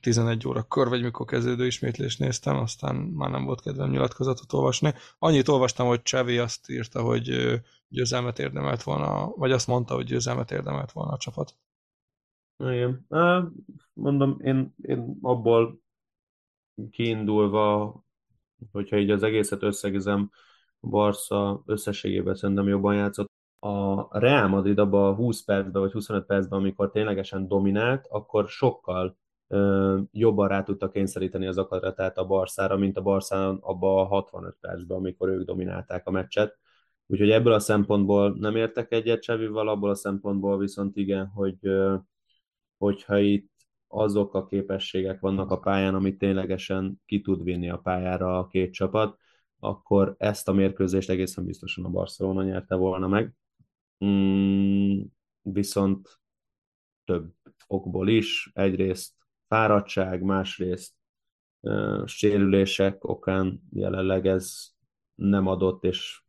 11 0.00 0.46
órakor, 0.46 0.88
vagy 0.88 1.02
mikor 1.02 1.26
kezdődő 1.26 1.66
ismétlést 1.66 2.18
néztem, 2.18 2.56
aztán 2.56 2.96
már 2.96 3.30
nem 3.30 3.44
volt 3.44 3.60
kedvem 3.60 3.90
nyilatkozatot 3.90 4.52
olvasni. 4.52 4.92
Annyit 5.18 5.48
olvastam, 5.48 5.86
hogy 5.86 6.02
Csavi 6.02 6.38
azt 6.38 6.70
írta, 6.70 7.02
hogy 7.02 7.60
győzelmet 7.88 8.38
érdemelt 8.38 8.82
volna, 8.82 9.26
vagy 9.36 9.52
azt 9.52 9.66
mondta, 9.66 9.94
hogy 9.94 10.04
győzelmet 10.04 10.50
érdemelt 10.50 10.92
volna 10.92 11.12
a 11.12 11.16
csapat. 11.16 11.54
Igen. 12.56 13.06
Mondom, 13.92 14.36
én, 14.40 14.74
én 14.82 15.18
abból 15.22 15.80
kiindulva, 16.90 17.94
hogyha 18.72 18.98
így 18.98 19.10
az 19.10 19.22
egészet 19.22 19.62
összegezem, 19.62 20.30
Barca 20.80 21.62
összességében 21.66 22.34
szerintem 22.34 22.68
jobban 22.68 22.94
játszott. 22.94 23.28
A 23.58 24.18
Real 24.18 24.48
Madrid 24.48 24.78
abban 24.78 25.12
a 25.12 25.14
20 25.14 25.44
percben 25.44 25.82
vagy 25.82 25.92
25 25.92 26.26
percben, 26.26 26.58
amikor 26.58 26.90
ténylegesen 26.90 27.48
dominált, 27.48 28.06
akkor 28.08 28.48
sokkal 28.48 29.18
jobban 30.10 30.48
rá 30.48 30.62
tudta 30.62 30.90
kényszeríteni 30.90 31.46
az 31.46 31.58
akaratát 31.58 32.18
a 32.18 32.26
Barszára, 32.26 32.76
mint 32.76 32.96
a 32.96 33.02
Barszán 33.02 33.58
abba 33.60 34.00
a 34.00 34.04
65 34.04 34.56
percben, 34.60 34.98
amikor 34.98 35.28
ők 35.28 35.44
dominálták 35.44 36.06
a 36.06 36.10
meccset. 36.10 36.58
Úgyhogy 37.06 37.30
ebből 37.30 37.52
a 37.52 37.58
szempontból 37.58 38.36
nem 38.38 38.56
értek 38.56 38.92
egyet 38.92 39.22
Csevival, 39.22 39.68
abból 39.68 39.90
a 39.90 39.94
szempontból 39.94 40.58
viszont 40.58 40.96
igen, 40.96 41.26
hogy 41.26 41.58
hogyha 42.78 43.18
itt 43.18 43.50
azok 43.88 44.34
a 44.34 44.46
képességek 44.46 45.20
vannak 45.20 45.50
a 45.50 45.58
pályán, 45.58 45.94
amit 45.94 46.18
ténylegesen 46.18 47.00
ki 47.06 47.20
tud 47.20 47.42
vinni 47.42 47.70
a 47.70 47.78
pályára 47.78 48.38
a 48.38 48.46
két 48.46 48.72
csapat, 48.72 49.18
akkor 49.58 50.14
ezt 50.18 50.48
a 50.48 50.52
mérkőzést 50.52 51.10
egészen 51.10 51.44
biztosan 51.44 51.84
a 51.84 51.88
Barcelona 51.88 52.42
nyerte 52.42 52.74
volna 52.74 53.08
meg. 53.08 53.34
Mm, 54.04 55.00
viszont 55.42 56.20
több 57.04 57.32
okból 57.66 58.08
is. 58.08 58.50
Egyrészt 58.54 59.19
fáradtság, 59.50 60.22
másrészt 60.22 60.92
uh, 61.60 62.06
sérülések 62.06 63.04
okán 63.04 63.62
jelenleg 63.72 64.26
ez 64.26 64.68
nem 65.14 65.46
adott, 65.46 65.84
és 65.84 66.22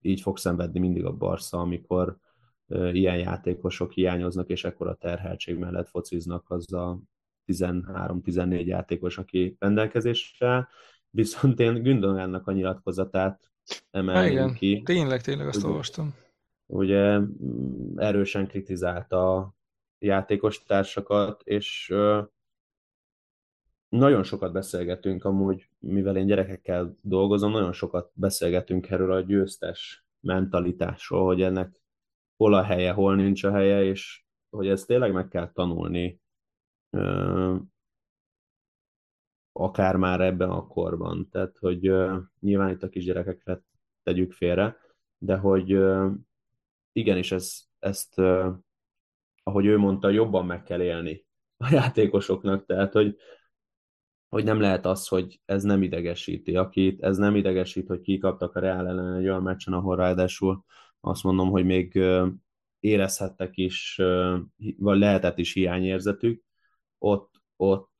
így 0.00 0.20
fog 0.20 0.38
szenvedni 0.38 0.78
mindig 0.78 1.04
a 1.04 1.12
Barca, 1.12 1.58
amikor 1.58 2.16
uh, 2.66 2.94
ilyen 2.94 3.18
játékosok 3.18 3.92
hiányoznak, 3.92 4.48
és 4.48 4.64
ekkora 4.64 4.94
terheltség 4.94 5.56
mellett 5.56 5.88
fociznak 5.88 6.50
az 6.50 6.72
a 6.72 7.00
13-14 7.46 8.64
játékos, 8.64 9.18
aki 9.18 9.56
rendelkezésre 9.58 10.68
Viszont 11.16 11.60
én 11.60 11.82
Gündogannak 11.82 12.46
a 12.46 12.52
nyilatkozatát 12.52 13.50
emelném 13.90 14.52
ki. 14.52 14.82
Tényleg, 14.84 15.22
tényleg 15.22 15.46
azt 15.46 15.64
olvastam. 15.64 16.14
Ugye 16.66 17.18
mm, 17.18 17.98
erősen 17.98 18.46
kritizálta 18.46 19.54
játékos 19.98 20.62
társakat, 20.62 21.42
és 21.44 21.94
nagyon 23.88 24.22
sokat 24.22 24.52
beszélgetünk 24.52 25.24
amúgy, 25.24 25.68
mivel 25.78 26.16
én 26.16 26.26
gyerekekkel 26.26 26.94
dolgozom, 27.02 27.52
nagyon 27.52 27.72
sokat 27.72 28.10
beszélgetünk 28.14 28.90
erről 28.90 29.12
a 29.12 29.20
győztes 29.20 30.06
mentalitásról, 30.20 31.24
hogy 31.24 31.42
ennek 31.42 31.82
hol 32.36 32.54
a 32.54 32.62
helye, 32.62 32.92
hol 32.92 33.14
nincs 33.14 33.44
a 33.44 33.52
helye, 33.52 33.82
és 33.84 34.24
hogy 34.50 34.68
ezt 34.68 34.86
tényleg 34.86 35.12
meg 35.12 35.28
kell 35.28 35.52
tanulni 35.52 36.20
akár 39.52 39.96
már 39.96 40.20
ebben 40.20 40.50
a 40.50 40.66
korban. 40.66 41.28
Tehát, 41.30 41.56
hogy 41.58 41.80
nyilván 42.40 42.70
itt 42.70 42.82
a 42.82 42.88
kisgyerekekre 42.88 43.62
tegyük 44.02 44.32
félre, 44.32 44.76
de 45.18 45.36
hogy 45.36 45.78
igenis 46.92 47.32
ez, 47.32 47.60
ezt, 47.78 48.20
ahogy 49.46 49.66
ő 49.66 49.76
mondta, 49.78 50.08
jobban 50.08 50.46
meg 50.46 50.62
kell 50.62 50.80
élni 50.82 51.24
a 51.56 51.68
játékosoknak, 51.70 52.66
tehát, 52.66 52.92
hogy, 52.92 53.16
hogy 54.28 54.44
nem 54.44 54.60
lehet 54.60 54.86
az, 54.86 55.08
hogy 55.08 55.40
ez 55.44 55.62
nem 55.62 55.82
idegesíti 55.82 56.56
akit, 56.56 57.02
ez 57.02 57.16
nem 57.16 57.36
idegesít, 57.36 57.88
hogy 57.88 58.00
kikaptak 58.00 58.54
a 58.54 58.60
Real 58.60 58.88
ellen 58.88 59.14
egy 59.14 59.24
olyan 59.24 59.42
meccsen, 59.42 59.74
ahol 59.74 59.96
ráadásul 59.96 60.64
azt 61.00 61.22
mondom, 61.22 61.50
hogy 61.50 61.64
még 61.64 62.00
érezhettek 62.80 63.56
is, 63.56 64.00
vagy 64.76 64.98
lehetett 64.98 65.38
is 65.38 65.52
hiányérzetük, 65.52 66.42
ott, 66.98 67.30
ott 67.56 67.92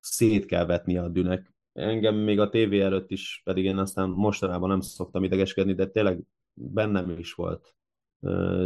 szét 0.00 0.44
kell 0.44 0.66
vetni 0.66 0.96
a 0.96 1.08
dűnek. 1.08 1.54
Engem 1.72 2.14
még 2.14 2.40
a 2.40 2.48
tévé 2.48 2.80
előtt 2.80 3.10
is, 3.10 3.40
pedig 3.44 3.64
én 3.64 3.78
aztán 3.78 4.08
mostanában 4.08 4.68
nem 4.68 4.80
szoktam 4.80 5.24
idegeskedni, 5.24 5.74
de 5.74 5.86
tényleg 5.86 6.20
bennem 6.54 7.10
is 7.10 7.32
volt 7.32 7.74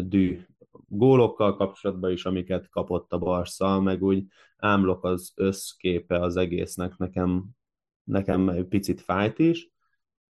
dű. 0.03 0.47
Gólokkal 0.86 1.56
kapcsolatban 1.56 2.10
is, 2.10 2.24
amiket 2.24 2.68
kapott 2.68 3.12
a 3.12 3.18
Barca, 3.18 3.80
meg 3.80 4.02
úgy 4.02 4.24
ámlok 4.56 5.04
az 5.04 5.32
összképe 5.34 6.20
az 6.20 6.36
egésznek 6.36 6.96
nekem, 6.96 7.44
nekem 8.04 8.48
egy 8.48 8.66
picit 8.66 9.00
fájt 9.00 9.38
is, 9.38 9.70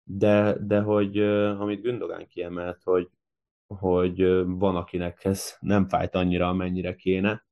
de, 0.03 0.57
de 0.61 0.81
hogy 0.81 1.19
amit 1.59 1.83
Gündogán 1.83 2.27
kiemelt, 2.27 2.83
hogy, 2.83 3.09
hogy 3.67 4.45
van, 4.47 4.77
akinek 4.77 5.25
ez 5.25 5.57
nem 5.61 5.89
fájt 5.89 6.15
annyira, 6.15 6.49
amennyire 6.49 6.95
kéne. 6.95 7.47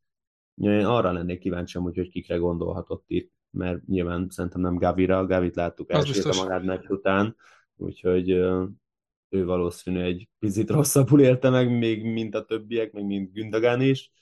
Én 0.54 0.84
arra 0.84 1.12
lennék 1.12 1.38
kíváncsi, 1.38 1.78
hogy, 1.78 1.96
hogy 1.96 2.08
kikre 2.08 2.36
gondolhatott 2.36 3.04
itt 3.06 3.32
mert 3.52 3.86
nyilván 3.86 4.26
szerintem 4.30 4.60
nem 4.60 4.76
Gavira, 4.76 5.26
Gavit 5.26 5.56
láttuk 5.56 5.92
elsőt 5.92 6.24
a 6.24 6.44
magát 6.44 6.90
után, 6.90 7.36
úgyhogy 7.76 8.30
ő 9.32 9.44
valószínű 9.44 10.00
egy 10.00 10.28
picit 10.38 10.70
rosszabbul 10.70 11.20
élte 11.20 11.50
meg, 11.50 11.78
még 11.78 12.04
mint 12.04 12.34
a 12.34 12.44
többiek, 12.44 12.92
meg 12.92 13.04
mint 13.04 13.32
Gündagán 13.32 13.80
is, 13.80 14.12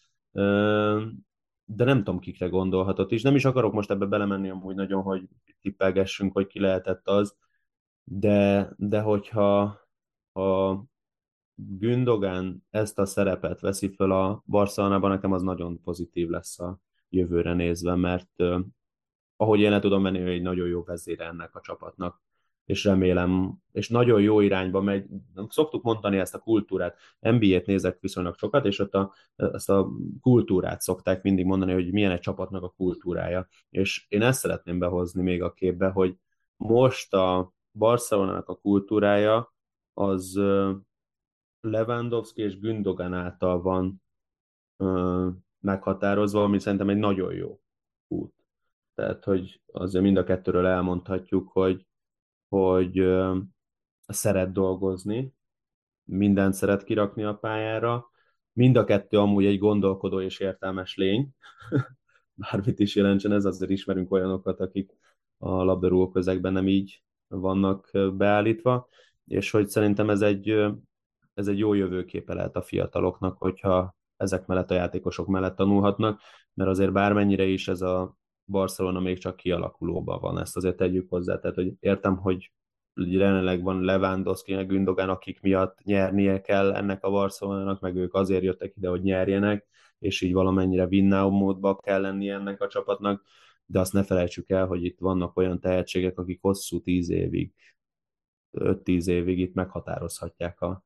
de 1.65 1.85
nem 1.85 1.99
tudom, 1.99 2.19
kikre 2.19 2.49
gondolhatott 2.49 3.13
is. 3.13 3.23
Nem 3.23 3.35
is 3.35 3.45
akarok 3.45 3.73
most 3.73 3.91
ebbe 3.91 4.07
belemenni 4.07 4.51
amúgy 4.51 4.75
nagyon, 4.75 5.03
hogy 5.03 5.23
tippelgessünk, 5.61 6.33
hogy 6.33 6.47
ki 6.47 6.61
lehetett 6.61 7.09
az, 7.09 7.37
de, 8.05 8.71
de 8.77 9.01
hogyha 9.01 9.81
ha 10.33 10.85
Gündogán 11.55 12.67
ezt 12.71 12.99
a 12.99 13.07
szerepet 13.07 13.61
veszi 13.61 13.89
föl 13.95 14.13
a 14.13 14.43
Barcelonában, 14.47 15.11
nekem 15.11 15.33
az 15.33 15.43
nagyon 15.43 15.81
pozitív 15.83 16.29
lesz 16.29 16.61
a 16.61 16.81
jövőre 17.09 17.55
nézve, 17.55 17.95
mert 17.95 18.43
ahogy 19.37 19.61
én 19.61 19.71
le 19.71 19.79
tudom 19.79 20.03
menni, 20.03 20.19
ő 20.19 20.29
egy 20.29 20.43
nagyon 20.43 20.69
jó 20.69 20.83
vezére 20.83 21.25
ennek 21.25 21.55
a 21.55 21.61
csapatnak 21.61 22.23
és 22.71 22.85
remélem, 22.85 23.59
és 23.73 23.89
nagyon 23.89 24.21
jó 24.21 24.41
irányba 24.41 24.81
megy. 24.81 25.07
Szoktuk 25.49 25.83
mondani 25.83 26.19
ezt 26.19 26.35
a 26.35 26.39
kultúrát. 26.39 26.97
NBA-t 27.21 27.67
nézek 27.67 28.01
viszonylag 28.01 28.37
sokat, 28.37 28.67
és 28.67 28.79
ott 28.79 28.95
a, 28.95 29.13
ezt 29.37 29.71
a 29.71 29.89
kultúrát 30.21 30.81
szokták 30.81 31.23
mindig 31.23 31.45
mondani, 31.45 31.73
hogy 31.73 31.93
milyen 31.93 32.11
egy 32.11 32.21
csapatnak 32.21 32.63
a 32.63 32.75
kultúrája. 32.77 33.49
És 33.71 34.07
én 34.09 34.23
ezt 34.23 34.41
szeretném 34.41 34.79
behozni 34.79 35.23
még 35.23 35.43
a 35.43 35.53
képbe, 35.53 35.89
hogy 35.89 36.17
most 36.57 37.15
a 37.15 37.53
Barcelonának 37.73 38.49
a 38.49 38.57
kultúrája 38.57 39.55
az 39.93 40.41
Lewandowski 41.61 42.43
és 42.43 42.59
Gündogan 42.59 43.15
által 43.15 43.63
van 43.63 44.03
meghatározva, 45.61 46.43
ami 46.43 46.59
szerintem 46.59 46.89
egy 46.89 46.99
nagyon 46.99 47.35
jó 47.35 47.61
út. 48.09 48.35
Tehát, 48.95 49.25
hogy 49.25 49.61
azért 49.73 50.05
mind 50.05 50.17
a 50.17 50.25
kettőről 50.25 50.67
elmondhatjuk, 50.67 51.49
hogy, 51.49 51.87
hogy 52.51 53.03
szeret 54.07 54.53
dolgozni, 54.53 55.35
mindent 56.05 56.55
szeret 56.55 56.85
kirakni 56.85 57.25
a 57.25 57.35
pályára, 57.35 58.11
mind 58.53 58.77
a 58.77 58.85
kettő 58.85 59.19
amúgy 59.19 59.45
egy 59.45 59.59
gondolkodó 59.59 60.21
és 60.21 60.39
értelmes 60.39 60.97
lény, 60.97 61.29
bármit 62.51 62.79
is 62.79 62.97
jelentsen 62.97 63.33
ez, 63.33 63.45
azért 63.45 63.71
ismerünk 63.71 64.13
olyanokat, 64.13 64.61
akik 64.61 64.97
a 65.39 65.63
labdarúgó 65.63 66.11
közegben 66.11 66.53
nem 66.53 66.69
így 66.69 67.03
vannak 67.29 67.91
beállítva, 68.13 68.89
és 69.25 69.51
hogy 69.51 69.69
szerintem 69.69 70.11
ez 70.11 70.21
egy, 70.21 70.51
ez 71.35 71.49
egy 71.49 71.59
jó 71.59 71.75
jövőképe 71.75 72.35
lehet 72.35 72.57
a 72.57 72.63
fiataloknak, 72.63 73.39
hogyha 73.39 73.97
ezek 74.17 74.47
mellett 74.47 74.71
a 74.71 74.75
játékosok 74.75 75.27
mellett 75.27 75.57
tanulhatnak, 75.57 76.21
mert 76.55 76.71
azért 76.71 76.93
bármennyire 76.93 77.45
is 77.45 77.69
ez 77.69 77.81
a 77.81 78.17
Barcelona 78.51 79.01
még 79.01 79.19
csak 79.19 79.37
kialakulóban 79.37 80.21
van, 80.21 80.39
ezt 80.39 80.57
azért 80.57 80.77
tegyük 80.77 81.09
hozzá, 81.09 81.39
tehát 81.39 81.57
hogy 81.57 81.73
értem, 81.81 82.17
hogy 82.17 82.53
jelenleg 82.95 83.63
van 83.63 83.81
Lewandowski, 83.81 84.55
meg 84.55 84.67
Gündogan, 84.67 85.09
akik 85.09 85.41
miatt 85.41 85.83
nyernie 85.83 86.41
kell 86.41 86.75
ennek 86.75 87.05
a 87.05 87.11
Barcelonának, 87.11 87.81
meg 87.81 87.97
ők 87.97 88.15
azért 88.15 88.43
jöttek 88.43 88.77
ide, 88.77 88.89
hogy 88.89 89.03
nyerjenek, 89.03 89.67
és 89.99 90.21
így 90.21 90.33
valamennyire 90.33 90.87
winnow 90.87 91.31
módba 91.31 91.77
kell 91.77 92.01
lenni 92.01 92.29
ennek 92.29 92.63
a 92.63 92.69
csapatnak, 92.69 93.23
de 93.67 93.81
azt 93.81 93.93
ne 93.93 94.03
felejtsük 94.03 94.51
el, 94.51 94.67
hogy 94.67 94.85
itt 94.85 94.99
vannak 94.99 95.37
olyan 95.37 95.61
tehetségek, 95.61 96.19
akik 96.19 96.39
hosszú 96.41 96.81
tíz 96.81 97.11
évig, 97.11 97.55
5-10 98.53 99.07
évig 99.07 99.39
itt 99.39 99.55
meghatározhatják 99.55 100.61
a, 100.61 100.85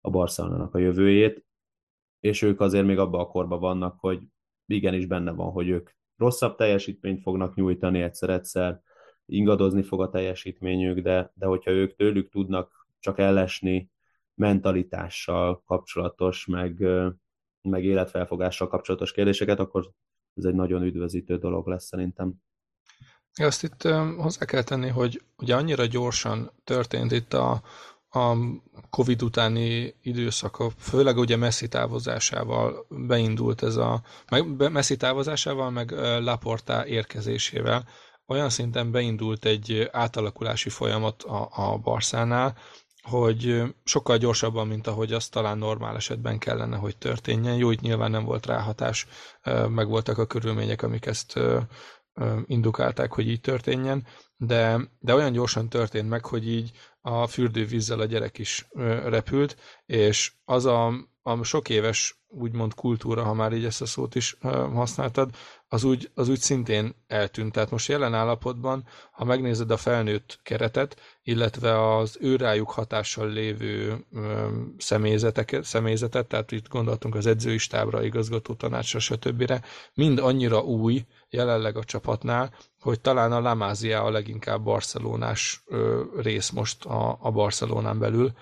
a 0.00 0.10
Barcelonának 0.10 0.74
a 0.74 0.78
jövőjét, 0.78 1.44
és 2.20 2.42
ők 2.42 2.60
azért 2.60 2.86
még 2.86 2.98
abban 2.98 3.20
a 3.20 3.26
korban 3.26 3.60
vannak, 3.60 4.00
hogy 4.00 4.22
igenis 4.66 5.06
benne 5.06 5.30
van, 5.30 5.50
hogy 5.50 5.68
ők 5.68 5.90
rosszabb 6.16 6.56
teljesítményt 6.56 7.22
fognak 7.22 7.54
nyújtani 7.54 8.02
egyszer-egyszer, 8.02 8.80
ingadozni 9.26 9.82
fog 9.82 10.00
a 10.00 10.08
teljesítményük, 10.08 10.98
de, 10.98 11.32
de 11.34 11.46
hogyha 11.46 11.70
ők 11.70 11.96
tőlük 11.96 12.30
tudnak 12.30 12.86
csak 12.98 13.18
ellesni 13.18 13.90
mentalitással 14.34 15.62
kapcsolatos, 15.66 16.46
meg, 16.46 16.84
meg 17.62 17.84
életfelfogással 17.84 18.68
kapcsolatos 18.68 19.12
kérdéseket, 19.12 19.58
akkor 19.58 19.90
ez 20.34 20.44
egy 20.44 20.54
nagyon 20.54 20.82
üdvözítő 20.82 21.36
dolog 21.38 21.68
lesz 21.68 21.84
szerintem. 21.84 22.34
Azt 23.34 23.62
itt 23.62 23.82
hozzá 24.16 24.44
kell 24.44 24.62
tenni, 24.62 24.88
hogy 24.88 25.22
ugye 25.36 25.54
annyira 25.56 25.86
gyorsan 25.86 26.50
történt 26.64 27.12
itt 27.12 27.32
a, 27.32 27.62
a 28.14 28.36
Covid 28.90 29.22
utáni 29.22 29.94
időszak, 30.02 30.62
főleg 30.78 31.16
ugye 31.16 31.36
Messi 31.36 31.68
távozásával 31.68 32.86
beindult 32.88 33.62
ez 33.62 33.76
a, 33.76 34.02
meg 34.30 34.70
Messi 34.72 34.96
távozásával, 34.96 35.70
meg 35.70 35.90
Laporta 36.20 36.86
érkezésével, 36.86 37.88
olyan 38.26 38.50
szinten 38.50 38.90
beindult 38.90 39.44
egy 39.44 39.88
átalakulási 39.92 40.68
folyamat 40.68 41.22
a, 41.22 41.48
a 41.50 41.78
Barszánál, 41.78 42.56
hogy 43.02 43.62
sokkal 43.84 44.16
gyorsabban, 44.16 44.66
mint 44.66 44.86
ahogy 44.86 45.12
az 45.12 45.28
talán 45.28 45.58
normál 45.58 45.96
esetben 45.96 46.38
kellene, 46.38 46.76
hogy 46.76 46.96
történjen. 46.96 47.56
Jó, 47.56 47.70
itt 47.70 47.80
nyilván 47.80 48.10
nem 48.10 48.24
volt 48.24 48.46
ráhatás, 48.46 49.06
meg 49.68 49.88
voltak 49.88 50.18
a 50.18 50.26
körülmények, 50.26 50.82
amik 50.82 51.06
ezt 51.06 51.38
indukálták, 52.46 53.12
hogy 53.12 53.28
így 53.28 53.40
történjen, 53.40 54.06
de, 54.36 54.80
de 54.98 55.14
olyan 55.14 55.32
gyorsan 55.32 55.68
történt 55.68 56.08
meg, 56.08 56.24
hogy 56.24 56.48
így 56.48 56.70
a 57.00 57.26
fürdővízzel 57.26 58.00
a 58.00 58.04
gyerek 58.04 58.38
is 58.38 58.66
repült, 59.04 59.56
és 59.86 60.32
az 60.44 60.64
a 60.64 60.92
a 61.26 61.42
sok 61.42 61.68
éves 61.68 62.18
úgymond 62.28 62.74
kultúra, 62.74 63.22
ha 63.22 63.34
már 63.34 63.52
így 63.52 63.64
ezt 63.64 63.82
a 63.82 63.86
szót 63.86 64.14
is 64.14 64.36
használtad, 64.74 65.30
az 65.68 65.84
úgy, 65.84 66.10
az 66.14 66.28
úgy 66.28 66.38
szintén 66.38 66.94
eltűnt. 67.06 67.52
Tehát 67.52 67.70
most 67.70 67.88
jelen 67.88 68.14
állapotban, 68.14 68.84
ha 69.12 69.24
megnézed 69.24 69.70
a 69.70 69.76
felnőtt 69.76 70.38
keretet, 70.42 71.00
illetve 71.22 71.96
az 71.96 72.16
őrájuk 72.20 72.70
hatással 72.70 73.28
lévő 73.28 74.04
személyzetek, 74.78 75.58
személyzetet, 75.62 76.26
tehát 76.26 76.52
itt 76.52 76.68
gondoltunk 76.68 77.14
az 77.14 77.26
edzői 77.26 77.58
stábra, 77.58 78.02
igazgató 78.02 78.54
tanácsra, 78.54 78.98
stb. 78.98 79.52
mind 79.94 80.18
annyira 80.18 80.60
új 80.60 81.04
jelenleg 81.28 81.76
a 81.76 81.84
csapatnál, 81.84 82.54
hogy 82.80 83.00
talán 83.00 83.32
a 83.32 83.40
Lamázia 83.40 84.02
a 84.02 84.10
leginkább 84.10 84.62
barcelonás 84.62 85.64
rész 86.16 86.50
most 86.50 86.84
a, 86.84 87.18
a 87.20 87.30
Barcelonán 87.30 87.98
belül, 87.98 88.32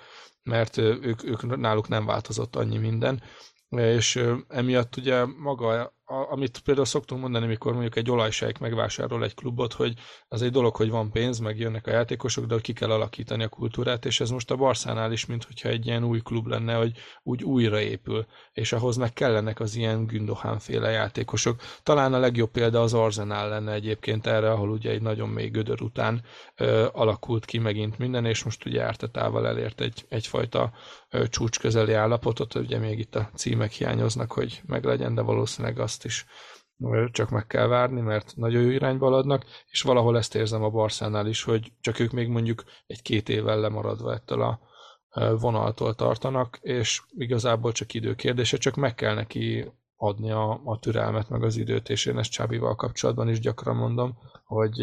mert 0.42 0.76
ők, 0.76 1.24
ők 1.24 1.56
náluk 1.56 1.88
nem 1.88 2.06
változott 2.06 2.56
annyi 2.56 2.78
minden, 2.78 3.22
és 3.68 4.24
emiatt 4.48 4.96
ugye 4.96 5.24
maga 5.24 5.94
amit 6.12 6.60
például 6.64 6.86
szoktunk 6.86 7.20
mondani, 7.20 7.46
mikor 7.46 7.72
mondjuk 7.72 7.96
egy 7.96 8.10
olajsejk 8.10 8.58
megvásárol 8.58 9.24
egy 9.24 9.34
klubot, 9.34 9.72
hogy 9.72 9.94
az 10.28 10.42
egy 10.42 10.50
dolog, 10.50 10.76
hogy 10.76 10.90
van 10.90 11.10
pénz, 11.10 11.38
meg 11.38 11.58
jönnek 11.58 11.86
a 11.86 11.90
játékosok, 11.90 12.46
de 12.46 12.54
hogy 12.54 12.62
ki 12.62 12.72
kell 12.72 12.90
alakítani 12.90 13.42
a 13.42 13.48
kultúrát, 13.48 14.04
és 14.04 14.20
ez 14.20 14.30
most 14.30 14.50
a 14.50 14.56
Barszánál 14.56 15.12
is, 15.12 15.26
mintha 15.26 15.68
egy 15.68 15.86
ilyen 15.86 16.04
új 16.04 16.20
klub 16.20 16.46
lenne, 16.46 16.74
hogy 16.74 16.92
úgy 17.22 17.44
újraépül, 17.44 18.26
és 18.52 18.72
ahhoz 18.72 18.96
meg 18.96 19.12
kellenek 19.12 19.60
az 19.60 19.74
ilyen 19.74 20.06
Gündohán 20.06 20.58
féle 20.58 20.90
játékosok. 20.90 21.60
Talán 21.82 22.14
a 22.14 22.18
legjobb 22.18 22.50
példa 22.50 22.80
az 22.80 22.94
Arsenal 22.94 23.48
lenne 23.48 23.72
egyébként 23.72 24.26
erre, 24.26 24.50
ahol 24.50 24.70
ugye 24.70 24.90
egy 24.90 25.02
nagyon 25.02 25.28
mély 25.28 25.48
gödör 25.48 25.82
után 25.82 26.22
ö, 26.56 26.86
alakult 26.92 27.44
ki 27.44 27.58
megint 27.58 27.98
minden, 27.98 28.24
és 28.24 28.42
most 28.42 28.64
ugye 28.66 28.82
Ártetával 28.82 29.46
elért 29.46 29.80
egy, 29.80 30.04
egyfajta 30.08 30.72
ö, 31.10 31.28
csúcs 31.28 31.58
közeli 31.58 31.92
állapotot, 31.92 32.54
ugye 32.54 32.78
még 32.78 32.98
itt 32.98 33.14
a 33.14 33.30
címek 33.34 33.72
hiányoznak, 33.72 34.32
hogy 34.32 34.62
meglegyen, 34.66 35.14
de 35.14 35.22
valószínűleg 35.22 35.78
azt 35.78 36.01
azt 36.04 36.04
is 36.04 36.26
csak 37.10 37.30
meg 37.30 37.46
kell 37.46 37.66
várni, 37.66 38.00
mert 38.00 38.36
nagyon 38.36 38.62
jó 38.62 38.68
irányba 38.68 39.04
haladnak, 39.04 39.44
és 39.66 39.82
valahol 39.82 40.16
ezt 40.16 40.34
érzem 40.34 40.62
a 40.62 40.70
Barszánál 40.70 41.26
is, 41.26 41.42
hogy 41.42 41.72
csak 41.80 41.98
ők 41.98 42.10
még 42.10 42.28
mondjuk 42.28 42.64
egy-két 42.86 43.28
évvel 43.28 43.60
lemaradva 43.60 44.12
ettől 44.12 44.42
a 44.42 44.60
vonaltól 45.38 45.94
tartanak, 45.94 46.58
és 46.60 47.02
igazából 47.10 47.72
csak 47.72 47.94
idő 47.94 48.14
kérdése, 48.14 48.56
csak 48.56 48.74
meg 48.74 48.94
kell 48.94 49.14
neki 49.14 49.72
adni 49.96 50.30
a, 50.30 50.60
a 50.64 50.78
türelmet, 50.78 51.28
meg 51.28 51.42
az 51.42 51.56
időt, 51.56 51.88
és 51.88 52.06
én 52.06 52.18
ezt 52.18 52.30
Csábival 52.30 52.74
kapcsolatban 52.74 53.28
is 53.28 53.40
gyakran 53.40 53.76
mondom, 53.76 54.18
hogy 54.44 54.80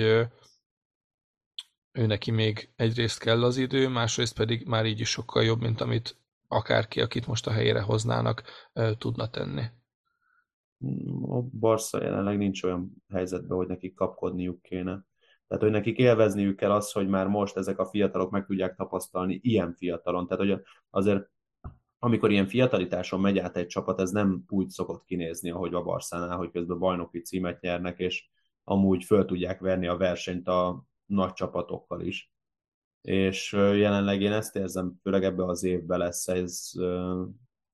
ő 1.92 2.06
neki 2.06 2.32
még 2.32 2.70
egyrészt 2.76 3.20
kell 3.20 3.44
az 3.44 3.58
idő, 3.58 3.88
másrészt 3.88 4.36
pedig 4.36 4.68
már 4.68 4.86
így 4.86 5.00
is 5.00 5.10
sokkal 5.10 5.44
jobb, 5.44 5.62
mint 5.62 5.82
amit 5.82 6.18
akárki, 6.48 7.02
akit 7.02 7.28
most 7.28 7.48
a 7.48 7.52
helyére 7.52 7.82
hoznának, 7.82 8.44
tudna 8.98 9.30
tenni 9.30 9.64
a 11.22 11.42
Barca 11.42 12.04
jelenleg 12.04 12.38
nincs 12.38 12.64
olyan 12.64 13.04
helyzetben, 13.10 13.58
hogy 13.58 13.68
nekik 13.68 13.94
kapkodniuk 13.94 14.62
kéne. 14.62 15.06
Tehát, 15.48 15.64
hogy 15.64 15.72
nekik 15.72 15.98
élvezniük 15.98 16.56
kell 16.56 16.72
az, 16.72 16.92
hogy 16.92 17.08
már 17.08 17.28
most 17.28 17.58
ezek 17.58 17.80
a 17.80 17.86
fiatalok 17.86 18.32
meg 18.32 18.46
tudják 18.46 18.76
tapasztalni 18.76 19.40
ilyen 19.44 19.74
fiatalon. 19.74 20.28
Tehát, 20.28 20.46
hogy 20.46 20.62
azért 20.90 21.30
amikor 22.00 22.32
ilyen 22.32 22.48
fiatalitáson 22.48 23.20
megy 23.20 23.38
át 23.38 23.58
egy 23.58 23.68
csapat, 23.68 24.00
ez 24.00 24.12
nem 24.12 24.44
úgy 24.48 24.70
szokott 24.70 25.04
kinézni, 25.06 25.50
ahogy 25.50 25.74
a 25.74 25.84
Barszánál, 25.84 26.38
hogy 26.38 26.52
közben 26.52 26.80
bajnoki 26.80 27.22
címet 27.22 27.62
nyernek, 27.62 28.00
és 28.00 28.30
amúgy 28.64 29.04
föl 29.04 29.26
tudják 29.26 29.60
verni 29.60 29.88
a 29.88 29.98
versenyt 29.98 30.48
a 30.48 30.84
nagy 31.06 31.34
csapatokkal 31.34 32.02
is. 32.02 32.32
És 33.02 33.52
jelenleg 33.54 34.22
én 34.22 34.32
ezt 34.32 34.56
érzem, 34.56 34.94
főleg 35.02 35.24
ebbe 35.24 35.46
az 35.46 35.64
évben 35.64 36.00
lesz 36.00 36.28
ez 36.28 36.72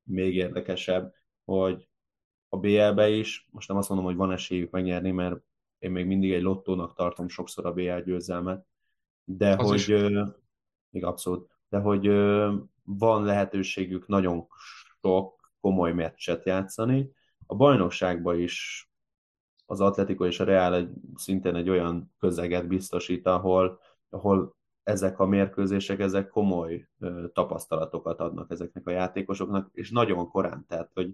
még 0.04 0.36
érdekesebb, 0.36 1.14
hogy 1.46 1.90
a 2.50 2.58
BL-be 2.58 3.10
is. 3.10 3.48
Most 3.52 3.68
nem 3.68 3.78
azt 3.78 3.90
mondom, 3.90 4.08
hogy 4.08 4.16
van 4.16 4.32
esélyük 4.32 4.72
megnyerni, 4.72 5.12
mert 5.12 5.42
én 5.80 5.92
még 5.92 6.06
mindig 6.06 6.34
egy 6.34 6.42
lottónak 6.42 6.94
tartom 6.94 7.28
sokszor 7.28 7.66
a 7.66 7.74
BL 7.74 8.00
győzelmet, 8.00 8.66
de 9.24 9.56
az 9.56 9.68
hogy, 9.68 9.76
is. 9.76 9.88
még 10.90 11.04
abszolút, 11.04 11.50
de 11.70 11.80
hogy 11.80 12.08
van 12.84 13.24
lehetőségük 13.24 14.08
nagyon 14.08 14.48
sok 15.02 15.52
komoly 15.60 15.94
meccset 15.94 16.46
játszani. 16.46 17.12
A 17.46 17.56
bajnokságban 17.56 18.40
is 18.40 18.90
az 19.66 19.82
Atletico 19.82 20.26
és 20.26 20.40
a 20.40 20.44
Real 20.44 20.76
egy, 20.76 20.90
szintén 21.16 21.56
egy 21.56 21.70
olyan 21.70 22.14
közeget 22.20 22.68
biztosít, 22.68 23.26
ahol, 23.26 23.80
ahol 24.10 24.56
ezek 24.84 25.20
a 25.20 25.26
mérkőzések, 25.26 26.00
ezek 26.00 26.30
komoly 26.30 26.88
ö, 27.00 27.26
tapasztalatokat 27.34 28.20
adnak 28.20 28.52
ezeknek 28.52 28.88
a 28.88 28.92
játékosoknak, 28.92 29.70
és 29.74 29.92
nagyon 29.92 30.28
korán, 30.28 30.66
tehát 30.68 30.92
hogy 30.94 31.14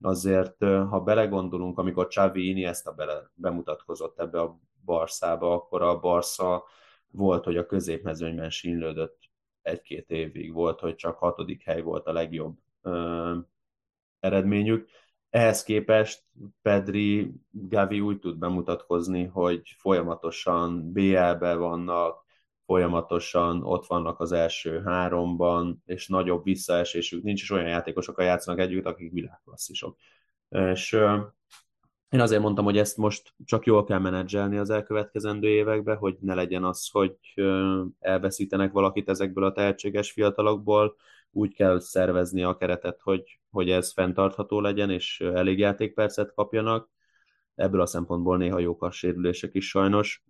azért, 0.00 0.58
ha 0.64 1.00
belegondolunk, 1.00 1.78
amikor 1.78 2.06
Xavi 2.06 2.48
Iniesta 2.48 2.92
bele, 2.92 3.30
bemutatkozott 3.34 4.18
ebbe 4.18 4.40
a 4.40 4.58
Barszába, 4.84 5.54
akkor 5.54 5.82
a 5.82 5.98
Barca 5.98 6.64
volt, 7.10 7.44
hogy 7.44 7.56
a 7.56 7.66
középmezőnyben 7.66 8.50
sínlődött 8.50 9.18
egy-két 9.62 10.10
évig, 10.10 10.52
volt, 10.52 10.80
hogy 10.80 10.94
csak 10.94 11.18
hatodik 11.18 11.62
hely 11.62 11.82
volt 11.82 12.06
a 12.06 12.12
legjobb 12.12 12.58
ö, 12.82 13.36
eredményük. 14.20 14.88
Ehhez 15.30 15.62
képest 15.62 16.24
Pedri, 16.62 17.32
Gavi 17.50 18.00
úgy 18.00 18.18
tud 18.18 18.38
bemutatkozni, 18.38 19.24
hogy 19.24 19.74
folyamatosan 19.78 20.92
BL-be 20.92 21.54
vannak, 21.54 22.24
folyamatosan 22.70 23.62
ott 23.64 23.86
vannak 23.86 24.20
az 24.20 24.32
első 24.32 24.82
háromban, 24.84 25.82
és 25.86 26.08
nagyobb 26.08 26.44
visszaesésük 26.44 27.22
nincs, 27.22 27.42
és 27.42 27.50
olyan 27.50 27.68
játékosokkal 27.68 28.24
játszanak 28.24 28.60
együtt, 28.60 28.86
akik 28.86 29.12
világklasszisok. 29.12 29.96
És 30.48 30.92
én 32.08 32.20
azért 32.20 32.42
mondtam, 32.42 32.64
hogy 32.64 32.78
ezt 32.78 32.96
most 32.96 33.34
csak 33.44 33.66
jól 33.66 33.84
kell 33.84 33.98
menedzselni 33.98 34.56
az 34.56 34.70
elkövetkezendő 34.70 35.48
években, 35.48 35.96
hogy 35.96 36.16
ne 36.20 36.34
legyen 36.34 36.64
az, 36.64 36.88
hogy 36.90 37.16
elveszítenek 37.98 38.72
valakit 38.72 39.08
ezekből 39.08 39.44
a 39.44 39.52
tehetséges 39.52 40.12
fiatalokból, 40.12 40.96
úgy 41.30 41.54
kell 41.54 41.80
szervezni 41.80 42.42
a 42.42 42.56
keretet, 42.56 43.00
hogy, 43.00 43.40
hogy 43.50 43.70
ez 43.70 43.92
fenntartható 43.92 44.60
legyen, 44.60 44.90
és 44.90 45.20
elég 45.20 45.58
játékpercet 45.58 46.34
kapjanak. 46.34 46.90
Ebből 47.54 47.80
a 47.80 47.86
szempontból 47.86 48.36
néha 48.36 48.58
jók 48.58 48.82
a 48.82 48.90
sérülések 48.90 49.54
is 49.54 49.68
sajnos, 49.68 50.24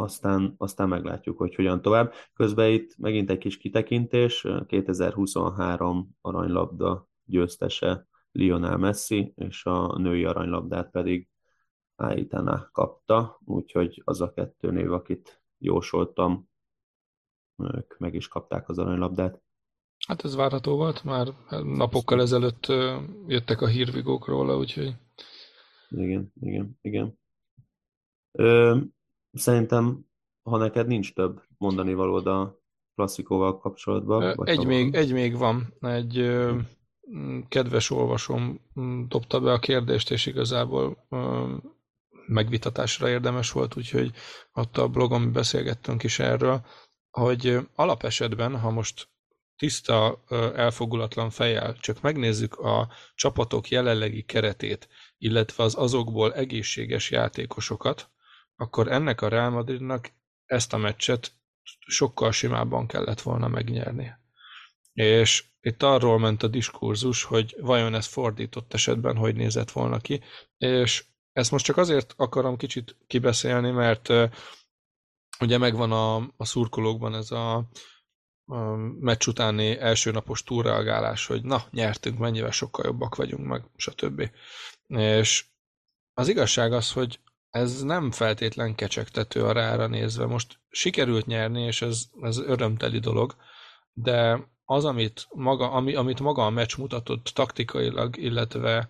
aztán, 0.00 0.54
aztán 0.56 0.88
meglátjuk, 0.88 1.38
hogy 1.38 1.54
hogyan 1.54 1.82
tovább. 1.82 2.12
Közben 2.34 2.70
itt 2.70 2.96
megint 2.98 3.30
egy 3.30 3.38
kis 3.38 3.56
kitekintés, 3.56 4.46
2023 4.66 6.16
aranylabda 6.20 7.08
győztese 7.24 8.08
Lionel 8.32 8.76
Messi, 8.76 9.32
és 9.36 9.64
a 9.64 9.98
női 9.98 10.24
aranylabdát 10.24 10.90
pedig 10.90 11.28
Aitana 11.94 12.68
kapta, 12.72 13.40
úgyhogy 13.44 14.02
az 14.04 14.20
a 14.20 14.32
kettő 14.32 14.70
név, 14.70 14.92
akit 14.92 15.42
jósoltam, 15.58 16.48
ők 17.56 17.98
meg 17.98 18.14
is 18.14 18.28
kapták 18.28 18.68
az 18.68 18.78
aranylabdát. 18.78 19.42
Hát 20.06 20.24
ez 20.24 20.34
várható 20.34 20.76
volt, 20.76 21.04
már 21.04 21.28
napokkal 21.62 22.20
ezelőtt 22.20 22.66
jöttek 23.26 23.60
a 23.60 23.66
hírvigók 23.66 24.26
róla, 24.26 24.56
úgyhogy... 24.56 24.94
Igen, 25.88 26.32
igen, 26.40 26.78
igen. 26.80 27.18
Ö, 28.32 28.78
Szerintem, 29.32 30.06
ha 30.42 30.56
neked 30.56 30.86
nincs 30.86 31.14
több 31.14 31.42
mondani 31.58 31.94
valód 31.94 32.26
a 32.26 32.60
klasszikóval 32.94 33.58
kapcsolatban. 33.58 34.32
Vagy 34.36 34.48
egy, 34.48 34.66
még, 34.66 34.94
egy 34.94 35.12
még 35.12 35.36
van. 35.36 35.74
Egy 35.80 36.18
ö, 36.18 36.58
kedves 37.48 37.90
olvasom 37.90 38.60
dobta 39.08 39.40
be 39.40 39.52
a 39.52 39.58
kérdést, 39.58 40.10
és 40.10 40.26
igazából 40.26 41.06
ö, 41.08 41.54
megvitatásra 42.26 43.08
érdemes 43.08 43.52
volt, 43.52 43.76
úgyhogy 43.76 44.12
ott 44.52 44.76
a 44.76 44.88
blogon 44.88 45.32
beszélgettünk 45.32 46.02
is 46.02 46.18
erről, 46.18 46.64
hogy 47.10 47.58
alapesetben, 47.74 48.58
ha 48.58 48.70
most 48.70 49.08
tiszta, 49.56 50.24
elfogulatlan 50.54 51.30
fejjel 51.30 51.76
csak 51.76 52.00
megnézzük 52.00 52.58
a 52.58 52.88
csapatok 53.14 53.68
jelenlegi 53.68 54.22
keretét, 54.22 54.88
illetve 55.18 55.64
az 55.64 55.74
azokból 55.74 56.34
egészséges 56.34 57.10
játékosokat, 57.10 58.10
akkor 58.60 58.88
ennek 58.88 59.20
a 59.20 59.28
Real 59.28 59.50
Madridnak 59.50 60.12
ezt 60.46 60.72
a 60.72 60.76
meccset 60.76 61.32
sokkal 61.86 62.32
simábban 62.32 62.86
kellett 62.86 63.20
volna 63.20 63.48
megnyerni. 63.48 64.12
És 64.92 65.44
itt 65.60 65.82
arról 65.82 66.18
ment 66.18 66.42
a 66.42 66.48
diskurzus, 66.48 67.22
hogy 67.22 67.56
vajon 67.60 67.94
ez 67.94 68.06
fordított 68.06 68.74
esetben 68.74 69.16
hogy 69.16 69.34
nézett 69.34 69.70
volna 69.70 69.98
ki, 69.98 70.20
és 70.58 71.04
ezt 71.32 71.50
most 71.50 71.64
csak 71.64 71.76
azért 71.76 72.14
akarom 72.16 72.56
kicsit 72.56 72.96
kibeszélni, 73.06 73.70
mert 73.70 74.08
ugye 75.40 75.58
megvan 75.58 75.92
a, 75.92 76.16
a 76.16 76.44
szurkolókban 76.44 77.14
ez 77.14 77.30
a, 77.30 77.56
a 78.44 78.76
meccs 79.00 79.26
utáni 79.26 79.78
első 79.78 80.10
napos 80.10 80.42
túlreagálás, 80.42 81.26
hogy 81.26 81.42
na, 81.42 81.64
nyertünk, 81.70 82.18
mennyivel 82.18 82.50
sokkal 82.50 82.84
jobbak 82.84 83.14
vagyunk, 83.14 83.46
meg 83.46 83.64
stb. 83.76 84.30
És 84.86 85.44
az 86.14 86.28
igazság 86.28 86.72
az, 86.72 86.92
hogy 86.92 87.20
ez 87.50 87.82
nem 87.82 88.10
feltétlen 88.10 88.74
kecsegtető 88.74 89.44
a 89.44 89.52
rára 89.52 89.86
nézve. 89.86 90.26
Most 90.26 90.58
sikerült 90.68 91.26
nyerni, 91.26 91.62
és 91.62 91.82
ez, 91.82 92.04
ez 92.20 92.38
örömteli 92.38 92.98
dolog, 92.98 93.36
de 93.92 94.48
az, 94.64 94.84
amit 94.84 95.26
maga, 95.30 95.70
ami, 95.70 95.94
amit 95.94 96.20
maga 96.20 96.46
a 96.46 96.50
meccs 96.50 96.76
mutatott 96.76 97.30
taktikailag, 97.34 98.16
illetve 98.16 98.88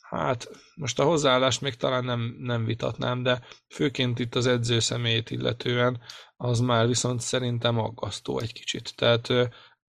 hát 0.00 0.48
most 0.74 0.98
a 0.98 1.04
hozzáállást 1.04 1.60
még 1.60 1.74
talán 1.74 2.04
nem, 2.04 2.36
nem 2.38 2.64
vitatnám, 2.64 3.22
de 3.22 3.40
főként 3.68 4.18
itt 4.18 4.34
az 4.34 4.46
edző 4.46 4.78
személyét 4.78 5.30
illetően 5.30 6.00
az 6.36 6.60
már 6.60 6.86
viszont 6.86 7.20
szerintem 7.20 7.78
aggasztó 7.78 8.38
egy 8.38 8.52
kicsit. 8.52 8.96
Tehát 8.96 9.28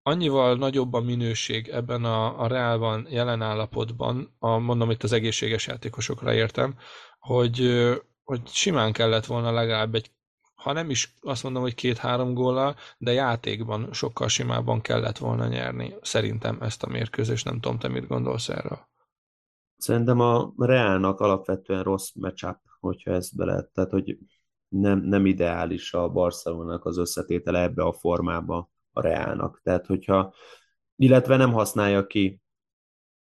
annyival 0.03 0.57
nagyobb 0.57 0.93
a 0.93 1.01
minőség 1.01 1.69
ebben 1.69 2.05
a, 2.05 2.41
a 2.41 2.47
reálban, 2.47 3.07
jelen 3.11 3.43
állapotban, 3.43 4.37
a, 4.39 4.59
mondom 4.59 4.91
itt 4.91 5.03
az 5.03 5.13
egészséges 5.13 5.67
játékosokra 5.67 6.35
értem, 6.35 6.77
hogy, 7.23 7.69
hogy 8.25 8.47
simán 8.47 8.93
kellett 8.93 9.27
volna 9.27 9.51
legalább 9.51 9.95
egy 9.95 10.11
ha 10.63 10.73
nem 10.73 10.91
is 10.91 11.17
azt 11.21 11.43
mondom, 11.43 11.63
hogy 11.63 11.75
két-három 11.75 12.35
góllal, 12.35 12.77
de 12.99 13.13
játékban 13.13 13.93
sokkal 13.93 14.29
simábban 14.29 14.81
kellett 14.81 15.19
volna 15.19 15.47
nyerni. 15.47 15.95
Szerintem 16.01 16.59
ezt 16.61 16.83
a 16.83 16.89
mérkőzést, 16.89 17.45
nem 17.45 17.61
tudom, 17.61 17.79
te 17.79 17.89
mit 17.89 18.07
gondolsz 18.07 18.49
erről? 18.49 18.89
Szerintem 19.77 20.21
a 20.21 20.53
Reálnak 20.57 21.21
alapvetően 21.21 21.83
rossz 21.83 22.13
matchup, 22.15 22.59
hogyha 22.81 23.11
ezt 23.11 23.37
bele, 23.37 23.63
tehát 23.73 23.91
hogy 23.91 24.19
nem, 24.69 24.99
nem 24.99 25.27
ideális 25.27 25.93
a 25.93 26.09
Barcelonának 26.09 26.85
az 26.85 26.99
összetétele 26.99 27.63
ebbe 27.63 27.83
a 27.83 27.93
formába 27.93 28.71
a 28.93 29.01
Reálnak. 29.01 29.61
Tehát 29.63 29.87
hogyha, 29.87 30.35
illetve 30.97 31.37
nem 31.37 31.53
használja 31.53 32.07
ki 32.07 32.41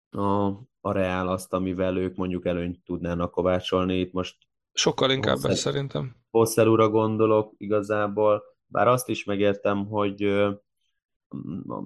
a, 0.09 0.51
a 0.85 0.91
Reál 0.91 1.27
azt, 1.27 1.53
amivel 1.53 1.97
ők 1.97 2.15
mondjuk 2.15 2.45
előnyt 2.45 2.83
tudnának 2.83 3.31
kovácsolni. 3.31 3.99
Itt 3.99 4.13
most 4.13 4.37
Sokkal 4.73 5.11
inkább 5.11 5.37
ez 5.43 5.59
szerintem. 5.59 6.15
Hosszelúra 6.29 6.89
gondolok 6.89 7.53
igazából, 7.57 8.43
bár 8.65 8.87
azt 8.87 9.09
is 9.09 9.23
megértem, 9.23 9.85
hogy 9.85 10.49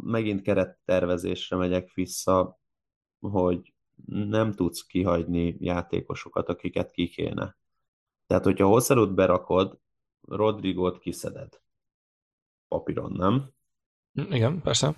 megint 0.02 0.42
kerettervezésre 0.42 1.56
megyek 1.56 1.94
vissza, 1.94 2.60
hogy 3.20 3.74
nem 4.06 4.52
tudsz 4.52 4.86
kihagyni 4.86 5.56
játékosokat, 5.60 6.50
akiket 6.50 6.92
ki 6.92 7.08
kéne. 7.08 7.58
Tehát, 8.28 8.44
hogyha 8.44 8.68
Hosszelút 8.68 9.14
berakod, 9.14 9.80
Rodrigót 10.22 11.00
kiszeded. 11.00 11.62
Papíron, 12.68 13.12
nem? 13.12 13.50
Igen, 14.14 14.62
persze. 14.62 14.96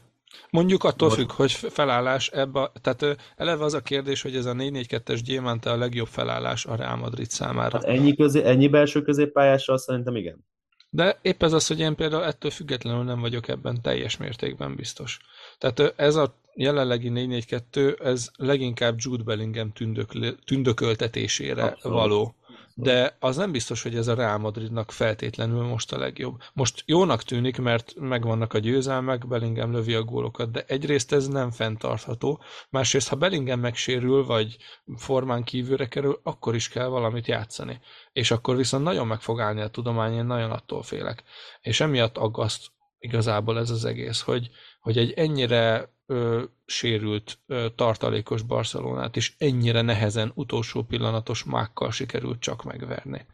Mondjuk 0.50 0.84
attól 0.84 1.10
függ, 1.10 1.32
hogy 1.32 1.52
felállás 1.52 2.28
ebbe, 2.28 2.72
tehát 2.82 3.18
eleve 3.36 3.64
az 3.64 3.74
a 3.74 3.82
kérdés, 3.82 4.22
hogy 4.22 4.36
ez 4.36 4.46
a 4.46 4.54
4-4-2-es 4.54 5.20
gyémánta 5.24 5.72
a 5.72 5.78
legjobb 5.78 6.08
felállás 6.08 6.66
a 6.66 6.76
Real 6.76 6.96
Madrid 6.96 7.30
számára. 7.30 7.78
Hát 7.78 7.88
ennyi, 7.88 8.16
közé, 8.16 8.44
ennyi 8.44 8.68
belső 8.68 9.02
középpályással 9.02 9.78
szerintem 9.78 10.16
igen. 10.16 10.48
De 10.90 11.20
épp 11.22 11.44
ez 11.44 11.54
az, 11.54 11.68
hogy 11.68 11.80
én 11.80 11.96
például 11.96 12.24
ettől 12.24 12.52
függetlenül 12.52 13.04
nem 13.04 13.20
vagyok 13.20 13.48
ebben 13.48 13.82
teljes 13.82 14.18
mértékben 14.18 14.76
biztos. 14.76 15.20
Tehát 15.58 15.94
ez 15.96 16.16
a 16.16 16.36
jelenlegi 16.54 17.12
4-4-2, 17.14 18.04
ez 18.04 18.30
leginkább 18.36 18.96
Jude 18.98 19.24
Bellingham 19.24 19.72
tündök, 19.72 20.12
tündököltetésére 20.46 21.64
Abszolút. 21.64 21.98
való 21.98 22.36
de 22.82 23.18
az 23.20 23.36
nem 23.36 23.52
biztos, 23.52 23.84
hogy 23.84 23.96
ez 23.96 24.08
a 24.08 24.14
Real 24.14 24.38
Madridnak 24.38 24.92
feltétlenül 24.92 25.64
most 25.64 25.94
a 25.94 25.98
legjobb. 25.98 26.42
Most 26.54 26.84
jónak 26.86 27.24
tűnik, 27.24 27.58
mert 27.58 27.94
megvannak 27.96 28.54
a 28.54 28.58
győzelmek, 28.60 29.28
Bellingham 29.28 29.72
lövi 29.72 29.94
a 29.94 30.04
gólokat, 30.04 30.52
de 30.52 30.64
egyrészt 30.68 31.12
ez 31.12 31.28
nem 31.28 31.52
fenntartható, 31.52 32.42
másrészt 32.70 33.08
ha 33.08 33.16
Bellingham 33.16 33.60
megsérül, 33.60 34.26
vagy 34.26 34.58
formán 34.96 35.44
kívülre 35.44 35.88
kerül, 35.88 36.20
akkor 36.24 36.56
is 36.56 36.70
kell 36.70 36.88
valamit 36.88 37.28
játszani. 37.28 37.80
És 38.12 38.32
akkor 38.32 38.56
viszont 38.56 38.84
nagyon 38.84 39.08
meg 39.08 39.22
fog 39.22 39.40
állni 39.40 39.62
a 39.62 39.68
tudomány, 39.68 40.14
én 40.14 40.26
nagyon 40.26 40.52
attól 40.52 40.84
félek. 40.84 41.24
És 41.62 41.80
emiatt 41.80 42.18
aggaszt 42.18 42.68
igazából 43.00 43.60
ez 43.60 43.70
az 43.70 43.86
egész, 43.86 44.22
hogy, 44.22 44.50
hogy 44.80 44.98
egy 44.98 45.12
ennyire 45.12 45.98
ö, 46.10 46.44
sérült 46.66 47.40
ö, 47.46 47.68
tartalékos 47.76 48.42
Barcelonát 48.42 49.16
is 49.16 49.36
ennyire 49.38 49.82
nehezen 49.82 50.32
utolsó 50.36 50.84
pillanatos 50.84 51.44
mákkal 51.44 51.92
sikerült 51.92 52.40
csak 52.40 52.64
megverni. 52.64 53.26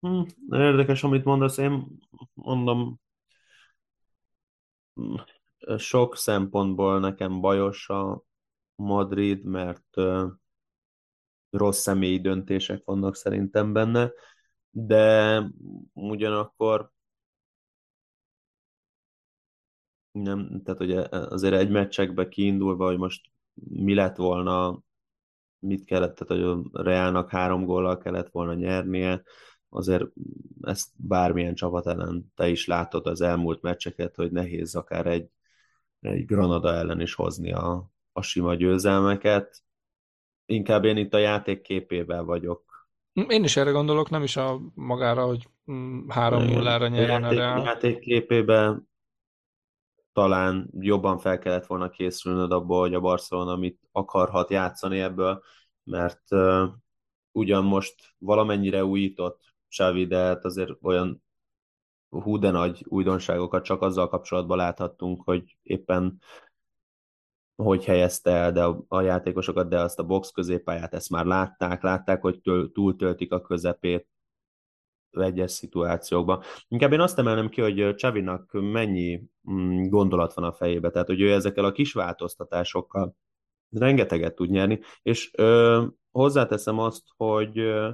Hm, 0.00 0.22
érdekes, 0.50 1.02
amit 1.02 1.24
mondasz. 1.24 1.56
Én 1.56 1.86
mondom, 2.34 3.00
sok 5.76 6.16
szempontból 6.16 7.00
nekem 7.00 7.40
bajos 7.40 7.88
a 7.88 8.22
Madrid, 8.74 9.44
mert 9.44 9.96
ö, 9.96 10.26
rossz 11.50 11.80
személyi 11.80 12.20
döntések 12.20 12.84
vannak 12.84 13.16
szerintem 13.16 13.72
benne, 13.72 14.10
de 14.70 15.42
ugyanakkor 15.92 16.92
nem, 20.22 20.62
tehát 20.64 20.80
ugye 20.80 21.06
azért 21.10 21.54
egy 21.54 21.70
meccsekbe 21.70 22.28
kiindulva, 22.28 22.86
hogy 22.86 22.98
most 22.98 23.30
mi 23.68 23.94
lett 23.94 24.16
volna, 24.16 24.82
mit 25.58 25.84
kellett, 25.84 26.14
tehát 26.14 26.44
hogy 26.44 26.68
a 26.72 26.82
Realnak 26.82 27.30
három 27.30 27.64
góllal 27.64 27.98
kellett 27.98 28.30
volna 28.30 28.54
nyernie, 28.54 29.22
azért 29.68 30.04
ezt 30.60 30.88
bármilyen 30.96 31.54
csapat 31.54 31.86
ellen 31.86 32.32
te 32.34 32.48
is 32.48 32.66
látod 32.66 33.06
az 33.06 33.20
elmúlt 33.20 33.62
meccseket, 33.62 34.16
hogy 34.16 34.30
nehéz 34.30 34.74
akár 34.74 35.06
egy, 35.06 35.28
egy 36.00 36.24
Granada 36.24 36.72
ellen 36.72 37.00
is 37.00 37.14
hozni 37.14 37.52
a, 37.52 37.90
a 38.12 38.22
sima 38.22 38.54
győzelmeket. 38.54 39.62
Inkább 40.46 40.84
én 40.84 40.96
itt 40.96 41.14
a 41.14 41.18
játék 41.18 41.60
képével 41.60 42.24
vagyok. 42.24 42.88
Én 43.28 43.44
is 43.44 43.56
erre 43.56 43.70
gondolok, 43.70 44.10
nem 44.10 44.22
is 44.22 44.36
a 44.36 44.60
magára, 44.74 45.26
hogy 45.26 45.48
3-0-ra 45.66 46.90
nyerjen 46.90 47.24
a 47.24 47.32
Real. 47.32 47.64
Játék 47.64 47.98
képében 47.98 48.88
talán 50.16 50.70
jobban 50.78 51.18
fel 51.18 51.38
kellett 51.38 51.66
volna 51.66 51.88
készülnöd 51.88 52.52
abból, 52.52 52.80
hogy 52.80 52.94
a 52.94 53.00
Barcelona 53.00 53.56
mit 53.56 53.80
akarhat 53.92 54.50
játszani 54.50 55.00
ebből, 55.00 55.42
mert 55.84 56.22
uh, 56.30 56.68
ugyan 57.32 57.64
most 57.64 57.94
valamennyire 58.18 58.84
újított 58.84 59.40
Xavi, 59.68 60.06
de 60.06 60.16
hát 60.16 60.44
azért 60.44 60.70
olyan 60.82 61.22
hú 62.08 62.38
de 62.38 62.50
nagy 62.50 62.84
újdonságokat 62.88 63.64
csak 63.64 63.82
azzal 63.82 64.08
kapcsolatban 64.08 64.56
láthattunk, 64.56 65.22
hogy 65.24 65.56
éppen 65.62 66.20
hogy 67.56 67.84
helyezte 67.84 68.30
el 68.30 68.52
de 68.52 68.64
a, 68.64 68.84
a 68.88 69.00
játékosokat, 69.00 69.68
de 69.68 69.80
azt 69.80 69.98
a 69.98 70.06
box 70.06 70.30
középpályát, 70.30 70.94
ezt 70.94 71.10
már 71.10 71.24
látták, 71.24 71.82
látták, 71.82 72.20
hogy 72.20 72.40
túltöltik 72.72 73.32
a 73.32 73.40
közepét, 73.40 74.06
egyes 75.10 75.50
szituációkban. 75.50 76.42
Inkább 76.68 76.92
én 76.92 77.00
azt 77.00 77.18
emelnem 77.18 77.48
ki, 77.48 77.60
hogy 77.60 77.94
Csavinak 77.94 78.48
mennyi 78.52 79.22
mm, 79.50 79.88
gondolat 79.88 80.34
van 80.34 80.44
a 80.44 80.52
fejébe, 80.52 80.90
tehát 80.90 81.06
hogy 81.06 81.20
ő 81.20 81.32
ezekkel 81.32 81.64
a 81.64 81.72
kis 81.72 81.92
változtatásokkal 81.92 83.16
rengeteget 83.70 84.34
tud 84.34 84.50
nyerni, 84.50 84.80
és 85.02 85.30
ö, 85.36 85.84
hozzáteszem 86.10 86.78
azt, 86.78 87.02
hogy 87.16 87.58
ö, 87.58 87.90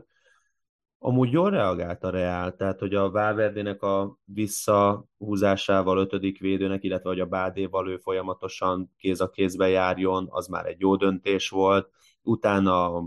amúgy 1.05 1.33
jól 1.33 1.51
reagált 1.51 2.05
a 2.05 2.11
Reál, 2.11 2.57
tehát 2.57 2.79
hogy 2.79 2.95
a 2.95 3.11
Valverdének 3.11 3.83
a 3.83 4.19
visszahúzásával 4.25 5.99
ötödik 5.99 6.41
védőnek, 6.41 6.83
illetve 6.85 7.09
hogy 7.09 7.21
a 7.21 7.27
Bádéval 7.27 7.89
ő 7.89 7.97
folyamatosan 7.97 8.93
kéz 8.97 9.21
a 9.21 9.31
kézbe 9.31 9.69
járjon, 9.69 10.27
az 10.31 10.47
már 10.47 10.67
egy 10.67 10.81
jó 10.81 10.97
döntés 10.97 11.49
volt. 11.49 11.91
Utána 12.23 13.05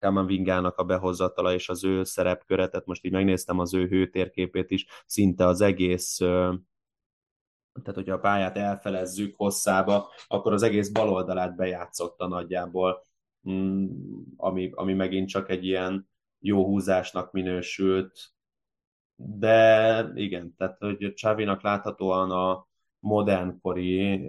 Kamavingának 0.00 0.76
a 0.76 0.84
behozatala 0.84 1.54
és 1.54 1.68
az 1.68 1.84
ő 1.84 2.04
szerepköre, 2.04 2.68
tehát 2.68 2.86
most 2.86 3.04
így 3.04 3.12
megnéztem 3.12 3.58
az 3.58 3.74
ő 3.74 3.86
hőtérképét 3.86 4.70
is, 4.70 4.86
szinte 5.06 5.46
az 5.46 5.60
egész 5.60 6.20
tehát 7.82 7.94
hogyha 7.94 8.14
a 8.14 8.20
pályát 8.20 8.56
elfelezzük 8.56 9.36
hosszába, 9.36 10.08
akkor 10.26 10.52
az 10.52 10.62
egész 10.62 10.88
baloldalát 10.88 11.56
bejátszotta 11.56 12.26
nagyjából, 12.26 13.02
mm, 13.50 13.86
ami, 14.36 14.70
ami 14.74 14.94
megint 14.94 15.28
csak 15.28 15.50
egy 15.50 15.64
ilyen 15.64 16.08
jó 16.38 16.64
húzásnak 16.64 17.32
minősült, 17.32 18.18
de 19.14 20.12
igen, 20.14 20.54
tehát 20.56 20.78
hogy 20.78 21.12
Csávinak 21.14 21.62
láthatóan 21.62 22.30
a 22.30 22.66
modernkori 22.98 24.28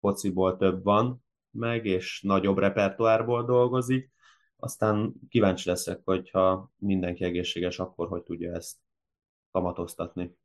fociból 0.00 0.56
több 0.56 0.82
van 0.82 1.24
meg, 1.50 1.86
és 1.86 2.22
nagyobb 2.22 2.58
repertoárból 2.58 3.44
dolgozik, 3.44 4.12
aztán 4.56 5.14
kíváncsi 5.28 5.68
leszek, 5.68 6.00
hogyha 6.04 6.72
mindenki 6.76 7.24
egészséges, 7.24 7.78
akkor 7.78 8.08
hogy 8.08 8.22
tudja 8.22 8.54
ezt 8.54 8.76
kamatoztatni. 9.50 10.36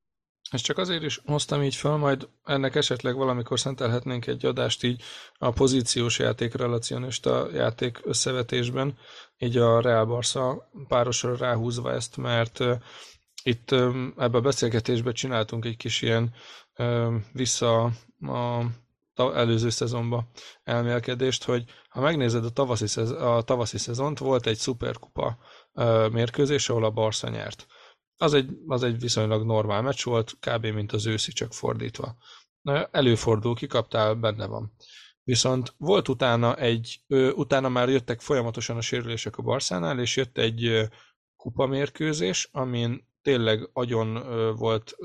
Ezt 0.52 0.64
csak 0.64 0.78
azért 0.78 1.04
is 1.04 1.22
hoztam 1.26 1.64
így 1.64 1.76
fel, 1.76 1.98
majd 1.98 2.30
ennek 2.44 2.76
esetleg 2.76 3.16
valamikor 3.16 3.60
szentelhetnénk 3.60 4.28
egy 4.28 4.46
adást 4.46 4.84
így 4.84 5.02
a 5.34 5.52
pozíciós 5.52 6.20
játék 6.20 6.54
relacionista 6.54 7.50
játék 7.54 8.00
összevetésben, 8.04 8.98
így 9.38 9.58
a 9.58 9.82
Real 9.82 10.06
Barca 10.06 10.70
párosra 10.88 11.36
ráhúzva 11.38 11.92
ezt, 11.92 12.18
mert 12.18 12.60
itt 13.44 13.72
ebbe 14.18 14.38
a 14.38 14.42
beszélgetésbe 14.42 15.12
csináltunk 15.12 15.66
egy 15.66 15.78
kis 15.78 16.02
ilyen 16.02 16.34
vissza 17.34 17.84
a 18.20 18.66
előző 19.16 19.70
szezonba 19.70 20.30
elmélkedést, 20.64 21.44
hogy 21.44 21.64
ha 21.90 22.02
megnézed 22.02 22.46
a 22.46 22.50
tavaszi, 22.50 22.88
szez, 22.88 23.12
a 23.12 23.42
tavaszi 23.42 23.78
szezont, 23.78 24.20
volt 24.20 24.48
egy 24.48 24.58
szuperkupa 24.58 25.38
mérkőzés, 26.12 26.70
ahol 26.70 26.84
a 26.84 26.92
Barca 26.92 27.30
nyert. 27.30 27.66
az 28.18 28.34
egy, 28.34 28.50
az 28.68 28.84
egy 28.84 29.00
viszonylag 29.00 29.46
normál 29.46 29.82
meccs 29.82 30.04
volt, 30.04 30.34
kb. 30.40 30.66
mint 30.66 30.92
az 30.92 31.06
őszi, 31.06 31.32
csak 31.32 31.54
fordítva. 31.54 32.16
Előfordul, 32.92 33.56
kikaptál, 33.56 34.16
benne 34.16 34.46
van. 34.46 34.74
Viszont 35.24 35.74
volt 35.78 36.08
utána 36.08 36.56
egy, 36.56 37.04
utána 37.36 37.70
már 37.70 37.90
jöttek 37.90 38.22
folyamatosan 38.22 38.78
a 38.78 38.82
sérülések 38.82 39.38
a 39.38 39.42
Barszánál, 39.42 40.00
és 40.00 40.16
jött 40.16 40.38
egy 40.38 40.90
kupamérkőzés, 41.36 42.50
amin 42.52 43.08
tényleg 43.22 43.70
agyon 43.74 44.14
volt 44.56 44.96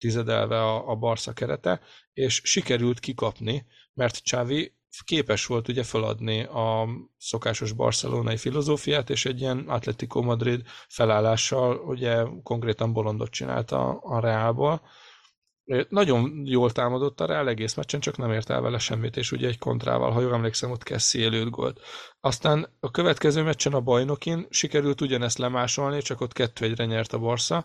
tizedelve 0.00 0.62
a, 0.62 0.88
a 0.88 0.94
Barca 0.94 1.32
kerete, 1.32 1.80
és 2.12 2.40
sikerült 2.44 3.00
kikapni, 3.00 3.66
mert 3.94 4.22
Csávi 4.22 4.78
képes 5.04 5.46
volt 5.46 5.68
ugye 5.68 5.82
feladni 5.82 6.42
a 6.42 6.88
szokásos 7.18 7.72
barcelonai 7.72 8.36
filozófiát, 8.36 9.10
és 9.10 9.24
egy 9.24 9.40
ilyen 9.40 9.58
Atletico 9.58 10.22
Madrid 10.22 10.62
felállással 10.88 11.76
ugye 11.76 12.22
konkrétan 12.42 12.92
bolondot 12.92 13.30
csinálta 13.30 13.88
a 13.88 14.20
Reálból. 14.20 14.82
Nagyon 15.88 16.42
jól 16.44 16.72
támadott 16.72 17.20
a 17.20 17.26
Reál 17.26 17.48
egész 17.48 17.74
meccsen, 17.74 18.00
csak 18.00 18.16
nem 18.16 18.32
ért 18.32 18.50
el 18.50 18.60
vele 18.60 18.78
semmit, 18.78 19.16
és 19.16 19.32
ugye 19.32 19.48
egy 19.48 19.58
kontrával, 19.58 20.10
ha 20.10 20.20
jól 20.20 20.34
emlékszem, 20.34 20.70
ott 20.70 20.82
Kessi 20.82 21.18
élőt 21.18 21.50
gólt. 21.50 21.80
Aztán 22.20 22.76
a 22.80 22.90
következő 22.90 23.42
meccsen 23.42 23.72
a 23.72 23.80
bajnokin 23.80 24.46
sikerült 24.50 25.00
ugyanezt 25.00 25.38
lemásolni, 25.38 26.02
csak 26.02 26.20
ott 26.20 26.32
kettő 26.32 26.64
egyre 26.64 26.84
nyert 26.84 27.12
a 27.12 27.18
Barca, 27.18 27.64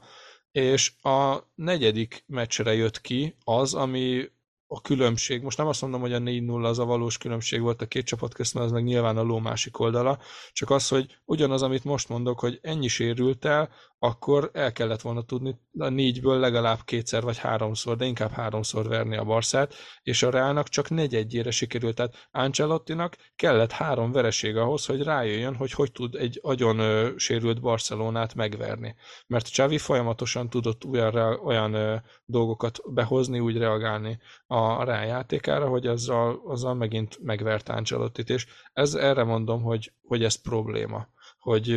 és 0.56 0.91
a 1.02 1.38
negyedik 1.56 2.23
meccsre 2.27 2.73
jött 2.73 3.02
ki 3.02 3.36
az, 3.44 3.73
ami 3.73 4.30
a 4.68 4.82
különbség, 4.82 5.41
most 5.41 5.57
nem 5.57 5.68
azt 5.68 5.82
mondom, 5.82 6.02
hogy 6.02 6.14
a 6.14 6.19
4-0 6.19 6.64
az 6.64 6.80
a 6.80 6.86
valós 6.86 7.18
különbség 7.18 7.61
volt 7.61 7.82
a 7.82 7.86
két 7.86 8.06
csapat 8.06 8.34
közt, 8.34 8.53
mert 8.53 8.65
az 8.65 8.72
meg 8.72 8.84
nyilván 8.84 9.18
a 9.18 9.22
ló 9.22 9.40
másik 9.40 9.80
oldala, 9.80 10.19
csak 10.52 10.69
az, 10.69 10.88
hogy 10.88 11.18
ugyanaz, 11.26 11.61
amit 11.61 11.84
most 11.84 12.10
mondok, 12.10 12.40
hogy 12.40 12.60
ennyi 12.61 12.88
sérült 12.88 13.45
el, 13.45 13.69
akkor 14.06 14.49
el 14.53 14.72
kellett 14.72 15.02
volna 15.02 15.22
tudni 15.22 15.60
a 15.77 15.90
négyből 15.90 16.40
legalább 16.40 16.80
kétszer 16.86 17.22
vagy 17.22 17.38
háromszor, 17.38 17.98
de 17.98 18.06
inkább 18.06 18.32
háromszor 18.32 18.88
verni 18.88 19.18
a 19.18 19.23
Barszát, 19.23 19.73
és 20.03 20.23
a 20.23 20.30
Reálnak 20.30 20.68
csak 20.68 20.90
negyedjére 20.90 21.52
sikerült. 21.52 21.95
Tehát 21.95 22.27
Ancelottinak 22.32 23.15
kellett 23.36 23.72
három 23.72 24.11
vereség 24.11 24.57
ahhoz, 24.57 24.86
hogy 24.86 25.03
rájöjjön, 25.03 25.56
hogy 25.56 25.72
hogy 25.72 25.91
tud 25.91 26.15
egy 26.15 26.40
agyon 26.41 26.80
ö, 26.80 27.10
sérült 27.18 27.61
Barcelonát 27.61 28.36
megverni. 28.36 28.95
Mert 29.27 29.49
Xavi 29.49 29.77
folyamatosan 29.77 30.49
tudott 30.49 30.86
olyan, 30.86 31.40
olyan 31.44 31.73
ö, 31.73 31.95
dolgokat 32.26 32.80
behozni, 32.94 33.40
úgy 33.40 33.57
reagálni 33.57 34.19
a 34.48 34.84
rájátékára, 34.84 35.68
hogy 35.68 35.88
azzal, 35.88 36.41
azzal 36.45 36.73
megint 36.73 37.18
megvert 37.23 37.69
Ancelottit, 37.69 38.30
és 38.30 38.45
ez 38.73 38.94
erre 38.94 39.23
mondom, 39.23 39.61
hogy, 39.61 39.94
hogy 40.02 40.23
ez 40.23 40.41
probléma. 40.41 41.07
Hogy 41.40 41.69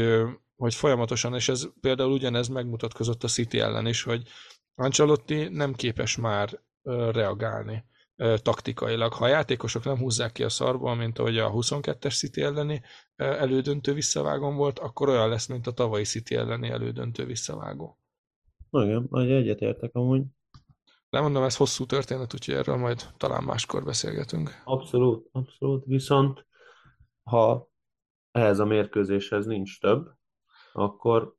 hogy 0.59 0.75
folyamatosan, 0.75 1.35
és 1.35 1.49
ez 1.49 1.69
például 1.81 2.13
ugyanez 2.13 2.49
megmutatkozott 2.49 3.25
a 3.25 3.29
City 3.29 3.61
ellen 3.61 3.87
is, 3.87 4.03
hogy 4.03 4.29
Ancelotti 4.75 5.49
nem 5.49 5.73
képes 5.73 6.17
már 6.17 6.61
reagálni 7.13 7.85
taktikailag. 8.43 9.13
Ha 9.13 9.25
a 9.25 9.29
játékosok 9.29 9.85
nem 9.85 9.97
húzzák 9.97 10.33
ki 10.33 10.45
a 10.45 10.49
szarból, 10.49 10.95
mint 10.95 11.19
ahogy 11.19 11.39
a 11.39 11.51
22-es 11.51 12.17
City 12.17 12.43
elleni 12.43 12.83
elődöntő 13.17 13.93
visszavágón 13.93 14.57
volt, 14.57 14.79
akkor 14.79 15.09
olyan 15.09 15.29
lesz, 15.29 15.47
mint 15.47 15.67
a 15.67 15.73
tavalyi 15.73 16.05
City 16.05 16.35
elleni 16.35 16.69
elődöntő 16.69 17.25
visszavágó. 17.25 17.99
Igen, 18.71 19.09
egyetértek 19.13 19.95
amúgy. 19.95 20.23
Nem 21.11 21.23
mondom, 21.23 21.43
ez 21.43 21.57
hosszú 21.57 21.87
történet, 21.87 22.35
úgyhogy 22.35 22.55
erről 22.55 22.77
majd 22.77 23.07
talán 23.17 23.45
máskor 23.45 23.85
beszélgetünk. 23.85 24.63
Abszolút, 24.65 25.29
abszolút. 25.33 25.85
Viszont 25.85 26.47
ha 27.23 27.71
ehhez 28.31 28.59
a 28.59 28.65
mérkőzéshez 28.65 29.47
nincs 29.47 29.81
több, 29.81 30.17
akkor 30.79 31.37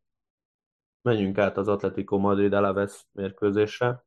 menjünk 1.02 1.38
át 1.38 1.58
az 1.58 1.68
Atletico 1.68 2.18
Madrid 2.18 2.54
Alaves 2.54 3.08
mérkőzésre. 3.12 4.06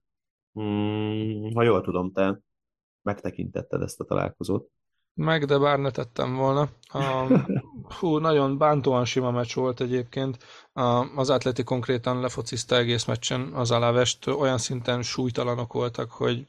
Hmm, 0.53 1.55
ha 1.55 1.63
jól 1.63 1.81
tudom, 1.81 2.13
te 2.13 2.41
megtekintetted 3.03 3.83
ezt 3.83 4.01
a 4.01 4.05
találkozót. 4.05 4.71
Meg, 5.15 5.45
de 5.45 5.59
bár 5.59 5.79
ne 5.79 5.91
tettem 5.91 6.35
volna. 6.35 6.69
A, 6.83 7.27
hú, 7.99 8.17
nagyon 8.17 8.59
bántóan 8.59 9.05
sima 9.05 9.31
meccs 9.31 9.55
volt 9.55 9.81
egyébként. 9.81 10.39
A, 10.73 10.83
az 11.17 11.31
Atleti 11.31 11.63
konkrétan 11.65 12.21
lefocizta 12.21 12.77
egész 12.77 13.05
meccsen 13.05 13.53
az 13.53 13.71
Alavest. 13.71 14.27
Olyan 14.27 14.59
szinten 14.59 15.03
súlytalanok 15.03 15.73
voltak, 15.73 16.11
hogy 16.11 16.45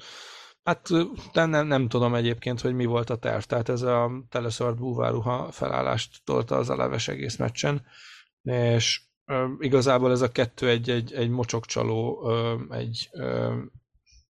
hát 0.64 0.90
de 1.34 1.46
nem, 1.46 1.68
nem 1.68 1.88
tudom 1.88 2.16
egyébként, 2.16 2.62
hogy 2.62 2.76
mi 2.76 2.86
volt 2.86 3.10
a 3.10 3.16
terv. 3.16 3.44
Tehát 3.44 3.70
ez 3.70 3.82
a 3.82 4.12
teleszart 4.30 4.78
búváruha 4.78 5.52
felállást 5.52 6.22
tolta 6.24 6.56
az 6.56 6.70
Alaves 6.70 7.08
egész 7.08 7.38
meccsen 7.38 7.86
és 8.44 9.02
igazából 9.60 10.12
ez 10.12 10.22
a 10.22 10.32
kettő 10.32 10.70
egy, 10.70 10.90
egy, 10.90 11.14
egy 11.14 11.30
mocsokcsaló, 11.30 12.32
egy 12.70 13.10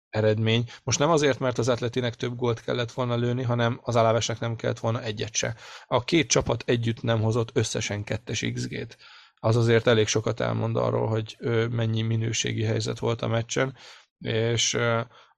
eredmény. 0.09 0.63
Most 0.83 0.99
nem 0.99 1.09
azért, 1.09 1.39
mert 1.39 1.57
az 1.57 1.69
Atletinek 1.69 2.15
több 2.15 2.35
gólt 2.35 2.63
kellett 2.63 2.91
volna 2.91 3.15
lőni, 3.15 3.43
hanem 3.43 3.79
az 3.83 3.95
Alávesnek 3.95 4.39
nem 4.39 4.55
kellett 4.55 4.79
volna 4.79 5.01
egyet 5.01 5.35
se. 5.35 5.55
A 5.87 6.03
két 6.03 6.27
csapat 6.27 6.63
együtt 6.65 7.01
nem 7.01 7.21
hozott 7.21 7.49
összesen 7.53 8.03
kettes 8.03 8.45
XG-t. 8.53 8.97
Az 9.35 9.55
azért 9.55 9.87
elég 9.87 10.07
sokat 10.07 10.39
elmond 10.39 10.75
arról, 10.75 11.07
hogy 11.07 11.37
mennyi 11.71 12.01
minőségi 12.01 12.63
helyzet 12.63 12.99
volt 12.99 13.21
a 13.21 13.27
meccsen, 13.27 13.75
és 14.19 14.77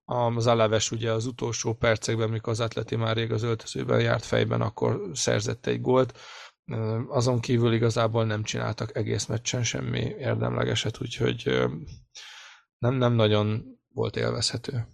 az 0.05 0.47
Alaves 0.47 0.91
ugye 0.91 1.11
az 1.11 1.25
utolsó 1.25 1.73
percekben, 1.73 2.29
mikor 2.29 2.53
az 2.53 2.59
Atleti 2.59 2.95
már 2.95 3.15
rég 3.15 3.31
az 3.31 3.43
öltözőben 3.43 4.01
járt 4.01 4.25
fejben, 4.25 4.61
akkor 4.61 5.01
szerzett 5.13 5.65
egy 5.65 5.81
gólt, 5.81 6.19
azon 7.07 7.39
kívül 7.39 7.73
igazából 7.73 8.25
nem 8.25 8.43
csináltak 8.43 8.95
egész 8.95 9.25
meccsen 9.25 9.63
semmi 9.63 9.99
érdemlegeset, 9.99 11.01
úgyhogy 11.01 11.65
nem, 12.77 12.93
nem 12.93 13.13
nagyon 13.13 13.79
volt 13.93 14.15
élvezhető. 14.15 14.87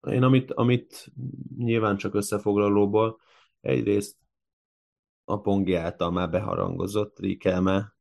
Én 0.00 0.22
amit, 0.22 0.52
amit 0.52 1.12
nyilván 1.56 1.96
csak 1.96 2.14
összefoglalóból, 2.14 3.20
egyrészt 3.60 4.16
a 5.24 5.40
Pongi 5.40 5.74
által 5.74 6.10
már 6.10 6.30
beharangozott 6.30 7.18
Rikelme 7.18 7.96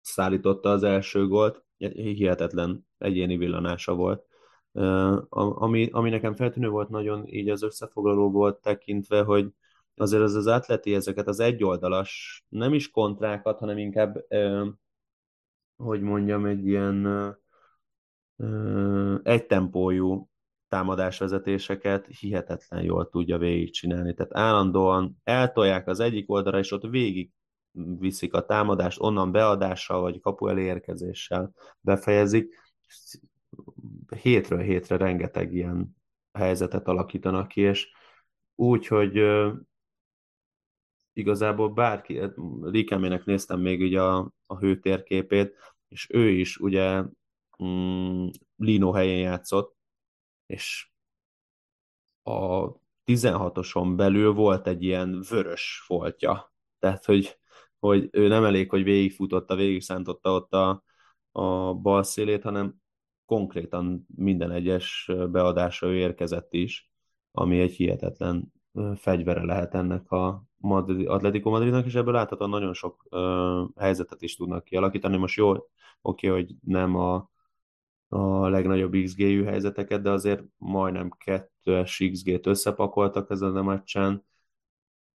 szállította 0.00 0.70
az 0.70 0.82
első 0.82 1.26
gólt, 1.26 1.64
hihetetlen 1.76 2.86
egyéni 2.98 3.36
villanása 3.36 3.94
volt. 3.94 4.26
Ami, 5.28 5.88
ami 5.90 6.10
nekem 6.10 6.34
feltűnő 6.34 6.68
volt 6.68 6.88
nagyon 6.88 7.26
így 7.26 7.48
az 7.48 7.62
összefoglalóból 7.62 8.60
tekintve, 8.60 9.22
hogy 9.22 9.52
azért 9.96 10.22
az 10.22 10.34
az 10.34 10.46
atleti 10.46 10.94
ezeket 10.94 11.26
az 11.26 11.40
egyoldalas, 11.40 12.44
nem 12.48 12.74
is 12.74 12.90
kontrákat, 12.90 13.58
hanem 13.58 13.78
inkább, 13.78 14.24
ö, 14.28 14.66
hogy 15.76 16.00
mondjam, 16.00 16.46
egy 16.46 16.66
ilyen 16.66 17.04
ö, 18.36 19.14
egytempójú 19.22 20.28
támadásvezetéseket 20.68 22.06
hihetetlen 22.06 22.82
jól 22.82 23.08
tudja 23.08 23.38
végigcsinálni. 23.38 24.14
Tehát 24.14 24.36
állandóan 24.36 25.20
eltolják 25.24 25.86
az 25.88 26.00
egyik 26.00 26.30
oldalra, 26.30 26.58
és 26.58 26.72
ott 26.72 26.86
végig 26.86 27.30
viszik 27.98 28.34
a 28.34 28.44
támadást, 28.44 29.00
onnan 29.00 29.32
beadással, 29.32 30.00
vagy 30.00 30.20
kapu 30.20 30.46
elérkezéssel 30.48 31.52
befejezik. 31.80 32.54
Hétről 34.22 34.60
hétre 34.60 34.96
rengeteg 34.96 35.52
ilyen 35.52 35.96
helyzetet 36.32 36.88
alakítanak 36.88 37.48
ki, 37.48 37.60
és 37.60 37.88
úgy, 38.54 38.86
hogy 38.86 39.18
igazából 41.16 41.68
bárki, 41.68 42.20
Rikemének 42.62 43.24
néztem 43.24 43.60
még 43.60 43.80
ugye 43.80 44.02
a, 44.02 44.32
a 44.46 44.58
hőtérképét, 44.58 45.54
és 45.88 46.10
ő 46.10 46.28
is 46.28 46.56
ugye 46.56 47.02
mm, 47.62 48.26
Lino 48.56 48.90
helyén 48.90 49.18
játszott, 49.18 49.76
és 50.46 50.90
a 52.22 52.72
16-oson 53.04 53.96
belül 53.96 54.32
volt 54.32 54.66
egy 54.66 54.82
ilyen 54.82 55.24
vörös 55.28 55.82
foltja. 55.86 56.52
Tehát, 56.78 57.04
hogy, 57.04 57.38
hogy 57.78 58.08
ő 58.12 58.28
nem 58.28 58.44
elég, 58.44 58.70
hogy 58.70 58.82
végigfutotta, 58.82 59.54
végig 59.54 59.82
szántotta 59.82 60.32
ott 60.32 60.52
a, 60.52 60.84
a 61.32 61.74
bal 61.74 62.02
szélét, 62.02 62.42
hanem 62.42 62.74
konkrétan 63.24 64.06
minden 64.16 64.50
egyes 64.50 65.10
beadásra 65.30 65.88
ő 65.88 65.96
érkezett 65.96 66.52
is, 66.52 66.90
ami 67.30 67.60
egy 67.60 67.74
hihetetlen 67.74 68.52
fegyvere 68.96 69.44
lehet 69.44 69.74
ennek 69.74 70.10
a 70.10 70.44
Madrid, 70.66 71.08
Atletico 71.08 71.50
Madridnak, 71.50 71.86
és 71.86 71.94
ebből 71.94 72.12
láthatóan 72.12 72.50
nagyon 72.50 72.74
sok 72.74 73.06
ö, 73.10 73.64
helyzetet 73.76 74.22
is 74.22 74.36
tudnak 74.36 74.64
kialakítani. 74.64 75.16
Most 75.16 75.36
jó, 75.36 75.54
oké, 76.02 76.26
hogy 76.26 76.54
nem 76.60 76.96
a, 76.96 77.30
a 78.08 78.48
legnagyobb 78.48 78.96
XG-jű 79.04 79.44
helyzeteket, 79.44 80.02
de 80.02 80.10
azért 80.10 80.42
majdnem 80.56 81.10
kettős 81.10 82.08
XG-t 82.12 82.46
összepakoltak 82.46 83.30
ezen 83.30 83.56
a 83.56 83.62
meccsen. 83.62 84.24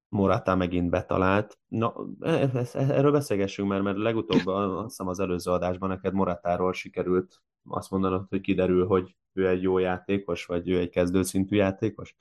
Morata 0.09 0.55
megint 0.55 0.89
betalált. 0.89 1.59
Na, 1.67 1.93
e, 2.19 2.29
e, 2.29 2.65
e, 2.73 2.93
erről 2.93 3.11
beszélgessünk 3.11 3.69
már, 3.69 3.81
mert 3.81 3.97
legutóbb 3.97 4.47
azt 4.47 4.87
hiszem 4.87 5.07
az 5.07 5.19
előző 5.19 5.51
adásban 5.51 5.89
neked 5.89 6.13
Moratáról 6.13 6.73
sikerült 6.73 7.41
azt 7.69 7.91
mondanod, 7.91 8.25
hogy 8.29 8.41
kiderül, 8.41 8.87
hogy 8.87 9.15
ő 9.33 9.47
egy 9.47 9.61
jó 9.61 9.77
játékos, 9.77 10.45
vagy 10.45 10.69
ő 10.69 10.79
egy 10.79 10.89
kezdőszintű 10.89 11.55
játékos. 11.55 12.15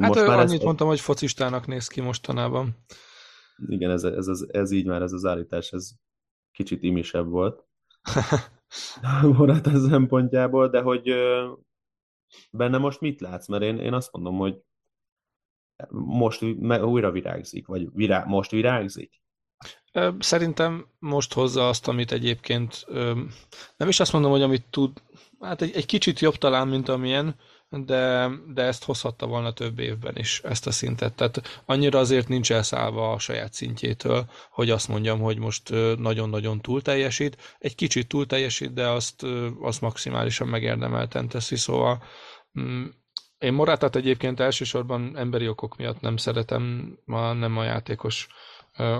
Hát 0.00 0.14
Most 0.14 0.26
már 0.26 0.38
annyit 0.38 0.52
ezt... 0.52 0.62
mondtam, 0.62 0.86
hogy 0.86 1.00
focistának 1.00 1.66
néz 1.66 1.88
ki 1.88 2.00
mostanában. 2.00 2.84
Igen, 3.66 3.90
ez, 3.90 4.04
ez, 4.04 4.26
ez, 4.26 4.44
ez 4.48 4.70
így 4.70 4.86
már, 4.86 5.02
ez 5.02 5.12
az 5.12 5.24
állítás, 5.24 5.72
ez 5.72 5.90
kicsit 6.52 6.82
imisebb 6.82 7.28
volt. 7.28 7.64
Morata 9.36 9.88
szempontjából, 9.88 10.68
de 10.68 10.80
hogy 10.80 11.14
benne 12.50 12.78
most 12.78 13.00
mit 13.00 13.20
látsz? 13.20 13.48
Mert 13.48 13.62
én, 13.62 13.78
én 13.78 13.92
azt 13.92 14.12
mondom, 14.12 14.36
hogy 14.36 14.56
most 15.90 16.42
újra 16.82 17.10
virágzik, 17.10 17.66
vagy 17.66 17.88
virá, 17.92 18.24
most 18.24 18.50
virágzik? 18.50 19.20
Szerintem 20.18 20.86
most 20.98 21.32
hozza 21.32 21.68
azt, 21.68 21.88
amit 21.88 22.12
egyébként 22.12 22.86
nem 23.76 23.88
is 23.88 24.00
azt 24.00 24.12
mondom, 24.12 24.30
hogy 24.30 24.42
amit 24.42 24.70
tud, 24.70 25.02
hát 25.40 25.62
egy, 25.62 25.74
egy 25.74 25.86
kicsit 25.86 26.20
jobb 26.20 26.34
talán, 26.34 26.68
mint 26.68 26.88
amilyen, 26.88 27.36
de, 27.68 28.30
de 28.54 28.62
ezt 28.62 28.84
hozhatta 28.84 29.26
volna 29.26 29.52
több 29.52 29.78
évben 29.78 30.16
is, 30.16 30.40
ezt 30.44 30.66
a 30.66 30.70
szintet. 30.70 31.14
Tehát 31.14 31.62
annyira 31.64 31.98
azért 31.98 32.28
nincs 32.28 32.52
elszállva 32.52 33.12
a 33.12 33.18
saját 33.18 33.52
szintjétől, 33.52 34.30
hogy 34.50 34.70
azt 34.70 34.88
mondjam, 34.88 35.20
hogy 35.20 35.38
most 35.38 35.70
nagyon-nagyon 35.98 36.60
túl 36.60 36.82
teljesít. 36.82 37.56
Egy 37.58 37.74
kicsit 37.74 38.08
túl 38.08 38.26
teljesít, 38.26 38.72
de 38.72 38.88
azt, 38.88 39.26
azt 39.60 39.80
maximálisan 39.80 40.48
megérdemelten 40.48 41.28
teszi, 41.28 41.56
szóval 41.56 42.02
mm, 42.60 42.84
én 43.38 43.52
Morátát 43.52 43.96
egyébként 43.96 44.40
elsősorban 44.40 45.16
emberi 45.16 45.48
okok 45.48 45.76
miatt 45.76 46.00
nem 46.00 46.16
szeretem, 46.16 46.96
ma 47.04 47.32
nem 47.32 47.56
a 47.56 47.64
játékos 47.64 48.28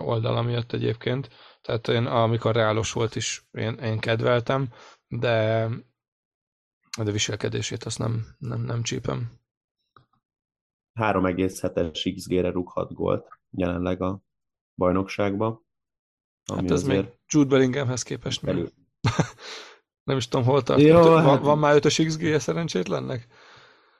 oldala 0.04 0.42
miatt 0.42 0.72
egyébként. 0.72 1.28
Tehát 1.62 1.88
én, 1.88 2.06
amikor 2.06 2.54
reálos 2.54 2.92
volt 2.92 3.16
is, 3.16 3.48
én, 3.52 3.74
én 3.74 3.98
kedveltem, 3.98 4.68
de 5.08 5.68
de 7.04 7.10
viselkedését 7.10 7.84
azt 7.84 7.98
nem, 7.98 8.26
nem, 8.38 8.60
nem 8.60 8.82
csípem. 8.82 9.30
3,7-es 11.00 12.12
XG-re 12.14 12.50
rúghat 12.50 12.92
gólt 12.92 13.28
jelenleg 13.50 14.02
a 14.02 14.22
bajnokságban. 14.74 15.64
Ami 16.44 16.60
hát 16.60 16.70
ez 16.70 16.82
azért... 16.82 17.04
még 17.04 17.18
Jude 17.28 17.48
Bellinghamhez 17.48 18.02
képest 18.02 18.42
nem. 18.42 18.68
nem 20.08 20.16
is 20.16 20.28
tudom, 20.28 20.46
hol 20.46 20.62
tart. 20.62 20.80
Jó, 20.80 21.02
van, 21.02 21.22
hát... 21.22 21.40
van 21.42 21.58
már 21.58 21.78
5-ös 21.78 22.04
XG-je 22.06 22.38
szerencsétlennek? 22.38 23.26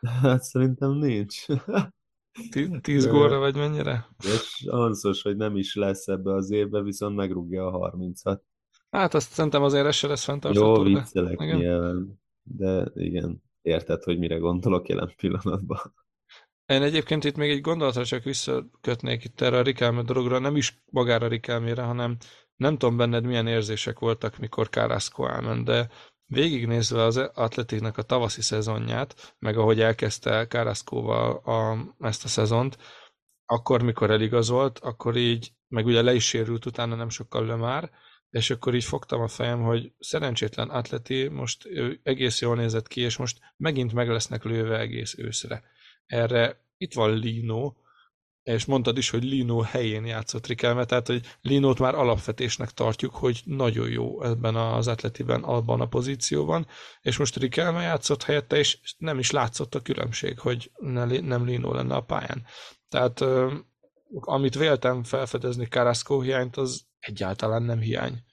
Hát 0.01 0.43
szerintem 0.43 0.91
nincs. 0.91 1.47
Tíz 2.83 3.07
góra 3.07 3.39
vagy 3.39 3.57
mennyire? 3.57 4.09
És 4.25 4.65
anszos, 4.67 5.23
hogy 5.23 5.37
nem 5.37 5.57
is 5.57 5.75
lesz 5.75 6.07
ebbe 6.07 6.35
az 6.35 6.51
évbe, 6.51 6.83
viszont 6.83 7.17
megrúgja 7.17 7.67
a 7.67 7.91
30-at. 7.97 8.41
Hát 8.91 9.15
azt 9.15 9.31
szerintem 9.33 9.63
azért 9.63 9.87
ez 9.87 9.95
se 9.95 10.07
lesz 10.07 10.25
fenntartható. 10.25 10.77
Jó, 10.77 10.83
viccelek 10.83 11.39
de... 11.39 11.45
nyilván 11.45 12.21
de 12.49 12.91
igen, 12.95 13.43
érted, 13.63 14.03
hogy 14.03 14.19
mire 14.19 14.37
gondolok 14.37 14.89
jelen 14.89 15.13
pillanatban. 15.17 15.95
Én 16.67 16.83
egyébként 16.83 17.25
itt 17.25 17.37
még 17.37 17.51
egy 17.51 17.61
gondolatra 17.61 18.05
csak 18.05 18.23
visszakötnék 18.23 19.25
itt 19.25 19.41
erre 19.41 19.59
a 19.59 19.63
Rikelme 19.63 20.03
dologra, 20.03 20.39
nem 20.39 20.57
is 20.57 20.83
magára 20.91 21.29
Rikelmére, 21.29 21.83
hanem 21.83 22.17
nem 22.57 22.77
tudom 22.77 22.97
benned 22.97 23.25
milyen 23.25 23.47
érzések 23.47 23.99
voltak, 23.99 24.39
mikor 24.39 24.69
Carrasco 24.69 25.27
elment, 25.27 25.65
de 25.65 25.89
végignézve 26.27 27.03
az 27.03 27.17
atletiknek 27.17 27.99
a 27.99 28.03
tavaszi 28.03 28.43
szezonját, 28.43 29.35
meg 29.39 29.57
ahogy 29.57 29.81
elkezdte 29.81 30.47
Carrasco-val 30.47 31.37
a, 31.37 31.79
ezt 32.07 32.25
a 32.25 32.29
szezont, 32.29 32.77
akkor, 33.45 33.83
mikor 33.83 34.11
eligazolt, 34.11 34.79
akkor 34.79 35.17
így, 35.17 35.53
meg 35.69 35.87
ugye 35.87 36.03
le 36.03 36.15
is 36.15 36.25
sérült 36.25 36.67
utána 36.67 36.95
nem 36.95 37.09
sokkal 37.09 37.47
le 37.47 37.57
már, 37.57 37.91
és 38.31 38.51
akkor 38.51 38.75
így 38.75 38.85
fogtam 38.85 39.21
a 39.21 39.29
fejem, 39.29 39.63
hogy 39.63 39.93
szerencsétlen 39.99 40.71
atleti 40.71 41.29
most 41.29 41.67
ő 41.67 42.01
egész 42.03 42.41
jól 42.41 42.57
nézett 42.57 42.89
ki, 42.89 43.01
és 43.01 43.17
most 43.17 43.39
megint 43.57 43.93
meg 43.93 44.09
lesznek 44.09 44.45
lőve 44.45 44.79
egész 44.79 45.15
őszre. 45.19 45.63
Erre 46.07 46.65
itt 46.77 46.95
van 46.95 47.19
Lino, 47.19 47.75
és 48.43 48.65
mondtad 48.65 48.99
is, 48.99 49.11
hogy 49.11 49.25
Lino 49.25 49.61
helyén 49.61 50.05
játszott 50.05 50.47
Rikelme, 50.47 50.85
tehát 50.85 51.07
hogy 51.07 51.37
Linót 51.41 51.79
már 51.79 51.95
alapvetésnek 51.95 52.71
tartjuk, 52.71 53.15
hogy 53.15 53.43
nagyon 53.45 53.89
jó 53.89 54.23
ebben 54.23 54.55
az 54.55 54.89
atletiben, 54.89 55.43
abban 55.43 55.81
a 55.81 55.89
pozícióban, 55.89 56.67
és 57.01 57.17
most 57.17 57.37
Rikelme 57.37 57.83
játszott 57.83 58.23
helyette, 58.23 58.57
és 58.57 58.79
nem 58.99 59.19
is 59.19 59.31
látszott 59.31 59.75
a 59.75 59.81
különbség, 59.81 60.39
hogy 60.39 60.71
ne, 60.77 61.05
nem 61.05 61.45
Lino 61.45 61.75
lenne 61.75 61.95
a 61.95 62.01
pályán. 62.01 62.47
Tehát 62.89 63.25
amit 64.21 64.55
véltem 64.55 65.05
felfedezni 65.05 65.67
Carrasco 65.67 66.21
hiányt, 66.21 66.57
az 66.57 66.87
egyáltalán 66.99 67.63
nem 67.63 67.81
hiány. 67.81 68.25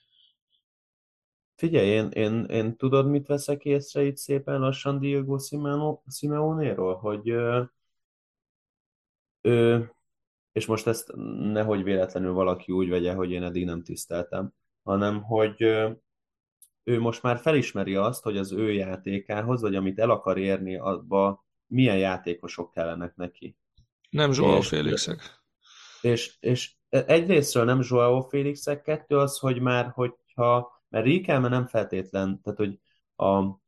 Figyelj, 1.55 1.87
én, 1.87 2.09
én, 2.09 2.43
én 2.43 2.75
tudod, 2.75 3.07
mit 3.07 3.27
veszek 3.27 3.65
észre 3.65 4.03
itt 4.03 4.17
szépen 4.17 4.59
lassan 4.59 4.99
Diego 4.99 5.37
Simeone-ról, 6.09 6.95
hogy 6.95 7.27
ő, 9.41 9.91
és 10.51 10.65
most 10.65 10.87
ezt 10.87 11.11
nehogy 11.37 11.83
véletlenül 11.83 12.33
valaki 12.33 12.71
úgy 12.71 12.89
vegye, 12.89 13.13
hogy 13.13 13.31
én 13.31 13.43
eddig 13.43 13.65
nem 13.65 13.83
tiszteltem, 13.83 14.53
hanem 14.83 15.21
hogy 15.23 15.61
ő 16.83 16.99
most 16.99 17.21
már 17.23 17.37
felismeri 17.37 17.95
azt, 17.95 18.23
hogy 18.23 18.37
az 18.37 18.51
ő 18.51 18.71
játékához, 18.71 19.61
vagy 19.61 19.75
amit 19.75 19.99
el 19.99 20.09
akar 20.09 20.37
érni, 20.37 20.77
abba 20.77 21.45
milyen 21.67 21.97
játékosok 21.97 22.71
kellenek 22.71 23.15
neki. 23.15 23.57
Nem 24.09 24.31
Joao 24.31 24.61
Félixek. 24.61 25.41
És, 26.01 26.37
és 26.39 26.75
egyrésztről 26.93 27.63
nem 27.63 27.81
Joao 27.83 28.21
Félixek, 28.21 28.81
kettő 28.81 29.17
az, 29.17 29.37
hogy 29.37 29.61
már, 29.61 29.91
hogyha 29.95 30.81
mert 30.89 31.05
Rikelme 31.05 31.47
nem 31.47 31.65
feltétlen, 31.65 32.41
tehát 32.41 32.59
hogy 32.59 32.79
a, 33.15 33.61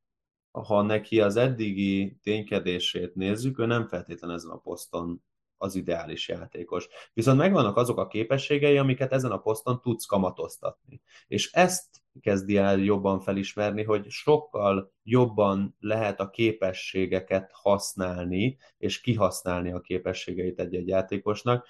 ha 0.52 0.82
neki 0.82 1.22
az 1.22 1.36
eddigi 1.36 2.18
ténykedését 2.24 3.16
nézzük, 3.16 3.60
ő 3.60 3.66
nem 3.66 3.88
feltétlen 3.88 4.32
ezen 4.32 4.52
a 4.52 4.58
poszton 4.58 5.24
az 5.58 5.76
ideális 5.76 6.28
játékos. 6.28 6.88
Viszont 7.14 7.38
megvannak 7.38 7.78
azok 7.78 7.98
a 7.98 8.08
képességei, 8.08 8.78
amiket 8.78 9.14
ezen 9.14 9.32
a 9.32 9.38
poszton 9.38 9.82
tudsz 9.82 10.06
kamatoztatni. 10.06 11.02
És 11.28 11.52
ezt 11.52 11.86
kezdi 12.22 12.58
el 12.58 12.78
jobban 12.78 13.20
felismerni, 13.20 13.84
hogy 13.84 14.10
sokkal 14.10 14.94
jobban 15.04 15.76
lehet 15.80 16.20
a 16.20 16.30
képességeket 16.30 17.52
használni, 17.54 18.58
és 18.78 19.02
kihasználni 19.02 19.72
a 19.72 19.82
képességeit 19.82 20.60
egy-egy 20.60 20.88
játékosnak, 20.88 21.68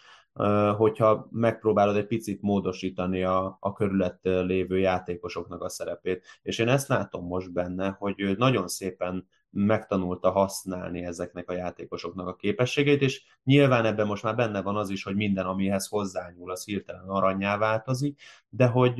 hogyha 0.78 1.28
megpróbálod 1.32 1.96
egy 1.96 2.08
picit 2.08 2.42
módosítani 2.42 3.24
a, 3.24 3.58
a 3.60 3.74
körülött 3.74 4.20
lévő 4.24 4.80
játékosoknak 4.80 5.62
a 5.62 5.70
szerepét. 5.70 6.26
És 6.42 6.60
én 6.60 6.68
ezt 6.68 6.88
látom 6.88 7.26
most 7.26 7.52
benne, 7.52 7.96
hogy 8.00 8.22
ő 8.22 8.36
nagyon 8.38 8.68
szépen 8.68 9.28
megtanulta 9.50 10.32
használni 10.32 11.04
ezeknek 11.06 11.50
a 11.50 11.54
játékosoknak 11.54 12.28
a 12.28 12.36
képességét, 12.36 13.02
és 13.02 13.24
nyilván 13.44 13.86
ebben 13.86 14.08
most 14.08 14.24
már 14.24 14.36
benne 14.36 14.62
van 14.62 14.76
az 14.76 14.90
is, 14.90 15.04
hogy 15.04 15.16
minden, 15.16 15.46
amihez 15.46 15.88
hozzányúl, 15.88 16.52
az 16.52 16.66
hirtelen 16.66 17.08
aranyá 17.08 17.58
változik, 17.58 18.22
de 18.50 18.68
hogy, 18.68 19.00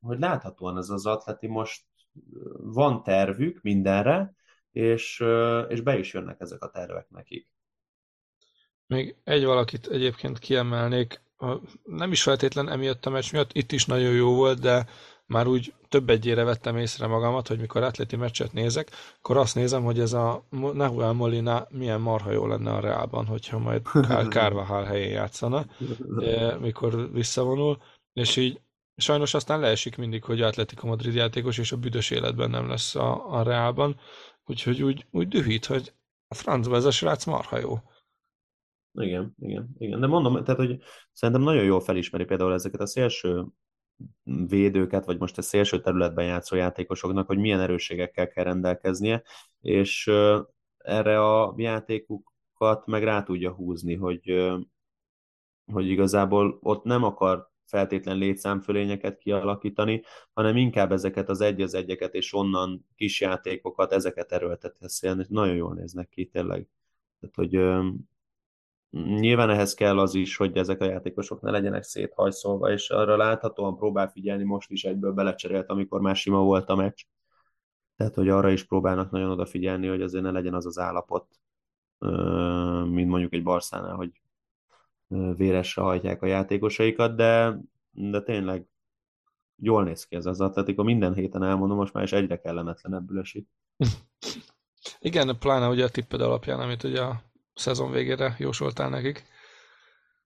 hogy 0.00 0.18
láthatóan 0.18 0.76
ez 0.76 0.90
az 0.90 1.06
atleti 1.06 1.46
most 1.46 1.84
van 2.56 3.02
tervük 3.02 3.62
mindenre, 3.62 4.34
és, 4.72 5.24
és 5.68 5.80
be 5.80 5.98
is 5.98 6.12
jönnek 6.12 6.40
ezek 6.40 6.62
a 6.62 6.70
tervek 6.70 7.10
nekik. 7.10 7.51
Még 8.92 9.14
egy 9.24 9.44
valakit 9.44 9.86
egyébként 9.86 10.38
kiemelnék, 10.38 11.20
nem 11.84 12.12
is 12.12 12.22
feltétlen 12.22 12.70
emiatt 12.70 13.06
a 13.06 13.10
meccs 13.10 13.32
miatt, 13.32 13.52
itt 13.52 13.72
is 13.72 13.86
nagyon 13.86 14.12
jó 14.12 14.34
volt, 14.34 14.60
de 14.60 14.86
már 15.26 15.46
úgy 15.46 15.74
több 15.88 16.10
egyére 16.10 16.44
vettem 16.44 16.76
észre 16.76 17.06
magamat, 17.06 17.48
hogy 17.48 17.58
mikor 17.58 17.82
atleti 17.82 18.16
meccset 18.16 18.52
nézek, 18.52 18.90
akkor 19.18 19.36
azt 19.36 19.54
nézem, 19.54 19.84
hogy 19.84 20.00
ez 20.00 20.12
a 20.12 20.44
Nahuel 20.50 21.12
Molina 21.12 21.66
milyen 21.70 22.00
marha 22.00 22.30
jó 22.30 22.46
lenne 22.46 22.72
a 22.72 22.80
Reálban, 22.80 23.26
hogyha 23.26 23.58
majd 23.58 23.82
Kárvahál 24.28 24.84
helyén 24.90 25.10
játszana, 25.10 25.66
e, 26.24 26.56
mikor 26.56 27.12
visszavonul, 27.12 27.82
és 28.12 28.36
így 28.36 28.60
sajnos 28.96 29.34
aztán 29.34 29.60
leesik 29.60 29.96
mindig, 29.96 30.24
hogy 30.24 30.42
Atletico 30.42 30.86
Madrid 30.86 31.14
játékos, 31.14 31.58
és 31.58 31.72
a 31.72 31.76
büdös 31.76 32.10
életben 32.10 32.50
nem 32.50 32.68
lesz 32.68 32.94
a, 32.94 33.38
a 33.38 33.42
Reálban, 33.42 34.00
úgyhogy 34.44 34.82
úgy, 34.82 35.06
úgy 35.10 35.28
dühít, 35.28 35.66
hogy 35.66 35.92
a 36.28 36.34
francba 36.34 36.76
ez 36.76 36.84
a 36.84 36.90
srác 36.90 37.24
marha 37.24 37.58
jó. 37.58 37.80
Igen, 38.94 39.34
igen, 39.38 39.74
igen. 39.78 40.00
De 40.00 40.06
mondom, 40.06 40.44
tehát, 40.44 40.60
hogy 40.60 40.82
szerintem 41.12 41.44
nagyon 41.44 41.64
jól 41.64 41.80
felismeri 41.80 42.24
például 42.24 42.52
ezeket 42.52 42.80
a 42.80 42.86
szélső 42.86 43.46
védőket, 44.24 45.04
vagy 45.04 45.18
most 45.18 45.38
a 45.38 45.42
szélső 45.42 45.80
területben 45.80 46.24
játszó 46.24 46.56
játékosoknak, 46.56 47.26
hogy 47.26 47.38
milyen 47.38 47.60
erősségekkel 47.60 48.28
kell 48.28 48.44
rendelkeznie, 48.44 49.22
és 49.60 50.10
erre 50.78 51.20
a 51.20 51.54
játékukat 51.56 52.86
meg 52.86 53.04
rá 53.04 53.22
tudja 53.22 53.52
húzni, 53.52 53.94
hogy, 53.94 54.52
hogy 55.72 55.88
igazából 55.88 56.58
ott 56.62 56.84
nem 56.84 57.04
akar 57.04 57.50
feltétlen 57.64 58.16
létszámfölényeket 58.16 59.18
kialakítani, 59.18 60.02
hanem 60.32 60.56
inkább 60.56 60.92
ezeket 60.92 61.28
az 61.28 61.40
egy 61.40 61.60
az 61.60 61.74
egyeket 61.74 62.14
és 62.14 62.34
onnan 62.34 62.86
kis 62.94 63.20
játékokat, 63.20 63.92
ezeket 63.92 64.32
erőltetni, 64.32 64.86
nagyon 65.28 65.54
jól 65.54 65.74
néznek 65.74 66.08
ki 66.08 66.26
tényleg. 66.26 66.68
Tehát, 67.20 67.34
hogy 67.34 67.56
Nyilván 68.92 69.50
ehhez 69.50 69.74
kell 69.74 69.98
az 69.98 70.14
is, 70.14 70.36
hogy 70.36 70.56
ezek 70.56 70.80
a 70.80 70.84
játékosok 70.84 71.40
ne 71.40 71.50
legyenek 71.50 71.82
széthajszolva, 71.82 72.70
és 72.70 72.90
arra 72.90 73.16
láthatóan 73.16 73.76
próbál 73.76 74.08
figyelni, 74.08 74.44
most 74.44 74.70
is 74.70 74.84
egyből 74.84 75.12
belecserélt, 75.12 75.68
amikor 75.68 76.00
már 76.00 76.16
sima 76.16 76.38
volt 76.38 76.68
a 76.68 76.74
meccs. 76.74 77.02
Tehát, 77.96 78.14
hogy 78.14 78.28
arra 78.28 78.50
is 78.50 78.64
próbálnak 78.64 79.10
nagyon 79.10 79.30
odafigyelni, 79.30 79.86
hogy 79.86 80.02
azért 80.02 80.24
ne 80.24 80.30
legyen 80.30 80.54
az 80.54 80.66
az 80.66 80.78
állapot, 80.78 81.26
mint 82.88 83.08
mondjuk 83.08 83.32
egy 83.32 83.42
Barszánál, 83.42 83.94
hogy 83.94 84.22
véresre 85.36 85.82
hajtják 85.82 86.22
a 86.22 86.26
játékosaikat, 86.26 87.16
de, 87.16 87.58
de 87.90 88.22
tényleg 88.22 88.66
jól 89.56 89.84
néz 89.84 90.04
ki 90.04 90.16
ez 90.16 90.26
az 90.26 90.40
Atletico, 90.40 90.82
minden 90.82 91.14
héten 91.14 91.42
elmondom, 91.42 91.76
most 91.76 91.92
már 91.92 92.04
is 92.04 92.12
egyre 92.12 92.40
kellemetlenebbül 92.40 93.18
esik. 93.18 93.48
Igen, 94.98 95.38
pláne 95.38 95.68
ugye 95.68 95.84
a 95.84 95.88
tipped 95.88 96.20
alapján, 96.20 96.60
amit 96.60 96.82
ugye 96.82 97.02
a 97.02 97.31
szezon 97.54 97.90
végére 97.90 98.36
jósoltál 98.38 98.88
nekik. 98.88 99.24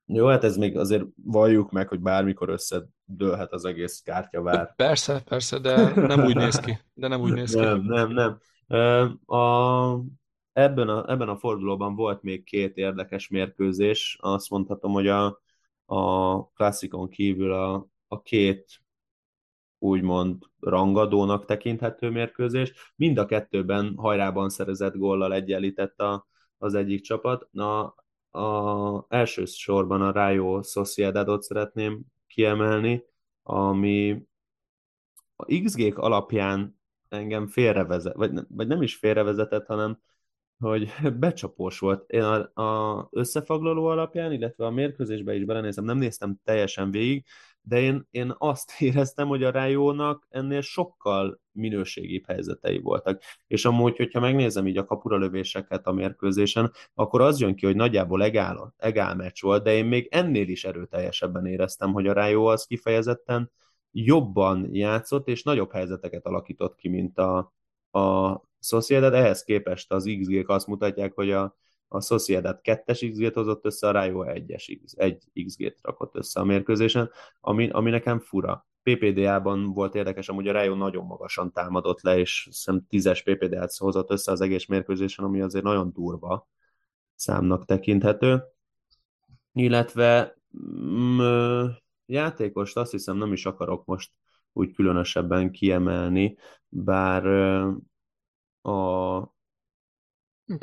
Jó, 0.08 0.26
hát 0.26 0.44
ez 0.44 0.56
még 0.56 0.78
azért 0.78 1.04
valljuk 1.24 1.70
meg, 1.70 1.88
hogy 1.88 2.00
bármikor 2.00 2.48
összedőlhet 2.48 3.52
az 3.52 3.64
egész 3.64 4.00
kártyavár. 4.00 4.74
Persze, 4.74 5.22
persze, 5.24 5.58
de 5.58 5.94
nem 5.94 6.24
úgy 6.24 6.36
néz 6.36 6.60
ki. 6.60 6.78
De 6.94 7.08
nem 7.08 7.20
úgy 7.20 7.32
néz 7.32 7.54
ki. 7.54 7.60
Nem, 7.60 7.82
nem, 7.82 8.10
nem. 8.10 8.38
A, 9.38 10.00
ebben, 10.52 10.88
a, 10.88 11.10
ebben 11.10 11.28
a 11.28 11.36
fordulóban 11.36 11.94
volt 11.94 12.22
még 12.22 12.44
két 12.44 12.76
érdekes 12.76 13.28
mérkőzés. 13.28 14.18
Azt 14.20 14.50
mondhatom, 14.50 14.92
hogy 14.92 15.08
a, 15.08 15.40
a 15.84 16.48
klasszikon 16.48 17.08
kívül 17.08 17.52
a, 17.52 17.88
a 18.08 18.22
két 18.22 18.80
úgymond 19.78 20.42
rangadónak 20.60 21.44
tekinthető 21.44 22.10
mérkőzés. 22.10 22.92
Mind 22.96 23.18
a 23.18 23.26
kettőben 23.26 23.94
hajrában 23.96 24.48
szerezett 24.48 24.94
góllal 24.94 25.34
egyenlített 25.34 26.00
a, 26.00 26.26
az 26.58 26.74
egyik 26.74 27.00
csapat. 27.00 27.48
Na, 27.50 27.94
a 28.30 29.04
első 29.08 29.44
sorban 29.44 30.02
a 30.02 30.12
Rayo 30.12 30.62
Sociedadot 30.62 31.42
szeretném 31.42 32.00
kiemelni, 32.26 33.04
ami 33.42 34.26
a 35.36 35.44
XG 35.64 35.98
alapján 35.98 36.80
engem 37.08 37.46
félrevezet, 37.46 38.14
vagy, 38.14 38.32
vagy 38.48 38.66
nem 38.66 38.82
is 38.82 38.96
félrevezetett, 38.96 39.66
hanem 39.66 39.98
hogy 40.58 40.92
becsapós 41.20 41.78
volt. 41.78 42.10
Én 42.10 42.22
a, 42.22 43.08
összefoglaló 43.10 43.86
alapján, 43.86 44.32
illetve 44.32 44.66
a 44.66 44.70
mérkőzésbe 44.70 45.34
is 45.34 45.44
belenézem, 45.44 45.84
nem 45.84 45.98
néztem 45.98 46.40
teljesen 46.44 46.90
végig, 46.90 47.24
de 47.68 47.80
én, 47.80 48.06
én 48.10 48.34
azt 48.38 48.72
éreztem, 48.80 49.28
hogy 49.28 49.42
a 49.44 49.50
Rájónak 49.50 50.26
ennél 50.30 50.60
sokkal 50.60 51.40
minőségibb 51.52 52.26
helyzetei 52.26 52.78
voltak. 52.78 53.22
És 53.46 53.64
amúgy, 53.64 53.96
hogyha 53.96 54.20
megnézem 54.20 54.66
így 54.66 54.76
a 54.76 54.84
kapura 54.84 55.16
lövéseket 55.16 55.86
a 55.86 55.92
mérkőzésen, 55.92 56.72
akkor 56.94 57.20
az 57.20 57.40
jön 57.40 57.54
ki, 57.54 57.66
hogy 57.66 57.76
nagyjából 57.76 58.22
egál, 58.22 58.74
egál 58.76 59.14
meccs 59.14 59.40
volt, 59.40 59.62
de 59.62 59.74
én 59.74 59.84
még 59.84 60.08
ennél 60.10 60.48
is 60.48 60.64
erőteljesebben 60.64 61.46
éreztem, 61.46 61.92
hogy 61.92 62.06
a 62.06 62.12
Rájó 62.12 62.46
az 62.46 62.64
kifejezetten 62.64 63.50
jobban 63.90 64.74
játszott, 64.74 65.28
és 65.28 65.42
nagyobb 65.42 65.72
helyzeteket 65.72 66.26
alakított 66.26 66.76
ki, 66.76 66.88
mint 66.88 67.18
a, 67.18 67.52
a 67.90 68.40
Sociedad. 68.60 69.14
Ehhez 69.14 69.42
képest 69.42 69.92
az 69.92 70.16
XG-k 70.20 70.48
azt 70.48 70.66
mutatják, 70.66 71.12
hogy 71.14 71.30
a, 71.30 71.56
a 71.88 72.00
Sociedad 72.00 72.60
2-es 72.62 73.10
XG-t 73.12 73.34
hozott 73.34 73.64
össze, 73.64 73.88
a 73.88 73.90
Rayo 73.90 74.24
1-es 74.26 74.78
egy 74.96 75.24
XG-t 75.46 75.78
rakott 75.82 76.16
össze 76.16 76.40
a 76.40 76.44
mérkőzésen, 76.44 77.10
ami, 77.40 77.68
ami 77.70 77.90
nekem 77.90 78.18
fura. 78.18 78.66
PPDA-ban 78.82 79.72
volt 79.72 79.94
érdekes, 79.94 80.28
amúgy 80.28 80.48
a 80.48 80.52
Rayo 80.52 80.74
nagyon 80.74 81.04
magasan 81.04 81.52
támadott 81.52 82.00
le, 82.00 82.18
és 82.18 82.44
hiszem 82.44 82.86
10-es 82.90 83.20
PPDA-t 83.24 83.76
hozott 83.76 84.10
össze 84.10 84.32
az 84.32 84.40
egész 84.40 84.66
mérkőzésen, 84.66 85.24
ami 85.24 85.40
azért 85.40 85.64
nagyon 85.64 85.92
durva 85.92 86.48
számnak 87.14 87.64
tekinthető. 87.64 88.42
Illetve 89.52 90.36
mm, 90.68 91.20
játékost 92.06 92.76
azt 92.76 92.90
hiszem 92.90 93.16
nem 93.16 93.32
is 93.32 93.46
akarok 93.46 93.84
most 93.84 94.10
úgy 94.52 94.72
különösebben 94.72 95.50
kiemelni, 95.50 96.36
bár 96.68 97.26
a 98.62 99.35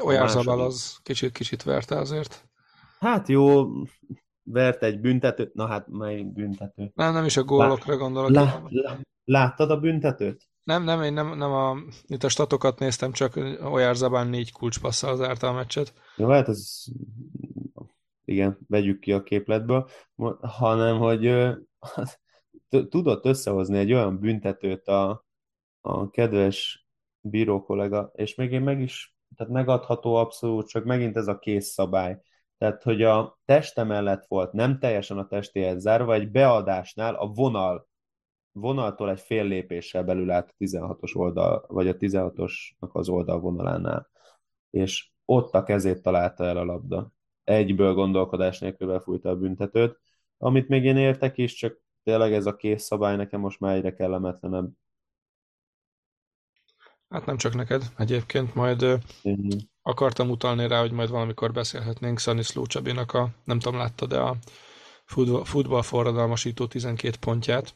olyan 0.03 0.27
Zabal 0.27 0.61
az 0.61 0.97
kicsit-kicsit 1.03 1.63
verte 1.63 1.97
azért. 1.97 2.47
Hát 2.99 3.27
jó, 3.27 3.65
vert 4.43 4.83
egy 4.83 4.99
büntetőt, 4.99 5.53
na 5.53 5.67
hát 5.67 5.87
mely 5.87 6.21
büntető? 6.23 6.91
Nem, 6.95 7.13
nem 7.13 7.25
is 7.25 7.37
a 7.37 7.43
gólokra 7.43 7.97
gondolok. 7.97 8.29
Lá, 8.29 8.61
lá, 8.69 8.97
láttad 9.23 9.71
a 9.71 9.79
büntetőt? 9.79 10.47
Nem, 10.63 10.83
nem, 10.83 11.01
én 11.01 11.13
nem, 11.13 11.37
nem 11.37 11.51
a, 11.51 11.77
itt 12.07 12.23
a 12.23 12.29
statokat 12.29 12.79
néztem, 12.79 13.11
csak 13.11 13.39
Zabán 13.93 14.27
négy 14.27 14.51
kulcspasszal 14.51 15.15
zárta 15.15 15.47
a 15.47 15.53
meccset. 15.53 15.93
Jó, 16.15 16.27
hát 16.27 16.47
ez 16.47 16.83
igen, 18.25 18.57
vegyük 18.67 18.99
ki 18.99 19.11
a 19.11 19.23
képletből, 19.23 19.89
hanem, 20.41 20.97
hogy 20.97 21.53
tudott 22.89 23.25
összehozni 23.25 23.77
egy 23.77 23.93
olyan 23.93 24.19
büntetőt 24.19 24.87
a, 24.87 25.25
a 25.81 26.09
kedves 26.09 26.87
bíró 27.21 27.63
kollega, 27.63 28.11
és 28.13 28.35
még 28.35 28.51
én 28.51 28.61
meg 28.61 28.81
is 28.81 29.12
tehát 29.35 29.53
megadható 29.53 30.15
abszolút, 30.15 30.67
csak 30.67 30.83
megint 30.83 31.17
ez 31.17 31.27
a 31.27 31.39
kész 31.39 31.67
szabály. 31.67 32.21
Tehát, 32.57 32.83
hogy 32.83 33.03
a 33.03 33.39
teste 33.45 33.83
mellett 33.83 34.25
volt, 34.27 34.51
nem 34.51 34.79
teljesen 34.79 35.17
a 35.17 35.27
testéhez 35.27 35.81
zárva, 35.81 36.13
egy 36.13 36.31
beadásnál 36.31 37.15
a 37.15 37.27
vonal, 37.27 37.87
vonaltól 38.51 39.09
egy 39.09 39.19
fél 39.19 39.43
lépéssel 39.43 40.03
belül 40.03 40.31
állt 40.31 40.49
a 40.49 40.63
16-os 40.63 41.15
oldal, 41.15 41.65
vagy 41.67 41.87
a 41.87 41.95
16-osnak 41.95 42.91
az 42.91 43.09
oldal 43.09 43.39
vonalánál. 43.39 44.09
És 44.69 45.11
ott 45.25 45.53
a 45.53 45.63
kezét 45.63 46.01
találta 46.01 46.43
el 46.43 46.57
a 46.57 46.63
labda. 46.63 47.11
Egyből 47.43 47.93
gondolkodás 47.93 48.59
nélkül 48.59 48.87
befújta 48.87 49.29
a 49.29 49.35
büntetőt, 49.35 49.99
amit 50.37 50.67
még 50.67 50.83
én 50.83 50.97
értek 50.97 51.37
is, 51.37 51.53
csak 51.53 51.81
tényleg 52.03 52.33
ez 52.33 52.45
a 52.45 52.55
kész 52.55 52.83
szabály 52.83 53.15
nekem 53.15 53.39
most 53.39 53.59
már 53.59 53.75
egyre 53.75 53.93
kellemetlenebb. 53.93 54.69
Hát 57.13 57.25
nem 57.25 57.37
csak 57.37 57.55
neked 57.55 57.83
egyébként, 57.97 58.55
majd 58.55 58.83
uh-huh. 58.83 59.47
akartam 59.81 60.29
utalni 60.29 60.67
rá, 60.67 60.79
hogy 60.79 60.91
majd 60.91 61.09
valamikor 61.09 61.51
beszélhetnénk 61.51 62.19
Szaniszló 62.19 62.65
Csabinak 62.65 63.13
a, 63.13 63.29
nem 63.43 63.59
tudom 63.59 63.79
látta, 63.79 64.05
de 64.05 64.17
a 64.19 64.35
futball, 65.43 65.81
forradalmasító 65.81 66.67
12 66.67 67.17
pontját. 67.19 67.75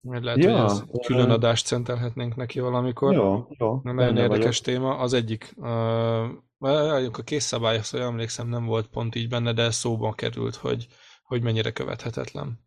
Majd 0.00 0.24
lehet, 0.24 0.42
ja, 0.42 0.60
hogy 0.60 0.70
ez 0.70 0.82
külön 1.06 1.30
adást 1.30 1.66
szentelhetnénk 1.66 2.36
neki 2.36 2.60
valamikor. 2.60 3.12
Jó, 3.12 3.46
jó. 3.58 3.80
Nagyon 3.82 4.16
érdekes 4.16 4.60
vagyok. 4.60 4.80
téma. 4.80 4.96
Az 4.96 5.12
egyik, 5.12 5.54
uh, 5.56 6.24
a 6.58 7.22
kész 7.24 7.44
szabály, 7.44 7.78
azt 7.78 7.94
emlékszem, 7.94 8.48
nem 8.48 8.64
volt 8.64 8.86
pont 8.86 9.14
így 9.14 9.28
benne, 9.28 9.52
de 9.52 9.70
szóban 9.70 10.12
került, 10.12 10.54
hogy, 10.54 10.86
hogy 11.22 11.42
mennyire 11.42 11.70
követhetetlen. 11.70 12.60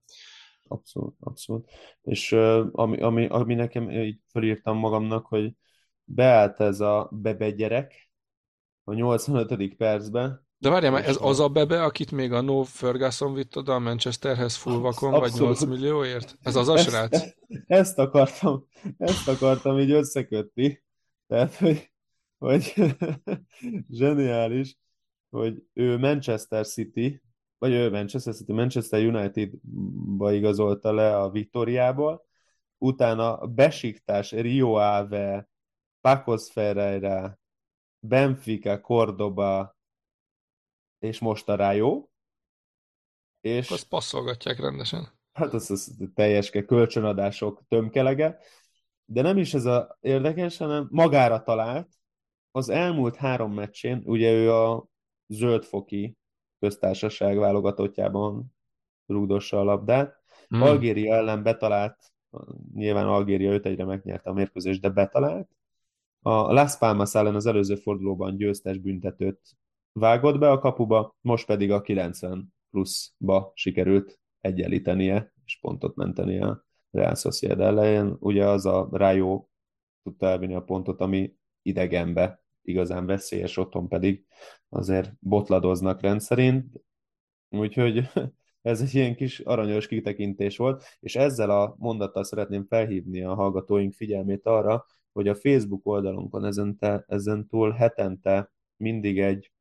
Abszolút, 0.68 1.16
abszolút. 1.20 1.70
És 2.02 2.32
uh, 2.32 2.66
ami, 2.72 3.02
ami, 3.02 3.26
ami 3.26 3.54
nekem 3.54 3.90
így 3.90 4.20
felírtam 4.32 4.78
magamnak, 4.78 5.26
hogy 5.26 5.54
beállt 6.04 6.60
ez 6.60 6.80
a 6.80 7.10
bebe 7.12 7.52
gyerek 7.52 8.10
a 8.84 8.94
85. 8.94 9.76
percben. 9.76 10.48
De 10.58 10.70
várjál 10.70 10.92
már, 10.92 11.08
ez 11.08 11.18
az 11.22 11.40
a 11.40 11.50
bebe, 11.50 11.84
akit 11.84 12.12
még 12.12 12.32
a 12.32 12.42
No 12.42 12.64
Ferguson 12.64 13.34
vitt 13.34 13.58
oda 13.58 13.74
a 13.74 13.80
Manchesterhez 13.80 14.56
full 14.56 14.78
vakon, 14.78 15.12
vagy 15.12 15.34
8 15.38 15.64
millióért? 15.64 16.38
Ez 16.42 16.56
az 16.56 16.68
a 16.68 16.78
ezt, 16.78 16.90
srác? 16.90 17.24
Ezt, 17.66 18.00
akartam, 18.00 18.68
ezt 18.98 19.28
akartam 19.28 19.80
így 19.80 19.92
összekötni. 19.92 20.84
Tehát, 21.28 21.56
hogy, 21.56 21.92
hogy 22.38 22.74
zseniális, 23.98 24.78
hogy 25.30 25.64
ő 25.74 25.98
Manchester 25.98 26.66
City, 26.66 27.22
vagy 27.58 27.72
ő 27.72 27.90
Manchester 27.90 28.34
City, 28.34 28.52
Manchester 28.54 29.06
United-ba 29.06 30.32
igazolta 30.32 30.94
le 30.94 31.18
a 31.18 31.30
Victoriából, 31.30 32.26
utána 32.78 33.48
Besiktás, 33.48 34.32
Rio 34.32 34.74
Ave, 34.74 35.50
Pacos 36.04 36.52
Ferreira, 36.52 37.40
Benfica, 38.00 38.82
Cordoba, 38.82 39.78
és 41.00 41.20
most 41.20 41.50
a 41.50 41.56
Rayo. 41.56 42.08
És 43.42 43.72
azt 43.72 43.88
passzolgatják 43.88 44.60
rendesen. 44.60 45.08
Hát 45.32 45.54
az, 45.54 45.72
az 45.72 45.96
teljeske 46.14 46.66
kölcsönadások 46.66 47.64
tömkelege, 47.68 48.40
de 49.06 49.22
nem 49.22 49.38
is 49.38 49.54
ez 49.54 49.66
a 49.66 49.98
érdekes, 50.02 50.58
hanem 50.58 50.88
magára 50.92 51.44
talált. 51.44 51.90
Az 52.52 52.70
elmúlt 52.70 53.16
három 53.16 53.54
meccsén, 53.54 54.02
ugye 54.06 54.32
ő 54.32 54.54
a 54.54 54.88
zöldfoki 55.28 56.18
köztársaság 56.60 57.38
válogatottjában 57.38 58.56
rúgdossa 59.06 59.60
a 59.60 59.64
labdát. 59.64 60.24
Hmm. 60.48 60.62
Algéria 60.62 61.16
ellen 61.16 61.44
betalált, 61.44 62.14
nyilván 62.74 63.08
Algéria 63.08 63.52
5 63.52 63.66
1 63.66 63.86
megnyerte 63.86 64.30
a 64.30 64.34
mérkőzést, 64.34 64.82
de 64.82 64.90
betalált, 64.90 65.50
a 66.26 66.54
Las 66.54 66.78
Palmas 66.78 67.16
ellen 67.16 67.36
az 67.36 67.46
előző 67.46 67.76
fordulóban 67.76 68.38
győztes 68.38 68.78
büntetőt 68.78 69.40
vágott 69.92 70.40
be 70.40 70.52
a 70.52 70.60
kapuba, 70.60 71.16
most 71.22 71.46
pedig 71.46 71.72
a 71.72 71.82
90 71.82 72.54
pluszba 72.72 73.52
sikerült 73.56 74.20
egyenlítenie 74.42 75.34
és 75.46 75.60
pontot 75.62 75.96
menteni 75.96 76.42
a 76.42 76.66
Real 76.92 77.16
Sociedad 77.16 77.60
elején. 77.60 78.16
Ugye 78.20 78.46
az 78.46 78.66
a 78.66 78.88
Rayo 78.92 79.46
tudta 80.04 80.26
elvinni 80.28 80.56
a 80.56 80.62
pontot, 80.62 81.02
ami 81.02 81.36
idegenbe 81.62 82.44
igazán 82.62 83.06
veszélyes, 83.06 83.58
otthon 83.58 83.88
pedig 83.88 84.26
azért 84.70 85.12
botladoznak 85.20 86.02
rendszerint. 86.02 86.82
Úgyhogy 87.50 88.10
ez 88.62 88.82
egy 88.82 88.96
ilyen 88.96 89.16
kis 89.16 89.40
aranyos 89.40 89.88
kitekintés 89.88 90.58
volt, 90.58 90.84
és 91.00 91.16
ezzel 91.16 91.50
a 91.50 91.76
mondattal 91.78 92.24
szeretném 92.24 92.66
felhívni 92.66 93.24
a 93.24 93.34
hallgatóink 93.34 93.94
figyelmét 93.94 94.46
arra, 94.46 94.86
hogy 95.14 95.28
a 95.28 95.36
Facebook 95.36 95.86
oldalunkon 95.86 96.46
ezen, 96.46 96.78
te, 96.78 97.04
ezen 97.08 97.48
túl 97.48 97.72
hetente 97.72 98.52
mindig 98.78 99.20
egy, 99.20 99.52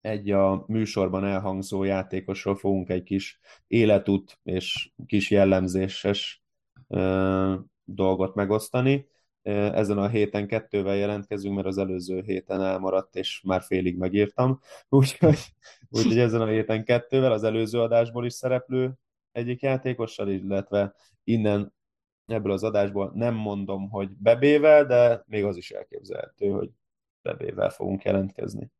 egy 0.00 0.30
a 0.30 0.64
műsorban 0.66 1.24
elhangzó 1.24 1.84
játékosról 1.84 2.56
fogunk 2.56 2.88
egy 2.88 3.02
kis 3.02 3.40
életút 3.66 4.38
és 4.42 4.90
kis 5.06 5.30
jellemzéses 5.30 6.42
dolgot 7.84 8.34
megosztani. 8.34 9.08
Ezen 9.42 9.98
a 9.98 10.08
héten 10.08 10.46
kettővel 10.46 10.96
jelentkezünk, 10.96 11.54
mert 11.54 11.66
az 11.66 11.78
előző 11.78 12.22
héten 12.22 12.62
elmaradt, 12.62 13.16
és 13.16 13.40
már 13.44 13.62
félig 13.62 13.96
megírtam. 13.96 14.60
Úgyhogy, 14.88 15.38
úgyhogy 15.88 16.18
ezen 16.18 16.40
a 16.40 16.46
héten 16.46 16.84
kettővel, 16.84 17.32
az 17.32 17.42
előző 17.42 17.80
adásból 17.80 18.24
is 18.24 18.32
szereplő 18.32 18.92
egyik 19.32 19.60
játékossal, 19.60 20.28
illetve 20.28 20.94
innen 21.24 21.72
ebből 22.28 22.52
az 22.52 22.62
adásból 22.62 23.12
nem 23.14 23.34
mondom, 23.34 23.90
hogy 23.90 24.10
bebével, 24.10 24.86
de 24.86 25.22
még 25.26 25.44
az 25.44 25.56
is 25.56 25.70
elképzelhető, 25.70 26.50
hogy 26.50 26.70
bebével 27.22 27.70
fogunk 27.70 28.02
jelentkezni. 28.02 28.70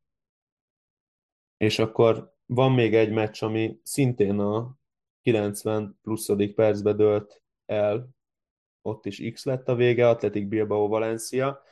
És 1.56 1.78
akkor 1.78 2.34
van 2.46 2.72
még 2.72 2.94
egy 2.94 3.10
meccs, 3.10 3.42
ami 3.42 3.80
szintén 3.82 4.38
a 4.38 4.76
90 5.22 5.98
pluszodik 6.02 6.54
percbe 6.54 6.92
dőlt 6.92 7.42
el, 7.66 8.08
ott 8.82 9.06
is 9.06 9.32
X 9.32 9.44
lett 9.44 9.68
a 9.68 9.74
vége, 9.74 10.08
Atletic 10.08 10.48
Bilbao 10.48 10.88
Valencia. 10.88 11.62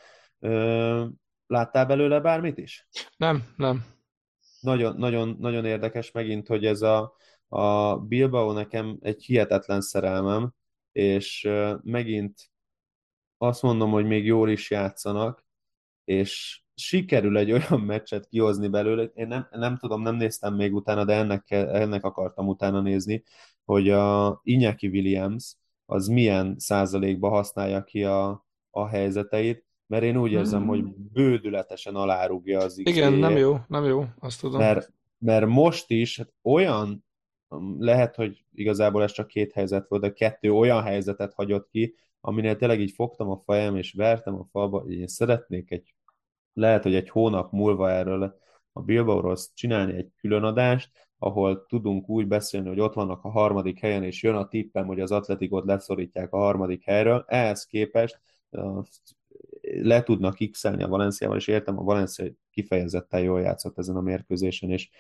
Láttál 1.46 1.86
belőle 1.86 2.20
bármit 2.20 2.58
is? 2.58 2.88
Nem, 3.16 3.44
nem. 3.56 3.84
Nagyon, 4.60 4.96
nagyon, 4.96 5.36
nagyon 5.38 5.64
érdekes 5.64 6.10
megint, 6.10 6.46
hogy 6.46 6.66
ez 6.66 6.82
a, 6.82 7.16
a 7.48 7.96
Bilbao 7.96 8.52
nekem 8.52 8.98
egy 9.00 9.24
hihetetlen 9.24 9.80
szerelmem, 9.80 10.54
és 10.96 11.48
megint 11.82 12.50
azt 13.38 13.62
mondom, 13.62 13.90
hogy 13.90 14.04
még 14.04 14.24
jól 14.24 14.50
is 14.50 14.70
játszanak, 14.70 15.46
és 16.04 16.62
sikerül 16.74 17.38
egy 17.38 17.52
olyan 17.52 17.80
meccset 17.92 18.26
kihozni 18.28 18.68
belőle, 18.68 19.02
én 19.02 19.26
nem, 19.26 19.48
nem 19.50 19.76
tudom, 19.76 20.02
nem 20.02 20.16
néztem 20.16 20.54
még 20.54 20.74
utána, 20.74 21.04
de 21.04 21.14
ennek, 21.14 21.50
ennek 21.50 22.04
akartam 22.04 22.48
utána 22.48 22.80
nézni, 22.80 23.22
hogy 23.64 23.90
a 23.90 24.40
Iñaki 24.44 24.90
Williams 24.90 25.56
az 25.86 26.06
milyen 26.06 26.54
százalékba 26.58 27.28
használja 27.28 27.84
ki 27.84 28.04
a, 28.04 28.46
a 28.70 28.86
helyzeteit, 28.86 29.64
mert 29.86 30.02
én 30.02 30.16
úgy 30.16 30.32
érzem, 30.32 30.60
hmm. 30.60 30.68
hogy 30.68 30.84
bődületesen 30.94 31.94
alárugja 31.94 32.58
az 32.58 32.72
XG-jét. 32.72 32.96
Igen, 32.96 33.12
nem 33.12 33.36
jó, 33.36 33.56
nem 33.68 33.84
jó, 33.84 34.04
azt 34.18 34.40
tudom. 34.40 34.58
Mert, 34.58 34.92
mert 35.18 35.46
most 35.46 35.90
is 35.90 36.16
hát 36.16 36.32
olyan, 36.42 37.05
lehet, 37.78 38.14
hogy 38.14 38.44
igazából 38.54 39.02
ez 39.02 39.12
csak 39.12 39.26
két 39.26 39.52
helyzet 39.52 39.88
volt, 39.88 40.02
de 40.02 40.12
kettő 40.12 40.52
olyan 40.52 40.82
helyzetet 40.82 41.34
hagyott 41.34 41.68
ki, 41.68 41.94
aminél 42.20 42.56
tényleg 42.56 42.80
így 42.80 42.92
fogtam 42.92 43.30
a 43.30 43.42
fejem, 43.44 43.76
és 43.76 43.92
vertem 43.92 44.34
a 44.34 44.46
falba, 44.50 44.84
én 44.88 45.06
szeretnék 45.06 45.70
egy, 45.70 45.94
lehet, 46.52 46.82
hogy 46.82 46.94
egy 46.94 47.08
hónap 47.08 47.52
múlva 47.52 47.90
erről 47.90 48.38
a 48.72 48.80
Bilbaoról 48.80 49.36
csinálni 49.54 49.92
egy 49.92 50.10
külön 50.16 50.42
adást, 50.42 50.90
ahol 51.18 51.66
tudunk 51.66 52.08
úgy 52.08 52.26
beszélni, 52.26 52.68
hogy 52.68 52.80
ott 52.80 52.94
vannak 52.94 53.24
a 53.24 53.30
harmadik 53.30 53.78
helyen, 53.78 54.02
és 54.02 54.22
jön 54.22 54.34
a 54.34 54.48
tippem, 54.48 54.86
hogy 54.86 55.00
az 55.00 55.12
atletikot 55.12 55.64
leszorítják 55.64 56.32
a 56.32 56.38
harmadik 56.38 56.84
helyről. 56.84 57.24
Ehhez 57.26 57.64
képest 57.64 58.20
le 59.60 60.02
tudnak 60.02 60.36
x 60.50 60.64
a 60.64 60.88
Valenciával, 60.88 61.36
és 61.36 61.48
értem, 61.48 61.78
a 61.78 61.82
Valencia 61.82 62.30
kifejezetten 62.50 63.20
jól 63.20 63.40
játszott 63.40 63.78
ezen 63.78 63.96
a 63.96 64.00
mérkőzésen, 64.00 64.70
és 64.70 64.90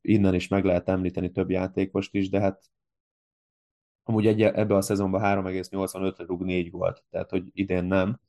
innen 0.00 0.34
is 0.34 0.48
meg 0.48 0.64
lehet 0.64 0.88
említeni 0.88 1.30
több 1.30 1.50
játékost 1.50 2.14
is, 2.14 2.28
de 2.28 2.40
hát 2.40 2.70
amúgy 4.02 4.26
egy, 4.26 4.42
ebbe 4.42 4.74
a 4.74 4.80
szezonban 4.80 5.20
3,85-re 5.44 6.24
rúg 6.24 6.42
4 6.42 6.70
volt, 6.70 7.04
tehát 7.10 7.30
hogy 7.30 7.50
idén 7.52 7.84
nem 7.84 8.20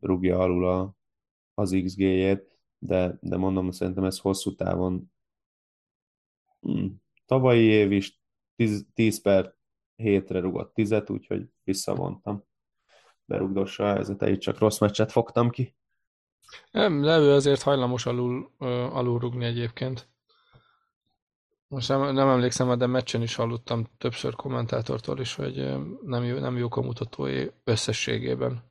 rúgja 0.00 0.38
alul 0.38 0.66
a, 0.66 0.94
az 1.54 1.80
XG-jét, 1.84 2.58
de, 2.78 3.18
de 3.20 3.36
mondom, 3.36 3.70
szerintem 3.70 4.04
ez 4.04 4.18
hosszú 4.18 4.54
távon 4.54 5.12
hmm, 6.60 7.02
tavalyi 7.26 7.64
év 7.64 7.92
is 7.92 8.20
10, 8.56 8.86
10 8.94 9.22
per 9.22 9.54
hétre 9.96 10.40
rugott 10.40 10.74
10 10.74 10.92
úgyhogy 11.06 11.48
visszavontam 11.64 12.44
berugdossa 13.24 13.90
a 13.90 13.92
helyzeteit, 13.92 14.40
csak 14.40 14.58
rossz 14.58 14.78
meccset 14.78 15.12
fogtam 15.12 15.50
ki. 15.50 15.74
Nem, 16.70 17.00
de 17.00 17.18
ő 17.18 17.32
azért 17.32 17.62
hajlamos 17.62 18.06
alul, 18.06 18.50
alul 18.92 19.18
rugni 19.18 19.44
egyébként. 19.44 20.08
Most 21.68 21.88
nem, 21.88 22.14
nem 22.14 22.28
emlékszem, 22.28 22.78
de 22.78 22.86
meccsen 22.86 23.22
is 23.22 23.34
hallottam 23.34 23.86
többször 23.98 24.34
kommentátortól 24.34 25.18
is, 25.18 25.34
hogy 25.34 25.54
nem, 26.02 26.24
jó, 26.24 26.38
nem 26.38 26.56
jók 26.56 26.76
a 26.76 26.82
mutatói 26.82 27.46
összességében. 27.64 28.70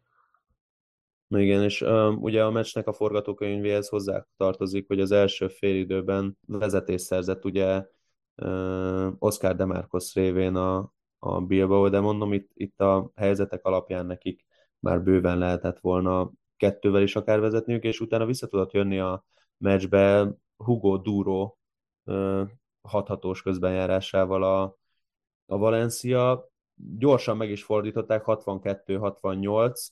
Igen, 1.28 1.64
és 1.64 1.82
um, 1.82 2.18
ugye 2.22 2.44
a 2.44 2.52
meccsnek 2.52 2.88
a 2.88 2.94
forgatókönyvéhez 2.94 3.88
hozzá 3.90 4.26
tartozik, 4.38 4.88
hogy 4.88 5.00
az 5.00 5.12
első 5.12 5.48
félidőben 5.48 6.38
vezetés 6.48 7.02
szerzett 7.02 7.46
ugye 7.46 7.86
uh, 8.36 9.08
Oscar 9.20 9.56
Demarcos 9.56 10.14
révén 10.14 10.56
a, 10.56 10.94
a 11.20 11.42
Bilbao, 11.42 11.90
de 11.90 12.00
mondom, 12.00 12.34
itt, 12.34 12.50
itt 12.54 12.80
a 12.80 13.12
helyzetek 13.16 13.66
alapján 13.66 14.06
nekik 14.06 14.46
már 14.80 15.04
bőven 15.04 15.38
lehetett 15.38 15.80
volna 15.80 16.32
kettővel 16.60 17.02
is 17.02 17.16
akár 17.16 17.40
vezetniük, 17.40 17.84
és 17.84 18.00
utána 18.00 18.26
vissza 18.26 18.48
tudott 18.48 18.72
jönni 18.72 19.00
a 19.00 19.26
meccsbe 19.58 20.32
Hugo 20.58 20.98
Duro 20.98 21.56
hathatós 22.82 23.42
közbenjárásával 23.42 24.44
a, 24.44 24.78
a 25.46 25.58
Valencia. 25.58 26.50
Gyorsan 26.98 27.38
meg 27.38 27.50
is 27.50 27.64
fordították, 27.64 28.24
62-68, 28.26 29.88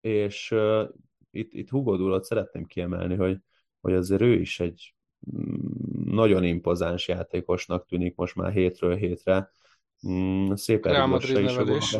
és 0.00 0.50
uh, 0.50 0.88
itt, 1.30 1.52
itt 1.52 1.68
Hugo 1.68 1.96
Durot 1.96 2.24
szeretném 2.24 2.64
kiemelni, 2.64 3.14
hogy, 3.14 3.38
hogy 3.80 3.94
azért 3.94 4.20
ő 4.20 4.40
is 4.40 4.60
egy 4.60 4.94
mm, 5.36 6.14
nagyon 6.14 6.44
impozáns 6.44 7.08
játékosnak 7.08 7.86
tűnik 7.86 8.16
most 8.16 8.34
már 8.34 8.52
hétről 8.52 8.96
hétre. 8.96 9.50
Mm, 10.08 10.52
szép 10.52 10.86
is 11.76 11.96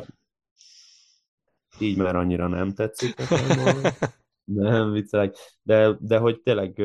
így 1.80 1.96
már 1.96 2.16
annyira 2.16 2.46
nem 2.46 2.74
tetszik 2.74 3.14
Nem, 4.44 4.92
viccelek. 4.92 5.36
De, 5.62 5.96
de 6.00 6.18
hogy 6.18 6.40
tényleg 6.40 6.82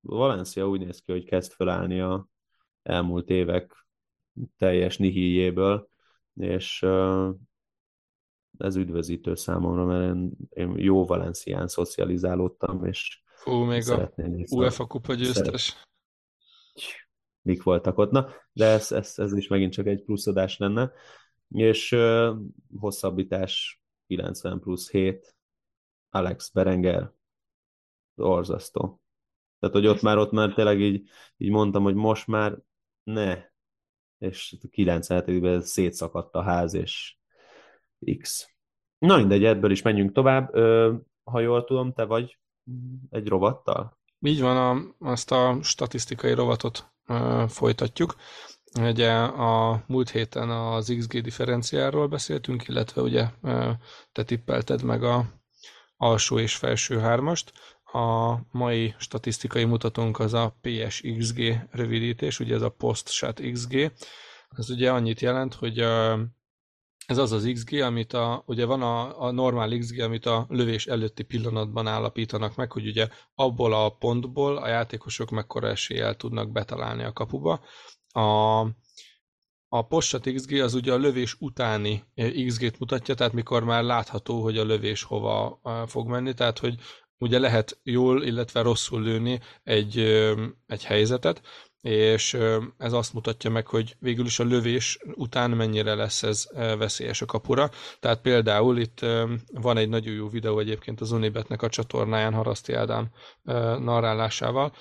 Valencia 0.00 0.68
úgy 0.68 0.80
néz 0.80 1.00
ki, 1.00 1.12
hogy 1.12 1.24
kezd 1.24 1.52
felállni 1.52 2.00
a 2.00 2.28
elmúlt 2.82 3.30
évek 3.30 3.86
teljes 4.58 4.98
nihiljéből, 4.98 5.88
és 6.34 6.82
ez 8.58 8.76
üdvözítő 8.76 9.34
számomra, 9.34 9.84
mert 9.84 10.14
én, 10.14 10.32
én 10.48 10.78
jó 10.78 11.06
Valencián 11.06 11.68
szocializálódtam, 11.68 12.84
és 12.84 13.22
Fú, 13.36 13.52
még 13.52 13.88
a 13.88 14.12
UEFA 14.50 14.86
kupa 14.86 15.14
győztes. 15.14 15.82
Mik 17.42 17.62
voltak 17.62 17.98
ott? 17.98 18.10
Na, 18.10 18.28
de 18.52 18.66
ez, 18.66 18.92
ez, 18.92 19.14
ez 19.16 19.32
is 19.32 19.48
megint 19.48 19.72
csak 19.72 19.86
egy 19.86 20.02
pluszadás 20.02 20.58
lenne 20.58 20.92
és 21.48 21.96
hosszabbítás 22.78 23.82
90 24.06 24.60
plusz 24.60 24.90
7, 24.90 25.36
Alex 26.10 26.50
Berenger, 26.50 27.12
orzasztó. 28.14 29.00
Tehát, 29.58 29.74
hogy 29.74 29.86
ott 29.86 30.02
már, 30.02 30.18
ott 30.18 30.30
már 30.30 30.52
tényleg 30.52 30.80
így, 30.80 31.08
így 31.36 31.50
mondtam, 31.50 31.82
hogy 31.82 31.94
most 31.94 32.26
már 32.26 32.58
ne, 33.02 33.44
és 34.18 34.56
97-ben 34.70 35.60
szétszakadt 35.60 36.34
a 36.34 36.42
ház, 36.42 36.74
és 36.74 37.16
X. 38.18 38.54
Na 38.98 39.16
mindegy, 39.16 39.44
ebből 39.44 39.70
is 39.70 39.82
menjünk 39.82 40.12
tovább. 40.12 40.54
Ö, 40.54 40.94
ha 41.24 41.40
jól 41.40 41.64
tudom, 41.64 41.92
te 41.92 42.04
vagy 42.04 42.38
egy 43.10 43.28
rovattal? 43.28 43.98
Így 44.20 44.40
van, 44.40 44.56
a, 44.56 44.94
azt 45.10 45.30
a 45.30 45.58
statisztikai 45.62 46.32
rovatot 46.32 46.92
ö, 47.06 47.44
folytatjuk. 47.48 48.14
Ugye 48.80 49.12
a 49.22 49.84
múlt 49.86 50.10
héten 50.10 50.50
az 50.50 50.94
XG 50.98 51.20
differenciáról 51.20 52.08
beszéltünk, 52.08 52.68
illetve 52.68 53.02
ugye 53.02 53.28
te 54.12 54.24
tippelted 54.24 54.82
meg 54.82 55.02
a 55.02 55.24
alsó 55.96 56.38
és 56.38 56.56
felső 56.56 56.98
hármast. 56.98 57.52
A 57.92 58.38
mai 58.50 58.94
statisztikai 58.98 59.64
mutatónk 59.64 60.18
az 60.18 60.34
a 60.34 60.56
PSXG 60.60 61.68
rövidítés, 61.70 62.40
ugye 62.40 62.54
ez 62.54 62.62
a 62.62 62.68
Post-Shot 62.68 63.40
XG. 63.52 63.92
Ez 64.56 64.70
ugye 64.70 64.92
annyit 64.92 65.20
jelent, 65.20 65.54
hogy 65.54 65.78
ez 67.06 67.18
az 67.18 67.32
az 67.32 67.50
XG, 67.52 67.80
amit 67.80 68.12
a, 68.12 68.42
ugye 68.46 68.64
van 68.64 68.82
a, 68.82 69.22
a 69.22 69.30
normál 69.30 69.78
XG, 69.78 70.00
amit 70.00 70.26
a 70.26 70.46
lövés 70.48 70.86
előtti 70.86 71.22
pillanatban 71.22 71.86
állapítanak 71.86 72.56
meg, 72.56 72.72
hogy 72.72 72.86
ugye 72.86 73.08
abból 73.34 73.72
a 73.72 73.88
pontból 73.88 74.56
a 74.56 74.68
játékosok 74.68 75.30
mekkora 75.30 75.68
eséllyel 75.68 76.16
tudnak 76.16 76.52
betalálni 76.52 77.02
a 77.02 77.12
kapuba. 77.12 77.60
A, 78.14 78.60
a 79.68 79.82
postat 79.88 80.32
XG 80.34 80.60
az 80.60 80.74
ugye 80.74 80.92
a 80.92 80.96
lövés 80.96 81.36
utáni 81.38 82.04
eh, 82.14 82.30
XG-t 82.46 82.78
mutatja, 82.78 83.14
tehát 83.14 83.32
mikor 83.32 83.64
már 83.64 83.82
látható, 83.82 84.42
hogy 84.42 84.58
a 84.58 84.64
lövés 84.64 85.02
hova 85.02 85.60
eh, 85.62 85.86
fog 85.86 86.08
menni, 86.08 86.34
tehát 86.34 86.58
hogy 86.58 86.74
ugye 87.18 87.38
lehet 87.38 87.80
jól, 87.82 88.22
illetve 88.24 88.62
rosszul 88.62 89.02
lőni 89.02 89.40
egy, 89.62 89.98
egy 90.66 90.84
helyzetet, 90.84 91.42
és 91.80 92.36
ez 92.78 92.92
azt 92.92 93.12
mutatja 93.12 93.50
meg, 93.50 93.66
hogy 93.66 93.96
végül 93.98 94.24
is 94.24 94.38
a 94.38 94.44
lövés 94.44 94.98
után 95.14 95.50
mennyire 95.50 95.94
lesz 95.94 96.22
ez 96.22 96.48
eh, 96.54 96.76
veszélyes 96.76 97.22
a 97.22 97.26
kapura. 97.26 97.70
Tehát 98.00 98.20
például 98.20 98.78
itt 98.78 99.00
van 99.52 99.76
egy 99.76 99.88
nagyon 99.88 100.14
jó 100.14 100.28
videó 100.28 100.58
egyébként 100.58 101.00
az 101.00 101.12
Unibetnek 101.12 101.62
a 101.62 101.68
csatornáján 101.68 102.34
Haraszti 102.34 102.72
Ádám 102.72 103.10
narrálásával. 103.82 104.72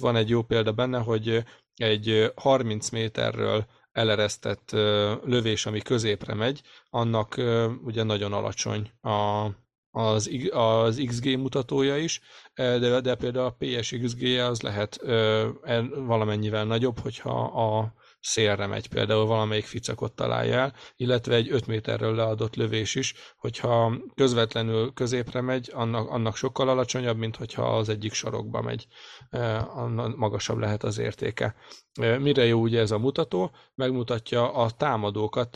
Van 0.00 0.16
egy 0.16 0.28
jó 0.28 0.42
példa 0.42 0.72
benne, 0.72 0.98
hogy 0.98 1.44
egy 1.76 2.32
30 2.34 2.88
méterről 2.90 3.66
eleresztett 3.92 4.70
lövés, 5.24 5.66
ami 5.66 5.80
középre 5.80 6.34
megy, 6.34 6.60
annak 6.90 7.34
ugye 7.84 8.02
nagyon 8.02 8.32
alacsony 8.32 8.90
a, 9.00 9.46
az, 9.90 10.30
az 10.50 11.02
XG 11.06 11.38
mutatója 11.38 11.96
is, 11.96 12.20
de, 12.54 13.00
de 13.00 13.14
például 13.14 13.44
a 13.46 13.56
PSXG 13.58 14.22
az 14.24 14.60
lehet 14.60 15.00
valamennyivel 16.06 16.64
nagyobb, 16.64 16.98
hogyha 16.98 17.40
a 17.44 17.94
szélre 18.22 18.66
megy, 18.66 18.88
például 18.88 19.26
valamelyik 19.26 19.64
ficakot 19.64 20.12
találja 20.12 20.54
el, 20.54 20.74
illetve 20.96 21.34
egy 21.34 21.50
5 21.50 21.66
méterről 21.66 22.14
leadott 22.14 22.56
lövés 22.56 22.94
is, 22.94 23.14
hogyha 23.36 23.96
közvetlenül 24.14 24.92
középre 24.92 25.40
megy, 25.40 25.70
annak, 25.74 26.08
annak 26.10 26.36
sokkal 26.36 26.68
alacsonyabb, 26.68 27.16
mint 27.16 27.36
hogyha 27.36 27.76
az 27.76 27.88
egyik 27.88 28.12
sarokba 28.12 28.60
megy, 28.60 28.86
annak 29.74 30.16
magasabb 30.16 30.58
lehet 30.58 30.82
az 30.82 30.98
értéke. 30.98 31.54
Mire 32.18 32.44
jó 32.44 32.60
ugye 32.60 32.80
ez 32.80 32.90
a 32.90 32.98
mutató? 32.98 33.50
Megmutatja 33.74 34.52
a 34.52 34.70
támadókat, 34.70 35.50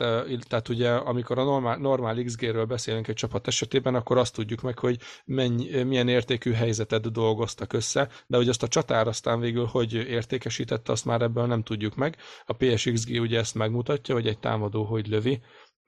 tehát 0.48 0.68
ugye 0.68 0.90
amikor 0.90 1.38
a 1.38 1.44
normál, 1.44 1.76
normál 1.76 2.22
XG-ről 2.22 2.64
beszélünk 2.64 3.08
egy 3.08 3.14
csapat 3.14 3.46
esetében, 3.46 3.94
akkor 3.94 4.18
azt 4.18 4.34
tudjuk 4.34 4.60
meg, 4.60 4.78
hogy 4.78 4.98
mennyi, 5.24 5.82
milyen 5.82 6.08
értékű 6.08 6.52
helyzetet 6.52 7.12
dolgoztak 7.12 7.72
össze, 7.72 8.08
de 8.26 8.36
hogy 8.36 8.48
azt 8.48 8.62
a 8.62 8.68
csatár 8.68 9.08
aztán 9.08 9.40
végül 9.40 9.64
hogy 9.64 9.94
értékesítette, 9.94 10.92
azt 10.92 11.04
már 11.04 11.22
ebből 11.22 11.46
nem 11.46 11.62
tudjuk 11.62 11.94
meg. 11.94 12.16
A 12.44 12.52
PSXG 12.56 13.20
ugye 13.20 13.38
ezt 13.38 13.54
megmutatja, 13.54 14.14
hogy 14.14 14.26
egy 14.26 14.38
támadó 14.38 14.84
hogy 14.84 15.06
lövi 15.06 15.40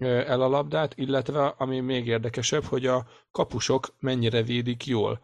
el 0.04 0.42
a 0.42 0.48
labdát, 0.48 0.92
illetve 0.96 1.46
ami 1.46 1.80
még 1.80 2.06
érdekesebb, 2.06 2.64
hogy 2.64 2.86
a 2.86 3.06
kapusok 3.30 3.94
mennyire 4.00 4.42
védik 4.42 4.86
jól 4.86 5.20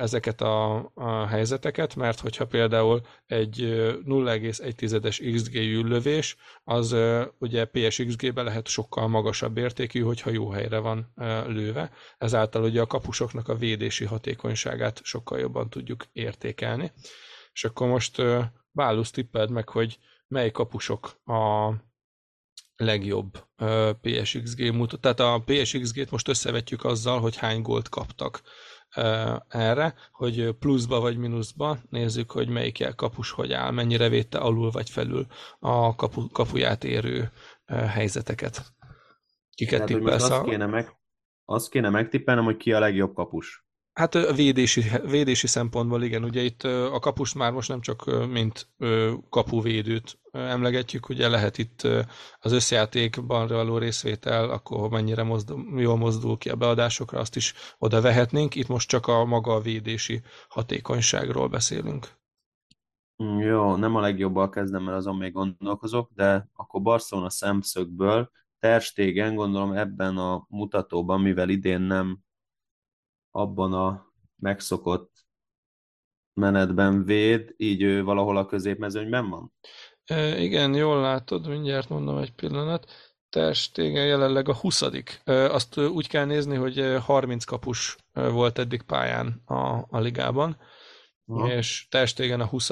ezeket 0.00 0.40
a, 0.40 0.90
a 0.94 1.26
helyzeteket, 1.26 1.96
mert 1.96 2.20
hogyha 2.20 2.46
például 2.46 3.00
egy 3.26 3.56
0,1-es 4.06 5.32
XG-jű 5.34 5.82
lövés, 5.82 6.36
az 6.64 6.96
ugye 7.38 7.64
PSXG-be 7.64 8.42
lehet 8.42 8.68
sokkal 8.68 9.08
magasabb 9.08 9.56
értékű, 9.56 10.00
hogyha 10.00 10.30
jó 10.30 10.50
helyre 10.50 10.78
van 10.78 11.12
lőve, 11.46 11.90
ezáltal 12.18 12.62
ugye 12.62 12.80
a 12.80 12.86
kapusoknak 12.86 13.48
a 13.48 13.56
védési 13.56 14.04
hatékonyságát 14.04 15.00
sokkal 15.04 15.38
jobban 15.38 15.70
tudjuk 15.70 16.04
értékelni. 16.12 16.92
És 17.52 17.64
akkor 17.64 17.88
most 17.88 18.22
Bálusz 18.70 19.10
tippeld 19.10 19.50
meg, 19.50 19.68
hogy 19.68 19.98
mely 20.32 20.50
kapusok 20.50 21.20
a 21.24 21.72
legjobb 22.76 23.46
PSXG 24.00 24.74
mutat. 24.74 25.00
Tehát 25.00 25.20
a 25.20 25.42
PSXG-t 25.44 26.10
most 26.10 26.28
összevetjük 26.28 26.84
azzal, 26.84 27.20
hogy 27.20 27.36
hány 27.36 27.62
gólt 27.62 27.88
kaptak 27.88 28.42
erre, 29.48 29.94
hogy 30.12 30.52
pluszba 30.58 31.00
vagy 31.00 31.16
mínuszba 31.16 31.78
nézzük, 31.90 32.30
hogy 32.30 32.48
melyik 32.48 32.94
kapus 32.96 33.30
hogy 33.30 33.52
áll, 33.52 33.70
mennyire 33.70 34.08
védte 34.08 34.38
alul 34.38 34.70
vagy 34.70 34.90
felül 34.90 35.26
a 35.58 35.94
kapu, 35.94 36.28
kapuját 36.28 36.84
érő 36.84 37.32
helyzeteket. 37.66 38.62
Kiket 39.54 39.84
tippelsz? 39.84 40.30
Azt 40.30 40.44
kéne, 40.44 40.66
meg, 40.66 40.96
azt 41.44 41.70
kéne 41.70 41.88
megtippelnem, 41.88 42.44
hogy 42.44 42.56
ki 42.56 42.72
a 42.72 42.78
legjobb 42.78 43.14
kapus. 43.14 43.66
Hát 43.92 44.14
a 44.14 44.32
védési, 44.32 44.82
védési 45.04 45.46
szempontból 45.46 46.02
igen, 46.02 46.24
ugye 46.24 46.40
itt 46.40 46.62
a 46.62 46.98
kapust 46.98 47.34
már 47.34 47.52
most 47.52 47.68
nem 47.68 47.80
csak 47.80 48.26
mint 48.28 48.68
kapuvédőt 49.28 50.18
emlegetjük, 50.30 51.08
ugye 51.08 51.28
lehet 51.28 51.58
itt 51.58 51.88
az 52.40 52.52
összjátékban 52.52 53.46
való 53.46 53.78
részvétel, 53.78 54.50
akkor 54.50 54.90
mennyire 54.90 55.22
mozdul, 55.22 55.80
jól 55.80 55.96
mozdul 55.96 56.38
ki 56.38 56.48
a 56.48 56.56
beadásokra, 56.56 57.18
azt 57.18 57.36
is 57.36 57.54
oda 57.78 58.00
vehetnénk. 58.00 58.54
Itt 58.54 58.68
most 58.68 58.88
csak 58.88 59.06
a 59.06 59.24
maga 59.24 59.54
a 59.54 59.60
védési 59.60 60.22
hatékonyságról 60.48 61.48
beszélünk. 61.48 62.08
Jó, 63.38 63.76
nem 63.76 63.96
a 63.96 64.00
legjobbal 64.00 64.48
kezdem, 64.48 64.82
mert 64.82 64.96
azon 64.96 65.16
még 65.16 65.32
gondolkozok, 65.32 66.10
de 66.14 66.48
akkor 66.54 66.82
Barcelona 66.82 67.30
szemszögből 67.30 68.30
Ter 68.58 68.80
Stegen 68.80 69.34
gondolom 69.34 69.72
ebben 69.72 70.16
a 70.16 70.46
mutatóban, 70.48 71.20
mivel 71.20 71.48
idén 71.48 71.80
nem 71.80 72.18
abban 73.32 73.72
a 73.72 74.06
megszokott 74.36 75.10
menetben 76.34 77.04
véd, 77.04 77.54
így 77.56 77.82
ő 77.82 78.04
valahol 78.04 78.36
a 78.36 78.46
középmezőnyben 78.46 79.28
van? 79.28 79.52
E, 80.04 80.40
igen, 80.40 80.74
jól 80.74 81.00
látod, 81.00 81.48
mindjárt 81.48 81.88
mondom 81.88 82.18
egy 82.18 82.32
pillanat. 82.32 82.90
Testégen 83.28 84.06
jelenleg 84.06 84.48
a 84.48 84.54
20 84.54 84.82
e, 85.24 85.52
Azt 85.52 85.78
úgy 85.78 86.08
kell 86.08 86.24
nézni, 86.24 86.56
hogy 86.56 86.96
30 87.00 87.44
kapus 87.44 87.96
volt 88.12 88.58
eddig 88.58 88.82
pályán 88.82 89.42
a, 89.44 89.86
a 89.88 89.98
ligában, 89.98 90.56
Aha. 91.26 91.52
és 91.52 91.86
Testégen 91.90 92.40
a 92.40 92.46
20 92.46 92.70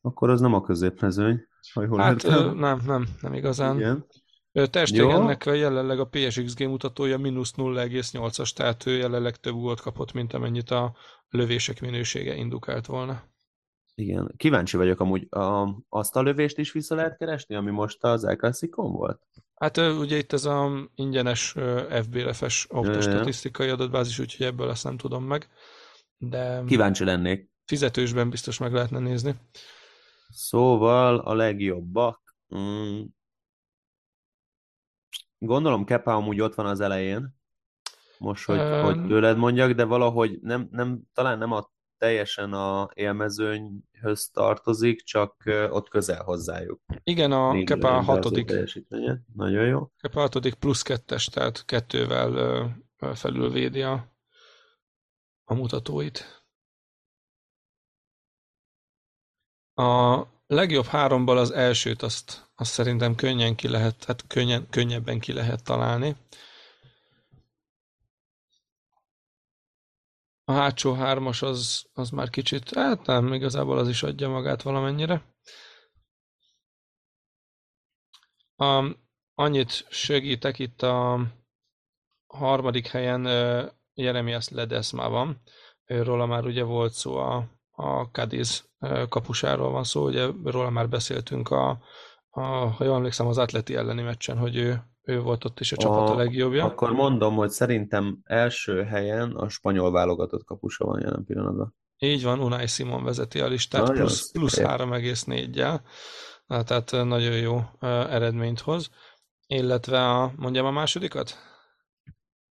Akkor 0.00 0.30
az 0.30 0.40
nem 0.40 0.54
a 0.54 0.60
középmezőny, 0.60 1.40
ha 1.72 1.82
jól 1.82 1.98
Hát 1.98 2.24
értem. 2.24 2.56
nem, 2.56 2.82
nem, 2.86 3.06
nem 3.20 3.34
igazán. 3.34 3.76
Igen. 3.76 4.06
Testégennek 4.64 5.46
a 5.46 5.52
jelenleg 5.52 6.00
a 6.00 6.04
PSXG 6.06 6.62
mutatója 6.62 7.18
mínusz 7.18 7.52
0,8-as, 7.56 8.52
tehát 8.52 8.86
ő 8.86 8.96
jelenleg 8.96 9.36
több 9.36 9.54
gólt 9.54 9.80
kapott, 9.80 10.12
mint 10.12 10.32
amennyit 10.32 10.70
a 10.70 10.96
lövések 11.28 11.80
minősége 11.80 12.34
indukált 12.34 12.86
volna. 12.86 13.22
Igen, 13.94 14.34
kíváncsi 14.36 14.76
vagyok 14.76 15.00
amúgy, 15.00 15.26
a, 15.30 15.68
azt 15.88 16.16
a 16.16 16.22
lövést 16.22 16.58
is 16.58 16.72
vissza 16.72 16.94
lehet 16.94 17.16
keresni, 17.16 17.54
ami 17.54 17.70
most 17.70 18.04
az 18.04 18.24
El 18.24 18.36
volt? 18.72 19.22
Hát 19.54 19.76
ugye 19.76 20.16
itt 20.16 20.32
ez 20.32 20.44
a 20.44 20.88
ingyenes 20.94 21.54
FBLF-es 22.02 22.66
autostatisztikai 22.70 23.68
adatbázis, 23.68 24.18
úgyhogy 24.18 24.46
ebből 24.46 24.70
ezt 24.70 24.84
nem 24.84 24.96
tudom 24.96 25.24
meg. 25.24 25.48
De 26.18 26.62
Kíváncsi 26.66 27.04
lennék. 27.04 27.50
Fizetősben 27.64 28.30
biztos 28.30 28.58
meg 28.58 28.72
lehetne 28.72 28.98
nézni. 28.98 29.34
Szóval 30.28 31.18
a 31.18 31.34
legjobbak. 31.34 32.36
Mm, 32.56 33.02
Gondolom 35.38 35.84
Kepa 35.84 36.14
amúgy 36.14 36.40
ott 36.40 36.54
van 36.54 36.66
az 36.66 36.80
elején, 36.80 37.34
most, 38.18 38.44
hogy, 38.44 38.58
um, 38.58 38.82
hogy 38.82 39.06
tőled 39.06 39.36
mondjak, 39.36 39.72
de 39.72 39.84
valahogy 39.84 40.38
nem, 40.40 40.68
nem, 40.70 41.02
talán 41.12 41.38
nem 41.38 41.52
a 41.52 41.70
teljesen 41.98 42.52
a 42.52 42.90
élmezőnyhöz 42.94 44.30
tartozik, 44.32 45.02
csak 45.02 45.42
ott 45.70 45.88
közel 45.88 46.22
hozzájuk. 46.22 46.80
Igen, 47.02 47.32
a 47.32 47.64
Kepa 47.64 47.96
a 47.96 48.00
hatodik. 48.00 48.52
Nagyon 49.34 49.66
jó. 49.66 49.90
Kepa 50.00 50.20
hatodik 50.20 50.54
plusz 50.54 50.82
kettes, 50.82 51.26
tehát 51.26 51.64
kettővel 51.64 52.76
felülvédi 53.14 53.82
a, 53.82 54.12
a 55.44 55.54
mutatóit. 55.54 56.44
A 59.74 60.22
legjobb 60.46 60.84
háromból 60.84 61.38
az 61.38 61.50
elsőt 61.50 62.02
azt, 62.02 62.45
azt 62.58 62.72
szerintem 62.72 63.14
könnyen 63.14 63.54
ki 63.54 63.68
lehet, 63.68 64.04
hát 64.04 64.26
könnyen, 64.26 64.68
könnyebben 64.70 65.20
ki 65.20 65.32
lehet 65.32 65.64
találni. 65.64 66.16
A 70.44 70.52
hátsó 70.52 70.92
hármas 70.92 71.42
az, 71.42 71.86
az 71.92 72.10
már 72.10 72.30
kicsit, 72.30 72.74
hát 72.74 73.06
nem, 73.06 73.32
igazából 73.32 73.78
az 73.78 73.88
is 73.88 74.02
adja 74.02 74.28
magát 74.28 74.62
valamennyire. 74.62 75.34
A, 78.56 78.96
annyit 79.34 79.86
segítek, 79.90 80.58
itt 80.58 80.82
a 80.82 81.20
harmadik 82.26 82.86
helyen 82.86 83.24
Jeremias 83.94 84.48
Ledesma 84.48 85.08
van, 85.08 85.42
őről 85.84 86.26
már 86.26 86.44
ugye 86.44 86.62
volt 86.62 86.92
szó 86.92 87.16
a, 87.16 87.50
a 87.70 88.02
Cadiz 88.02 88.68
kapusáról 89.08 89.70
van 89.70 89.84
szó, 89.84 90.04
ugye 90.04 90.26
róla 90.44 90.70
már 90.70 90.88
beszéltünk 90.88 91.50
a, 91.50 91.82
a 92.36 92.66
ha 92.76 92.84
jól 92.84 92.94
emlékszem, 92.94 93.26
az 93.26 93.38
Atleti 93.38 93.74
elleni 93.74 94.02
meccsen, 94.02 94.38
hogy 94.38 94.56
ő, 94.56 94.82
ő 95.02 95.20
volt 95.20 95.44
ott 95.44 95.60
is 95.60 95.72
a 95.72 95.76
csapat 95.76 96.08
a, 96.08 96.12
a 96.12 96.16
legjobbja. 96.16 96.64
Akkor 96.64 96.92
mondom, 96.92 97.34
hogy 97.34 97.50
szerintem 97.50 98.18
első 98.24 98.82
helyen 98.82 99.30
a 99.30 99.48
spanyol 99.48 99.92
válogatott 99.92 100.44
kapusa 100.44 100.84
van 100.84 101.00
jelen 101.00 101.24
pillanatban. 101.24 101.74
Így 101.98 102.22
van, 102.22 102.40
Unai 102.40 102.66
Simon 102.66 103.04
vezeti 103.04 103.40
a 103.40 103.46
listát, 103.46 103.86
Nagyon 103.86 103.96
plusz, 103.96 104.30
plusz 104.32 104.58
3,4-jel, 104.58 105.80
tehát 106.46 106.90
nagyon 106.90 107.36
jó 107.36 107.60
eredményt 107.80 108.60
hoz. 108.60 108.90
Illetve 109.46 110.10
a, 110.10 110.32
mondjam 110.36 110.66
a 110.66 110.70
másodikat? 110.70 111.34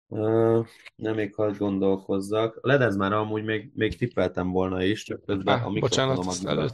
Uh, 0.08 0.66
nem 0.96 1.16
még 1.16 1.36
hadd 1.36 1.58
gondolkozzak. 1.58 2.58
Ledez 2.62 2.96
már 2.96 3.14
amúgy 3.14 3.44
még, 3.44 3.72
még 3.74 3.98
tippeltem 3.98 4.52
volna 4.52 4.84
is, 4.84 5.04
csak 5.04 5.26
közben 5.26 5.60
ah, 5.60 5.66
a 5.66 5.70
mikrofonom 5.70 6.26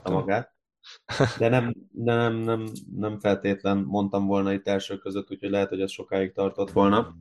magát. 0.03 0.54
De 1.37 1.49
nem, 1.49 1.73
de 1.91 2.15
nem, 2.15 2.35
nem, 2.35 2.67
nem 2.95 3.19
feltétlen 3.19 3.77
mondtam 3.77 4.25
volna 4.25 4.53
itt 4.53 4.67
első 4.67 4.97
között, 4.97 5.31
úgyhogy 5.31 5.49
lehet, 5.49 5.69
hogy 5.69 5.81
ez 5.81 5.91
sokáig 5.91 6.31
tartott 6.31 6.71
volna. 6.71 7.15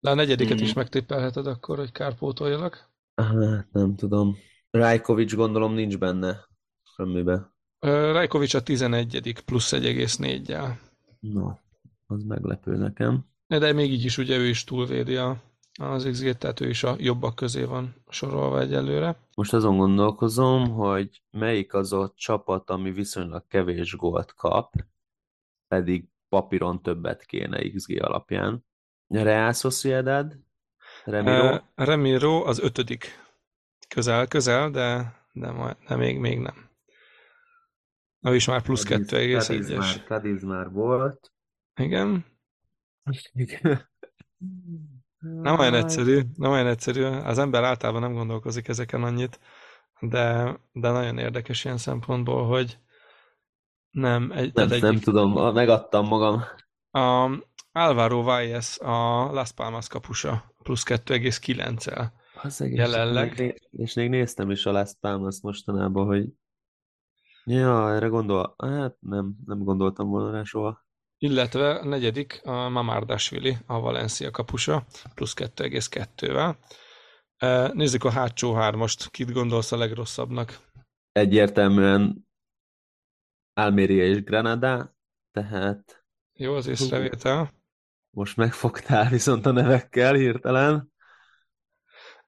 De 0.00 0.10
a 0.10 0.14
negyediket 0.14 0.60
mm. 0.60 0.64
is 0.64 0.72
megtippelheted 0.72 1.46
akkor, 1.46 1.78
hogy 1.78 1.92
kárpótoljalak? 1.92 2.90
Hát 3.14 3.72
nem 3.72 3.96
tudom. 3.96 4.36
Rajkovics 4.70 5.34
gondolom 5.34 5.74
nincs 5.74 5.98
benne 5.98 6.48
semmibe. 6.96 7.54
Rajkovics 8.12 8.54
a 8.54 8.62
11 8.62 9.42
plusz 9.44 9.72
1,4-jel. 9.72 10.78
No, 11.20 11.50
az 12.06 12.22
meglepő 12.22 12.76
nekem. 12.76 13.28
De 13.46 13.72
még 13.72 13.92
így 13.92 14.04
is 14.04 14.18
ugye 14.18 14.36
ő 14.36 14.46
is 14.46 14.64
túlvédi 14.64 15.16
a 15.16 15.42
az 15.78 16.08
XG, 16.10 16.36
tehát 16.36 16.60
ő 16.60 16.68
is 16.68 16.82
a 16.82 16.94
jobbak 16.98 17.34
közé 17.34 17.64
van 17.64 17.94
sorolva 18.08 18.60
egyelőre. 18.60 19.16
Most 19.34 19.52
azon 19.52 19.76
gondolkozom, 19.76 20.70
hogy 20.70 21.22
melyik 21.30 21.74
az 21.74 21.92
a 21.92 22.12
csapat, 22.16 22.70
ami 22.70 22.92
viszonylag 22.92 23.46
kevés 23.46 23.96
gólt 23.96 24.34
kap, 24.34 24.74
pedig 25.68 26.08
papíron 26.28 26.82
többet 26.82 27.24
kéne 27.24 27.70
XG 27.70 28.02
alapján. 28.02 28.64
Real 29.08 29.52
Sociedad, 29.52 30.38
Remiro? 31.04 31.54
Uh, 31.54 31.60
Remiro 31.74 32.44
az 32.44 32.58
ötödik. 32.58 33.18
Közel, 33.88 34.26
közel, 34.26 34.70
de, 34.70 35.14
de, 35.32 35.50
majd, 35.50 35.76
de 35.88 35.96
még, 35.96 36.18
még 36.18 36.38
nem. 36.38 36.68
Ő 38.20 38.34
is 38.34 38.46
már 38.46 38.62
plusz 38.62 38.84
2,1-es. 38.88 40.06
Cadiz 40.06 40.42
már 40.42 40.70
volt. 40.70 41.32
Igen. 41.74 42.24
Nem 45.20 45.58
olyan 45.58 45.74
egyszerű, 45.74 46.20
nem 46.36 46.50
olyan 46.50 46.66
egyszerű. 46.66 47.02
Az 47.02 47.38
ember 47.38 47.64
általában 47.64 48.00
nem 48.00 48.12
gondolkozik 48.12 48.68
ezeken 48.68 49.02
annyit, 49.02 49.40
de, 50.00 50.56
de 50.72 50.90
nagyon 50.90 51.18
érdekes 51.18 51.64
ilyen 51.64 51.76
szempontból, 51.76 52.46
hogy 52.46 52.78
nem, 53.90 54.32
egy, 54.32 54.54
nem, 54.54 54.70
egyik, 54.70 54.82
nem 54.82 54.98
tudom, 54.98 55.54
megadtam 55.54 56.06
magam. 56.06 56.42
A 56.90 57.30
Álvaro 57.72 58.22
Valles 58.22 58.78
a 58.78 59.24
Las 59.32 59.52
Palmas 59.52 59.88
kapusa, 59.88 60.54
plusz 60.62 60.82
2,9-el. 60.86 62.06
Jelenleg. 62.58 63.60
És 63.70 63.94
még 63.94 64.08
néztem 64.08 64.50
is 64.50 64.66
a 64.66 64.72
Las 64.72 64.90
Palmas 65.00 65.40
mostanában, 65.42 66.06
hogy 66.06 66.28
Ja, 67.44 67.94
erre 67.94 68.06
gondol. 68.06 68.54
Hát 68.58 68.96
nem, 69.00 69.36
nem 69.44 69.58
gondoltam 69.58 70.08
volna 70.08 70.30
rá 70.30 70.42
soha. 70.42 70.84
Illetve 71.22 71.70
a 71.70 71.84
negyedik 71.84 72.40
a 72.44 72.68
Mamardashvili, 72.68 73.56
a 73.66 73.80
Valencia 73.80 74.30
kapusa, 74.30 74.86
plusz 75.14 75.34
2,2-vel. 75.36 76.56
Nézzük 77.72 78.04
a 78.04 78.10
hátsó 78.10 78.54
hármast. 78.54 79.10
Kit 79.10 79.32
gondolsz 79.32 79.72
a 79.72 79.76
legrosszabbnak? 79.76 80.58
Egyértelműen 81.12 82.28
Almeria 83.52 84.04
és 84.04 84.22
Granada, 84.22 84.96
tehát... 85.32 86.04
Jó 86.32 86.54
az 86.54 86.66
észrevétel. 86.66 87.52
Most 88.10 88.36
megfogtál 88.36 89.08
viszont 89.08 89.46
a 89.46 89.50
nevekkel 89.50 90.14
hirtelen. 90.14 90.92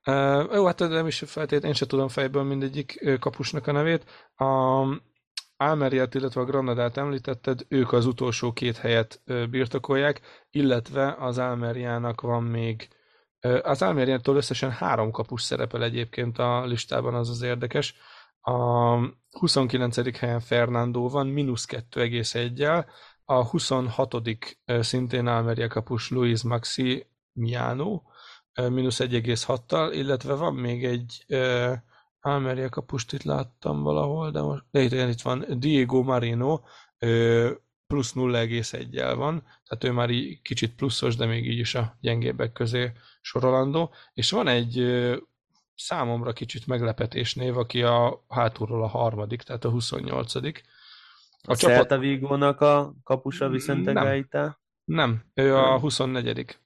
Uh, 0.06 0.54
jó, 0.54 0.66
hát 0.66 0.78
nem 0.78 1.06
is 1.06 1.18
feltétlenül, 1.18 1.68
én 1.68 1.74
sem 1.74 1.88
tudom 1.88 2.08
fejből 2.08 2.42
mindegyik 2.42 3.18
kapusnak 3.20 3.66
a 3.66 3.72
nevét. 3.72 4.04
A 4.34 4.84
Almeriát, 5.68 6.14
illetve 6.14 6.40
a 6.40 6.44
Granadát 6.44 6.96
említetted, 6.96 7.60
ők 7.68 7.92
az 7.92 8.06
utolsó 8.06 8.52
két 8.52 8.76
helyet 8.76 9.22
birtokolják, 9.50 10.20
illetve 10.50 11.16
az 11.18 11.38
Almeriának 11.38 12.20
van 12.20 12.42
még 12.42 12.88
az 13.62 13.82
Almeriától 13.82 14.36
összesen 14.36 14.70
három 14.70 15.10
kapus 15.10 15.42
szerepel 15.42 15.82
egyébként 15.82 16.38
a 16.38 16.64
listában, 16.64 17.14
az 17.14 17.28
az 17.28 17.42
érdekes. 17.42 17.94
A 18.40 18.96
29. 19.30 20.18
helyen 20.18 20.40
Fernando 20.40 21.08
van, 21.08 21.26
mínusz 21.26 21.66
2,1-jel, 21.70 22.84
a 23.24 23.48
26. 23.48 24.14
szintén 24.66 25.26
Almeria 25.26 25.68
kapus 25.68 26.10
Luis 26.10 26.42
Maxi 26.42 27.06
Miano, 27.32 28.02
mínusz 28.68 29.00
1,6-tal, 29.00 29.90
illetve 29.94 30.34
van 30.34 30.54
még 30.54 30.84
egy 30.84 31.24
Almeria 32.24 32.68
kapust 32.68 33.12
itt 33.12 33.22
láttam 33.22 33.82
valahol, 33.82 34.30
de 34.30 34.40
most 34.40 34.64
de 34.70 34.82
itt, 34.82 34.92
itt 34.92 35.20
van 35.20 35.44
Diego 35.48 36.02
Marino, 36.02 36.60
plusz 37.86 38.12
0,1-jel 38.14 39.14
van, 39.16 39.40
tehát 39.40 39.84
ő 39.84 39.90
már 39.90 40.10
így 40.10 40.42
kicsit 40.42 40.74
pluszos, 40.74 41.16
de 41.16 41.26
még 41.26 41.46
így 41.46 41.58
is 41.58 41.74
a 41.74 41.96
gyengébbek 42.00 42.52
közé 42.52 42.92
sorolandó, 43.20 43.94
és 44.12 44.30
van 44.30 44.48
egy 44.48 44.84
számomra 45.74 46.32
kicsit 46.32 46.66
meglepetés 46.66 47.34
név, 47.34 47.56
aki 47.58 47.82
a 47.82 48.24
hátulról 48.28 48.82
a 48.82 48.88
harmadik, 48.88 49.42
tehát 49.42 49.64
a 49.64 49.70
28 49.70 50.34
A, 50.34 50.52
a 51.42 51.56
csapat... 51.56 51.98
Vigónak 51.98 52.60
a 52.60 52.94
kapusa 53.04 53.48
Vicente 53.48 53.92
nem, 53.92 54.04
Gaita? 54.04 54.60
Nem, 54.84 55.24
ő 55.34 55.56
a 55.56 55.78
24 55.78 56.58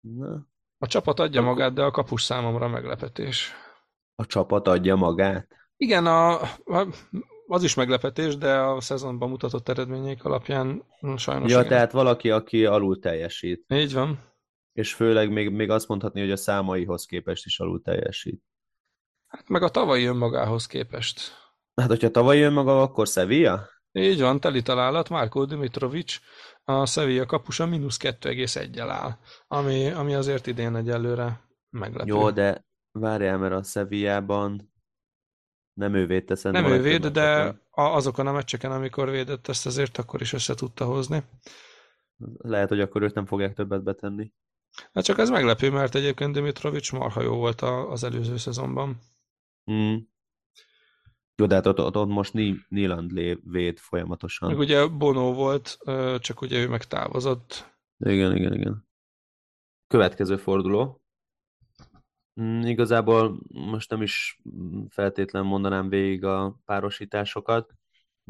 Na. 0.00 0.48
A 0.78 0.86
csapat 0.86 1.20
adja 1.20 1.42
magát, 1.42 1.72
de 1.72 1.82
a 1.82 1.90
kapus 1.90 2.22
számomra 2.22 2.68
meglepetés. 2.68 3.52
A 4.20 4.26
csapat 4.26 4.68
adja 4.68 4.96
magát? 4.96 5.48
Igen, 5.76 6.06
a, 6.06 6.40
a, 6.64 6.86
az 7.46 7.62
is 7.62 7.74
meglepetés, 7.74 8.36
de 8.36 8.58
a 8.58 8.80
szezonban 8.80 9.28
mutatott 9.28 9.68
eredmények 9.68 10.24
alapján 10.24 10.84
sajnos... 11.16 11.50
Ja, 11.50 11.58
igen. 11.58 11.68
tehát 11.68 11.92
valaki, 11.92 12.30
aki 12.30 12.64
alul 12.66 12.98
teljesít. 12.98 13.64
Így 13.68 13.92
van. 13.92 14.18
És 14.72 14.94
főleg 14.94 15.32
még, 15.32 15.50
még 15.50 15.70
azt 15.70 15.88
mondhatni, 15.88 16.20
hogy 16.20 16.30
a 16.30 16.36
számaihoz 16.36 17.04
képest 17.04 17.46
is 17.46 17.60
alul 17.60 17.82
teljesít. 17.82 18.42
Hát 19.26 19.48
meg 19.48 19.62
a 19.62 19.68
tavalyi 19.68 20.04
önmagához 20.04 20.66
képest. 20.66 21.20
Hát, 21.74 21.88
hogyha 21.88 22.10
tavalyi 22.10 22.40
önmaga, 22.40 22.82
akkor 22.82 23.06
Sevilla? 23.06 23.68
Így 23.92 24.20
van, 24.20 24.40
teli 24.40 24.62
találat, 24.62 25.08
Márkó 25.08 25.44
Dimitrovics, 25.44 26.20
a 26.64 26.86
Sevilla 26.86 27.26
kapusa 27.26 27.66
mínusz 27.66 27.98
2,1-el 28.00 28.88
áll, 28.90 29.10
ami, 29.46 29.90
ami 29.90 30.14
azért 30.14 30.46
idén 30.46 30.76
egyelőre 30.76 31.40
meglepő. 31.70 32.08
Jó, 32.08 32.30
de 32.30 32.68
várjál, 32.92 33.38
mert 33.38 33.54
a 33.54 33.62
Sevillában 33.62 34.72
nem 35.72 35.94
ő 35.94 36.06
védte 36.06 36.50
Nem 36.50 36.64
ő 36.64 36.82
véd, 36.82 37.06
de 37.06 37.58
a, 37.70 37.82
azokon 37.82 38.26
a 38.26 38.32
meccseken, 38.32 38.72
amikor 38.72 39.10
védett 39.10 39.48
ezt 39.48 39.66
azért, 39.66 39.98
akkor 39.98 40.20
is 40.20 40.32
össze 40.32 40.54
tudta 40.54 40.84
hozni. 40.84 41.22
Lehet, 42.36 42.68
hogy 42.68 42.80
akkor 42.80 43.02
őt 43.02 43.14
nem 43.14 43.26
fogják 43.26 43.54
többet 43.54 43.82
betenni. 43.82 44.32
Hát 44.92 45.04
csak 45.04 45.18
ez 45.18 45.30
meglepő, 45.30 45.70
mert 45.70 45.94
egyébként 45.94 46.32
Dimitrovics 46.32 46.92
marha 46.92 47.22
jó 47.22 47.36
volt 47.36 47.60
az 47.60 48.04
előző 48.04 48.36
szezonban. 48.36 48.98
Hmm. 49.64 50.08
Jó, 51.36 51.46
de 51.46 51.54
hát 51.54 51.66
ott, 51.66 51.78
ott, 51.78 51.96
ott 51.96 52.08
most 52.08 52.34
Nyland 52.68 53.12
véd 53.50 53.78
folyamatosan. 53.78 54.48
Meg 54.48 54.58
ugye 54.58 54.86
Bono 54.86 55.32
volt, 55.32 55.78
csak 56.18 56.40
ugye 56.40 56.58
ő 56.58 56.68
megtávozott. 56.68 57.74
Igen, 57.98 58.36
igen, 58.36 58.52
igen. 58.52 58.88
Következő 59.86 60.36
forduló. 60.36 60.99
Mm, 62.40 62.60
igazából 62.60 63.40
most 63.48 63.90
nem 63.90 64.02
is 64.02 64.40
feltétlen 64.88 65.44
mondanám 65.44 65.88
végig 65.88 66.24
a 66.24 66.60
párosításokat. 66.64 67.72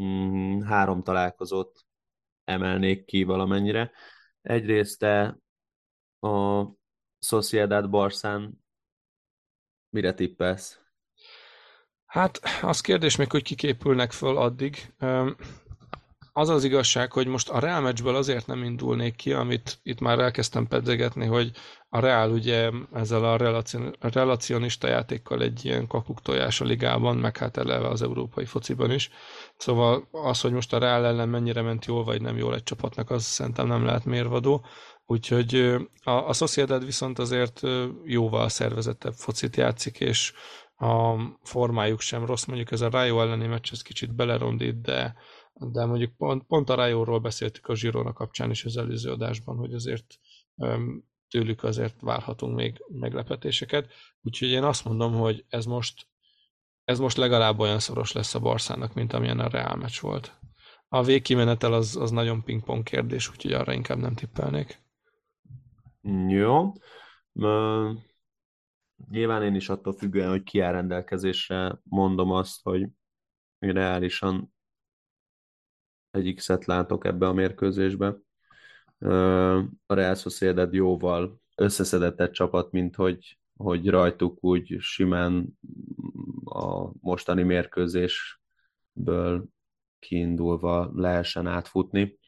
Mm, 0.03 0.61
három 0.61 1.03
találkozót 1.03 1.85
emelnék 2.45 3.05
ki 3.05 3.23
valamennyire. 3.23 3.91
Egyrészt 4.41 4.99
te 4.99 5.39
a 6.21 6.65
Sociedad 7.19 7.91
Barszán 7.91 8.65
mire 9.89 10.15
tippelsz? 10.15 10.81
Hát 12.05 12.41
az 12.63 12.81
kérdés 12.81 13.17
még, 13.17 13.31
hogy 13.31 13.43
kiképülnek 13.43 14.13
föl 14.13 14.37
addig. 14.37 14.95
Az 16.41 16.49
az 16.49 16.65
igazság, 16.65 17.13
hogy 17.13 17.27
most 17.27 17.49
a 17.49 17.59
Real 17.59 17.81
meccsből 17.81 18.15
azért 18.15 18.47
nem 18.47 18.63
indulnék 18.63 19.17
ki, 19.17 19.33
amit 19.33 19.79
itt 19.83 20.01
már 20.01 20.19
elkezdtem 20.19 20.67
pedzegetni, 20.67 21.27
hogy 21.27 21.51
a 21.89 22.01
Real 22.01 22.31
ugye 22.31 22.71
ezzel 22.93 23.25
a 23.25 23.37
relacion, 23.37 23.95
relacionista 24.01 24.89
játékkal 24.89 25.43
egy 25.43 25.65
ilyen 25.65 25.87
kakuk 25.87 26.23
tojás 26.23 26.61
a 26.61 26.65
ligában, 26.65 27.17
meg 27.17 27.37
hát 27.37 27.57
eleve 27.57 27.89
az 27.89 28.03
európai 28.03 28.45
fociban 28.45 28.91
is. 28.91 29.11
Szóval 29.57 30.09
az, 30.11 30.41
hogy 30.41 30.53
most 30.53 30.73
a 30.73 30.79
Real 30.79 31.07
ellen 31.07 31.29
mennyire 31.29 31.63
ment 31.63 31.85
jól 31.85 32.05
vagy 32.05 32.21
nem 32.23 32.37
jól 32.37 32.55
egy 32.55 32.63
csapatnak, 32.63 33.11
az 33.11 33.25
szerintem 33.25 33.67
nem 33.67 33.85
lehet 33.85 34.05
mérvadó. 34.05 34.65
Úgyhogy 35.07 35.77
a, 36.03 36.11
a 36.11 36.33
Sociedad 36.33 36.85
viszont 36.85 37.19
azért 37.19 37.61
jóval 38.05 38.49
szervezettebb 38.49 39.15
focit 39.15 39.57
játszik, 39.57 40.01
és 40.01 40.33
a 40.77 41.15
formájuk 41.43 42.01
sem 42.01 42.27
rossz. 42.27 42.45
Mondjuk 42.45 42.71
ez 42.71 42.81
a 42.81 42.91
Rayo 42.91 43.21
elleni 43.21 43.47
meccs, 43.47 43.69
ez 43.73 43.83
kicsit 43.83 44.15
belerondít, 44.15 44.81
de, 44.81 45.15
de 45.61 45.85
mondjuk 45.85 46.17
pont, 46.17 46.47
pont 46.47 46.71
a 46.71 46.75
Rajóról 46.75 47.19
beszéltük 47.19 47.67
a 47.67 47.73
Girona 47.73 48.13
kapcsán 48.13 48.51
is 48.51 48.65
az 48.65 48.77
előző 48.77 49.11
adásban, 49.11 49.57
hogy 49.57 49.75
azért 49.75 50.19
tőlük 51.29 51.63
azért 51.63 52.01
várhatunk 52.01 52.57
még 52.57 52.85
meglepetéseket. 52.89 53.93
Úgyhogy 54.23 54.49
én 54.49 54.63
azt 54.63 54.85
mondom, 54.85 55.15
hogy 55.15 55.45
ez 55.49 55.65
most, 55.65 56.07
ez 56.85 56.99
most 56.99 57.17
legalább 57.17 57.59
olyan 57.59 57.79
szoros 57.79 58.13
lesz 58.13 58.35
a 58.35 58.41
Barszának, 58.41 58.95
mint 58.95 59.13
amilyen 59.13 59.41
a 59.41 59.49
Real 59.49 59.77
meccs 59.77 60.01
volt. 60.01 60.39
A 60.89 61.03
végkimenetel 61.03 61.73
az, 61.73 61.97
az 61.97 62.11
nagyon 62.11 62.45
pingpong 62.45 62.83
kérdés, 62.83 63.31
úgyhogy 63.31 63.53
arra 63.53 63.73
inkább 63.73 63.99
nem 63.99 64.15
tippelnék. 64.15 64.83
Jó. 66.29 66.73
Nyilván 69.11 69.43
én 69.43 69.55
is 69.55 69.69
attól 69.69 69.93
függően, 69.93 70.31
hogy 70.31 70.43
ki 70.43 70.61
áll 70.61 70.73
rendelkezésre, 70.73 71.81
mondom 71.83 72.31
azt, 72.31 72.63
hogy 72.63 72.89
reálisan 73.59 74.55
egy 76.11 76.35
X-et 76.35 76.65
látok 76.65 77.05
ebbe 77.05 77.27
a 77.27 77.33
mérkőzésbe. 77.33 78.17
A 79.87 79.95
Real 79.95 80.15
Sociedad 80.15 80.73
jóval 80.73 81.41
összeszedettebb 81.57 82.31
csapat, 82.31 82.71
mint 82.71 82.97
hogy, 82.97 83.39
hogy 83.57 83.89
rajtuk 83.89 84.45
úgy 84.45 84.77
simán 84.79 85.59
a 86.45 86.91
mostani 87.01 87.43
mérkőzésből 87.43 89.45
kiindulva 89.99 90.91
lehessen 90.95 91.47
átfutni. 91.47 92.19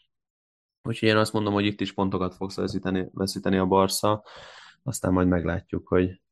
Úgyhogy 0.83 1.09
én 1.09 1.17
azt 1.17 1.33
mondom, 1.33 1.53
hogy 1.53 1.67
itt 1.67 1.81
is 1.81 1.93
pontokat 1.93 2.35
fogsz 2.35 2.57
veszíteni, 2.57 3.09
veszíteni 3.13 3.57
a 3.57 3.67
Barca, 3.67 4.25
aztán 4.83 5.13
majd 5.13 5.29
meglátjuk, 5.29 5.89
hogy 5.89 6.23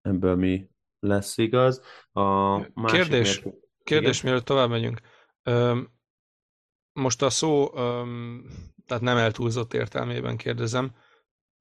ebből 0.00 0.36
mi 0.36 0.68
lesz 1.00 1.38
igaz. 1.38 1.82
A 2.12 2.84
kérdés, 2.84 3.42
mérkő... 3.42 3.58
kérdés 3.84 4.22
mielőtt 4.22 4.44
tovább 4.44 4.68
megyünk. 4.68 5.00
Most 6.98 7.22
a 7.22 7.30
szó, 7.30 7.70
tehát 8.86 9.02
nem 9.02 9.16
eltúlzott 9.16 9.74
értelmében 9.74 10.36
kérdezem, 10.36 10.94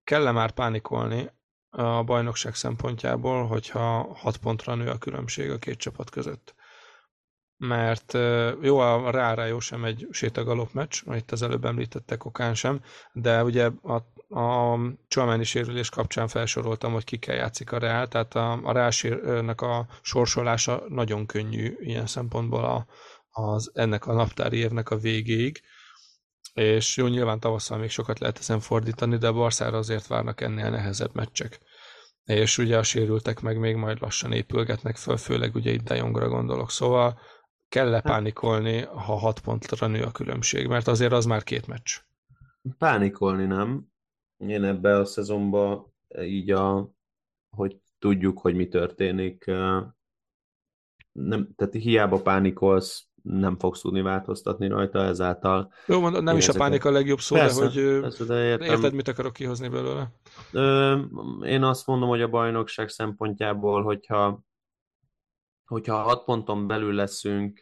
kell-e 0.04 0.32
már 0.32 0.52
pánikolni 0.52 1.30
a 1.70 2.04
bajnokság 2.04 2.56
szempontjából, 2.56 3.48
hogyha 3.48 4.14
6 4.14 4.38
pontra 4.38 4.76
nő 4.76 4.90
a 4.90 4.98
különbség 4.98 5.52
a 5.52 5.58
két 5.58 5.78
csapat 5.78 6.10
között? 6.10 6.56
Mert 7.58 8.14
jó, 8.62 8.80
a 8.80 9.12
Real 9.12 9.48
jó 9.48 9.60
sem 9.60 9.86
egy 9.86 10.08
sétagalop 10.12 10.74
meccs, 10.74 11.02
itt 11.12 11.32
az 11.32 11.42
előbb 11.42 11.66
említettek 11.66 12.26
okán 12.26 12.54
sem, 12.54 12.82
de 13.12 13.44
ugye 13.44 13.70
a, 13.82 13.96
a 14.40 14.80
Csalmáni 15.08 15.44
sérülés 15.44 15.90
kapcsán 15.90 16.28
felsoroltam, 16.28 16.94
hogy 16.94 17.04
ki 17.04 17.18
kell 17.18 17.36
játszik 17.36 17.72
a 17.72 17.78
Real, 17.78 18.08
tehát 18.08 18.36
a, 18.36 18.60
a 18.64 18.72
Real-nek 18.72 19.62
a 19.62 19.86
sorsolása 20.02 20.84
nagyon 20.88 21.26
könnyű 21.26 21.76
ilyen 21.80 22.08
szempontból 22.08 22.64
a, 22.64 22.86
az, 23.38 23.72
ennek 23.74 24.06
a 24.06 24.14
naptári 24.14 24.58
évnek 24.58 24.90
a 24.90 24.98
végéig, 24.98 25.62
és 26.54 26.98
jó, 26.98 27.08
nyilván 27.08 27.40
tavasszal 27.40 27.78
még 27.78 27.90
sokat 27.90 28.20
lehet 28.20 28.38
ezen 28.38 28.60
fordítani, 28.60 29.18
de 29.18 29.28
a 29.28 29.34
Barszára 29.34 29.78
azért 29.78 30.08
várnak 30.08 30.42
ennél 30.42 30.70
nehezebb 30.70 31.14
meccsek. 31.14 31.60
És 32.24 32.58
ugye 32.58 32.78
a 32.78 32.84
sérültek 32.84 33.40
meg 33.40 33.60
még 33.60 33.76
majd 33.76 34.02
lassan 34.02 34.32
épülgetnek 34.32 34.96
föl, 34.96 35.18
főleg 35.18 35.56
ugye 35.56 35.72
itt 35.72 35.84
De 35.84 35.96
Jongra 35.96 36.28
gondolok, 36.28 36.72
szóval 36.72 37.20
kell 37.70 37.94
-e 37.94 38.02
pánikolni, 38.02 38.82
ha 38.82 39.16
hat 39.16 39.40
pontra 39.40 39.88
nő 39.88 40.02
a 40.04 40.12
különbség, 40.12 40.68
mert 40.68 40.88
azért 40.88 41.12
az 41.12 41.26
már 41.26 41.44
két 41.44 41.68
meccs. 41.68 41.98
Pánikolni 42.78 43.46
nem. 43.46 43.88
Én 44.38 44.64
ebbe 44.64 44.98
a 44.98 45.06
szezonban 45.06 45.94
így 46.22 46.52
a, 46.52 46.92
hogy 47.50 47.82
tudjuk, 48.00 48.40
hogy 48.40 48.56
mi 48.56 48.68
történik, 48.68 49.46
nem, 51.12 51.54
tehát 51.56 51.74
hiába 51.74 52.22
pánikolsz, 52.22 53.08
nem 53.30 53.58
fogsz 53.58 53.82
tudni 53.82 54.02
változtatni 54.02 54.68
rajta 54.68 55.00
ezáltal. 55.00 55.72
Jó, 55.86 56.00
mondom, 56.00 56.24
nem 56.24 56.38
is 56.38 56.48
a 56.48 56.54
pánik 56.54 56.86
a 56.86 56.92
legjobb 56.92 57.20
szó, 57.20 57.36
persze, 57.36 57.60
de 57.60 57.66
hogy 57.66 58.02
persze, 58.02 58.24
de 58.24 58.46
értem. 58.46 58.70
érted, 58.70 58.94
mit 58.94 59.08
akarok 59.08 59.34
kihozni 59.34 59.68
belőle? 59.68 60.12
Ö, 60.52 61.00
én 61.44 61.64
azt 61.64 61.88
mondom, 61.88 62.10
hogy 62.10 62.22
a 62.22 62.28
bajnokság 62.28 62.90
szempontjából, 62.90 63.84
hogyha 63.84 64.46
hogyha 65.66 66.02
hat 66.02 66.24
ponton 66.24 66.68
belül 66.68 66.94
leszünk 66.94 67.62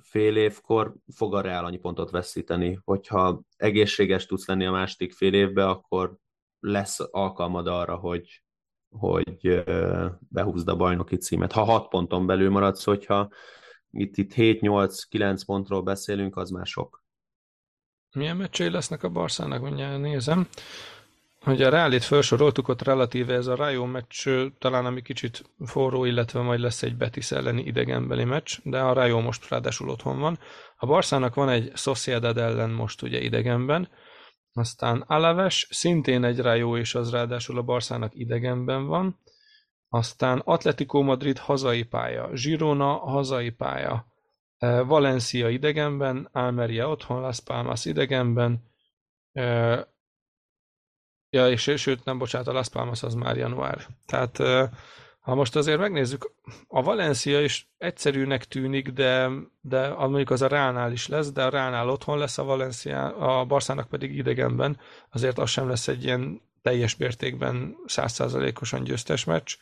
fél 0.00 0.36
évkor, 0.36 0.94
fog 1.14 1.34
a 1.34 1.40
Real 1.40 1.64
annyi 1.64 1.78
pontot 1.78 2.10
veszíteni. 2.10 2.80
Hogyha 2.84 3.42
egészséges 3.56 4.26
tudsz 4.26 4.46
lenni 4.46 4.66
a 4.66 4.70
második 4.70 5.12
fél 5.12 5.34
évbe, 5.34 5.68
akkor 5.68 6.16
lesz 6.60 6.98
alkalmad 7.10 7.66
arra, 7.66 7.96
hogy, 7.96 8.42
hogy 8.90 9.64
behúzd 10.28 10.68
a 10.68 10.76
bajnoki 10.76 11.16
címet. 11.16 11.52
Ha 11.52 11.64
6 11.64 11.88
ponton 11.88 12.26
belül 12.26 12.50
maradsz, 12.50 12.84
hogyha 12.84 13.28
itt, 13.90 14.16
itt 14.16 14.32
7-8-9 14.34 15.42
pontról 15.46 15.82
beszélünk, 15.82 16.36
az 16.36 16.50
már 16.50 16.66
sok. 16.66 17.02
Milyen 18.14 18.36
meccsei 18.36 18.70
lesznek 18.70 19.02
a 19.02 19.08
Barszának, 19.08 19.62
mindjárt 19.62 20.00
nézem. 20.00 20.48
Hogy 21.40 21.62
a 21.62 21.68
Reálit 21.68 22.04
felsoroltuk, 22.04 22.68
ott 22.68 22.82
relatíve 22.82 23.34
ez 23.34 23.46
a 23.46 23.56
Rayo 23.56 23.84
meccs 23.84 24.28
talán 24.58 24.86
ami 24.86 25.02
kicsit 25.02 25.50
forró, 25.64 26.04
illetve 26.04 26.40
majd 26.40 26.60
lesz 26.60 26.82
egy 26.82 26.96
Betis 26.96 27.30
elleni 27.30 27.62
idegenbeli 27.62 28.24
meccs, 28.24 28.58
de 28.62 28.80
a 28.80 28.92
Rayo 28.92 29.20
most 29.20 29.48
ráadásul 29.48 29.88
otthon 29.88 30.20
van. 30.20 30.38
A 30.76 30.86
Barszának 30.86 31.34
van 31.34 31.48
egy 31.48 31.70
Sociedad 31.74 32.38
ellen 32.38 32.70
most 32.70 33.02
ugye 33.02 33.20
idegenben, 33.20 33.88
aztán 34.52 35.00
Alaves, 35.06 35.68
szintén 35.70 36.24
egy 36.24 36.38
rájó, 36.38 36.76
és 36.76 36.94
az 36.94 37.10
ráadásul 37.10 37.58
a 37.58 37.62
Barszának 37.62 38.14
idegenben 38.14 38.86
van. 38.86 39.18
Aztán 39.88 40.38
Atletico 40.44 41.02
Madrid 41.02 41.38
hazai 41.38 41.82
pálya, 41.82 42.30
Girona 42.32 42.96
hazai 42.96 43.50
pálya, 43.50 44.06
e, 44.58 44.82
Valencia 44.82 45.48
idegenben, 45.48 46.28
Almeria 46.32 46.88
otthon, 46.88 47.20
Las 47.20 47.40
Palmas 47.40 47.84
idegenben, 47.84 48.62
e, 49.32 49.42
ja, 51.30 51.50
és 51.50 51.72
sőt, 51.76 52.04
nem 52.04 52.18
bocsánat, 52.18 52.48
a 52.48 52.52
Las 52.52 52.68
Palmas 52.68 53.02
az 53.02 53.14
már 53.14 53.36
január. 53.36 53.86
Tehát 54.06 54.38
e, 54.38 54.70
ha 55.28 55.34
most 55.34 55.56
azért 55.56 55.78
megnézzük, 55.78 56.30
a 56.68 56.82
Valencia 56.82 57.40
is 57.40 57.70
egyszerűnek 57.78 58.44
tűnik, 58.44 58.88
de, 58.88 59.30
de 59.60 59.88
mondjuk 59.94 60.30
az 60.30 60.42
a 60.42 60.46
Ránál 60.46 60.92
is 60.92 61.08
lesz, 61.08 61.32
de 61.32 61.44
a 61.44 61.48
Ránál 61.48 61.88
otthon 61.88 62.18
lesz 62.18 62.38
a 62.38 62.44
Valencia, 62.44 63.16
a 63.16 63.44
Barszának 63.44 63.88
pedig 63.88 64.16
idegenben, 64.16 64.78
azért 65.10 65.38
az 65.38 65.50
sem 65.50 65.68
lesz 65.68 65.88
egy 65.88 66.04
ilyen 66.04 66.40
teljes 66.62 66.96
mértékben 66.96 67.76
százszázalékosan 67.86 68.84
győztes 68.84 69.24
meccs. 69.24 69.56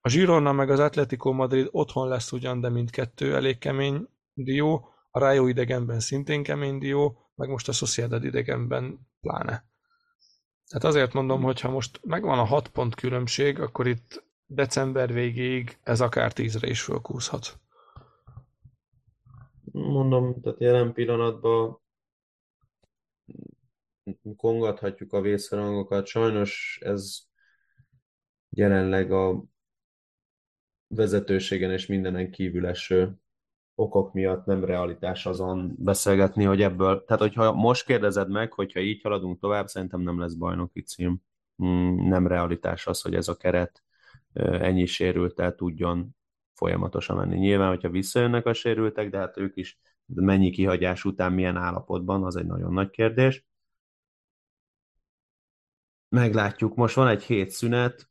A 0.00 0.08
Girona 0.08 0.52
meg 0.52 0.70
az 0.70 0.78
Atletico 0.78 1.32
Madrid 1.32 1.68
otthon 1.70 2.08
lesz 2.08 2.32
ugyan, 2.32 2.60
de 2.60 2.68
mindkettő 2.68 3.34
elég 3.34 3.58
kemény 3.58 4.08
dió, 4.34 4.88
a 5.10 5.18
Rayo 5.18 5.46
idegenben 5.46 6.00
szintén 6.00 6.42
kemény 6.42 6.78
dió, 6.78 7.30
meg 7.34 7.48
most 7.48 7.68
a 7.68 7.72
Sociedad 7.72 8.24
idegenben 8.24 9.08
pláne. 9.20 9.64
Tehát 10.68 10.84
azért 10.84 11.12
mondom, 11.12 11.42
hogy 11.42 11.60
ha 11.60 11.70
most 11.70 12.00
megvan 12.02 12.38
a 12.38 12.44
hat 12.44 12.68
pont 12.68 12.94
különbség, 12.94 13.60
akkor 13.60 13.86
itt 13.86 14.24
december 14.46 15.12
végéig 15.12 15.78
ez 15.82 16.00
akár 16.00 16.32
tízre 16.32 16.68
is 16.68 16.82
fölkúszhat. 16.82 17.58
Mondom, 19.72 20.40
tehát 20.40 20.60
jelen 20.60 20.92
pillanatban 20.92 21.80
kongathatjuk 24.36 25.12
a 25.12 25.20
vészharangokat. 25.20 26.06
Sajnos 26.06 26.78
ez 26.82 27.18
jelenleg 28.48 29.12
a 29.12 29.44
vezetőségen 30.88 31.72
és 31.72 31.86
mindenen 31.86 32.30
kívül 32.30 32.66
eső 32.66 33.20
okok 33.74 34.12
miatt 34.12 34.44
nem 34.44 34.64
realitás 34.64 35.26
azon 35.26 35.74
beszélgetni, 35.78 36.44
hogy 36.44 36.62
ebből, 36.62 37.04
tehát 37.04 37.22
hogyha 37.22 37.52
most 37.52 37.86
kérdezed 37.86 38.30
meg, 38.30 38.52
hogyha 38.52 38.80
így 38.80 39.02
haladunk 39.02 39.40
tovább, 39.40 39.66
szerintem 39.66 40.00
nem 40.00 40.20
lesz 40.20 40.34
bajnoki 40.34 40.82
cím. 40.82 41.22
Hmm, 41.56 42.08
nem 42.08 42.26
realitás 42.26 42.86
az, 42.86 43.00
hogy 43.00 43.14
ez 43.14 43.28
a 43.28 43.36
keret 43.36 43.85
ennyi 44.36 44.86
sérültel 44.86 45.54
tudjon 45.54 46.16
folyamatosan 46.54 47.16
menni. 47.16 47.36
Nyilván, 47.38 47.68
hogyha 47.68 47.90
visszajönnek 47.90 48.46
a 48.46 48.52
sérültek, 48.52 49.10
de 49.10 49.18
hát 49.18 49.36
ők 49.36 49.56
is 49.56 49.78
mennyi 50.06 50.50
kihagyás 50.50 51.04
után 51.04 51.32
milyen 51.32 51.56
állapotban, 51.56 52.24
az 52.24 52.36
egy 52.36 52.46
nagyon 52.46 52.72
nagy 52.72 52.90
kérdés. 52.90 53.46
Meglátjuk, 56.08 56.74
most 56.74 56.94
van 56.94 57.08
egy 57.08 57.22
hét 57.22 57.50
szünet, 57.50 58.10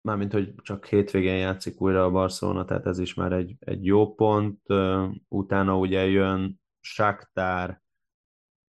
mármint, 0.00 0.32
hogy 0.32 0.54
csak 0.62 0.86
hétvégén 0.86 1.36
játszik 1.36 1.80
újra 1.80 2.04
a 2.04 2.10
Barcelona, 2.10 2.64
tehát 2.64 2.86
ez 2.86 2.98
is 2.98 3.14
már 3.14 3.32
egy, 3.32 3.56
egy 3.58 3.84
jó 3.84 4.14
pont. 4.14 4.60
Utána 5.28 5.78
ugye 5.78 6.06
jön 6.06 6.60
Shakhtar, 6.80 7.82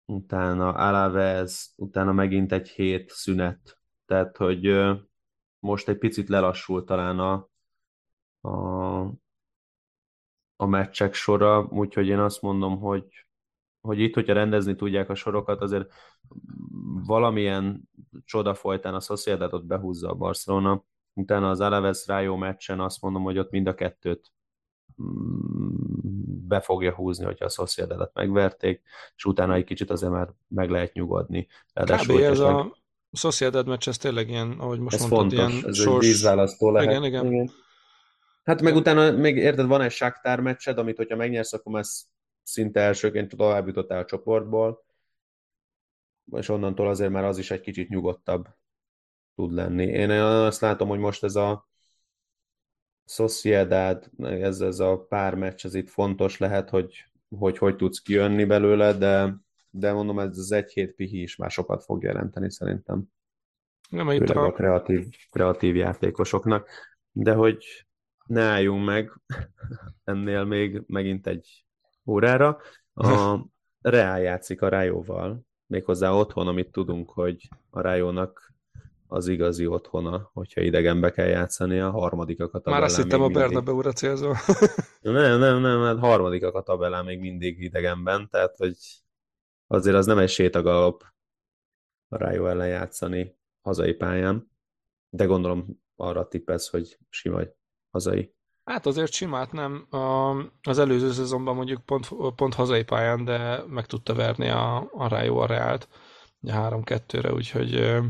utána 0.04 0.72
Alaves, 0.72 1.72
utána 1.76 2.12
megint 2.12 2.52
egy 2.52 2.68
hét 2.68 3.10
szünet. 3.10 3.80
Tehát, 4.06 4.36
hogy 4.36 4.66
most 5.62 5.88
egy 5.88 5.98
picit 5.98 6.28
lelassult 6.28 6.86
talán 6.86 7.18
a, 7.18 7.48
a, 8.48 9.00
a 10.56 10.66
meccsek 10.66 11.14
sora, 11.14 11.66
úgyhogy 11.70 12.06
én 12.06 12.18
azt 12.18 12.42
mondom, 12.42 12.78
hogy, 12.78 13.26
hogy 13.80 14.00
itt, 14.00 14.14
hogyha 14.14 14.32
rendezni 14.32 14.74
tudják 14.74 15.08
a 15.08 15.14
sorokat, 15.14 15.60
azért 15.60 15.92
valamilyen 17.04 17.88
csoda 18.24 18.54
folytán 18.54 18.94
a 18.94 19.00
Sociedadot 19.00 19.66
behúzza 19.66 20.10
a 20.10 20.14
Barcelona, 20.14 20.84
utána 21.12 21.50
az 21.50 21.60
Alaves 21.60 22.06
Rayo 22.06 22.36
meccsen 22.36 22.80
azt 22.80 23.02
mondom, 23.02 23.22
hogy 23.22 23.38
ott 23.38 23.50
mind 23.50 23.66
a 23.66 23.74
kettőt 23.74 24.32
mm, 25.02 26.46
be 26.48 26.60
fogja 26.60 26.94
húzni, 26.94 27.24
hogyha 27.24 27.44
a 27.44 27.48
Sociedadet 27.48 28.14
megverték, 28.14 28.82
és 29.16 29.24
utána 29.24 29.54
egy 29.54 29.64
kicsit 29.64 29.90
azért 29.90 30.12
már 30.12 30.32
meg 30.48 30.70
lehet 30.70 30.92
nyugodni. 30.92 31.48
Ráadásul, 31.72 32.16
Kb. 32.16 32.22
ez 32.22 32.38
meg... 32.38 32.81
a 33.12 33.16
Sociedad 33.16 33.66
meccs, 33.66 33.88
ez 33.88 33.96
tényleg 33.96 34.28
ilyen, 34.28 34.50
ahogy 34.50 34.78
most 34.78 34.96
ez 34.96 35.00
mondtad, 35.00 35.38
fontos, 35.38 35.54
ilyen 35.54 35.68
ez 35.68 35.76
sors... 35.76 36.04
egy 36.04 36.10
vízválasztó 36.10 36.70
lehet. 36.70 36.90
Igen, 36.90 37.04
igen. 37.04 37.26
igen. 37.26 37.50
Hát 38.42 38.62
meg 38.62 38.74
utána 38.74 39.10
még 39.10 39.36
érted, 39.36 39.66
van 39.66 39.80
egy 39.80 39.90
Shakhtar 39.90 40.40
meccsed, 40.40 40.78
amit 40.78 40.96
hogyha 40.96 41.16
megnyersz, 41.16 41.52
akkor 41.52 41.72
már 41.72 41.84
szinte 42.42 42.80
elsőként 42.80 43.36
tovább 43.36 43.66
jutottál 43.66 43.98
a 43.98 44.04
csoportból, 44.04 44.84
és 46.36 46.48
onnantól 46.48 46.88
azért 46.88 47.10
már 47.10 47.24
az 47.24 47.38
is 47.38 47.50
egy 47.50 47.60
kicsit 47.60 47.88
nyugodtabb 47.88 48.48
tud 49.34 49.52
lenni. 49.52 49.84
Én 49.84 50.10
azt 50.10 50.60
látom, 50.60 50.88
hogy 50.88 50.98
most 50.98 51.24
ez 51.24 51.36
a 51.36 51.68
Sociedad, 53.06 54.10
ez, 54.18 54.60
ez 54.60 54.78
a 54.78 55.06
pár 55.08 55.34
meccs, 55.34 55.64
ez 55.64 55.74
itt 55.74 55.88
fontos 55.88 56.38
lehet, 56.38 56.70
hogy 56.70 57.12
hogy, 57.38 57.58
hogy 57.58 57.76
tudsz 57.76 57.98
kijönni 57.98 58.44
belőle, 58.44 58.92
de 58.92 59.36
de 59.74 59.92
mondom, 59.92 60.18
ez 60.18 60.38
az 60.38 60.52
egy 60.52 60.72
hét 60.72 60.94
pihi 60.94 61.22
is 61.22 61.36
már 61.36 61.50
sokat 61.50 61.84
fog 61.84 62.02
jelenteni 62.02 62.50
szerintem. 62.50 63.04
Nem, 63.88 64.06
Főleg 64.06 64.36
a... 64.36 64.46
a 64.46 64.52
kreatív, 64.52 65.06
kreatív 65.30 65.76
játékosoknak. 65.76 66.68
De 67.12 67.34
hogy 67.34 67.64
ne 68.26 68.42
álljunk 68.42 68.84
meg 68.84 69.12
ennél 70.04 70.44
még 70.44 70.82
megint 70.86 71.26
egy 71.26 71.64
órára. 72.06 72.58
A 72.94 73.38
Reál 73.80 74.20
játszik 74.20 74.62
a 74.62 74.68
Rájóval, 74.68 75.46
méghozzá 75.66 76.10
otthon, 76.10 76.46
amit 76.46 76.72
tudunk, 76.72 77.10
hogy 77.10 77.48
a 77.70 77.80
Rájónak 77.80 78.52
az 79.06 79.28
igazi 79.28 79.66
otthona, 79.66 80.30
hogyha 80.32 80.60
idegenbe 80.60 81.10
kell 81.10 81.26
játszani, 81.26 81.78
a 81.78 81.90
harmadikak 81.90 82.54
a 82.54 82.58
tabellán. 82.58 82.80
Már 82.80 82.88
azt 82.88 83.02
hittem 83.02 83.22
a 83.22 83.28
Bernabeura 83.28 83.92
célzó. 83.92 84.32
nem, 85.00 85.38
nem, 85.38 85.60
nem, 85.60 85.82
hát 85.82 85.98
harmadikak 85.98 86.54
a 86.54 86.62
tabellán 86.62 87.04
még 87.04 87.20
mindig 87.20 87.62
idegenben, 87.62 88.28
tehát 88.30 88.56
hogy 88.56 88.76
azért 89.72 89.96
az 89.96 90.06
nem 90.06 90.18
egy 90.18 90.28
sétagalop 90.28 91.04
a 92.08 92.16
Rájó 92.16 92.46
ellen 92.46 92.68
játszani 92.68 93.38
hazai 93.60 93.92
pályán, 93.92 94.50
de 95.08 95.24
gondolom 95.24 95.82
arra 95.96 96.28
tippesz, 96.28 96.68
hogy 96.68 96.98
sima 97.08 97.40
hazai. 97.90 98.34
Hát 98.64 98.86
azért 98.86 99.12
simát 99.12 99.52
nem. 99.52 99.86
Az 100.62 100.78
előző 100.78 101.12
szezonban 101.12 101.54
mondjuk 101.54 101.84
pont, 101.84 102.08
pont 102.36 102.54
hazai 102.54 102.84
pályán, 102.84 103.24
de 103.24 103.64
meg 103.66 103.86
tudta 103.86 104.14
verni 104.14 104.48
a, 104.48 104.76
a 104.92 105.08
Rájó 105.08 105.38
a 105.38 105.46
Reált 105.46 105.88
3-2-re, 106.42 107.32
úgyhogy 107.32 108.00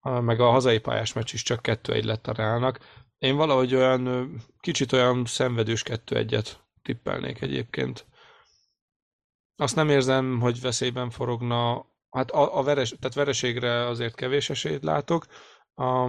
meg 0.00 0.40
a 0.40 0.50
hazai 0.50 0.78
pályás 0.78 1.12
meccs 1.12 1.32
is 1.32 1.42
csak 1.42 1.60
2-1 1.62 2.04
lett 2.04 2.26
a 2.26 2.32
Reálnak. 2.32 2.78
Én 3.18 3.36
valahogy 3.36 3.74
olyan 3.74 4.32
kicsit 4.60 4.92
olyan 4.92 5.24
szenvedős 5.24 5.82
2-1-et 5.86 6.48
tippelnék 6.82 7.40
egyébként. 7.40 8.06
Azt 9.60 9.74
nem 9.74 9.88
érzem, 9.88 10.40
hogy 10.40 10.60
veszélyben 10.60 11.10
forogna. 11.10 11.86
Hát 12.10 12.30
a, 12.30 12.58
a 12.58 12.62
veres, 12.62 12.88
tehát 12.88 13.14
vereségre 13.14 13.86
azért 13.86 14.14
kevés 14.14 14.50
esélyt 14.50 14.84
látok. 14.84 15.26
A, 15.74 16.04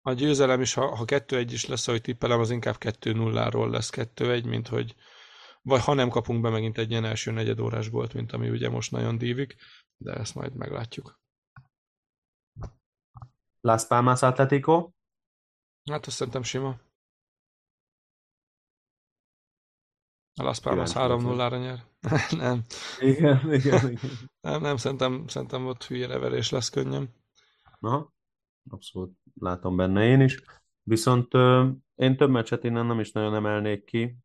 a 0.00 0.12
győzelem 0.12 0.60
is, 0.60 0.74
ha, 0.74 0.96
ha 0.96 1.04
2-1 1.06 1.46
is 1.50 1.66
lesz, 1.66 1.88
ahogy 1.88 2.00
tippelem, 2.00 2.40
az 2.40 2.50
inkább 2.50 2.76
2-0-ról 2.78 3.70
lesz 3.70 3.90
2-1, 3.94 4.48
mint 4.48 4.68
hogy 4.68 4.94
vagy 5.62 5.80
ha 5.80 5.94
nem 5.94 6.08
kapunk 6.08 6.40
be 6.40 6.50
megint 6.50 6.78
egy 6.78 6.90
ilyen 6.90 7.04
első 7.04 7.30
negyed 7.30 7.60
órás 7.60 7.88
volt, 7.88 8.14
mint 8.14 8.32
ami 8.32 8.50
ugye 8.50 8.68
most 8.68 8.90
nagyon 8.90 9.18
dívik, 9.18 9.56
de 9.96 10.12
ezt 10.12 10.34
majd 10.34 10.54
meglátjuk. 10.54 11.20
Las 13.60 13.86
Palmas 13.86 14.22
Atletico? 14.22 14.90
Hát 15.90 16.06
azt 16.06 16.16
szerintem 16.16 16.42
sima. 16.42 16.80
A 20.34 20.42
Las 20.42 20.60
Palmas 20.60 20.92
3-0-ra 20.94 21.58
nyer. 21.58 21.78
nem. 22.42 22.62
Igen, 23.00 23.52
igen, 23.52 23.90
igen. 23.90 24.10
Nem, 24.40 24.60
nem, 24.60 24.76
szerintem, 24.76 25.26
szerintem 25.26 25.66
ott 25.66 25.84
hülye 25.84 26.06
leverés 26.06 26.50
lesz 26.50 26.68
könnyen. 26.68 27.14
Aha, 27.80 28.12
abszolút 28.70 29.16
látom 29.34 29.76
benne 29.76 30.04
én 30.04 30.20
is. 30.20 30.42
Viszont 30.82 31.34
ö, 31.34 31.68
én 31.94 32.16
több 32.16 32.30
meccset 32.30 32.64
innen 32.64 32.86
nem 32.86 33.00
is 33.00 33.12
nagyon 33.12 33.34
emelnék 33.34 33.84
ki. 33.84 34.16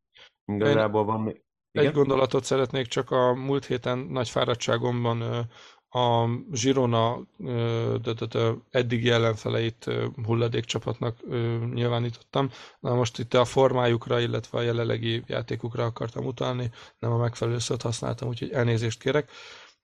Igazából 0.46 1.06
van 1.06 1.22
még... 1.22 1.44
Igen? 1.72 1.88
Egy 1.88 1.94
gondolatot 1.94 2.44
szeretnék 2.44 2.88
csak 2.88 3.12
a 3.12 3.34
múlt 3.34 3.66
héten 3.66 3.98
nagy 3.98 4.30
fáradtságomban 4.30 5.48
a 5.98 6.30
Girona 6.52 7.20
de, 8.02 8.14
de, 8.14 8.26
de, 8.26 8.54
eddigi 8.70 9.10
ellenfeleit 9.10 9.92
hulladékcsapatnak 10.26 11.18
nyilvánítottam. 11.74 12.50
Na 12.80 12.96
most 12.96 13.20
itt 13.20 13.34
a 13.34 13.46
formájukra, 13.46 14.20
illetve 14.20 14.58
a 14.58 14.62
jelenlegi 14.62 15.24
játékukra 15.28 15.86
akartam 15.86 16.26
utalni, 16.26 16.72
nem 17.00 17.12
a 17.12 17.18
megfelelő 17.18 17.60
szót 17.60 17.82
használtam, 17.82 18.28
úgyhogy 18.28 18.52
elnézést 18.52 19.02
kérek. 19.02 19.30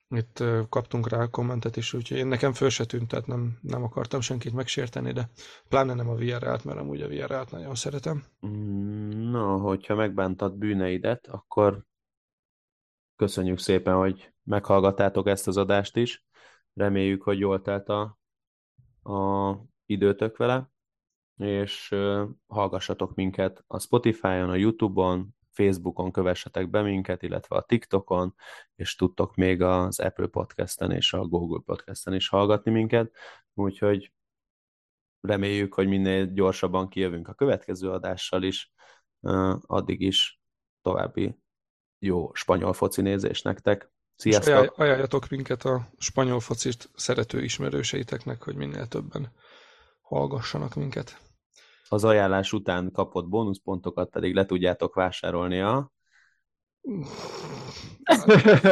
Itt 0.10 0.44
kaptunk 0.70 1.10
rá 1.10 1.26
kommentet 1.26 1.78
is, 1.78 1.94
úgyhogy 1.94 2.18
én 2.18 2.28
nekem 2.28 2.54
föl 2.54 2.70
se 2.70 2.86
tűnt, 2.86 3.08
tehát 3.08 3.28
nem, 3.28 3.58
nem 3.62 3.84
akartam 3.84 4.22
senkit 4.22 4.54
megsérteni, 4.54 5.12
de 5.12 5.30
pláne 5.70 5.94
nem 5.94 6.10
a 6.10 6.16
VR-t, 6.16 6.64
mert 6.64 6.80
amúgy 6.80 7.02
a 7.02 7.08
VR-t 7.08 7.52
nagyon 7.52 7.76
szeretem. 7.76 8.24
No, 9.32 9.58
hogyha 9.58 9.96
megbántad 9.96 10.54
bűneidet, 10.54 11.28
akkor 11.28 11.86
köszönjük 13.24 13.60
szépen, 13.60 13.96
hogy 13.96 14.34
meghallgattátok 14.44 15.28
ezt 15.28 15.48
az 15.48 15.58
adást 15.58 15.96
is. 15.98 16.26
Reméljük, 16.74 17.24
hogy 17.24 17.40
jól 17.40 17.62
telt 17.62 17.90
a, 17.90 18.20
a 19.04 19.58
időtök 19.86 20.38
vele, 20.38 20.72
és 21.38 21.96
hallgassatok 22.48 23.16
minket 23.16 23.64
a 23.68 23.80
Spotify-on, 23.80 24.50
a 24.50 24.56
YouTube-on, 24.56 25.36
Facebookon 25.52 26.12
kövessetek 26.12 26.70
be 26.70 26.82
minket, 26.82 27.24
illetve 27.24 27.56
a 27.56 27.62
TikTokon, 27.62 28.36
és 28.76 28.96
tudtok 28.96 29.36
még 29.36 29.62
az 29.62 30.00
Apple 30.00 30.28
Podcast-en 30.28 30.92
és 30.92 31.14
a 31.14 31.26
Google 31.26 31.62
Podcast-en 31.66 32.14
is 32.14 32.30
hallgatni 32.30 32.72
minket, 32.72 33.12
úgyhogy 33.54 34.14
reméljük, 35.22 35.74
hogy 35.74 35.88
minél 35.88 36.26
gyorsabban 36.26 36.90
kijövünk 36.90 37.28
a 37.28 37.34
következő 37.34 37.90
adással 37.90 38.44
is, 38.44 38.72
addig 39.62 40.02
is 40.02 40.40
további 40.82 41.43
jó 42.04 42.34
spanyol 42.34 42.74
foci 42.74 43.02
nézés 43.02 43.42
nektek. 43.42 43.92
Sziasztok! 44.16 44.64
És 44.64 44.70
ajánljatok 44.76 45.30
minket 45.30 45.64
a 45.64 45.90
spanyol 45.98 46.40
focit 46.40 46.90
szerető 46.96 47.44
ismerőseiteknek, 47.44 48.44
hogy 48.44 48.56
minél 48.56 48.88
többen 48.88 49.32
hallgassanak 50.02 50.76
minket. 50.76 51.22
Az 51.90 52.04
ajánlás 52.04 52.54
után 52.54 52.92
kapott 52.92 53.28
bónuszpontokat 53.28 54.10
pedig 54.10 54.34
le 54.34 54.46
tudjátok 54.46 54.96
vásárolni 54.96 55.62
a... 55.62 55.92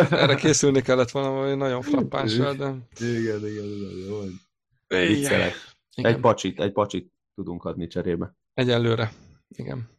Erre 0.10 0.36
készülni 0.36 0.82
kellett 0.82 1.12
valami 1.12 1.56
nagyon 1.56 1.82
frappánssal, 1.82 2.53
de... 2.53 2.66
Igen, 2.99 3.48
igen, 3.48 3.66
igen, 3.66 4.41
igen. 4.88 6.14
Egy 6.14 6.20
pacsit, 6.20 6.60
egy 6.60 6.72
pacsit 6.72 7.14
tudunk 7.36 7.64
adni 7.64 7.88
cserébe. 7.88 8.36
Egyelőre, 8.53 9.12
igen. 9.48 9.90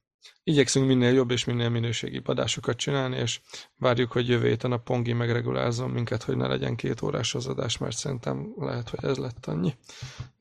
Igyekszünk 0.43 0.87
minél 0.87 1.13
jobb 1.13 1.31
és 1.31 1.45
minél 1.45 1.69
minőségi 1.69 2.21
adásokat 2.25 2.77
csinálni, 2.77 3.17
és 3.17 3.41
várjuk, 3.77 4.13
hogy 4.13 4.29
jövő 4.29 4.49
héten 4.49 4.73
a 4.73 4.77
Pongi 4.77 5.13
megregulázzon 5.13 5.91
minket, 5.91 6.23
hogy 6.23 6.37
ne 6.37 6.47
legyen 6.47 6.77
két 6.77 7.03
órás 7.03 7.35
az 7.35 7.47
adás, 7.47 7.79
mert 7.79 7.97
szerintem 7.97 8.53
lehet, 8.57 8.89
hogy 8.89 9.05
ez 9.05 9.17
lett 9.17 9.47
annyi. 9.47 9.75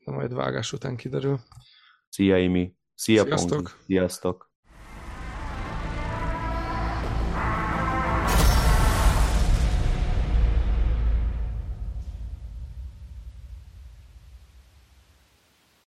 De 0.04 0.12
majd 0.12 0.34
vágás 0.34 0.72
után 0.72 0.96
kiderül. 0.96 1.40
Szia, 2.08 2.38
Imi! 2.38 2.74
Szia, 2.94 3.22
Sziasztok! 3.22 3.62
Pongi! 3.62 3.70
Sziasztok! 3.86 4.51